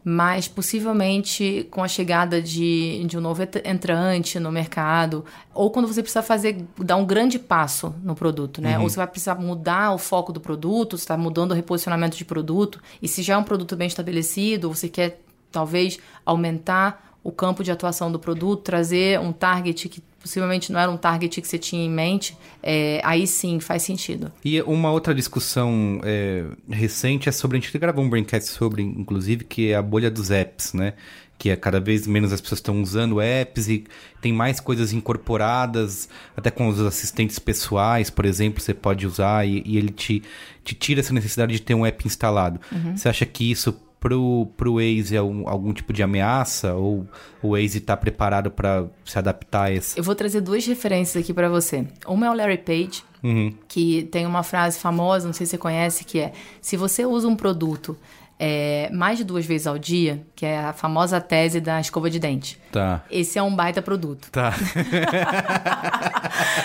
mas 0.04 0.48
possivelmente 0.48 1.66
com 1.70 1.82
a 1.82 1.88
chegada 1.88 2.42
de, 2.42 3.04
de 3.06 3.16
um 3.16 3.20
novo 3.20 3.42
entrante 3.64 4.40
no 4.40 4.50
mercado, 4.50 5.24
ou 5.54 5.70
quando 5.70 5.86
você 5.86 6.02
precisa 6.02 6.22
fazer, 6.22 6.64
dar 6.78 6.96
um 6.96 7.04
grande 7.04 7.38
passo 7.38 7.94
no 8.02 8.14
produto, 8.14 8.60
né? 8.60 8.78
Ou 8.78 8.88
você 8.88 8.96
vai 8.96 9.06
precisar 9.06 9.36
mudar 9.36 9.92
o 9.94 9.98
foco 9.98 10.32
do 10.32 10.40
produto, 10.40 10.98
você 10.98 11.04
está 11.04 11.16
mudando 11.16 11.52
o 11.52 11.54
reposicionamento 11.54 12.16
de 12.16 12.24
produto, 12.24 12.80
e 13.00 13.06
se 13.06 13.22
já 13.22 13.34
é 13.34 13.36
um 13.36 13.44
produto 13.44 13.76
bem 13.76 13.86
estabelecido, 13.86 14.72
você 14.72 14.88
quer 14.88 15.20
talvez 15.52 15.98
aumentar 16.26 17.12
o 17.22 17.30
campo 17.30 17.62
de 17.62 17.70
atuação 17.70 18.10
do 18.10 18.18
produto, 18.18 18.62
trazer 18.62 19.20
um 19.20 19.32
target 19.32 19.88
que 19.88 20.02
possivelmente 20.22 20.72
não 20.72 20.78
era 20.78 20.90
um 20.90 20.96
target 20.96 21.40
que 21.40 21.48
você 21.48 21.58
tinha 21.58 21.84
em 21.84 21.90
mente, 21.90 22.36
é, 22.62 23.00
aí 23.04 23.26
sim 23.26 23.58
faz 23.58 23.82
sentido. 23.82 24.32
E 24.44 24.62
uma 24.62 24.90
outra 24.92 25.14
discussão 25.14 26.00
é, 26.04 26.44
recente 26.70 27.28
é 27.28 27.32
sobre, 27.32 27.58
a 27.58 27.60
gente 27.60 27.76
gravou 27.76 28.04
um 28.04 28.08
braincast 28.08 28.48
sobre, 28.50 28.82
inclusive, 28.82 29.44
que 29.44 29.72
é 29.72 29.74
a 29.74 29.82
bolha 29.82 30.10
dos 30.10 30.30
apps, 30.30 30.72
né? 30.72 30.94
Que 31.36 31.50
é 31.50 31.56
cada 31.56 31.80
vez 31.80 32.06
menos 32.06 32.32
as 32.32 32.40
pessoas 32.40 32.60
estão 32.60 32.80
usando 32.80 33.20
apps 33.20 33.68
e 33.68 33.84
tem 34.20 34.32
mais 34.32 34.60
coisas 34.60 34.92
incorporadas, 34.92 36.08
até 36.36 36.50
com 36.50 36.68
os 36.68 36.80
assistentes 36.80 37.40
pessoais, 37.40 38.08
por 38.08 38.24
exemplo, 38.24 38.62
você 38.62 38.72
pode 38.72 39.04
usar 39.04 39.44
e, 39.44 39.60
e 39.66 39.76
ele 39.76 39.90
te, 39.90 40.22
te 40.62 40.76
tira 40.76 41.00
essa 41.00 41.12
necessidade 41.12 41.52
de 41.52 41.60
ter 41.60 41.74
um 41.74 41.84
app 41.84 42.06
instalado. 42.06 42.60
Você 42.94 43.08
acha 43.08 43.26
que 43.26 43.50
isso 43.50 43.76
pro, 44.02 44.48
pro 44.56 44.74
Waze 44.74 45.14
é 45.16 45.22
um- 45.22 45.48
algum 45.48 45.72
tipo 45.72 45.92
de 45.92 46.02
ameaça? 46.02 46.74
Ou 46.74 47.06
o 47.40 47.50
Waze 47.52 47.78
está 47.78 47.96
preparado 47.96 48.50
para 48.50 48.86
se 49.04 49.16
adaptar 49.16 49.62
a 49.68 49.72
esse? 49.72 49.96
Eu 49.96 50.02
vou 50.02 50.14
trazer 50.16 50.40
duas 50.40 50.66
referências 50.66 51.22
aqui 51.22 51.32
pra 51.32 51.48
você. 51.48 51.86
Uma 52.06 52.26
é 52.26 52.30
o 52.30 52.34
Larry 52.34 52.58
Page, 52.58 53.04
que 53.68 54.02
tem 54.10 54.26
uma 54.26 54.42
frase 54.42 54.78
famosa, 54.80 55.26
não 55.26 55.32
sei 55.32 55.46
se 55.46 55.50
você 55.52 55.58
conhece, 55.58 56.04
que 56.04 56.18
é: 56.18 56.32
se 56.60 56.76
você 56.76 57.06
usa 57.06 57.28
um 57.28 57.36
produto 57.36 57.96
é, 58.44 58.90
mais 58.92 59.18
de 59.18 59.22
duas 59.22 59.46
vezes 59.46 59.68
ao 59.68 59.78
dia, 59.78 60.20
que 60.34 60.44
é 60.44 60.58
a 60.58 60.72
famosa 60.72 61.20
tese 61.20 61.60
da 61.60 61.80
escova 61.80 62.10
de 62.10 62.18
dente. 62.18 62.58
Tá. 62.72 63.04
Esse 63.08 63.38
é 63.38 63.42
um 63.42 63.54
baita 63.54 63.80
produto. 63.80 64.28
Tá. 64.32 64.52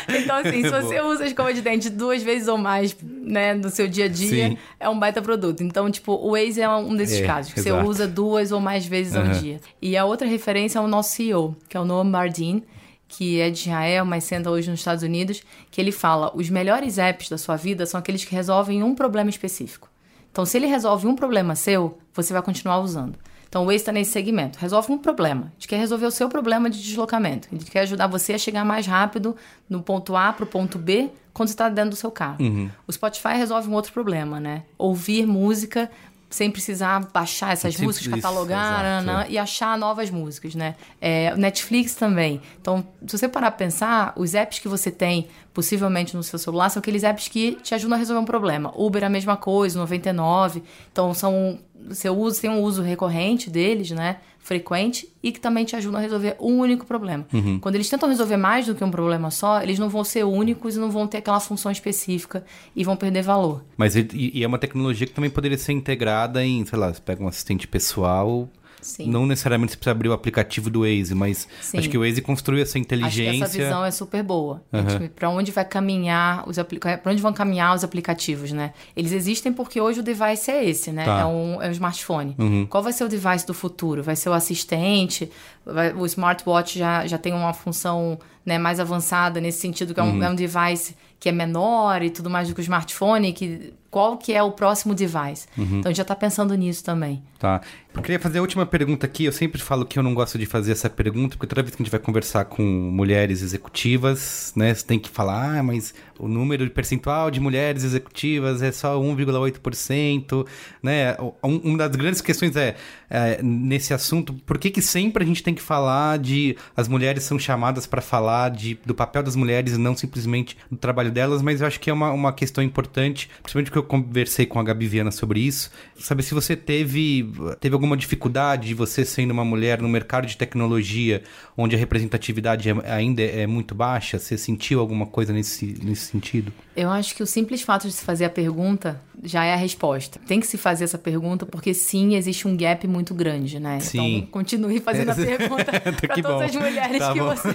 Então, 0.09 0.38
assim, 0.38 0.61
se 0.63 0.69
você 0.69 1.01
usa 1.01 1.23
a 1.25 1.28
escova 1.28 1.53
de 1.53 1.61
dente 1.61 1.89
duas 1.89 2.23
vezes 2.23 2.47
ou 2.47 2.57
mais, 2.57 2.95
né, 3.03 3.53
no 3.53 3.69
seu 3.69 3.88
dia 3.88 4.05
a 4.05 4.07
dia, 4.07 4.49
Sim. 4.49 4.57
é 4.80 4.88
um 4.89 4.97
baita 4.97 5.21
produto. 5.21 5.61
Então, 5.63 5.91
tipo, 5.91 6.13
o 6.13 6.32
Waze 6.32 6.61
é 6.61 6.69
um 6.69 6.95
desses 6.95 7.19
É, 7.21 7.25
casos, 7.25 7.53
que 7.53 7.59
exato. 7.59 7.75
você 7.84 7.89
usa 7.89 8.07
duas 8.07 8.51
ou 8.51 8.59
mais 8.59 8.86
vezes 8.86 9.15
ao 9.15 9.23
Aham. 9.23 9.32
dia. 9.34 9.59
E 9.82 9.95
a 9.97 10.05
outra 10.05 10.28
referência 10.28 10.80
é 10.80 10.82
o 10.82 10.88
nosso 10.88 11.11
CEO, 11.11 11.55
que 11.67 11.75
é 11.75 11.80
o 11.80 11.86
Noam 11.86 12.09
Bardin, 12.09 12.63
que 13.07 13.39
é 13.39 13.49
de 13.49 13.59
Israel, 13.59 14.05
mas 14.05 14.23
senta 14.23 14.49
hoje 14.49 14.69
nos 14.69 14.80
Estados 14.80 15.03
Unidos, 15.03 15.43
que 15.69 15.80
ele 15.80 15.91
fala, 15.91 16.32
os 16.36 16.49
melhores 16.49 16.97
apps 16.97 17.30
da 17.30 17.38
sua 17.38 17.55
vida 17.55 17.86
são 17.86 17.99
aqueles 17.99 18.23
que 18.23 18.34
resolvem 18.34 18.82
um 18.84 18.95
problema 18.95 19.30
específico. 19.30 19.89
Então, 20.32 20.45
se 20.45 20.57
ele 20.57 20.67
resolve 20.67 21.07
um 21.07 21.15
problema 21.15 21.55
seu, 21.55 21.97
você 22.13 22.34
vai 22.34 22.41
continuar 22.41 22.80
usando. 22.80 23.17
Então, 23.49 23.63
o 23.63 23.65
Waze 23.65 23.78
está 23.78 23.91
nesse 23.91 24.11
segmento. 24.11 24.59
Resolve 24.59 24.91
um 24.91 24.97
problema. 24.97 25.45
A 25.45 25.49
gente 25.53 25.67
quer 25.67 25.78
resolver 25.78 26.05
o 26.05 26.11
seu 26.11 26.28
problema 26.28 26.69
de 26.69 26.82
deslocamento. 26.84 27.47
A 27.51 27.55
gente 27.55 27.71
quer 27.71 27.82
ajudar 27.82 28.07
você 28.07 28.34
a 28.34 28.38
chegar 28.38 28.65
mais 28.65 28.86
rápido 28.86 29.36
no 29.69 29.82
ponto 29.82 30.15
A 30.15 30.34
para 30.34 30.43
o 30.43 30.47
ponto 30.47 30.78
B 30.78 31.09
quando 31.34 31.47
você 31.49 31.53
está 31.53 31.69
dentro 31.69 31.91
do 31.91 31.95
seu 31.95 32.11
carro. 32.11 32.38
O 32.86 32.91
Spotify 32.91 33.36
resolve 33.36 33.69
um 33.69 33.73
outro 33.73 33.93
problema, 33.93 34.39
né? 34.39 34.63
Ouvir 34.78 35.25
música 35.25 35.89
sem 36.30 36.51
precisar 36.51 37.07
baixar 37.13 37.53
essas 37.53 37.78
músicas, 37.78 38.07
isso, 38.07 38.15
catalogar 38.15 38.84
nanã, 38.84 39.23
é. 39.23 39.32
e 39.32 39.38
achar 39.38 39.78
novas 39.78 40.09
músicas, 40.09 40.55
né? 40.55 40.75
É, 40.99 41.36
Netflix 41.36 41.95
também. 41.95 42.41
Então, 42.61 42.86
se 43.05 43.17
você 43.17 43.28
parar 43.30 43.51
pra 43.51 43.65
pensar, 43.65 44.13
os 44.15 44.34
apps 44.34 44.59
que 44.59 44.67
você 44.67 44.91
tem, 44.91 45.28
possivelmente 45.53 46.15
no 46.15 46.23
seu 46.23 46.38
celular, 46.38 46.69
são 46.69 46.80
aqueles 46.80 47.03
apps 47.03 47.28
que 47.28 47.53
te 47.63 47.73
ajudam 47.73 47.95
a 47.95 47.99
resolver 47.99 48.21
um 48.21 48.25
problema. 48.25 48.73
Uber 48.75 49.03
é 49.03 49.05
a 49.05 49.09
mesma 49.09 49.38
coisa, 49.38 49.80
99. 49.80 50.63
Então, 50.91 51.13
são 51.13 51.59
você 51.88 52.09
usa, 52.09 52.41
tem 52.41 52.49
um 52.49 52.61
uso 52.61 52.82
recorrente 52.82 53.49
deles, 53.49 53.91
né? 53.91 54.17
Frequente, 54.48 55.10
e 55.22 55.30
que 55.34 55.41
também 55.41 55.66
te 55.66 55.76
ajudam 55.76 56.00
a 56.00 56.02
resolver 56.02 56.38
um 56.39 56.60
único 56.60 56.86
problema. 56.86 57.28
Uhum. 57.34 57.60
Quando 57.60 57.76
eles 57.76 57.89
tentam 57.89 58.08
resolver 58.08 58.38
mais 58.38 58.66
do 58.66 58.74
que 58.74 58.82
um 58.82 58.89
problema 58.89 59.30
só, 59.30 59.62
eles 59.62 59.78
não 59.78 59.89
vão 59.89 60.06
ser 60.06 60.24
únicos 60.24 60.78
e 60.78 60.80
não 60.80 60.89
vão 60.89 61.06
ter 61.06 61.18
aquela 61.18 61.41
função 61.41 61.70
específica 61.70 62.45
e 62.74 62.82
vão 62.82 62.95
perder 62.95 63.24
valor. 63.24 63.62
Mas 63.76 63.98
e, 63.98 64.08
e 64.14 64.41
é 64.41 64.48
uma 64.48 64.58
tecnologia 64.58 65.06
que 65.06 65.12
também 65.12 65.30
poderia 65.30 65.58
ser 65.58 65.74
integrada 65.74 66.45
em, 66.45 66.64
sei 66.66 66.80
lá, 66.80 66.93
você 66.93 67.02
pega 67.02 67.22
um 67.22 67.28
assistente 67.28 67.68
pessoal. 67.68 68.48
Sim. 68.88 69.10
Não 69.10 69.26
necessariamente 69.26 69.74
você 69.74 69.78
precisa 69.78 69.92
abrir 69.92 70.08
o 70.08 70.14
aplicativo 70.14 70.70
do 70.70 70.82
Waze, 70.82 71.14
mas 71.14 71.46
Sim. 71.62 71.78
acho 71.78 71.90
que 71.90 71.98
o 71.98 72.02
Waze 72.02 72.22
construiu 72.22 72.62
essa 72.62 72.70
Acho 72.70 72.74
que 72.74 72.80
inteligência. 72.96 73.44
essa 73.44 73.58
visão 73.58 73.84
é 73.84 73.92
super 73.92 74.24
boa. 74.24 74.64
Uhum. 74.72 75.10
Para 75.14 75.30
onde 75.30 75.52
vai 75.52 75.66
caminhar 75.66 76.48
os 76.48 76.56
para 77.02 77.12
onde 77.12 77.22
vão 77.22 77.34
caminhar 77.34 77.76
os 77.76 77.84
aplicativos, 77.84 78.52
né? 78.54 78.74
Eles 78.96 79.12
existem 79.12 79.52
porque 79.52 79.82
hoje 79.82 80.00
o 80.00 80.04
device 80.04 80.50
é 80.50 80.64
esse, 80.64 80.92
né? 80.92 81.04
Tá. 81.04 81.20
É, 81.22 81.26
um, 81.26 81.62
é 81.62 81.68
um 81.68 81.72
smartphone. 81.72 82.36
Uhum. 82.40 82.66
Qual 82.66 82.82
vai 82.82 82.94
ser 82.94 83.04
o 83.04 83.10
device 83.10 83.46
do 83.46 83.54
futuro? 83.54 84.02
Vai 84.02 84.16
ser 84.16 84.30
o 84.30 84.34
assistente? 84.34 85.30
Vai- 85.66 85.94
o 85.94 86.06
smartwatch 86.06 86.80
já, 86.80 87.06
já 87.06 87.18
tem 87.18 87.34
uma 87.34 87.54
função 87.54 88.18
né, 88.48 88.58
mais 88.58 88.80
avançada 88.80 89.41
nesse 89.41 89.60
sentido 89.60 89.93
que 89.93 90.00
é 90.00 90.04
um, 90.04 90.14
Uhum. 90.14 90.24
é 90.24 90.30
um 90.30 90.36
device 90.36 90.95
que 91.20 91.28
é 91.28 91.32
menor 91.34 92.02
e 92.02 92.10
tudo 92.10 92.30
mais 92.30 92.48
do 92.48 92.54
que 92.56 92.62
o 92.62 92.64
smartphone. 92.64 93.34
Que, 93.34 93.74
qual 93.91 94.18
que 94.18 94.32
é 94.32 94.41
o 94.41 94.52
próximo 94.52 94.95
device? 94.95 95.48
Uhum. 95.58 95.80
Então 95.80 95.82
a 95.86 95.88
gente 95.89 95.98
já 95.98 96.04
está 96.04 96.16
pensando 96.16 96.54
nisso 96.56 96.84
também. 96.84 97.22
Tá. 97.38 97.60
Eu 97.93 98.02
queria 98.02 98.20
fazer 98.20 98.38
a 98.38 98.41
última 98.41 98.66
pergunta 98.66 99.06
aqui. 99.06 99.26
Eu 99.26 99.32
sempre 99.34 99.60
falo 99.62 99.84
que 99.86 100.00
eu 100.00 100.04
não 100.04 100.14
gosto 100.14 100.38
de 100.38 100.45
fazer 100.45 100.72
essa 100.72 100.89
pergunta, 100.89 101.36
porque 101.36 101.48
toda 101.48 101.62
vez 101.62 101.76
que 101.76 101.82
a 101.82 101.84
gente 101.84 101.91
vai 101.91 102.00
conversar 102.00 102.45
com 102.45 102.62
mulheres 102.64 103.41
executivas, 103.41 104.54
né, 104.56 104.74
você 104.74 104.86
tem 104.86 105.00
que 105.00 105.10
falar, 105.10 105.58
ah, 105.60 105.64
mas 105.64 105.93
o 106.20 106.28
número 106.28 106.65
de 106.65 106.72
percentual 106.72 107.30
de 107.32 107.39
mulheres 107.39 107.84
executivas 107.84 108.61
é 108.61 108.72
só 108.72 108.97
1,8%, 109.01 110.45
né? 110.82 111.15
Um- 111.43 111.57
Uma 111.63 111.78
das 111.88 111.95
grandes 111.95 112.22
questões 112.22 112.55
é, 112.55 112.76
é, 113.09 113.41
nesse 113.41 113.93
assunto, 113.93 114.34
por 114.45 114.57
que 114.57 114.70
que 114.70 114.82
sempre 114.82 115.24
a 115.24 115.28
gente 115.28 115.43
tem 115.43 115.53
que 115.53 115.61
falar 115.61 116.18
de 116.20 116.55
as 116.76 116.88
mulheres 116.88 117.24
são 117.24 117.38
chamadas 117.39 117.86
para 117.86 118.01
falar 118.01 118.49
de, 118.49 118.78
do 118.86 118.93
papel 118.95 119.24
das 119.24 119.36
mulheres 119.36 119.74
e 119.74 119.78
não 119.78 119.95
simplesmente 119.95 120.57
do 120.70 120.78
trabalho 120.78 121.11
delas, 121.11 121.41
mas 121.41 121.61
eu 121.61 121.68
acho 121.68 121.80
que 121.80 121.89
é 121.89 121.93
uma, 121.93 122.11
uma 122.11 122.34
questão 122.34 122.63
importante, 122.63 123.30
principalmente 123.41 123.68
porque 123.72 123.80
eu 123.80 123.84
conversei 123.84 124.45
com 124.45 124.59
a 124.59 124.63
Gabi 124.63 124.88
Viana 124.88 125.11
sobre 125.11 125.39
isso, 125.39 125.72
saber 125.97 126.24
se 126.24 126.34
você 126.34 126.55
teve, 126.55 127.30
teve 127.59 127.74
alguma 127.74 127.97
dificuldade 127.97 128.68
de 128.68 128.74
você 128.74 129.03
sendo 129.05 129.32
uma 129.32 129.45
mulher 129.45 129.82
no 129.82 129.89
mercado 129.89 130.26
de 130.28 130.38
tecnologia, 130.38 131.24
onde 131.57 131.76
a 131.76 131.80
representatividade 131.80 132.70
é- 132.70 132.91
ainda 132.91 133.22
é 133.22 133.47
muito 133.47 133.74
baixa, 133.76 134.20
você 134.20 134.38
sentiu 134.38 134.80
alguma 134.80 135.05
coisa 135.05 135.34
nesse, 135.34 135.78
nesse 135.84 136.07
sentido? 136.10 136.51
Eu 136.76 136.89
acho 136.89 137.16
que 137.16 137.24
o 137.24 137.28
simples 137.28 137.62
fato 137.62 137.88
de 137.88 137.93
se 137.93 138.03
fazer 138.05 138.26
a 138.26 138.30
pergunta 138.30 139.01
já 139.24 139.43
é 139.43 139.51
a 139.53 139.58
resposta. 139.58 140.20
Tem 140.28 140.39
que 140.39 140.45
se 140.45 140.58
fazer 140.60 140.84
essa 140.84 140.97
pergunta 140.97 141.43
porque 141.43 141.74
sim, 141.74 142.16
existe 142.16 142.47
um 142.47 142.55
gap 142.55 142.88
muito 142.88 143.16
grande, 143.16 143.60
né? 143.60 143.80
Sim. 143.80 144.18
Então, 144.18 144.28
continue 144.30 144.80
fazendo 144.80 145.10
a 145.10 145.16
pergunta 145.16 145.66
para 145.66 146.16
todas 146.22 146.24
bom. 146.24 146.39
as 146.43 146.55
mulheres 146.55 146.99
Tá 146.99 147.14
que 147.14 147.20
bom. 147.20 147.26
você. 147.26 147.49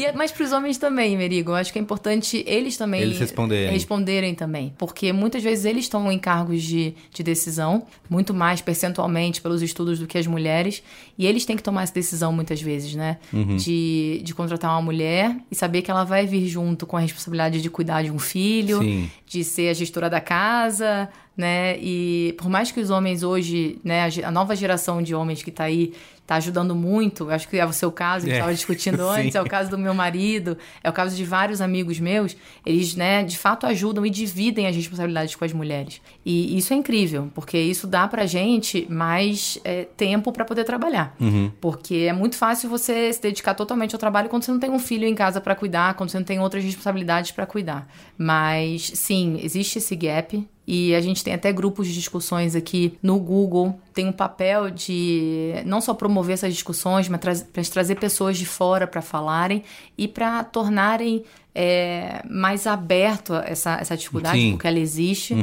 E 0.00 0.04
é- 0.06 0.12
mas 0.12 0.32
para 0.32 0.44
os 0.44 0.50
homens 0.52 0.78
também, 0.78 1.16
Merigo. 1.16 1.52
Eu 1.52 1.54
acho 1.54 1.72
que 1.72 1.78
é 1.78 1.82
importante 1.82 2.42
eles 2.44 2.76
também 2.76 3.02
Eles 3.02 3.20
responderem. 3.20 3.72
responderem 3.72 4.34
também, 4.34 4.74
porque 4.76 5.12
muitas 5.12 5.44
vezes 5.44 5.64
eles 5.64 5.84
estão 5.84 6.10
em 6.10 6.18
cargos 6.18 6.60
de, 6.64 6.92
de 7.14 7.22
decisão, 7.22 7.84
muito 8.10 8.34
mais 8.34 8.60
percentualmente 8.60 9.40
pelos 9.40 9.62
estudos 9.62 10.00
do 10.00 10.08
que 10.08 10.18
as 10.18 10.26
mulheres, 10.26 10.82
e 11.16 11.24
eles 11.24 11.44
têm 11.46 11.56
que 11.56 11.62
tomar 11.62 11.84
essa 11.84 11.94
decisão 11.94 12.32
muitas 12.32 12.60
vezes, 12.60 12.96
né? 12.96 13.18
Uhum. 13.32 13.56
De, 13.56 14.20
de 14.24 14.34
contratar 14.34 14.72
uma 14.72 14.82
mulher 14.82 15.36
e 15.52 15.54
saber 15.54 15.82
que 15.82 15.90
ela 15.90 16.02
vai 16.02 16.26
vir 16.26 16.48
junto 16.48 16.84
com 16.84 16.96
a 16.96 17.00
responsabilidade 17.00 17.62
de 17.62 17.70
cuidar 17.70 17.85
de 17.86 18.10
um 18.10 18.18
filho, 18.18 18.80
Sim. 18.80 19.10
de 19.26 19.44
ser 19.44 19.68
a 19.70 19.74
gestora 19.74 20.10
da 20.10 20.20
casa, 20.20 21.08
né? 21.36 21.76
E 21.78 22.34
por 22.38 22.48
mais 22.48 22.72
que 22.72 22.80
os 22.80 22.90
homens 22.90 23.22
hoje, 23.22 23.78
né, 23.84 24.04
a 24.04 24.28
a 24.28 24.30
nova 24.30 24.56
geração 24.56 25.02
de 25.02 25.14
homens 25.14 25.42
que 25.42 25.50
tá 25.50 25.64
aí 25.64 25.92
tá 26.26 26.34
ajudando 26.36 26.74
muito, 26.74 27.30
acho 27.30 27.48
que 27.48 27.56
é 27.56 27.64
o 27.64 27.72
seu 27.72 27.92
caso, 27.92 28.24
que 28.26 28.32
É. 28.32 28.34
estava 28.34 28.52
discutindo 28.52 29.00
antes, 29.08 29.30
Sim. 29.30 29.38
é 29.38 29.42
o 29.42 29.44
caso 29.46 29.70
do 29.70 29.78
meu 29.78 29.94
marido, 29.94 30.58
é 30.82 30.90
o 30.90 30.92
caso 30.92 31.14
de 31.14 31.24
vários 31.24 31.60
amigos 31.60 32.00
meus, 32.00 32.36
eles, 32.64 32.96
né, 32.96 33.22
de 33.22 33.38
fato 33.38 33.64
ajudam 33.64 34.04
e 34.04 34.10
dividem 34.10 34.66
as 34.66 34.74
responsabilidades 34.74 35.36
com 35.36 35.44
as 35.44 35.52
mulheres. 35.52 36.00
E 36.24 36.58
isso 36.58 36.72
é 36.72 36.76
incrível, 36.76 37.30
porque 37.32 37.56
isso 37.56 37.86
dá 37.86 38.08
pra 38.08 38.26
gente 38.26 38.88
mais 38.90 39.56
é, 39.62 39.84
tempo 39.96 40.32
para 40.32 40.44
poder 40.44 40.64
trabalhar. 40.64 41.14
Porque 41.60 41.94
é 42.08 42.12
muito 42.12 42.34
fácil 42.36 42.68
você 42.68 43.12
se 43.12 43.22
dedicar 43.22 43.54
totalmente 43.54 43.94
ao 43.94 43.98
trabalho 44.00 44.28
quando 44.28 44.42
você 44.42 44.50
não 44.50 44.58
tem 44.58 44.70
um 44.70 44.80
filho 44.80 45.06
em 45.06 45.14
casa 45.14 45.40
para 45.40 45.54
cuidar, 45.54 45.94
quando 45.94 46.10
você 46.10 46.18
não 46.18 46.24
tem 46.26 46.40
outras 46.40 46.64
responsabilidades 46.64 47.30
para 47.30 47.46
cuidar. 47.46 47.86
Mas 48.18 48.90
sim, 48.94 49.38
existe 49.44 49.78
esse 49.78 49.94
gap. 49.94 50.44
E 50.66 50.94
a 50.94 51.00
gente 51.00 51.22
tem 51.22 51.32
até 51.32 51.52
grupos 51.52 51.86
de 51.86 51.94
discussões 51.94 52.56
aqui 52.56 52.98
no 53.02 53.20
Google. 53.20 53.78
Tem 53.94 54.06
um 54.06 54.12
papel 54.12 54.68
de 54.70 55.52
não 55.64 55.80
só 55.80 55.94
promover 55.94 56.34
essas 56.34 56.52
discussões, 56.52 57.08
mas 57.08 57.20
tra 57.20 57.34
pra 57.52 57.62
trazer 57.62 57.94
pessoas 57.96 58.36
de 58.36 58.44
fora 58.44 58.86
para 58.86 59.00
falarem 59.00 59.62
e 59.96 60.08
para 60.08 60.42
tornarem 60.42 61.24
é, 61.54 62.22
mais 62.28 62.66
aberto 62.66 63.34
essa, 63.34 63.78
essa 63.80 63.96
dificuldade, 63.96 64.38
Sim. 64.38 64.50
porque 64.52 64.66
ela 64.66 64.78
existe. 64.78 65.34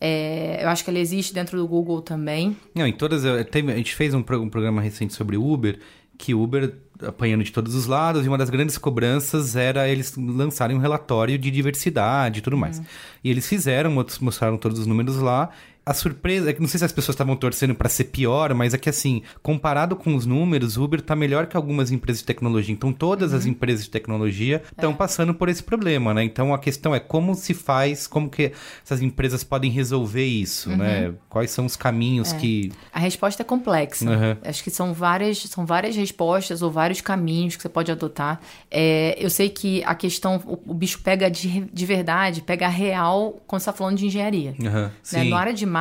É, 0.00 0.64
eu 0.64 0.68
acho 0.68 0.82
que 0.82 0.90
ela 0.90 0.98
existe 0.98 1.34
dentro 1.34 1.58
do 1.58 1.68
Google 1.68 2.00
também. 2.00 2.56
Não, 2.74 2.86
em 2.86 2.92
todas. 2.92 3.24
a 3.24 3.42
gente 3.76 3.94
fez 3.94 4.14
um, 4.14 4.18
um 4.18 4.48
programa 4.48 4.80
recente 4.80 5.12
sobre 5.12 5.36
Uber, 5.36 5.78
que 6.18 6.34
Uber 6.34 6.74
apanhando 7.06 7.44
de 7.44 7.52
todos 7.52 7.74
os 7.74 7.86
lados, 7.86 8.24
e 8.24 8.28
uma 8.28 8.38
das 8.38 8.50
grandes 8.50 8.78
cobranças 8.78 9.56
era 9.56 9.88
eles 9.88 10.14
lançarem 10.16 10.76
um 10.76 10.80
relatório 10.80 11.38
de 11.38 11.50
diversidade 11.50 12.38
e 12.38 12.42
tudo 12.42 12.56
mais. 12.56 12.80
E 13.22 13.30
eles 13.30 13.48
fizeram, 13.48 13.90
mostraram 14.20 14.56
todos 14.56 14.78
os 14.78 14.86
números 14.86 15.16
lá. 15.16 15.50
A 15.90 15.94
surpresa 15.94 16.48
é 16.48 16.52
que 16.52 16.60
não 16.60 16.68
sei 16.68 16.78
se 16.78 16.84
as 16.84 16.92
pessoas 16.92 17.14
estavam 17.14 17.34
torcendo 17.34 17.74
para 17.74 17.88
ser 17.88 18.04
pior, 18.04 18.54
mas 18.54 18.72
é 18.72 18.78
que 18.78 18.88
assim, 18.88 19.22
comparado 19.42 19.96
com 19.96 20.14
os 20.14 20.24
números, 20.24 20.76
o 20.76 20.84
Uber 20.84 21.00
tá 21.00 21.16
melhor 21.16 21.48
que 21.48 21.56
algumas 21.56 21.90
empresas 21.90 22.20
de 22.20 22.26
tecnologia. 22.26 22.72
Então 22.72 22.92
todas 22.92 23.34
as 23.34 23.44
empresas 23.44 23.86
de 23.86 23.90
tecnologia 23.90 24.62
estão 24.70 24.94
passando 24.94 25.34
por 25.34 25.48
esse 25.48 25.64
problema, 25.64 26.14
né? 26.14 26.22
Então 26.22 26.54
a 26.54 26.60
questão 26.60 26.94
é 26.94 27.00
como 27.00 27.34
se 27.34 27.54
faz, 27.54 28.06
como 28.06 28.30
que 28.30 28.52
essas 28.84 29.02
empresas 29.02 29.42
podem 29.42 29.68
resolver 29.68 30.24
isso, 30.24 30.70
né? 30.70 31.12
Quais 31.28 31.50
são 31.50 31.66
os 31.66 31.74
caminhos 31.74 32.32
que 32.34 32.70
A 32.92 33.00
resposta 33.00 33.42
é 33.42 33.44
complexa. 33.44 34.08
Uhum. 34.08 34.36
Acho 34.44 34.62
que 34.62 34.70
são 34.70 34.94
várias, 34.94 35.38
são 35.38 35.66
várias 35.66 35.96
respostas 35.96 36.62
ou 36.62 36.70
vários 36.70 37.00
caminhos 37.00 37.56
que 37.56 37.62
você 37.62 37.68
pode 37.68 37.90
adotar. 37.90 38.40
É, 38.70 39.16
eu 39.18 39.28
sei 39.28 39.48
que 39.48 39.82
a 39.82 39.96
questão, 39.96 40.40
o, 40.46 40.70
o 40.70 40.72
bicho 40.74 41.00
pega 41.02 41.28
de, 41.28 41.62
de 41.62 41.84
verdade, 41.84 42.42
pega 42.42 42.68
real 42.68 43.42
quando 43.44 43.60
você 43.60 43.70
está 43.70 43.76
falando 43.76 43.96
de 43.96 44.06
engenharia. 44.06 44.54
Né? 44.56 44.92
Na 45.24 45.36
área 45.36 45.52
de 45.52 45.66
marketing, 45.66 45.79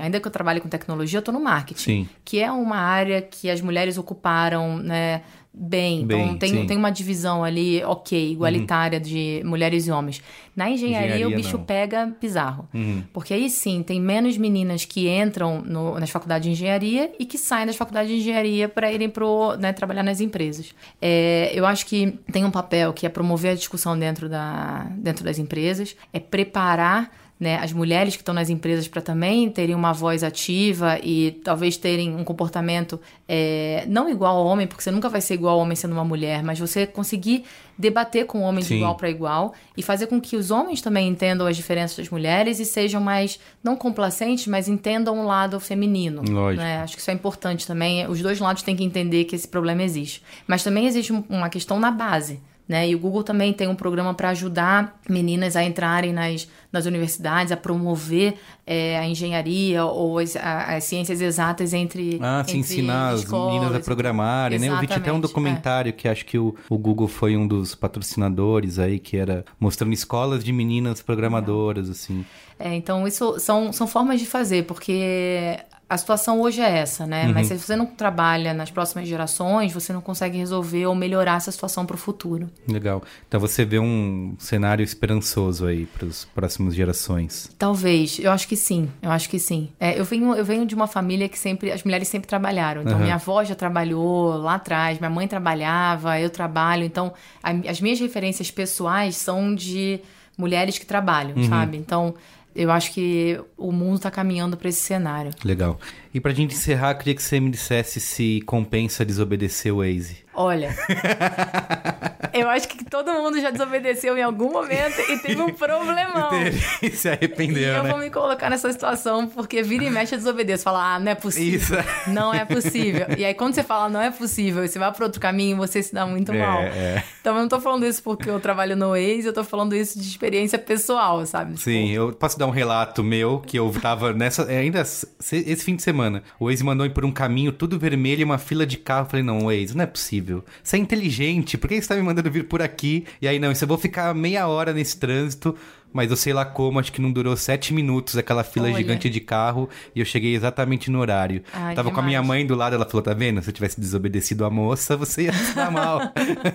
ainda 0.00 0.20
que 0.20 0.26
eu 0.26 0.32
trabalhe 0.32 0.60
com 0.60 0.68
tecnologia, 0.68 1.18
eu 1.18 1.20
estou 1.20 1.32
no 1.34 1.40
marketing. 1.40 1.80
Sim. 1.82 2.08
Que 2.24 2.40
é 2.40 2.50
uma 2.50 2.76
área 2.76 3.20
que 3.22 3.48
as 3.50 3.60
mulheres 3.60 3.96
ocuparam, 3.98 4.76
né? 4.78 5.22
Bem, 5.54 6.06
Bem, 6.06 6.22
então 6.28 6.38
tem, 6.38 6.48
sim. 6.50 6.66
tem 6.66 6.78
uma 6.78 6.88
divisão 6.90 7.44
ali, 7.44 7.84
ok, 7.84 8.32
igualitária 8.32 8.98
de 8.98 9.42
mulheres 9.44 9.86
e 9.86 9.90
homens. 9.90 10.22
Na 10.56 10.70
engenharia, 10.70 11.08
Engenharia, 11.16 11.28
o 11.28 11.36
bicho 11.36 11.58
não. 11.58 11.64
pega 11.66 12.10
bizarro. 12.18 12.66
Porque 13.12 13.34
aí 13.34 13.50
sim, 13.50 13.82
tem 13.82 14.00
menos 14.00 14.38
meninas 14.38 14.86
que 14.86 15.10
entram 15.10 15.60
no- 15.60 16.00
nas 16.00 16.08
faculdades 16.08 16.46
de 16.46 16.52
engenharia 16.52 17.12
e 17.18 17.26
que 17.26 17.36
saem 17.36 17.66
das 17.66 17.76
faculdades 17.76 18.10
de 18.10 18.16
engenharia 18.16 18.66
para 18.66 18.90
irem 18.90 19.10
pro, 19.10 19.54
né, 19.58 19.74
trabalhar 19.74 20.02
nas 20.02 20.22
empresas. 20.22 20.74
É, 21.02 21.50
eu 21.54 21.66
acho 21.66 21.84
que 21.84 22.18
tem 22.32 22.46
um 22.46 22.50
papel 22.50 22.90
que 22.94 23.04
é 23.04 23.10
promover 23.10 23.52
a 23.52 23.54
discussão 23.54 23.98
dentro, 23.98 24.30
da, 24.30 24.86
dentro 24.96 25.22
das 25.22 25.38
empresas, 25.38 25.94
é 26.14 26.18
preparar 26.18 27.10
né, 27.42 27.58
as 27.58 27.72
mulheres 27.72 28.14
que 28.14 28.22
estão 28.22 28.32
nas 28.32 28.48
empresas 28.48 28.86
para 28.86 29.02
também 29.02 29.50
terem 29.50 29.74
uma 29.74 29.92
voz 29.92 30.22
ativa 30.22 30.96
e 31.02 31.32
talvez 31.42 31.76
terem 31.76 32.14
um 32.14 32.22
comportamento 32.22 33.00
é, 33.28 33.84
não 33.88 34.08
igual 34.08 34.36
ao 34.36 34.46
homem, 34.46 34.64
porque 34.68 34.80
você 34.80 34.92
nunca 34.92 35.08
vai 35.08 35.20
ser 35.20 35.34
igual 35.34 35.54
ao 35.56 35.60
homem 35.60 35.74
sendo 35.74 35.90
uma 35.92 36.04
mulher, 36.04 36.40
mas 36.44 36.60
você 36.60 36.86
conseguir 36.86 37.42
debater 37.76 38.26
com 38.26 38.38
o 38.38 38.42
homem 38.42 38.60
de 38.62 38.68
Sim. 38.68 38.76
igual 38.76 38.94
para 38.94 39.10
igual 39.10 39.54
e 39.76 39.82
fazer 39.82 40.06
com 40.06 40.20
que 40.20 40.36
os 40.36 40.52
homens 40.52 40.80
também 40.80 41.08
entendam 41.08 41.44
as 41.44 41.56
diferenças 41.56 41.96
das 41.96 42.08
mulheres 42.10 42.60
e 42.60 42.64
sejam 42.64 43.00
mais, 43.00 43.40
não 43.64 43.74
complacentes, 43.74 44.46
mas 44.46 44.68
entendam 44.68 45.18
o 45.18 45.26
lado 45.26 45.58
feminino. 45.58 46.22
Né? 46.56 46.80
Acho 46.80 46.94
que 46.94 47.00
isso 47.00 47.10
é 47.10 47.14
importante 47.14 47.66
também. 47.66 48.06
Os 48.06 48.22
dois 48.22 48.38
lados 48.38 48.62
têm 48.62 48.76
que 48.76 48.84
entender 48.84 49.24
que 49.24 49.34
esse 49.34 49.48
problema 49.48 49.82
existe. 49.82 50.22
Mas 50.46 50.62
também 50.62 50.86
existe 50.86 51.12
um- 51.12 51.24
uma 51.28 51.48
questão 51.48 51.80
na 51.80 51.90
base. 51.90 52.38
Né? 52.72 52.88
E 52.88 52.94
o 52.94 52.98
Google 52.98 53.22
também 53.22 53.52
tem 53.52 53.68
um 53.68 53.74
programa 53.74 54.14
para 54.14 54.30
ajudar 54.30 54.98
meninas 55.06 55.56
a 55.56 55.62
entrarem 55.62 56.10
nas, 56.10 56.48
nas 56.72 56.86
universidades, 56.86 57.52
a 57.52 57.56
promover 57.56 58.34
é, 58.66 58.98
a 58.98 59.06
engenharia 59.06 59.84
ou 59.84 60.18
as, 60.18 60.34
a, 60.36 60.76
as, 60.76 60.84
ciências 60.84 61.20
exatas 61.20 61.74
entre. 61.74 62.18
Ah, 62.22 62.42
se 62.48 62.56
ensinar 62.56 63.10
as 63.10 63.24
meninas 63.26 63.74
a 63.74 63.80
programarem, 63.80 64.58
né? 64.58 64.68
Eu 64.68 64.80
vi 64.80 64.90
até 64.90 65.12
um 65.12 65.18
é. 65.18 65.20
documentário 65.20 65.90
é. 65.90 65.92
que 65.92 66.08
acho 66.08 66.24
que 66.24 66.38
o, 66.38 66.54
o 66.70 66.78
Google 66.78 67.08
foi 67.08 67.36
um 67.36 67.46
dos 67.46 67.74
patrocinadores 67.74 68.78
aí, 68.78 68.98
que 68.98 69.18
era 69.18 69.44
mostrando 69.60 69.92
escolas 69.92 70.42
de 70.42 70.50
meninas 70.50 71.02
programadoras, 71.02 71.90
assim. 71.90 72.24
É, 72.62 72.74
então, 72.74 73.06
isso 73.08 73.38
são, 73.40 73.72
são 73.72 73.86
formas 73.88 74.20
de 74.20 74.26
fazer, 74.26 74.64
porque 74.64 75.58
a 75.92 75.98
situação 75.98 76.40
hoje 76.40 76.60
é 76.62 76.78
essa, 76.78 77.06
né? 77.06 77.26
Uhum. 77.26 77.34
Mas 77.34 77.48
se 77.48 77.58
você 77.58 77.76
não 77.76 77.84
trabalha 77.84 78.54
nas 78.54 78.70
próximas 78.70 79.06
gerações, 79.06 79.74
você 79.74 79.92
não 79.92 80.00
consegue 80.00 80.38
resolver 80.38 80.86
ou 80.86 80.94
melhorar 80.94 81.36
essa 81.36 81.52
situação 81.52 81.84
para 81.84 81.96
o 81.96 81.98
futuro. 81.98 82.48
Legal. 82.66 83.02
Então 83.28 83.38
você 83.38 83.62
vê 83.62 83.78
um 83.78 84.34
cenário 84.38 84.82
esperançoso 84.82 85.66
aí 85.66 85.84
para 85.84 86.06
as 86.06 86.24
próximas 86.24 86.74
gerações? 86.74 87.50
Talvez. 87.58 88.18
Eu 88.18 88.32
acho 88.32 88.48
que 88.48 88.56
sim. 88.56 88.88
Eu 89.02 89.10
acho 89.10 89.28
que 89.28 89.38
sim. 89.38 89.68
É, 89.78 90.00
eu, 90.00 90.04
venho, 90.04 90.34
eu 90.34 90.44
venho 90.44 90.64
de 90.64 90.74
uma 90.74 90.86
família 90.86 91.28
que 91.28 91.38
sempre. 91.38 91.70
As 91.70 91.82
mulheres 91.82 92.08
sempre 92.08 92.26
trabalharam. 92.26 92.82
Então, 92.82 92.94
uhum. 92.94 93.02
minha 93.02 93.16
avó 93.16 93.44
já 93.44 93.54
trabalhou 93.54 94.38
lá 94.38 94.54
atrás, 94.54 94.98
minha 94.98 95.10
mãe 95.10 95.28
trabalhava, 95.28 96.18
eu 96.18 96.30
trabalho. 96.30 96.84
Então, 96.84 97.12
a, 97.42 97.50
as 97.68 97.82
minhas 97.82 98.00
referências 98.00 98.50
pessoais 98.50 99.16
são 99.16 99.54
de 99.54 100.00
mulheres 100.38 100.78
que 100.78 100.86
trabalham, 100.86 101.36
uhum. 101.36 101.48
sabe? 101.48 101.76
Então 101.76 102.14
eu 102.54 102.70
acho 102.70 102.92
que 102.92 103.40
o 103.56 103.72
mundo 103.72 103.96
está 103.96 104.10
caminhando 104.10 104.56
para 104.56 104.68
esse 104.68 104.80
cenário. 104.80 105.30
Legal. 105.44 105.78
E 106.12 106.20
para 106.20 106.32
a 106.32 106.34
gente 106.34 106.54
encerrar, 106.54 106.94
queria 106.94 107.14
que 107.14 107.22
você 107.22 107.40
me 107.40 107.50
dissesse 107.50 108.00
se 108.00 108.40
compensa 108.46 109.04
desobedecer 109.04 109.72
o 109.72 109.78
Waze. 109.78 110.21
Olha, 110.34 110.74
eu 112.32 112.48
acho 112.48 112.66
que 112.66 112.84
todo 112.84 113.12
mundo 113.12 113.38
já 113.38 113.50
desobedeceu 113.50 114.16
em 114.16 114.22
algum 114.22 114.50
momento 114.50 114.98
e 115.10 115.18
teve 115.18 115.40
um 115.40 115.52
problemão. 115.52 116.30
E 116.82 116.90
se 116.90 117.08
arrependeu, 117.08 117.62
e 117.62 117.76
eu 117.76 117.82
né? 117.84 117.90
vou 117.90 117.98
me 117.98 118.10
colocar 118.10 118.50
nessa 118.50 118.72
situação 118.72 119.28
porque 119.28 119.62
vira 119.62 119.84
e 119.84 119.90
mexe 119.90 120.14
eu 120.14 120.18
desobedeço. 120.18 120.64
Falar, 120.64 120.94
ah, 120.94 120.98
não 120.98 121.12
é 121.12 121.14
possível. 121.14 121.58
Isso. 121.58 122.10
Não 122.10 122.34
é 122.34 122.44
possível. 122.44 123.06
E 123.16 123.24
aí 123.24 123.34
quando 123.34 123.54
você 123.54 123.62
fala 123.62 123.88
não 123.88 124.00
é 124.00 124.10
possível 124.10 124.64
e 124.64 124.68
você 124.68 124.78
vai 124.78 124.90
para 124.92 125.04
outro 125.04 125.20
caminho, 125.20 125.56
você 125.56 125.82
se 125.82 125.94
dá 125.94 126.06
muito 126.06 126.32
é, 126.32 126.38
mal. 126.38 126.60
É. 126.62 127.04
Então 127.20 127.36
eu 127.36 127.42
não 127.42 127.48
tô 127.48 127.60
falando 127.60 127.86
isso 127.86 128.02
porque 128.02 128.28
eu 128.28 128.40
trabalho 128.40 128.74
no 128.76 128.90
Waze, 128.90 129.26
eu 129.26 129.32
tô 129.32 129.44
falando 129.44 129.76
isso 129.76 129.98
de 129.98 130.08
experiência 130.08 130.58
pessoal, 130.58 131.24
sabe? 131.26 131.60
Sim, 131.60 131.88
tipo... 131.88 131.94
eu 131.94 132.12
posso 132.12 132.38
dar 132.38 132.46
um 132.46 132.50
relato 132.50 133.04
meu 133.04 133.38
que 133.40 133.58
eu 133.58 133.70
tava 133.80 134.12
nessa... 134.12 134.46
Ainda 134.46 134.80
esse 134.80 135.56
fim 135.64 135.76
de 135.76 135.82
semana, 135.82 136.22
o 136.38 136.46
Waze 136.46 136.64
mandou 136.64 136.86
ir 136.86 136.90
por 136.90 137.04
um 137.04 137.12
caminho 137.12 137.52
tudo 137.52 137.78
vermelho 137.78 138.22
e 138.22 138.24
uma 138.24 138.38
fila 138.38 138.66
de 138.66 138.76
carro. 138.76 139.06
Eu 139.06 139.10
falei, 139.10 139.24
não, 139.24 139.46
Waze, 139.46 139.76
não 139.76 139.84
é 139.84 139.86
possível 139.86 140.21
possível. 140.22 140.44
Você 140.62 140.76
é 140.76 140.78
inteligente, 140.78 141.58
por 141.58 141.68
que 141.68 141.80
você 141.80 141.88
tá 141.88 141.96
me 141.96 142.02
mandando 142.02 142.30
vir 142.30 142.44
por 142.44 142.62
aqui? 142.62 143.04
E 143.20 143.28
aí, 143.28 143.38
não, 143.38 143.50
isso 143.50 143.64
eu 143.64 143.68
vou 143.68 143.76
ficar 143.76 144.14
meia 144.14 144.46
hora 144.46 144.72
nesse 144.72 144.96
trânsito 144.96 145.56
mas 145.92 146.10
eu 146.10 146.16
sei 146.16 146.32
lá 146.32 146.44
como, 146.44 146.78
acho 146.78 146.92
que 146.92 147.00
não 147.00 147.12
durou 147.12 147.36
sete 147.36 147.74
minutos 147.74 148.16
aquela 148.16 148.42
fila 148.42 148.66
Olha. 148.66 148.76
gigante 148.76 149.10
de 149.10 149.20
carro 149.20 149.68
e 149.94 150.00
eu 150.00 150.04
cheguei 150.04 150.34
exatamente 150.34 150.90
no 150.90 150.98
horário. 151.00 151.42
Ai, 151.52 151.74
Tava 151.74 151.90
com 151.90 152.00
a 152.00 152.02
minha 152.02 152.22
mãe 152.22 152.46
do 152.46 152.54
lado, 152.54 152.74
ela 152.74 152.86
falou: 152.86 153.02
tá 153.02 153.14
vendo? 153.14 153.42
Se 153.42 153.50
eu 153.50 153.54
tivesse 153.54 153.80
desobedecido 153.80 154.44
a 154.44 154.50
moça, 154.50 154.96
você 154.96 155.22
ia 155.24 155.32
se 155.32 155.54
dar 155.54 155.70
mal. 155.70 156.00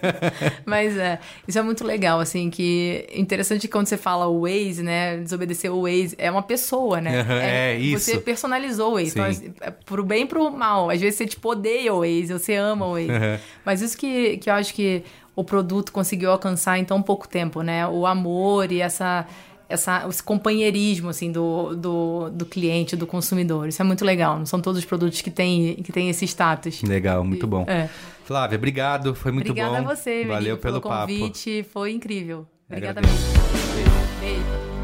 mas 0.65 0.97
é, 0.97 1.19
isso 1.47 1.57
é 1.57 1.61
muito 1.61 1.83
legal, 1.85 2.19
assim, 2.19 2.49
que 2.49 3.07
interessante 3.13 3.67
quando 3.67 3.87
você 3.87 3.97
fala 3.97 4.27
o 4.27 4.41
Waze, 4.41 4.83
né? 4.83 5.17
Desobedecer 5.17 5.71
o 5.71 5.83
Waze, 5.83 6.15
é 6.17 6.29
uma 6.31 6.43
pessoa, 6.43 6.99
né? 6.99 7.21
Uhum, 7.21 7.33
é, 7.33 7.73
é, 7.73 7.79
isso. 7.79 8.05
Você 8.05 8.17
personalizou 8.17 8.91
o 8.91 8.95
Waze. 8.95 9.11
Então, 9.11 9.25
é 9.61 9.71
pro 9.71 10.03
bem 10.03 10.23
e 10.23 10.25
pro 10.25 10.49
mal. 10.51 10.89
Às 10.89 11.01
vezes 11.01 11.17
você, 11.17 11.25
tipo, 11.25 11.49
odeia 11.49 11.93
o 11.93 11.99
Waze, 11.99 12.33
você 12.33 12.55
ama 12.55 12.85
o 12.85 12.93
Waze. 12.93 13.11
Uhum. 13.11 13.39
Mas 13.65 13.81
isso 13.81 13.97
que, 13.97 14.37
que 14.37 14.49
eu 14.49 14.53
acho 14.53 14.73
que 14.73 15.03
o 15.37 15.43
produto 15.43 15.91
conseguiu 15.91 16.31
alcançar 16.31 16.79
em 16.79 16.83
tão 16.83 16.99
pouco 17.01 17.27
tempo, 17.27 17.61
né? 17.61 17.87
O 17.87 18.07
amor 18.07 18.71
e 18.71 18.81
essa 18.81 19.25
essa, 19.69 20.07
esse 20.07 20.23
companheirismo 20.23 21.09
assim 21.09 21.31
do, 21.31 21.75
do, 21.75 22.29
do, 22.29 22.45
cliente, 22.45 22.95
do 22.95 23.05
consumidor. 23.05 23.67
Isso 23.67 23.81
é 23.81 23.85
muito 23.85 24.03
legal. 24.03 24.39
Não 24.39 24.45
são 24.45 24.61
todos 24.61 24.79
os 24.79 24.85
produtos 24.85 25.21
que 25.21 25.29
têm 25.29 25.75
que 25.75 25.91
têm 25.91 26.09
esse 26.09 26.25
status. 26.25 26.81
Legal, 26.81 27.23
muito 27.23 27.45
bom. 27.45 27.65
É. 27.67 27.87
Flávia, 28.23 28.57
obrigado. 28.57 29.13
Foi 29.13 29.31
muito 29.31 29.51
Obrigada 29.51 29.69
bom. 29.69 29.75
Obrigada 29.77 29.93
a 29.93 30.03
você, 30.03 30.25
Valeu 30.25 30.57
pelo, 30.57 30.81
pelo 30.81 30.95
convite. 30.95 31.63
Papo. 31.63 31.69
Foi 31.71 31.91
incrível. 31.91 32.47
Obrigada 32.67 32.99
mesmo. 33.01 34.76